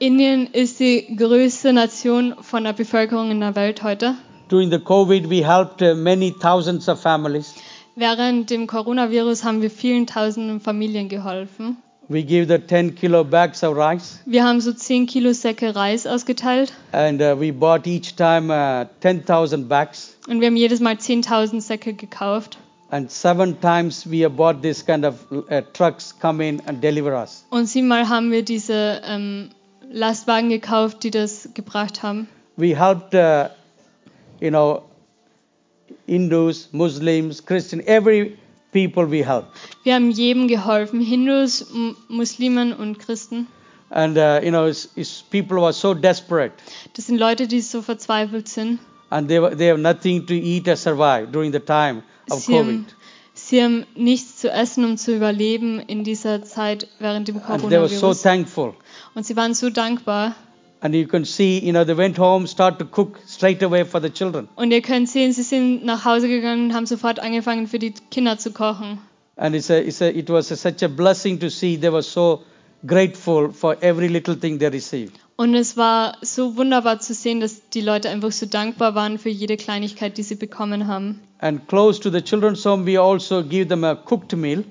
Indien 0.00 0.46
ist 0.52 0.78
die 0.78 1.16
größte 1.16 1.72
Nation 1.72 2.36
von 2.40 2.62
der 2.62 2.72
Bevölkerung 2.72 3.32
in 3.32 3.40
der 3.40 3.56
Welt 3.56 3.82
heute. 3.82 4.14
During 4.48 4.70
the 4.70 4.78
COVID, 4.78 5.28
we 5.28 5.44
helped 5.44 5.82
uh, 5.82 5.96
many 5.96 6.30
thousands 6.30 6.88
of 6.88 7.00
families. 7.00 7.52
Während 7.96 8.48
dem 8.48 8.68
Coronavirus 8.68 9.42
haben 9.42 9.60
wir 9.60 9.70
vielen 9.70 10.06
tausenden 10.06 10.60
Familien 10.60 11.08
geholfen. 11.08 11.78
We 12.08 12.22
gave 12.22 12.46
the 12.46 12.64
10 12.64 12.94
kilo 12.94 13.24
bags 13.24 13.62
of 13.64 13.76
rice, 13.76 14.20
Wir 14.24 14.44
haben 14.44 14.60
so 14.60 14.72
10 14.72 15.06
Kilo 15.06 15.32
Säcke 15.34 15.74
Reis 15.74 16.06
ausgeteilt 16.06 16.72
and 16.92 17.20
uh, 17.20 17.38
we 17.38 17.52
bought 17.52 17.86
each 17.86 18.14
time 18.14 18.50
uh, 18.50 18.86
10,000 19.02 19.68
bags. 19.68 20.16
und 20.26 20.40
wir 20.40 20.46
haben 20.46 20.56
jedes 20.56 20.80
Mal 20.80 20.94
10.000 20.94 21.60
Säcke 21.60 21.92
gekauft. 21.92 22.56
And 22.90 23.10
seven 23.10 23.60
times 23.60 24.06
we 24.06 24.20
have 24.20 24.36
bought 24.36 24.62
this 24.62 24.82
kind 24.82 25.04
of 25.04 25.20
uh, 25.30 25.60
trucks 25.74 26.12
come 26.12 26.40
in 26.40 26.62
and 26.66 26.80
deliver 26.80 27.14
us. 27.14 27.44
Und 27.50 27.66
siebenmal 27.66 28.08
haben 28.08 28.30
wir 28.30 28.42
diese 28.42 29.02
ähm, 29.04 29.50
Lastwagen 29.90 30.48
gekauft, 30.48 31.02
die 31.02 31.10
das 31.10 31.50
gebracht 31.52 32.02
haben. 32.02 32.28
We 32.56 32.74
helped, 32.74 33.14
uh, 33.14 33.50
you 34.40 34.50
know, 34.50 34.84
Hindus, 36.06 36.70
Muslims, 36.72 37.44
Christian, 37.44 37.82
every 37.86 38.38
people 38.72 39.10
we 39.10 39.22
helped. 39.22 39.50
Wir 39.84 39.94
haben 39.94 40.10
jedem 40.10 40.48
geholfen, 40.48 41.00
Hindus, 41.00 41.62
M 41.70 41.94
Muslimen 42.08 42.72
und 42.72 42.98
Christen. 42.98 43.46
And, 43.90 44.16
uh, 44.16 44.40
you 44.42 44.50
know, 44.50 44.66
it's, 44.66 44.88
it's 44.96 45.22
people 45.30 45.58
were 45.60 45.72
so 45.72 45.94
desperate 45.94 46.52
Das 46.94 47.06
sind 47.06 47.18
Leute, 47.18 47.46
die 47.46 47.60
so 47.60 47.80
verzweifelt 47.80 48.48
sind. 48.48 48.80
And 49.10 49.28
they, 49.28 49.38
they 49.54 49.68
have 49.68 49.78
nothing 49.80 50.26
to 50.26 50.34
eat 50.34 50.68
or 50.68 50.76
survive 50.76 51.30
during 51.32 51.52
the 51.52 51.60
time 51.60 52.02
of 52.30 52.40
Sie 52.40 52.52
COVID. 52.52 52.58
haben, 52.66 52.86
sie 53.34 53.62
haben 53.62 53.86
nichts 53.94 54.36
zu 54.38 54.50
essen, 54.50 54.84
um 54.84 54.96
zu 54.96 55.14
überleben 55.16 55.80
in 55.80 56.04
dieser 56.04 56.42
Zeit 56.44 56.88
während 56.98 57.28
dem 57.28 57.36
And 57.42 57.62
they 57.68 57.78
were 57.78 57.88
so 57.88 58.00
Coronavirus. 58.12 58.22
thankful. 58.22 58.74
Und 59.14 59.24
sie 59.26 59.36
waren 59.36 59.54
so 59.54 59.70
dankbar. 59.70 60.34
And 60.80 60.94
you 60.94 61.08
can 61.08 61.24
see, 61.24 61.58
you 61.58 61.72
know, 61.72 61.84
they 61.84 61.96
went 61.96 62.18
home, 62.18 62.46
start 62.46 62.78
to 62.78 62.84
cook 62.84 63.18
straight 63.26 63.62
away 63.64 63.84
for 63.84 64.00
the 64.00 64.10
children. 64.10 64.48
Und 64.54 64.70
ihr 64.70 64.80
könnt 64.82 65.08
sehen, 65.08 65.32
sie 65.32 65.42
sind 65.42 65.84
nach 65.84 66.04
Hause 66.04 66.28
gegangen 66.28 66.66
und 66.66 66.74
haben 66.74 66.86
sofort 66.86 67.18
angefangen, 67.18 67.66
für 67.66 67.80
die 67.80 67.92
Kinder 68.12 68.38
zu 68.38 68.52
kochen. 68.52 68.98
And 69.36 69.54
it's 69.56 69.70
a, 69.70 69.78
it's 69.78 70.00
a, 70.02 70.08
it 70.08 70.28
was 70.30 70.52
a, 70.52 70.56
such 70.56 70.82
a 70.84 70.88
blessing 70.88 71.38
to 71.40 71.48
see 71.48 71.76
they 71.76 71.90
were 71.90 72.02
so 72.02 72.42
grateful 72.86 73.52
for 73.52 73.76
every 73.80 74.06
little 74.08 74.36
thing 74.36 74.58
they 74.58 74.68
received. 74.68 75.18
Und 75.40 75.54
es 75.54 75.76
war 75.76 76.16
so 76.20 76.56
wunderbar 76.56 76.98
zu 76.98 77.14
sehen, 77.14 77.38
dass 77.38 77.68
die 77.70 77.80
Leute 77.80 78.10
einfach 78.10 78.32
so 78.32 78.44
dankbar 78.44 78.96
waren 78.96 79.20
für 79.20 79.28
jede 79.28 79.56
Kleinigkeit, 79.56 80.18
die 80.18 80.24
sie 80.24 80.34
bekommen 80.34 80.88
haben. 80.88 81.20
And 81.38 81.68
close 81.68 82.00
to 82.00 82.10
the 82.10 82.20
children's 82.20 82.64
home, 82.66 82.84
we 82.84 83.00
also 83.00 83.44
give 83.44 83.68
them 83.68 83.84
a 83.84 83.94
cooked 83.94 84.34
meal. 84.34 84.64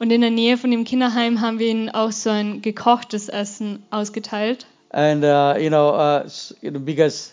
Und 0.00 0.10
in 0.10 0.20
der 0.20 0.30
Nähe 0.32 0.58
von 0.58 0.72
dem 0.72 0.82
Kinderheim 0.82 1.40
haben 1.40 1.60
wir 1.60 1.68
ihnen 1.68 1.88
auch 1.88 2.10
so 2.10 2.30
ein 2.30 2.62
gekochtes 2.62 3.28
Essen 3.28 3.84
ausgeteilt. 3.90 4.66
And, 4.90 5.22
uh, 5.22 5.56
you, 5.56 5.68
know, 5.68 5.94
uh, 5.94 6.24
s- 6.26 6.52
you 6.62 6.70
know, 6.72 6.80
because 6.80 7.30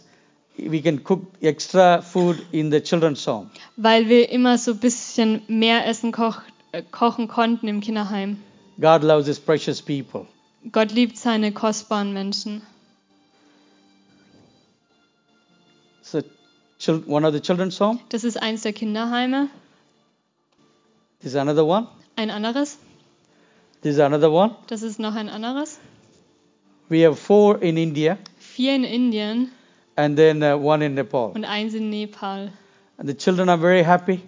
we 0.56 0.80
can 0.80 1.04
cook 1.04 1.24
extra 1.42 2.02
food 2.04 2.38
in 2.52 2.70
the 2.72 2.82
children's 2.82 3.26
home. 3.26 3.50
weil 3.78 4.08
wir 4.10 4.30
immer 4.32 4.60
so 4.60 4.72
ein 4.74 4.78
bisschen 4.78 5.42
mehr 5.48 5.88
Essen 5.88 6.12
koch, 6.12 6.42
äh, 6.72 6.84
kochen 6.92 7.28
konnten 7.28 7.68
im 7.68 7.82
Kinderheim. 7.82 8.38
God 8.80 9.02
loves 9.02 9.26
his 9.26 9.40
precious 9.40 9.82
people. 9.82 10.28
Gott 10.72 10.92
liebt 10.92 11.18
seine 11.18 11.52
kostbaren 11.52 12.14
Menschen. 12.14 12.62
So, 16.02 16.22
one 17.08 17.26
of 17.26 17.34
the 17.34 17.42
children's 17.42 17.80
home. 17.80 18.00
Das 18.10 18.24
ist 18.24 18.42
eins 18.42 18.62
der 18.62 18.74
Kinderheime. 18.74 19.50
This 21.20 21.34
is 21.34 21.36
another 21.36 21.66
one. 21.66 21.88
Ein 22.16 22.32
anderes. 22.32 22.78
This 23.82 23.96
is 23.96 24.00
another 24.00 24.32
one. 24.32 24.56
Das 24.68 24.82
ist 24.82 25.00
noch 25.00 25.16
ein 25.16 25.30
anderes. 25.30 25.80
We 26.90 27.06
have 27.06 27.16
four 27.18 27.62
in 27.62 27.78
India. 27.78 28.18
Vier 28.38 28.76
in 28.76 28.84
Indien. 28.84 29.50
and 30.00 30.18
then 30.18 30.42
uh, 30.42 30.56
one 30.56 30.82
in 30.82 30.96
Nepal. 30.96 31.32
und 31.36 31.44
eins 31.44 31.74
in 31.74 31.90
Nepal. 31.90 32.52
And 32.98 33.08
the 33.08 33.14
children 33.14 33.50
are 33.50 33.58
very 33.58 33.84
happy. 33.84 34.22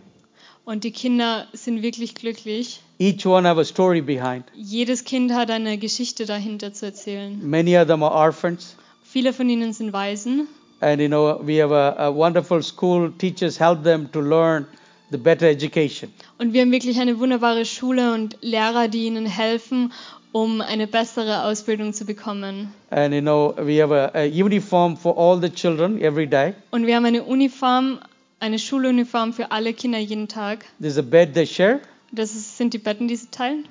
Und 0.64 0.84
die 0.84 0.92
Kinder 0.92 1.48
sind 1.54 1.82
wirklich 1.82 2.16
glücklich. 2.16 2.82
Each 3.00 3.26
one 3.26 3.48
have 3.48 3.60
a 3.60 3.66
story 3.66 4.02
behind. 4.02 4.46
Jedes 4.54 5.04
Kind 5.04 5.34
hat 5.34 5.50
eine 5.50 5.78
Geschichte 5.78 6.26
dahinter 6.26 6.72
zu 6.72 6.86
erzählen. 6.86 7.40
Many 7.42 7.78
of 7.78 7.88
them 7.88 8.04
are 8.04 8.14
orphans. 8.14 8.76
Viele 9.04 9.34
von 9.34 9.50
ihnen 9.50 9.74
sind 9.74 9.92
Waisen. 9.92 10.48
And 10.82 11.02
you 11.02 11.08
know, 11.08 11.40
we 11.44 11.62
have 11.62 11.74
a, 11.74 11.96
a 11.98 12.16
wonderful 12.16 12.62
school. 12.64 13.12
Teachers 13.18 13.60
help 13.60 13.84
them 13.84 14.12
to 14.12 14.22
learn 14.22 14.66
the 15.12 15.18
better 15.18 15.48
education. 15.48 16.12
Und 16.38 16.54
wir 16.54 16.62
haben 16.62 16.72
wirklich 16.72 17.00
eine 17.00 17.20
wunderbare 17.20 17.66
Schule 17.66 18.14
und 18.14 18.38
Lehrer, 18.42 18.88
die 18.88 19.06
ihnen 19.06 19.26
helfen, 19.26 19.92
um 20.32 20.62
eine 20.62 20.88
bessere 20.88 21.44
Ausbildung 21.44 21.94
zu 21.94 22.06
bekommen. 22.06 22.74
And 22.90 23.14
you 23.14 23.22
know, 23.22 23.54
we 23.58 23.82
have 23.82 23.94
a, 23.94 24.12
a 24.14 24.26
uniform 24.26 24.96
for 24.96 25.18
all 25.18 25.40
the 25.40 25.50
children 25.50 26.02
every 26.02 26.28
day. 26.28 26.54
Und 26.72 26.86
wir 26.86 26.96
haben 26.96 27.06
eine 27.06 27.24
Uniform, 27.24 28.00
eine 28.42 28.60
Schuluniform 28.60 29.34
für 29.34 29.52
alle 29.52 29.74
Kinder 29.74 30.00
jeden 30.00 30.28
Tag. 30.28 30.66
There's 30.82 30.98
a 30.98 31.02
bed 31.02 31.34
they 31.34 31.46
share. 31.46 31.80
Das 32.12 32.36
ist, 32.36 32.58
sind 32.58 32.74
die 32.74 32.78
Betten, 32.80 33.08
die 33.08 33.16
sie 33.16 33.28
teilen. 33.32 33.66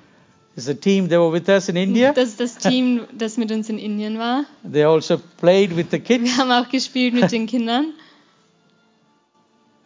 There's 0.55 0.67
a 0.69 0.73
team 0.73 1.07
they 1.07 1.17
were 1.17 1.31
with 1.31 1.47
us 1.47 1.69
in 1.69 1.75
India. 1.75 2.11
Das 2.13 2.29
ist 2.29 2.39
das 2.39 2.57
Team, 2.57 3.01
das 3.17 3.37
mit 3.37 3.51
uns 3.51 3.69
in 3.69 3.77
Indien 3.77 4.17
war. 4.17 4.45
They 4.69 4.83
also 4.83 5.19
played 5.37 5.75
with 5.75 5.87
the 5.91 5.99
kids, 5.99 6.23
Wir 6.23 6.37
haben 6.37 6.51
auch 6.51 6.69
gespielt 6.69 7.13
mit 7.13 7.31
den 7.31 7.47
Kindern. 7.47 7.93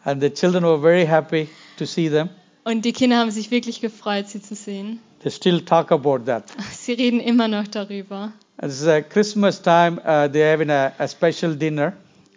and 0.03 0.21
the 0.21 0.29
children 0.29 0.63
were 0.63 0.79
very 0.79 1.05
happy 1.05 1.49
to 1.77 1.85
see 1.85 2.09
them. 2.09 2.29
Und 2.63 2.85
die 2.85 2.93
Kinder 2.93 3.17
haben 3.17 3.31
sich 3.31 3.51
wirklich 3.51 3.81
gefreut, 3.81 4.27
sie 4.27 4.41
zu 4.41 4.55
sehen. 4.55 4.99
They 5.21 5.31
still 5.31 5.61
talk 5.61 5.91
about 5.91 6.19
that. 6.25 6.43
Sie 6.71 6.93
reden 6.93 7.19
immer 7.19 7.47
noch 7.47 7.67
darüber. 7.67 8.31
Is 8.61 8.85
a 8.87 9.01
Christmas 9.01 9.61
time. 9.61 9.99
Uh, 9.99 10.27
they're 10.31 10.51
having 10.53 10.69
a, 10.69 10.91
a 10.99 11.07
special 11.07 11.55
dinner. 11.55 11.93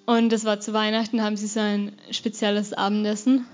Und 0.08 0.32
es 0.32 0.46
war 0.46 0.58
zu 0.58 0.72
Weihnachten, 0.72 1.22
haben 1.22 1.36
sie 1.36 1.46
so 1.46 1.60
ein 1.60 1.92
spezielles 2.10 2.72
Abendessen. 2.72 3.44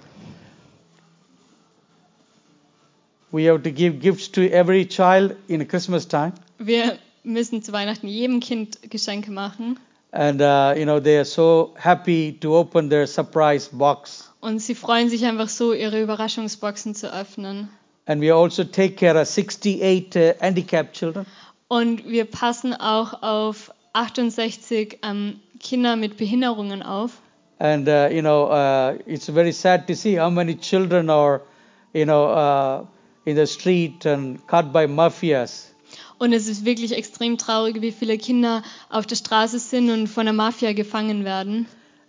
We 3.32 3.50
have 3.50 3.64
to 3.64 3.72
give 3.72 3.98
gifts 3.98 4.30
to 4.30 4.42
every 4.42 4.86
child 4.86 5.34
in 5.48 5.66
Christmas 5.66 6.06
time. 6.06 6.32
Wir 6.58 6.96
müssen 7.24 7.60
zu 7.64 7.72
Weihnachten 7.72 8.06
jedem 8.06 8.38
Kind 8.38 8.78
Geschenke 8.88 9.32
machen. 9.32 9.80
And, 10.12 10.40
uh, 10.40 10.78
you 10.78 10.84
know, 10.84 11.00
they 11.00 11.16
are 11.16 11.24
so 11.24 11.74
happy 11.74 12.38
to 12.38 12.56
open 12.56 12.88
their 12.88 13.08
surprise 13.08 13.70
box. 13.72 14.32
Und 14.40 14.60
sie 14.60 14.76
freuen 14.76 15.10
sich 15.10 15.24
einfach 15.24 15.48
so, 15.48 15.72
ihre 15.72 16.00
Überraschungsboxen 16.00 16.94
zu 16.94 17.12
öffnen. 17.12 17.68
And 18.06 18.22
we 18.22 18.32
also 18.32 18.62
take 18.62 18.94
care 18.94 19.20
of 19.20 19.26
68 19.26 20.14
uh, 20.14 20.34
handicapped 20.38 20.92
children. 20.92 21.26
Und 21.66 22.06
wir 22.06 22.26
passen 22.26 22.74
auch 22.74 23.24
auf 23.24 23.72
68 23.94 25.00
ähm, 25.02 25.40
Kinder 25.64 25.96
mit 25.96 26.16
Behinderungen 26.16 26.82
auf. 26.82 27.20
And, 27.58 27.88
uh, 27.88 28.08
you 28.12 28.20
know, 28.20 28.50
uh, 28.50 28.98
it's 29.06 29.28
very 29.28 29.52
sad 29.52 29.86
to 29.88 29.94
see 29.94 30.18
how 30.18 30.30
many 30.30 30.56
children 30.56 31.08
are, 31.08 31.40
you 31.92 32.04
know, 32.04 32.26
uh, 32.26 32.84
in 33.24 33.36
the 33.36 33.46
street 33.46 34.04
and 34.06 34.46
caught 34.46 34.72
by 34.72 34.86
mafias. 34.86 35.70
Und 36.18 36.32
es 36.32 36.48
ist 36.48 36.64
wirklich 36.64 36.92
extrem 36.92 37.38
traurig, 37.38 37.80
wie 37.80 37.92
viele 37.92 38.18
Kinder 38.18 38.62
auf 38.88 39.06
der 39.06 39.16
Straße 39.16 39.58
sind 39.58 39.90
und 39.90 40.06
von 40.06 40.26
der 40.26 40.32
Mafia 40.32 40.72
gefangen 40.72 41.24
werden. 41.24 41.66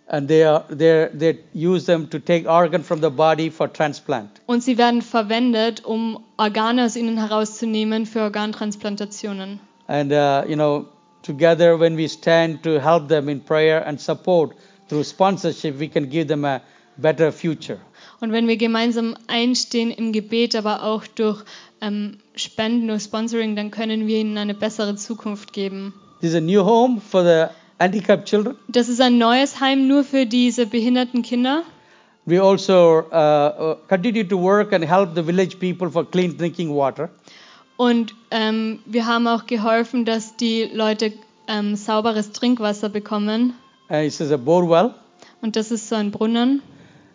And 0.08 0.28
they, 0.28 0.44
are, 0.44 0.64
they 0.68 1.08
they 1.12 1.38
use 1.52 1.86
them 1.86 2.08
to 2.10 2.20
take 2.20 2.48
organ 2.48 2.84
from 2.84 3.00
the 3.00 3.10
body 3.10 3.50
for 3.50 3.72
transplant. 3.72 4.30
Und 4.46 4.62
sie 4.62 4.78
werden 4.78 5.02
verwendet, 5.02 5.84
um 5.84 6.20
Organe 6.36 6.84
aus 6.84 6.94
ihnen 6.94 7.18
herauszunehmen 7.18 8.06
für 8.06 8.20
Organtransplantationen. 8.20 9.58
And, 9.88 10.12
uh, 10.12 10.48
you 10.48 10.54
know, 10.54 10.86
together 11.26 11.76
when 11.78 11.96
we 11.96 12.08
stand 12.08 12.62
to 12.62 12.80
help 12.80 13.08
them 13.08 13.28
in 13.28 13.40
prayer 13.40 13.82
and 13.86 14.00
support 14.00 14.56
through 14.88 15.04
sponsorship, 15.04 15.78
we 15.78 15.88
can 15.88 16.08
give 16.08 16.28
them 16.28 16.44
a 16.44 16.62
better 16.96 17.32
future. 17.32 17.78
Und 18.20 18.32
wenn 18.32 18.48
wir 18.48 18.56
gemeinsam 18.56 19.16
einstehen 19.26 19.90
im 19.90 20.12
Gebet, 20.12 20.56
aber 20.56 20.84
auch 20.84 21.06
durch 21.06 21.44
ähm, 21.82 22.18
Spenden, 22.34 22.88
durch 22.88 23.02
Sponsoring, 23.02 23.56
dann 23.56 23.70
können 23.70 24.06
wir 24.06 24.18
ihnen 24.18 24.38
eine 24.38 24.54
bessere 24.54 24.96
Zukunft 24.96 25.52
geben. 25.52 25.92
This 26.20 26.30
is 26.30 26.36
a 26.36 26.40
new 26.40 26.64
home 26.64 27.00
for 27.00 27.22
the 27.22 27.52
handicapped 27.78 28.26
children. 28.26 28.56
Das 28.68 28.88
ist 28.88 29.00
ein 29.00 29.18
neues 29.18 29.60
Heim 29.60 29.86
nur 29.86 30.04
für 30.04 30.24
diese 30.24 30.66
behinderten 30.66 31.22
Kinder. 31.22 31.62
We 32.24 32.42
also 32.42 33.04
uh, 33.12 33.14
uh, 33.14 33.74
continue 33.88 34.26
to 34.26 34.36
work 34.36 34.72
and 34.72 34.84
help 34.84 35.14
the 35.14 35.22
village 35.22 35.58
people 35.60 35.90
for 35.90 36.04
clean 36.04 36.36
drinking 36.36 36.74
water. 36.74 37.10
Und 37.76 38.14
ähm, 38.30 38.80
wir 38.86 39.06
haben 39.06 39.26
auch 39.26 39.46
geholfen, 39.46 40.04
dass 40.04 40.36
die 40.36 40.64
Leute 40.72 41.12
ähm, 41.48 41.76
sauberes 41.76 42.32
Trinkwasser 42.32 42.88
bekommen. 42.88 43.54
Uh, 43.90 44.02
this 44.02 44.20
is 44.20 44.32
a 44.32 44.36
bore 44.36 44.68
well, 44.68 44.94
Und 45.42 45.56
das 45.56 45.70
ist 45.70 45.88
so 45.88 45.94
ein 45.96 46.10
Brunnen. 46.10 46.62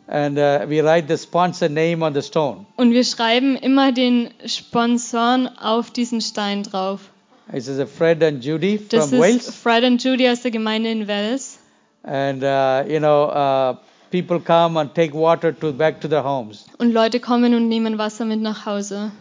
and 0.07 0.37
uh, 0.37 0.65
we 0.67 0.81
write 0.83 1.07
the 1.07 1.17
sponsor 1.17 1.67
name 1.69 2.03
on 2.05 2.13
the 2.13 2.21
stone. 2.21 2.65
Und 2.75 2.91
wir 2.91 3.03
schreiben 3.03 3.55
immer 3.55 3.91
den 3.91 4.29
Sponsoren 4.45 5.47
auf 5.57 5.91
diesen 5.91 6.21
Stein 6.21 6.63
drauf. 6.63 7.01
This 7.51 7.67
is 7.67 7.79
a 7.79 7.85
Fred 7.85 8.23
and 8.23 8.43
Judy 8.43 8.79
Das 8.89 9.09
from 9.09 9.13
ist 9.15 9.21
Wales, 9.21 9.55
Fred 9.55 9.83
und 9.83 10.03
Judy 10.03 10.29
aus 10.29 10.41
der 10.41 10.51
Gemeinde 10.51 10.89
in 10.91 11.07
Wales. 11.07 11.57
and 12.03 12.41
uh, 12.43 12.83
you 12.89 12.99
know 12.99 13.25
uh, 13.29 13.75
people 14.11 14.39
come 14.39 14.79
and 14.79 14.93
take 14.95 15.13
water 15.13 15.53
to 15.57 15.71
back 15.73 15.99
to 16.01 16.07
their 16.07 16.23
homes, 16.23 16.65
Und 16.77 16.93
Leute 16.93 17.19
kommen 17.19 17.53
und 17.53 17.67
nehmen 17.67 17.97
Wasser 17.97 18.25
mit 18.25 18.41
nach 18.41 18.65
Hause. 18.65 19.11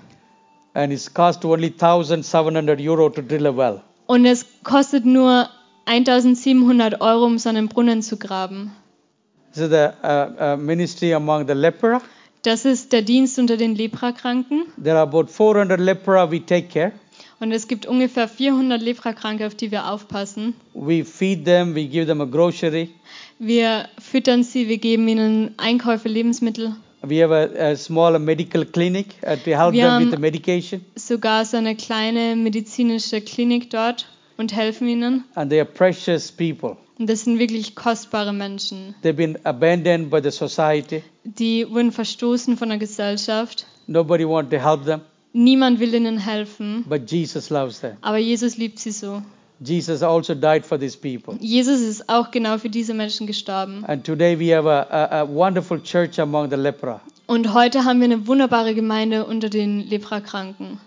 And 0.75 0.93
it's 0.93 1.13
cost 1.13 1.45
only 1.45 1.71
1,700 1.71 2.81
euro 2.81 3.09
to 3.09 3.23
drill 3.23 3.47
a 3.47 3.57
well. 3.57 3.83
Und 4.07 4.27
es 4.27 4.45
kostet 4.65 5.05
nur 5.05 5.49
1700 5.87 7.01
Euro, 7.01 7.27
um 7.27 7.39
so 7.39 7.49
einen 7.49 7.69
Brunnen 7.69 8.03
zu 8.03 8.17
graben. 8.17 8.73
This 9.53 9.65
is 9.65 9.71
the 9.71 9.91
uh, 10.03 10.55
uh, 10.55 10.57
ministry 10.57 11.13
among 11.15 11.47
the 11.47 11.55
lepra. 11.55 12.01
Das 12.43 12.65
ist 12.65 12.93
der 12.93 13.03
Dienst 13.03 13.39
unter 13.39 13.57
den 13.57 13.75
Leprakranken. 13.75 14.67
There 14.83 14.97
are 14.97 15.03
about 15.03 15.27
400 15.27 15.79
lepra 15.79 16.31
we 16.31 16.41
take 16.41 16.69
care. 16.69 16.93
Und 17.41 17.53
es 17.53 17.69
gibt 17.69 17.87
ungefähr 17.87 18.29
400 18.29 18.81
Leprakranke, 18.81 19.47
auf 19.47 19.55
die 19.55 19.71
wir 19.71 19.91
aufpassen. 19.91 20.55
We 20.75 21.05
feed 21.05 21.45
them, 21.45 21.75
we 21.75 21.87
give 21.87 22.07
them 22.07 22.21
a 22.21 22.27
grocery. 22.27 22.91
Wir 23.39 23.89
füttern 23.99 24.43
sie, 24.43 24.69
wir 24.69 24.79
geben 24.79 25.09
ihnen 25.09 25.55
Einkäufe, 25.57 26.09
Lebensmittel. 26.09 26.77
We 27.03 27.23
have 27.23 27.33
a, 27.33 27.71
a 27.73 27.77
small 27.77 28.19
medical 28.19 28.65
clinic 28.67 29.07
uh, 29.25 29.37
to 29.37 29.51
help 29.57 29.73
Wir 29.73 29.85
them 29.85 29.91
haben- 29.93 30.05
with 30.07 30.15
the 30.15 30.21
medication. 30.21 30.85
Sogar 30.97 31.45
so 31.45 31.57
eine 31.57 31.75
kleine 31.77 32.37
medizinische 32.37 33.21
Klinik 33.23 33.71
dort 33.71 34.07
und 34.37 34.55
helfen 34.55 34.87
ihnen. 34.89 35.25
And 35.35 35.51
they 35.51 35.61
are 35.61 35.69
precious 35.69 36.31
people. 36.31 36.77
Und 36.99 37.09
das 37.09 37.25
sind 37.25 37.39
wirklich 37.39 37.75
kostbare 37.75 38.35
Menschen. 38.35 38.95
They've 39.03 39.15
been 39.17 39.39
abandoned 39.45 40.11
by 40.11 40.21
the 40.23 40.31
society. 40.31 41.03
Die 41.25 41.67
wurden 41.71 41.93
verstoßen 41.93 42.59
von 42.59 42.69
der 42.69 42.77
Gesellschaft. 42.79 43.67
Nobody 43.87 44.27
want 44.29 44.51
to 44.51 44.59
help 44.59 44.85
them, 44.85 45.01
Niemand 45.33 45.81
will 45.81 45.95
ihnen 45.95 46.19
helfen. 46.19 46.85
but 46.89 47.11
Jesus 47.11 47.49
loves 47.49 47.81
them. 47.81 47.97
Aber 48.03 48.19
Jesus 48.19 48.59
liebt 48.59 48.79
sie 48.79 48.91
so. 48.91 49.23
Jesus 49.63 50.03
also 50.03 50.35
died 50.35 50.65
for 50.65 50.79
these 50.79 50.97
people. 50.97 51.37
Jesus 51.39 51.83
ist 51.83 52.09
auch 52.09 52.31
genau 52.31 52.57
für 52.57 52.71
diese 52.71 52.95
Menschen 52.95 53.27
gestorben. 53.27 53.85
And 53.87 54.05
today 54.05 54.39
we 54.39 54.57
have 54.57 54.67
a, 54.67 54.87
a, 54.91 55.21
a 55.21 55.29
wonderful 55.29 55.79
church 55.83 56.19
among 56.19 56.49
the 56.49 56.57
lepra. 56.57 57.01
Und 57.27 57.53
heute 57.53 57.85
haben 57.85 58.01
wir 58.01 58.07
eine 58.07 58.27
wunderbare 58.27 58.75
Gemeinde 58.75 59.27
unter 59.27 59.51
den 59.51 59.87
Leprakranken. 59.89 60.81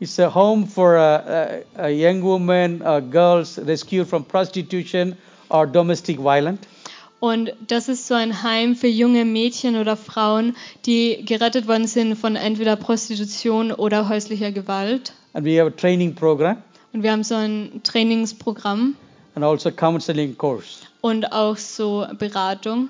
It's 0.00 0.18
a 0.18 0.34
home 0.34 0.66
for 0.66 0.96
uh, 0.96 1.00
uh, 1.00 1.84
uh, 1.84 1.88
young 1.88 2.22
women, 2.22 2.82
uh, 2.82 3.00
girls 3.00 3.58
rescued 3.58 4.06
from 4.06 4.24
prostitution 4.24 5.16
or 5.48 5.66
domestic 5.66 6.18
violence. 6.18 6.60
Und 7.20 7.52
das 7.68 7.88
ist 7.88 8.06
so 8.06 8.14
ein 8.14 8.42
Heim 8.42 8.76
für 8.76 8.86
junge 8.86 9.26
Mädchen 9.26 9.76
oder 9.76 9.96
Frauen, 9.96 10.56
die 10.86 11.22
gerettet 11.26 11.68
worden 11.68 11.86
sind 11.86 12.16
von 12.16 12.34
entweder 12.34 12.76
Prostitution 12.76 13.72
oder 13.72 14.08
häuslicher 14.08 14.52
Gewalt. 14.52 15.12
And 15.32 15.44
we 15.44 15.58
have 15.58 15.66
a 15.68 15.70
training 15.70 16.14
program 16.14 16.56
Und 16.92 17.02
wir 17.02 17.12
haben 17.12 17.22
so 17.22 17.36
ein 17.36 17.80
Trainingsprogramm 17.84 18.96
and 19.34 19.44
also 19.44 19.70
counseling 19.70 20.36
course. 20.36 20.80
und 21.02 21.32
auch 21.32 21.56
so 21.56 22.06
Beratung. 22.18 22.88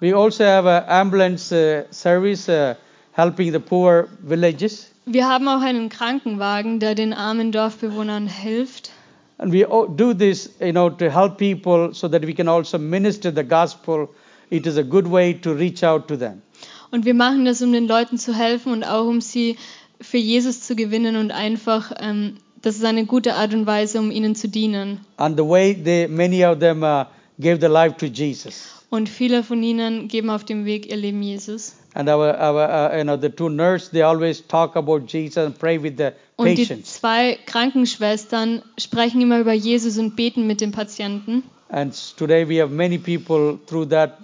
We 0.00 0.14
also 0.16 0.44
have 0.44 0.66
an 0.66 0.84
ambulance 0.88 1.52
uh, 1.52 1.82
service 1.92 2.48
uh, 2.48 2.74
helping 3.12 3.52
the 3.52 3.58
poor 3.58 4.08
villages. 4.22 4.90
Wir 5.04 5.28
haben 5.28 5.48
auch 5.48 5.60
einen 5.60 5.88
Krankenwagen, 5.88 6.80
der 6.80 6.94
den 6.94 7.12
armen 7.12 7.52
Dorfbewohnern 7.52 8.26
hilft. 8.28 8.90
And 9.38 9.52
we 9.52 9.64
do 9.96 10.12
this, 10.14 10.50
you 10.60 10.72
know, 10.72 10.90
to 10.90 11.10
help 11.10 11.38
people 11.38 11.94
so 11.94 12.08
that 12.08 12.26
we 12.26 12.34
can 12.34 12.48
also 12.48 12.78
minister 12.78 13.32
the 13.34 13.44
gospel. 13.44 14.08
It 14.50 14.66
is 14.66 14.76
a 14.78 14.82
good 14.82 15.10
way 15.10 15.34
to 15.34 15.52
reach 15.52 15.84
out 15.84 16.08
to 16.08 16.16
them. 16.16 16.42
Und 16.90 17.04
wir 17.04 17.14
machen 17.14 17.44
das, 17.44 17.60
um 17.60 17.72
den 17.72 17.86
Leuten 17.86 18.16
zu 18.18 18.34
helfen 18.34 18.72
und 18.72 18.84
auch 18.84 19.06
um 19.06 19.20
sie 19.20 19.56
für 20.00 20.18
Jesus 20.18 20.62
zu 20.62 20.76
gewinnen 20.76 21.16
und 21.16 21.30
einfach, 21.30 21.92
ähm, 22.00 22.34
das 22.62 22.76
ist 22.76 22.84
eine 22.84 23.06
gute 23.06 23.34
Art 23.34 23.54
und 23.54 23.66
Weise, 23.66 23.98
um 24.00 24.10
ihnen 24.10 24.34
zu 24.34 24.48
dienen. 24.48 25.00
And 25.16 25.36
the 25.36 25.44
way 25.44 25.74
they, 25.74 26.08
many 26.08 26.44
of 26.44 26.58
them 26.58 26.82
uh, 26.82 27.04
gave 27.38 27.58
their 27.58 27.68
life 27.68 27.96
to 27.98 28.06
Jesus. 28.06 28.74
Und 28.90 29.08
viele 29.08 29.42
von 29.42 29.62
ihnen 29.62 30.08
geben 30.08 30.30
auf 30.30 30.44
dem 30.44 30.64
Weg 30.64 30.88
ihr 30.90 30.96
Leben 30.96 31.22
Jesus. 31.22 31.76
And 31.94 32.08
our, 32.08 32.34
our 32.40 32.92
uh, 32.92 32.96
you 32.96 33.02
know, 33.02 33.16
the 33.20 33.28
two 33.28 33.48
nurses, 33.48 33.90
they 33.90 34.02
always 34.02 34.46
talk 34.46 34.76
about 34.76 35.00
Jesus 35.06 35.36
and 35.38 35.58
pray 35.58 35.82
with 35.82 35.94
the 35.98 36.10
Und 36.36 36.46
die 36.46 36.64
patients. 36.64 36.94
zwei 36.94 37.38
Krankenschwestern 37.46 38.62
sprechen 38.78 39.20
immer 39.20 39.40
über 39.40 39.52
Jesus 39.52 39.98
und 39.98 40.16
beten 40.16 40.46
mit 40.46 40.60
den 40.60 40.72
Patienten. 40.72 41.42
And 41.70 41.94
today 42.16 42.48
we 42.48 42.60
have 42.62 42.72
many 42.72 42.96
people 42.98 43.58
through 43.66 43.86
that 43.90 44.18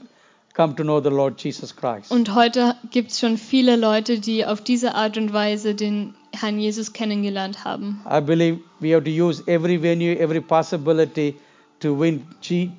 come 0.55 0.75
to 0.77 0.83
know 0.83 1.01
the 1.01 1.11
Lord 1.11 1.41
Jesus 1.43 1.75
Christ. 1.75 2.11
Und 2.11 2.35
heute 2.35 2.77
gibt 2.91 3.11
es 3.11 3.21
schon 3.21 3.37
viele 3.39 3.77
Leute, 3.77 4.19
die 4.21 4.47
auf 4.47 4.61
diese 4.63 4.95
Art 4.95 5.17
und 5.19 5.33
Weise 5.33 5.75
den 5.75 6.15
Herrn 6.33 6.59
Jesus 6.59 6.93
kennengelernt 6.93 7.65
haben. 7.65 8.01
I 8.11 8.21
believe 8.21 8.61
we 8.81 8.95
have 8.95 9.05
to 9.05 9.11
use 9.11 9.43
every 9.47 9.81
venue, 9.81 10.17
every 10.19 10.41
possibility 10.41 11.35
to 11.81 11.99
win 11.99 12.25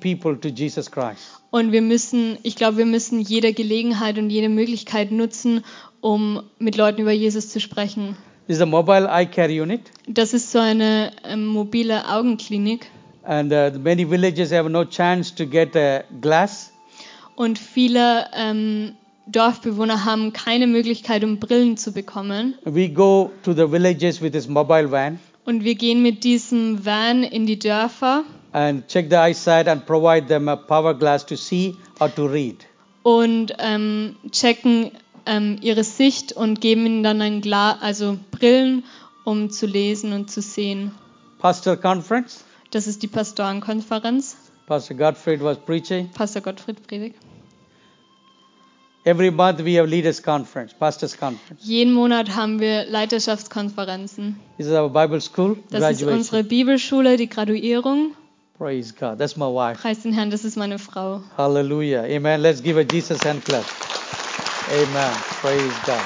people 0.00 0.36
to 0.40 0.48
Jesus 0.48 0.90
Christ. 0.90 1.40
Und 1.50 1.72
wir 1.72 1.82
müssen, 1.82 2.38
ich 2.42 2.56
glaube, 2.56 2.78
wir 2.78 2.86
müssen 2.86 3.20
jede 3.20 3.52
Gelegenheit 3.52 4.18
und 4.18 4.30
jede 4.30 4.48
Möglichkeit 4.48 5.12
nutzen, 5.12 5.64
um 6.00 6.42
mit 6.58 6.76
Leuten 6.76 7.00
über 7.02 7.12
Jesus 7.12 7.48
zu 7.50 7.60
sprechen. 7.60 8.16
This 8.46 8.56
is 8.56 8.62
a 8.62 8.66
mobile 8.66 9.08
eye 9.08 9.26
care 9.26 9.50
unit, 9.50 9.80
Das 10.06 10.32
ist 10.32 10.52
so 10.52 10.58
eine 10.58 11.12
ähm, 11.24 11.46
mobile 11.46 12.08
Augenklinik. 12.08 12.86
and 13.24 13.52
uh, 13.52 13.70
many 13.78 14.04
villages 14.08 14.52
have 14.52 14.68
no 14.70 14.84
chance 14.84 15.34
to 15.34 15.44
get 15.46 15.74
a 15.76 16.04
glass. 16.20 16.72
Und 17.36 17.58
viele 17.58 18.26
ähm, 18.34 18.92
Dorfbewohner 19.26 20.04
haben 20.04 20.32
keine 20.32 20.66
Möglichkeit, 20.66 21.22
um 21.22 21.38
Brillen 21.38 21.76
zu 21.76 21.92
bekommen. 21.92 22.54
We 22.64 22.88
go 22.88 23.30
to 23.44 23.52
the 23.52 23.70
villages 23.70 24.20
with 24.20 24.32
this 24.32 24.48
mobile 24.48 24.90
van 24.90 25.18
Und 25.44 25.62
wir 25.64 25.74
gehen 25.76 26.02
mit 26.02 26.24
diesem 26.24 26.84
Van 26.84 27.22
in 27.22 27.46
die 27.46 27.58
Dörfer 27.58 28.24
and 28.52 28.88
check 28.88 29.08
the 29.10 29.16
eyesight 29.16 29.68
and 29.68 29.84
provide 29.86 30.26
them 30.28 30.48
a 30.48 30.56
power 30.56 30.94
glass 30.94 31.24
to 31.26 31.36
see 31.36 31.74
or 32.00 32.12
to 32.14 32.26
read. 32.26 32.56
und 33.02 33.52
ähm, 33.58 34.16
checken 34.32 34.90
ähm, 35.26 35.58
ihre 35.60 35.84
Sicht 35.84 36.32
und 36.32 36.60
geben 36.60 36.86
ihnen 36.86 37.02
dann 37.02 37.20
ein 37.20 37.40
Glas, 37.42 37.76
also 37.80 38.18
Brillen, 38.32 38.82
um 39.24 39.50
zu 39.50 39.66
lesen 39.66 40.12
und 40.12 40.30
zu 40.30 40.40
sehen. 40.40 40.92
Pastor 41.38 41.76
conference, 41.76 42.44
Das 42.70 42.86
ist 42.86 43.02
die 43.02 43.08
Pastorenkonferenz. 43.08 44.36
Pastor 44.66 44.94
Gottfried 44.94 45.40
was 45.40 45.58
preaching. 45.58 46.08
Pastor 46.08 46.40
Gottfried 46.40 46.78
Predigt. 46.86 47.14
Every 49.04 49.30
month 49.30 49.60
we 49.60 49.74
have 49.74 49.88
leaders 49.88 50.20
conference, 50.20 50.72
pastors 50.72 51.16
conference. 51.16 51.62
Jeden 51.64 51.92
Monat 51.92 52.34
haben 52.34 52.58
wir 52.58 52.84
Leiterschaftskonferenzen. 52.86 54.34
This 54.58 54.66
is 54.66 54.72
our 54.72 54.88
Bible 54.90 55.20
school 55.20 55.54
Das 55.70 55.80
ist 55.80 56.00
graduation. 56.00 56.12
unsere 56.18 56.42
Bibelschule, 56.42 57.16
die 57.16 57.28
Graduierung. 57.28 58.16
Praise 58.58 58.92
God. 58.92 59.18
That's 59.18 59.36
my 59.36 59.44
wife. 59.46 59.80
Preis 59.80 60.00
den 60.02 60.12
Herrn, 60.12 60.30
das 60.30 60.44
ist 60.44 60.56
meine 60.56 60.80
Frau. 60.80 61.22
Hallelujah. 61.36 62.02
Amen. 62.02 62.40
Let's 62.40 62.60
give 62.60 62.76
a 62.80 62.82
Jesus 62.82 63.20
hand 63.24 63.44
clap. 63.44 63.64
Amen. 64.72 65.12
Praise 65.40 65.74
God. 65.86 66.00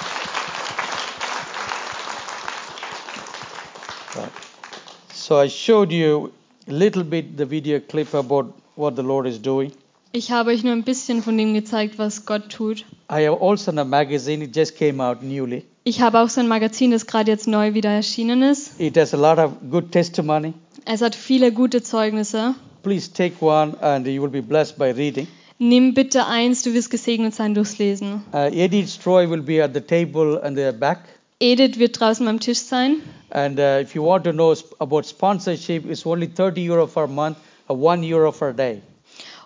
So 5.13 5.39
I 5.39 5.47
showed 5.49 5.93
you 5.93 6.33
little 6.67 7.05
bit 7.05 7.37
the 7.37 7.49
video 7.49 7.81
clip 7.81 8.15
about 8.15 8.53
what 8.77 8.97
the 8.97 9.03
Lord 9.03 9.27
is 9.27 9.41
doing. 9.41 9.73
Ich 10.13 10.33
habe 10.33 10.51
euch 10.51 10.65
nur 10.65 10.73
ein 10.73 10.83
bisschen 10.83 11.23
von 11.23 11.39
dem 11.39 11.55
gezeigt, 11.55 11.97
was 11.99 12.27
Gott 12.27 12.51
tut. 12.51 12.85
I 13.09 13.27
have 13.29 13.41
also 13.41 13.71
a 13.71 13.85
magazine. 13.85 14.43
It 14.43 14.57
just 14.57 14.77
came 14.77 15.01
out 15.01 15.23
newly. 15.23 15.65
Ich 15.85 16.01
habe 16.01 16.19
auch 16.21 16.29
so 16.29 16.41
ein 16.41 16.49
Magazin, 16.49 16.91
das 16.91 17.07
gerade 17.07 17.31
jetzt 17.31 17.47
neu 17.47 17.75
wieder 17.75 17.91
erschienen 17.91 18.43
ist. 18.43 18.79
It 18.79 18.97
has 18.97 19.15
a 19.15 19.17
lot 19.17 19.39
of 19.39 19.53
good 19.71 19.93
testimony. 19.93 20.53
Es 20.85 21.01
hat 21.01 21.15
viele 21.15 21.53
gute 21.53 21.83
Zeugnisse. 21.83 22.55
Please 22.83 23.11
take 23.13 23.35
one 23.41 23.77
and 23.81 24.07
you 24.07 24.21
will 24.21 24.31
be 24.31 24.43
blessed 24.43 24.77
by 24.77 24.91
reading. 24.91 25.27
Nimm 25.59 25.95
bitte 25.95 26.27
eins, 26.27 26.63
du 26.63 26.75
wirst 26.75 26.91
gesegnet 26.91 27.35
sein 27.35 27.55
durchs 27.55 27.79
Lesen. 27.79 28.23
Uh, 28.33 28.51
Edith 28.53 28.89
Stroy 28.89 29.29
will 29.29 29.43
be 29.43 29.63
at 29.63 29.75
the 29.75 29.81
table 29.81 30.41
and 30.43 30.57
the 30.57 30.73
back. 30.73 31.01
Edith 31.41 31.79
wird 31.79 31.99
draußen 31.99 32.27
beim 32.27 32.39
Tisch 32.39 32.59
sein. 32.59 33.01
And 33.31 33.59
uh, 33.59 33.81
if 33.81 33.95
you 33.95 34.05
want 34.05 34.25
to 34.25 34.33
know 34.33 34.55
about 34.79 35.05
sponsorship, 35.05 35.89
it's 35.89 36.05
only 36.05 36.27
30 36.27 36.71
euro 36.71 36.89
a 36.95 37.07
month, 37.07 37.39
or 37.67 37.77
1 37.77 38.05
euro 38.05 38.35
a 38.41 38.53
day. 38.53 38.83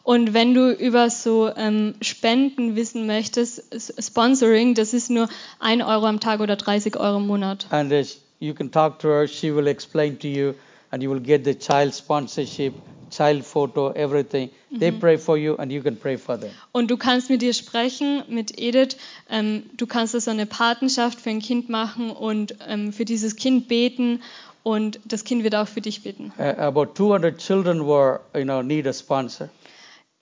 Und 0.03 0.35
wenn 0.35 0.53
du 0.53 0.71
über 0.71 1.09
so 1.09 1.51
ähm, 1.57 1.95
Spenden 2.03 2.77
wissen 2.77 3.07
möchtest, 3.07 3.63
Sponsoring, 3.99 4.75
das 4.75 4.93
ist 4.93 5.09
nur 5.09 5.29
1 5.61 5.83
Euro 5.83 6.07
am 6.07 6.21
Tag 6.21 6.41
oder 6.41 6.57
30 6.57 6.97
Euro 6.97 7.19
im 7.19 7.27
Monat. 7.27 7.67
And 7.71 7.91
uh, 7.91 8.03
you 8.39 8.53
can 8.55 8.71
talk 8.71 8.99
to 8.99 9.09
her, 9.09 9.27
she 9.27 9.55
will 9.55 9.67
explain 9.67 10.19
to 10.19 10.29
you, 10.29 10.55
and 10.91 11.03
you 11.03 11.11
will 11.11 11.23
get 11.23 11.45
the 11.45 11.55
child 11.55 11.95
sponsorship, 11.95 12.75
child 13.17 13.45
photo, 13.45 13.93
everything. 13.93 14.51
They 14.71 14.91
pray 14.91 15.19
for 15.19 15.37
you, 15.37 15.57
and 15.57 15.71
you 15.71 15.83
can 15.83 15.97
pray 15.97 16.17
for 16.17 16.39
them. 16.39 16.51
Und 16.73 16.91
du 16.91 16.97
kannst 16.97 17.31
mit 17.31 17.43
ihr 17.43 17.55
sprechen, 17.55 18.25
mit 18.29 18.59
Edith. 18.59 18.97
Ähm, 19.31 19.65
du 19.77 19.87
kannst 19.87 20.15
also 20.15 20.31
eine 20.31 20.47
Patenschaft 20.47 21.21
für 21.21 21.31
ein 21.31 21.41
Kind 21.41 21.69
machen 21.69 22.11
und 22.11 22.57
ähm, 22.67 22.93
für 22.93 23.05
dieses 23.05 23.37
Kind 23.37 23.69
beten. 23.69 24.21
Und 24.63 24.99
das 25.05 25.25
Kind 25.25 25.45
wird 25.45 25.55
auch 25.55 25.69
für 25.69 25.83
dich 25.83 26.03
beten. 26.03 26.33
Uh, 26.39 26.59
about 26.59 26.95
200 26.95 27.39
children 27.39 27.87
were, 27.87 28.21
you 28.35 28.45
know, 28.45 28.63
need 28.63 28.87
a 28.87 28.93
sponsor. 28.93 29.51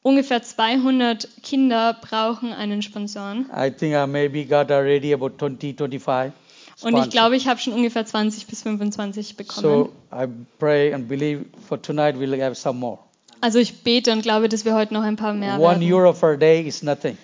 Ungefähr 0.03 0.43
200 0.43 1.29
Kinder 1.45 1.97
brauchen 2.01 2.53
einen 2.53 2.83
Sponsoren. 2.83 3.49
I 3.57 3.71
think 3.71 3.95
I 3.95 4.05
maybe 4.07 4.45
got 4.45 4.73
already 4.73 5.15
about 5.15 5.39
20, 5.39 5.77
25. 5.79 6.33
Und 6.85 6.97
ich 6.97 7.11
glaube, 7.11 7.37
ich 7.37 7.49
habe 7.49 7.61
schon 7.61 7.73
ungefähr 7.73 8.05
20 8.07 8.47
bis 8.47 8.63
25 8.63 9.37
bekommen. 9.37 9.63
So 9.63 9.93
I 10.15 10.27
pray 10.59 10.93
and 10.93 11.09
believe 11.09 11.45
for 11.69 11.81
tonight 11.81 12.17
we'll 12.17 12.41
have 12.43 12.55
some 12.55 12.79
more. 12.79 12.99
Also 13.41 13.59
ich 13.59 13.83
bete 13.83 14.13
und 14.13 14.23
glaube, 14.23 14.49
dass 14.49 14.65
wir 14.65 14.75
heute 14.75 14.95
noch 14.95 15.03
ein 15.03 15.17
paar 15.17 15.35
mehr 15.35 15.55
One 15.59 15.81
werden. 15.81 15.93
euro 15.93 16.13
for 16.13 16.31
a 16.31 16.37
day 16.37 16.63
is 16.63 16.83
nothing. 16.83 17.17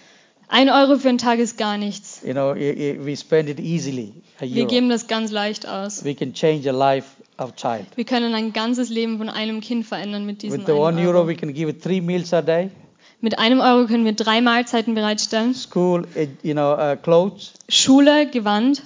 Ein 0.51 0.71
Euro 0.71 0.97
für 0.99 1.11
einen 1.11 1.19
Tag 1.19 1.39
ist 1.41 1.59
gar 1.59 1.77
nichts. 1.77 2.23
You 2.25 2.33
know, 2.33 2.55
we 2.55 3.15
spend 3.17 3.51
it 3.51 3.61
easily. 3.61 4.15
Wir 4.41 4.65
geben 4.65 4.89
das 4.89 5.07
ganz 5.07 5.31
leicht 5.31 5.69
aus. 5.69 6.05
We 6.05 6.15
can 6.15 6.33
change 6.33 6.67
a 6.69 6.73
life 6.73 7.07
of 7.39 7.55
child. 7.55 7.85
Wir 7.97 8.05
können 8.05 8.35
ein 8.35 8.53
ganzes 8.55 8.89
Leben 8.89 9.19
von 9.19 9.29
einem 9.29 9.61
Kind 9.61 9.85
verändern 9.87 10.25
mit 10.25 10.41
diesem 10.43 10.61
With 10.61 10.67
the 10.67 10.73
one 10.73 10.99
euro, 11.03 11.19
Euro. 11.19 11.29
we 11.29 11.35
can 11.37 11.53
give 11.53 11.69
it 11.69 11.83
three 11.83 12.01
meals 12.01 12.33
a 12.33 12.41
day, 12.41 12.71
Mit 13.21 13.39
einem 13.39 13.61
Euro 13.61 13.87
können 13.87 14.07
wir 14.07 14.15
drei 14.15 14.41
Mahlzeiten 14.41 14.95
bereitstellen. 14.95 15.53
school, 15.55 16.07
ed- 16.15 16.31
you 16.43 16.55
know, 16.55 16.73
uh, 16.73 16.97
clothes, 16.97 17.53
Schule, 17.69 18.27
Gewand 18.31 18.83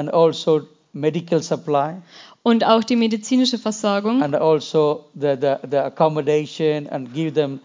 and 0.00 0.12
also 0.12 0.62
medical 0.92 1.42
supply, 1.42 1.94
und 2.42 2.64
auch 2.64 2.82
die 2.82 2.96
medizinische 2.96 3.58
Versorgung. 3.58 4.22
and 4.22 4.34
also 4.34 5.04
the, 5.14 5.36
the, 5.40 5.56
the 5.70 5.76
accommodation, 5.76 6.86
and 6.88 7.12
give 7.12 7.34
them, 7.34 7.60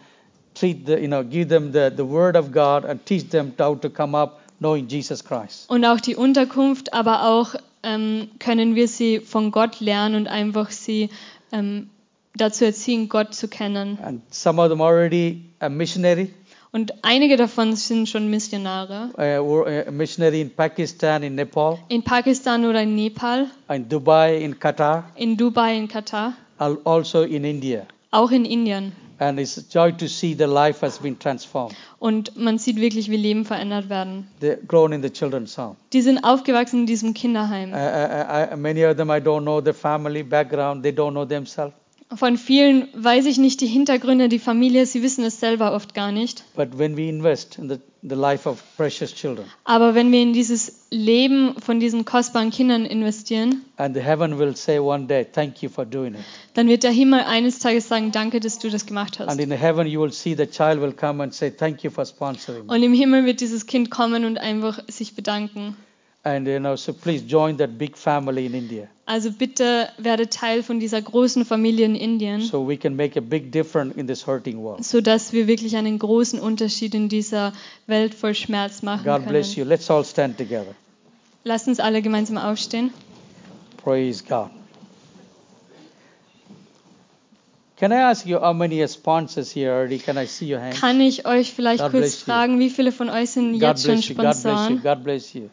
treat 0.54 0.86
the, 0.86 1.00
you 1.00 1.08
know, 1.08 1.24
give 1.24 1.48
them 1.50 1.72
the, 1.72 1.90
the 1.96 2.04
word 2.06 2.36
of 2.36 2.52
God, 2.52 2.86
and 2.86 3.04
teach 3.06 3.30
them 3.30 3.54
how 3.58 3.74
to 3.76 3.90
come 3.90 4.16
up 4.16 4.42
knowing 4.60 4.88
Jesus 4.88 5.24
Christ. 5.24 5.70
Und 5.70 5.86
auch 5.86 6.00
die 6.00 6.16
Unterkunft, 6.16 6.94
aber 6.94 7.26
auch 7.26 7.56
ähm, 7.84 8.30
können 8.40 8.76
wir 8.76 8.88
sie 8.88 9.20
von 9.20 9.52
Gott 9.52 9.80
lernen 9.80 10.16
und 10.16 10.28
einfach 10.28 10.72
sie 10.72 11.10
ähm, 11.52 11.90
dazu 12.36 12.66
erziehen, 12.66 13.10
Gott 13.10 13.34
zu 13.34 13.48
kennen. 13.48 13.98
And 14.04 14.22
some 14.34 14.62
of 14.62 14.70
them 14.70 14.82
already 14.82 15.46
a 15.60 15.70
missionary, 15.70 16.34
Und 16.76 16.92
einige 17.04 17.38
davon 17.38 17.74
sind 17.78 18.10
schon 18.10 18.30
Missionare. 18.30 19.10
uh, 19.18 19.92
missionary 19.92 20.42
in 20.42 20.50
Pakistan, 20.50 21.24
in 21.24 21.36
Nepal, 21.36 21.78
In 21.88 22.04
Pakistan 22.04 22.66
oder 22.66 22.82
in 22.82 22.96
Nepal, 22.96 23.48
in 23.70 23.88
Dubai, 23.88 24.40
in 24.42 24.60
Qatar, 24.60 25.06
in 25.16 25.38
Dubai, 25.38 25.78
in 25.78 25.88
Katar, 25.88 26.34
al- 26.58 26.80
also 26.84 27.22
in 27.22 27.46
India. 27.46 27.86
auch 28.12 28.30
in 28.32 28.44
Indien. 28.44 28.92
And 29.20 29.40
it's 29.40 29.58
a 29.58 29.62
joy 29.72 29.94
to 29.94 30.10
see 30.10 30.34
the 30.36 30.48
life 30.48 30.82
has 30.86 31.00
been 31.00 31.18
transformed. 31.18 31.74
Und 32.00 32.36
man 32.36 32.58
sieht 32.58 32.76
wirklich, 32.76 33.10
wie 33.10 33.16
Leben 33.16 33.46
verändert 33.46 33.88
werden. 33.88 34.28
They're 34.42 34.58
grown 34.68 34.92
in 34.92 35.02
the 35.02 35.10
children's 35.10 35.58
home. 35.58 35.78
Die 35.94 36.02
sind 36.02 36.26
aufgewachsen 36.26 36.82
in 36.82 36.86
diesem 36.88 37.14
Kinderheim. 37.14 37.72
Uh, 37.72 37.78
I, 37.78 38.54
I, 38.54 38.56
many 38.58 38.84
of 38.86 38.98
them, 38.98 39.10
I 39.10 39.22
don't 39.22 39.44
know 39.44 39.62
the 39.62 39.72
family 39.72 40.24
background. 40.24 40.84
They 40.84 40.92
don't 40.92 41.12
know 41.14 41.24
themselves. 41.24 41.74
Von 42.16 42.38
vielen 42.38 42.88
weiß 42.94 43.26
ich 43.26 43.38
nicht 43.38 43.62
die 43.62 43.68
Hintergründe, 43.68 44.30
die 44.30 44.40
Familie, 44.40 44.86
sie 44.86 45.04
wissen 45.04 45.24
es 45.24 45.40
selber 45.40 45.74
oft 45.74 45.94
gar 45.94 46.12
nicht. 46.12 46.44
But 46.56 46.78
when 46.78 46.96
we 46.96 47.10
invest 47.10 47.58
in 47.58 47.70
the, 47.70 47.78
the 48.02 48.16
life 48.16 48.48
of 48.48 48.64
precious 48.78 49.14
children, 49.14 49.46
Aber 49.64 49.96
wenn 49.96 50.12
wir 50.12 50.22
in 50.22 50.34
dieses 50.34 50.88
Leben 50.92 51.56
von 51.60 51.80
diesen 51.80 52.06
kostbaren 52.06 52.52
Kindern 52.52 52.86
investieren, 52.86 53.66
and 53.78 53.96
the 53.96 54.02
heaven 54.02 54.40
will 54.40 54.56
say 54.56 54.80
one 54.80 55.08
day, 55.08 55.26
"Thank 55.26 55.62
you 55.62 55.70
for 55.70 55.86
doing 55.86 56.14
it." 56.14 56.22
dann 56.54 56.68
wird 56.68 56.84
der 56.84 56.92
Himmel 56.92 57.22
eines 57.22 57.60
Tages 57.60 57.88
sagen, 57.88 58.12
danke, 58.12 58.40
dass 58.40 58.60
du 58.60 58.70
das 58.70 58.86
gemacht 58.86 59.20
hast. 59.20 59.28
And 59.28 59.42
in 59.42 59.52
heaven, 59.52 59.88
you 59.88 60.02
will 60.02 60.14
see 60.14 60.36
the 60.36 60.48
child 60.48 60.82
will 60.82 60.94
come 60.94 61.22
and 61.22 61.34
say, 61.34 61.52
"Thank 61.52 61.84
you 61.84 61.92
for 61.92 62.06
sponsoring." 62.06 62.66
me." 62.66 62.74
Und 62.74 62.84
im 62.84 62.94
Himmel 62.94 63.26
wird 63.26 63.42
dieses 63.42 63.66
Kind 63.66 63.90
kommen 63.90 64.26
und 64.26 64.38
einfach 64.38 64.80
sich 64.88 65.16
bedanken. 65.16 65.76
And 66.28 66.48
you 66.48 66.58
know, 66.60 66.76
so 66.76 66.92
please 66.92 67.24
join 67.24 67.58
that 67.58 67.78
big 67.78 67.96
family 67.96 68.48
in 68.48 68.56
India, 68.56 68.88
Also 69.06 69.30
bitte 69.32 69.90
werde 70.00 70.28
Teil 70.28 70.64
von 70.64 70.80
dieser 70.80 71.00
großen 71.00 71.46
Familie 71.46 71.86
in 71.86 71.94
Indien, 71.96 72.42
so 72.42 72.68
we 72.68 72.78
can 72.78 72.96
make 72.96 73.16
a 73.16 73.22
big 73.22 73.52
difference 73.52 73.96
in 73.96 74.08
this 74.08 74.26
hurting 74.26 74.58
world. 74.64 74.84
sodass 74.84 75.34
wir 75.34 75.46
wirklich 75.46 75.76
einen 75.78 76.00
großen 76.00 76.40
Unterschied 76.40 76.96
in 76.96 77.10
dieser 77.10 77.54
Welt 77.86 78.16
voll 78.16 78.34
Schmerz 78.34 78.82
machen 78.82 79.04
God 79.06 79.28
bless 79.28 79.54
können. 79.54 79.68
you. 79.68 79.70
Let's 79.70 79.92
all 79.92 80.04
stand 80.04 80.40
together. 80.40 80.74
Lasst 81.44 81.68
uns 81.68 81.80
alle 81.80 82.02
gemeinsam 82.02 82.38
aufstehen. 82.40 82.92
Praise 83.84 84.24
God. 84.28 84.50
Can 87.78 87.92
I 87.92 87.98
ask 87.98 88.26
you 88.26 88.40
how 88.40 88.54
many 88.54 88.88
sponsors 88.88 89.52
here 89.54 89.72
already? 89.72 90.00
Can 90.00 90.18
I 90.18 90.26
see 90.26 90.52
your 90.52 90.60
hand? 90.62 90.74
Kann 90.80 91.00
ich 91.02 91.28
euch 91.28 91.54
vielleicht 91.54 91.84
God 91.84 91.92
kurz 91.92 92.02
bless 92.02 92.20
you. 92.22 92.26
fragen, 92.26 92.60
wie 92.60 92.72
viele 92.72 92.92
von 92.92 93.10
euch 93.12 93.30
sind 93.30 93.60
God 93.60 93.62
jetzt 93.62 93.84
schon 93.86 93.96
bless 93.96 94.10
you. 94.10 94.16
God 94.16 94.24
bless 94.24 94.44
you. 94.44 94.50
Sponsoren? 94.50 94.82
God 94.82 95.04
bless 95.04 95.34
you. 95.36 95.50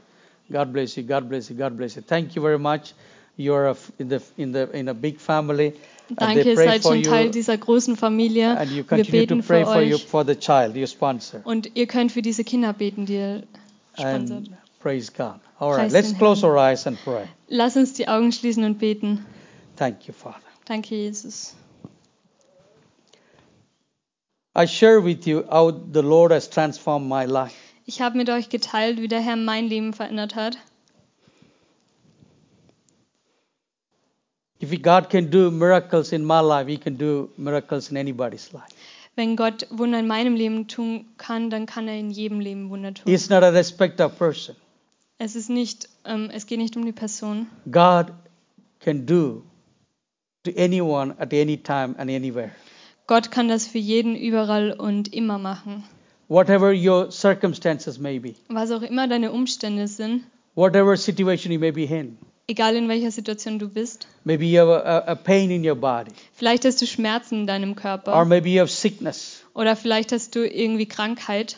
God 0.53 0.73
bless 0.73 0.97
you. 0.97 1.03
God 1.03 1.29
bless 1.29 1.51
you. 1.51 1.57
God 1.57 1.77
bless 1.77 1.97
you. 1.97 2.03
Thank 2.03 2.37
you 2.37 2.43
very 2.43 2.59
much. 2.59 2.95
You're 3.37 3.75
in 3.99 4.09
the 4.09 4.21
in 4.37 4.53
the 4.53 4.69
in 4.73 4.89
a 4.89 4.95
big 4.95 5.19
family. 5.19 5.73
Danke, 6.11 6.43
ihr 6.43 6.57
seid 6.57 6.83
schon 6.83 7.03
Teil 7.03 7.31
dieser 7.31 7.57
großen 7.57 7.97
Familie. 7.97 8.57
and 8.59 8.71
you 8.71 8.83
Wir 8.83 8.85
continue 8.85 9.27
to 9.27 9.35
beten 9.37 9.43
pray 9.43 9.65
für 9.65 9.73
for 9.73 9.83
you 9.83 9.95
euch. 9.97 10.07
for 10.07 10.25
the 10.25 10.35
child, 10.37 10.77
your 10.77 10.87
sponsor. 10.87 11.41
Und 11.45 11.71
ihr 11.75 11.87
könnt 11.87 12.13
für 12.13 12.21
diese 12.21 12.45
Kinder 12.45 12.75
beten, 12.75 13.07
die 13.07 13.15
ihr 13.15 13.43
sponsert. 13.95 14.49
Praise 14.81 15.11
God. 15.17 15.41
All 15.59 15.73
right, 15.75 15.91
let's 15.91 16.13
close 16.19 16.45
our 16.45 16.59
eyes 16.59 16.87
and 16.87 16.99
pray. 17.05 17.25
Lass 17.49 17.77
uns 17.77 17.95
die 17.95 18.07
Augen 18.09 18.33
schließen 18.33 18.65
und 18.65 18.79
beten. 18.79 19.25
Thank 19.77 20.07
you, 20.07 20.13
Father. 20.13 20.43
Danke, 20.67 20.95
Jesus. 20.95 21.55
I 24.55 24.67
share 24.67 25.01
with 25.03 25.27
you 25.27 25.45
how 25.49 25.71
the 25.71 26.03
Lord 26.03 26.31
has 26.33 26.49
transformed 26.51 27.09
my 27.09 27.25
life. 27.25 27.55
Ich 27.85 28.01
habe 28.01 28.17
mit 28.17 28.31
euch 28.31 28.49
geteilt, 28.49 29.01
wie 29.01 29.09
der 29.09 29.21
Herr 29.21 29.37
mein 29.37 29.67
Leben 29.67 29.93
verändert 29.93 30.35
hat. 30.35 30.59
If 34.63 34.71
God 34.81 35.11
can 35.11 35.31
do 35.31 35.51
miracles 35.51 36.13
in 36.13 36.25
my 36.25 36.41
life, 36.41 36.71
He 36.71 36.79
can 36.79 36.97
do 36.97 37.31
miracles 37.37 37.91
in 37.91 37.97
anybody's 37.97 38.53
life. 38.53 38.69
Wenn 39.17 39.37
Gott 39.37 39.67
Wunder 39.71 39.99
in 39.99 40.07
meinem 40.07 40.37
Leben 40.37 40.69
tun 40.69 41.07
kann, 41.19 41.51
dann 41.51 41.67
kann 41.67 41.89
er 41.89 41.99
in 41.99 42.11
jedem 42.11 42.41
Leben 42.41 42.71
Wunder 42.71 42.95
tun. 42.95 43.05
He's 43.05 43.29
not 43.29 43.43
a 43.43 43.49
respecter 43.49 44.07
of 44.07 44.17
person. 44.17 44.55
Es 45.19 45.37
ist 45.37 45.51
nicht, 45.51 45.89
ähm, 46.05 46.31
es 46.33 46.47
geht 46.47 46.59
nicht 46.59 46.77
um 46.77 46.85
die 46.85 46.93
Person. 46.93 47.49
God 47.71 48.13
can 48.81 49.05
do 49.05 49.43
to 50.45 50.53
anyone 50.57 51.15
at 51.19 51.33
any 51.35 51.57
time 51.57 51.95
and 51.99 52.11
anywhere. 52.11 52.53
Gott 53.07 53.31
kann 53.31 53.49
das 53.49 53.67
für 53.67 53.79
jeden 53.79 54.17
überall 54.17 54.73
und 54.73 55.13
immer 55.13 55.39
machen. 55.39 55.85
Whatever 56.29 56.73
your 56.73 57.11
circumstances 57.11 57.99
may 57.99 58.19
be, 58.19 58.35
Was 58.49 58.71
auch 58.71 58.83
immer 58.83 59.07
deine 59.09 59.33
Umstände 59.33 59.87
sind, 59.89 60.25
whatever 60.55 60.97
situation 60.97 61.53
you 61.53 61.59
may 61.59 61.73
be 61.73 61.85
in, 61.85 62.17
egal 62.49 62.75
in 62.77 62.89
welcher 62.89 63.11
Situation 63.11 63.59
du 63.59 63.69
bist. 63.69 64.07
maybe 64.25 64.47
you 64.47 64.61
have 64.61 64.71
a, 64.71 64.99
a, 65.13 65.15
pain 65.15 65.51
in 65.51 65.65
your 65.67 65.75
body, 65.77 66.13
Vielleicht 66.35 66.65
hast 66.65 66.81
du 66.81 66.87
Schmerzen 66.87 67.41
in 67.41 67.47
deinem 67.47 67.71
or 67.71 67.77
Körper 67.77 68.25
maybe 68.25 68.49
you 68.51 68.61
have 68.61 68.71
sickness. 68.71 69.43
oder 69.55 69.77
vielleicht 69.77 70.13
hast 70.13 70.35
du 70.35 70.47
irgendwie 70.49 70.87
Krankheit. 70.87 71.57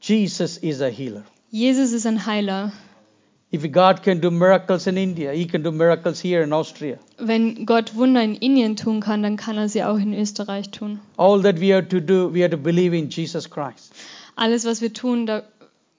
Jesus 0.00 0.58
is 0.58 0.80
a 0.82 0.88
healer. 0.88 1.22
Jesus 1.50 1.92
ist 1.92 2.06
ein 2.06 2.26
Heiler. 2.26 2.72
If 3.54 3.70
God 3.70 4.02
can 4.02 4.20
do 4.20 4.30
miracles 4.30 4.86
in 4.86 4.96
India, 4.96 5.30
He 5.32 5.46
can 5.46 5.62
do 5.62 5.70
miracles 5.70 6.20
here 6.20 6.42
in 6.42 6.52
Austria. 6.54 6.96
Wenn 7.18 7.66
Gott 7.66 7.94
Wunder 7.94 8.22
in 8.22 8.34
Indien 8.34 8.76
tun 8.76 9.00
kann, 9.00 9.22
dann 9.22 9.36
kann 9.36 9.58
er 9.58 9.68
sie 9.68 9.84
auch 9.84 9.98
in 9.98 10.14
Österreich 10.14 10.70
tun. 10.70 11.00
All 11.18 11.42
that 11.42 11.60
we 11.60 11.74
have 11.74 11.88
to 11.88 12.00
do, 12.00 12.32
we 12.32 12.40
have 12.42 12.50
to 12.50 12.56
believe 12.56 12.96
in 12.96 13.10
Jesus 13.10 13.48
Christ 13.50 13.92
Alles, 14.36 14.64
was 14.64 14.80
wir 14.80 14.92
tun, 14.94 15.26
da 15.26 15.42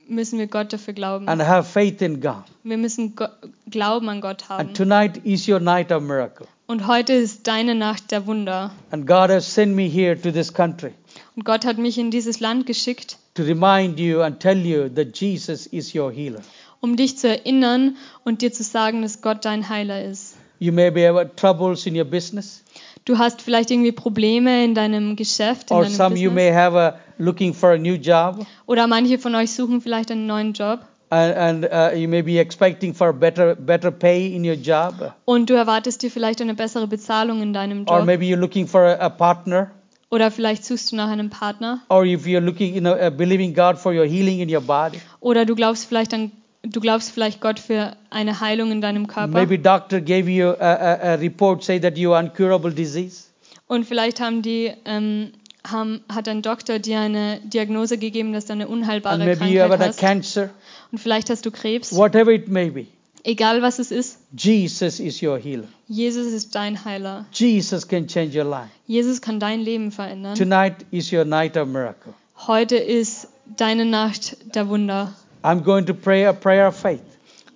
müssen 0.08 0.40
wir 0.40 0.48
Gott 0.48 0.74
dafür 0.74 0.94
glauben. 0.96 1.30
and 1.30 1.42
have 1.42 1.70
faith 1.70 2.02
in 2.02 2.20
God. 2.20 2.44
Wir 2.64 2.78
müssen 2.78 3.16
Go 3.16 3.28
Glauben 3.70 4.10
an 4.10 4.22
Gott 4.22 4.50
haben. 4.50 4.60
And 4.70 4.76
tonight 4.76 5.18
is 5.24 5.48
your 5.48 5.60
night 5.60 5.92
of 5.92 6.02
miracle. 6.02 6.48
Und 6.66 6.88
heute 6.88 7.14
ist 7.14 7.46
deine 7.46 7.76
Nacht 7.76 8.10
der 8.12 8.26
Wunder. 8.26 8.72
And 8.90 9.06
God 9.06 9.30
has 9.30 9.46
sent 9.54 9.76
me 9.76 9.84
here 9.88 10.20
to 10.20 10.32
this 10.32 10.52
country 10.52 10.92
Und 11.36 11.46
Gott 11.46 11.66
hat 11.66 11.78
mich 11.78 11.98
in 12.00 12.10
dieses 12.10 12.40
Land 12.40 12.66
geschickt, 12.66 13.18
to 13.36 13.44
remind 13.44 14.00
you 14.00 14.22
and 14.22 14.40
tell 14.40 14.58
you 14.58 14.90
that 14.90 15.16
Jesus 15.16 15.68
is 15.68 15.94
your 15.94 16.12
healer. 16.12 16.42
Um 16.84 16.98
dich 16.98 17.18
zu 17.18 17.30
erinnern 17.30 17.96
und 18.26 18.42
dir 18.42 18.52
zu 18.52 18.62
sagen, 18.62 19.02
dass 19.04 19.22
Gott 19.22 19.46
dein 19.46 19.70
Heiler 19.70 20.04
ist. 20.04 20.36
You 20.60 20.74
may 20.74 20.92
be 20.92 21.08
having 21.08 21.30
troubles 21.38 21.86
in 21.86 21.96
your 21.98 22.04
business, 22.06 22.62
Du 23.06 23.18
hast 23.18 23.42
vielleicht 23.42 23.70
irgendwie 23.72 23.92
Probleme 23.92 24.64
in 24.64 24.76
deinem 24.76 25.16
Geschäft, 25.16 25.72
in 25.72 25.78
or 25.78 25.84
deinem 25.84 25.94
some 25.94 26.16
you 26.18 26.30
Business. 26.30 26.36
may 26.36 26.54
have 26.54 26.78
a 26.78 26.96
looking 27.18 27.54
for 27.54 27.72
a 27.72 27.78
new 27.78 27.96
job, 27.96 28.46
Oder 28.66 28.88
manche 28.88 29.18
von 29.18 29.34
euch 29.36 29.52
suchen 29.54 29.80
vielleicht 29.82 30.12
einen 30.12 30.26
neuen 30.28 30.52
Job. 30.54 30.80
and, 31.10 31.36
and 31.36 31.66
uh, 31.66 31.96
you 31.98 32.08
may 32.10 32.22
be 32.22 32.38
expecting 32.40 32.94
for 32.94 33.14
better 33.14 33.56
better 33.56 33.92
pay 33.92 34.28
in 34.36 34.44
your 34.46 34.56
job, 34.56 35.14
Und 35.26 35.50
du 35.50 35.54
erwartest 35.54 36.02
dir 36.02 36.12
vielleicht 36.12 36.42
eine 36.42 36.54
bessere 36.54 36.88
Bezahlung 36.88 37.42
in 37.42 37.54
deinem 37.54 37.86
or 37.88 37.98
Job. 38.00 38.06
maybe 38.06 38.26
you're 38.26 38.38
looking 38.40 38.68
for 38.68 38.82
a, 38.84 38.94
a 39.00 39.10
partner, 39.10 39.72
Oder 40.10 40.32
vielleicht 40.32 40.64
suchst 40.64 40.92
du 40.92 40.96
nach 40.96 41.10
einem 41.10 41.30
Partner. 41.30 41.82
or 41.90 42.06
if 42.06 42.26
you're 42.26 42.40
looking, 42.42 42.74
you 42.74 42.80
know, 42.82 42.94
uh, 42.94 43.10
believing 43.10 43.54
God 43.54 43.78
for 43.78 43.92
your 43.94 44.06
healing 44.06 44.40
in 44.40 44.50
your 44.54 44.62
body. 44.62 45.00
Oder 45.20 45.46
du 45.46 45.56
glaubst 45.56 45.86
vielleicht 45.88 46.14
an, 46.14 46.32
du 46.64 46.80
glaubst 46.80 47.12
vielleicht 47.12 47.42
Gott 47.42 47.60
für 47.60 47.96
eine 48.10 48.40
Heilung 48.40 48.72
in 48.72 48.82
deinem 48.82 49.08
Körper. 49.08 49.28
Maybe 49.28 49.60
doctor 49.60 50.00
gave 50.02 50.30
you 50.30 50.50
a, 50.50 50.54
a, 50.74 50.94
a 51.12 51.14
report 51.16 51.64
say 51.64 51.80
that 51.80 51.98
you 51.98 52.14
are 52.14 52.24
incurable 52.24 52.72
disease. 52.72 53.26
Und 53.68 53.86
vielleicht 53.86 54.20
haben 54.20 54.42
die, 54.42 54.72
ähm, 54.86 55.32
haben, 55.66 56.02
hat 56.14 56.28
ein 56.28 56.42
Doktor 56.42 56.80
dir 56.80 57.00
eine 57.00 57.40
Diagnose 57.44 57.98
gegeben, 57.98 58.34
dass 58.34 58.46
du 58.46 58.54
eine 58.54 58.66
And 58.66 58.72
unheilbare 58.74 59.18
maybe 59.18 59.46
you 59.46 59.60
have 59.62 59.70
Krankheit 59.70 59.82
a 59.82 59.88
hast. 59.90 60.00
cancer, 60.00 60.50
Und 60.92 60.98
vielleicht 61.00 61.30
hast 61.30 61.46
du 61.46 61.52
Krebs. 61.52 61.96
whatever 61.96 62.32
it 62.32 62.48
may 62.50 62.70
be. 62.70 62.88
Egal 63.26 63.62
was 63.62 63.80
es 63.80 63.90
ist, 63.92 64.20
Jesus 64.38 65.00
is 65.00 65.24
your 65.24 65.38
healer. 65.40 65.64
Jesus 65.88 66.28
ist 66.34 66.54
dein 66.56 66.84
Heiler. 66.84 67.26
Jesus 67.32 67.88
can 67.88 68.06
change 68.08 68.38
your 68.38 68.44
life. 68.50 68.68
Jesus 68.86 69.22
kann 69.22 69.40
dein 69.40 69.62
Leben 69.62 69.92
verändern. 69.94 70.36
Tonight 70.36 70.76
is 70.92 71.12
your 71.14 71.24
night 71.24 71.56
of 71.56 71.68
miracle. 71.70 72.14
Heute 72.48 72.76
ist 72.76 73.30
deine 73.56 73.86
Nacht 73.86 74.36
der 74.56 74.68
Wunder. 74.68 75.14
I'm 75.44 75.62
going 75.64 75.86
to 75.86 75.94
pray 75.94 76.26
a 76.26 76.34
prayer 76.34 76.68
of 76.68 76.76
faith. 76.76 77.04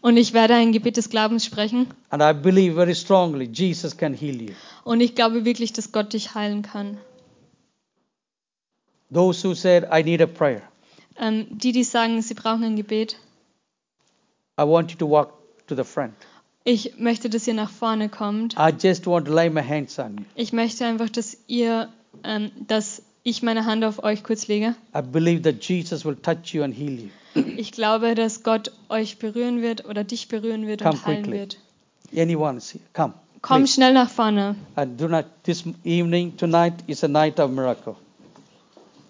Und 0.01 0.17
ich 0.17 0.33
werde 0.33 0.53
ein 0.53 0.71
Gebet 0.71 0.97
des 0.97 1.09
Glaubens 1.09 1.45
sprechen. 1.45 1.87
And 2.09 2.21
I 2.21 2.33
believe 2.33 2.75
very 2.75 2.95
strongly 2.95 3.45
Jesus 3.51 3.95
can 3.97 4.13
heal 4.13 4.41
you. 4.41 4.53
Und 4.83 5.01
ich 5.01 5.15
glaube 5.15 5.43
wirklich, 5.45 5.73
dass 5.73 5.91
Gott 5.91 6.13
dich 6.13 6.35
heilen 6.35 6.61
kann. 6.61 6.97
Those 9.11 9.43
who 9.47 9.53
said, 9.53 9.85
I 9.91 10.03
need 10.03 10.21
a 10.21 10.27
prayer, 10.27 10.61
Ähm, 11.17 11.47
die, 11.49 11.71
die 11.71 11.83
sagen, 11.83 12.21
sie 12.21 12.33
brauchen 12.33 12.63
ein 12.63 12.75
Gebet, 12.75 13.17
I 14.59 14.63
want 14.63 14.91
you 14.91 14.97
to 14.97 15.09
walk 15.09 15.33
to 15.67 15.75
the 15.75 15.83
front. 15.83 16.13
ich 16.63 16.97
möchte, 16.99 17.29
dass 17.29 17.47
ihr 17.47 17.53
nach 17.53 17.69
vorne 17.71 18.09
kommt. 18.09 18.55
I 18.59 18.71
just 18.77 19.07
want 19.07 19.25
to 19.27 19.33
lay 19.33 19.49
my 19.49 19.63
hands 19.63 19.97
on 19.97 20.17
you. 20.17 20.25
Ich 20.35 20.51
möchte 20.53 20.85
einfach, 20.85 21.09
dass 21.09 21.37
ihr, 21.47 21.89
ähm, 22.23 22.51
dass 22.67 23.01
ich 23.29 23.43
meine 23.43 23.65
Hand 23.65 23.83
auf 23.83 24.03
euch 24.03 24.23
kurz 24.23 24.47
lege. 24.47 24.73
I 24.95 25.01
believe 25.01 25.41
that 25.41 25.61
Jesus 25.63 26.05
will 26.05 26.15
touch 26.15 26.53
you 26.53 26.63
and 26.63 26.73
heal 26.73 26.91
you. 26.99 27.09
Ich 27.57 27.71
glaube, 27.73 28.15
dass 28.15 28.41
Gott 28.43 28.71
euch 28.89 29.17
berühren 29.19 29.61
wird 29.61 29.85
oder 29.85 30.03
dich 30.05 30.27
berühren 30.29 30.65
wird 30.65 30.81
Come 30.81 30.93
und 30.93 31.05
heilen 31.05 31.23
quickly. 31.23 31.39
wird. 31.39 31.57
Anyone 32.17 32.57
is 32.57 32.73
here? 32.73 32.83
Come. 32.93 33.13
Komm 33.41 33.57
please. 33.63 33.73
schnell 33.73 33.93
nach 33.93 34.09
vorne. 34.09 34.55
And 34.75 34.99
do 34.99 35.07
not, 35.09 35.25
this 35.43 35.63
evening, 35.83 36.35
tonight 36.37 36.73
is 36.87 37.03
a 37.03 37.07
night 37.09 37.37
of 37.39 37.51
miracle. 37.51 37.95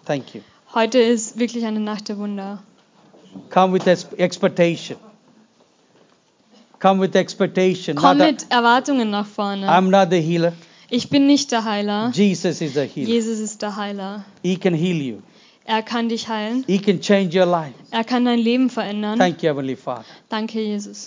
Thank 0.04 0.34
you. 0.34 0.40
Heute 0.74 0.98
ist 0.98 1.38
wirklich 1.38 1.64
eine 1.64 1.80
Nacht 1.80 2.08
der 2.08 2.18
Wunder. 2.18 2.62
Come 3.50 3.72
with 3.74 3.86
ex- 3.86 4.08
expectation. 4.16 4.98
Come 6.80 7.00
with 7.00 7.14
expectation. 7.14 7.96
Komm 7.96 8.18
Not 8.18 8.26
a- 8.26 8.30
mit 8.32 8.46
Erwartungen 8.50 9.10
nach 9.10 9.26
vorne. 9.26 9.66
I'm 9.68 9.90
not 9.90 10.10
the 10.10 10.20
healer. 10.20 10.52
Ich 10.90 11.10
bin 11.10 11.26
nicht 11.26 11.52
der 11.52 11.64
Heiler. 11.64 12.10
Jesus 12.14 12.60
is 12.62 12.72
the 12.74 12.80
healer. 12.80 13.08
Jesus 13.08 13.38
ist 13.40 13.60
der 13.60 13.76
Heiler. 13.76 14.24
He 14.42 14.56
can 14.56 14.74
heal 14.74 14.96
you. 14.96 15.18
Er 15.64 15.82
kann 15.82 16.08
dich 16.08 16.28
heilen. 16.28 16.64
He 16.66 16.78
can 16.78 16.98
change 17.00 17.38
your 17.38 17.44
life. 17.46 17.74
Er 17.90 18.02
kann 18.04 18.24
dein 18.24 18.38
Leben 18.38 18.70
verändern. 18.70 19.18
Thank 19.18 19.42
you, 19.42 19.50
Heavenly 19.50 19.76
Father. 19.76 20.06
Danke, 20.30 20.60
Jesus. 20.62 21.06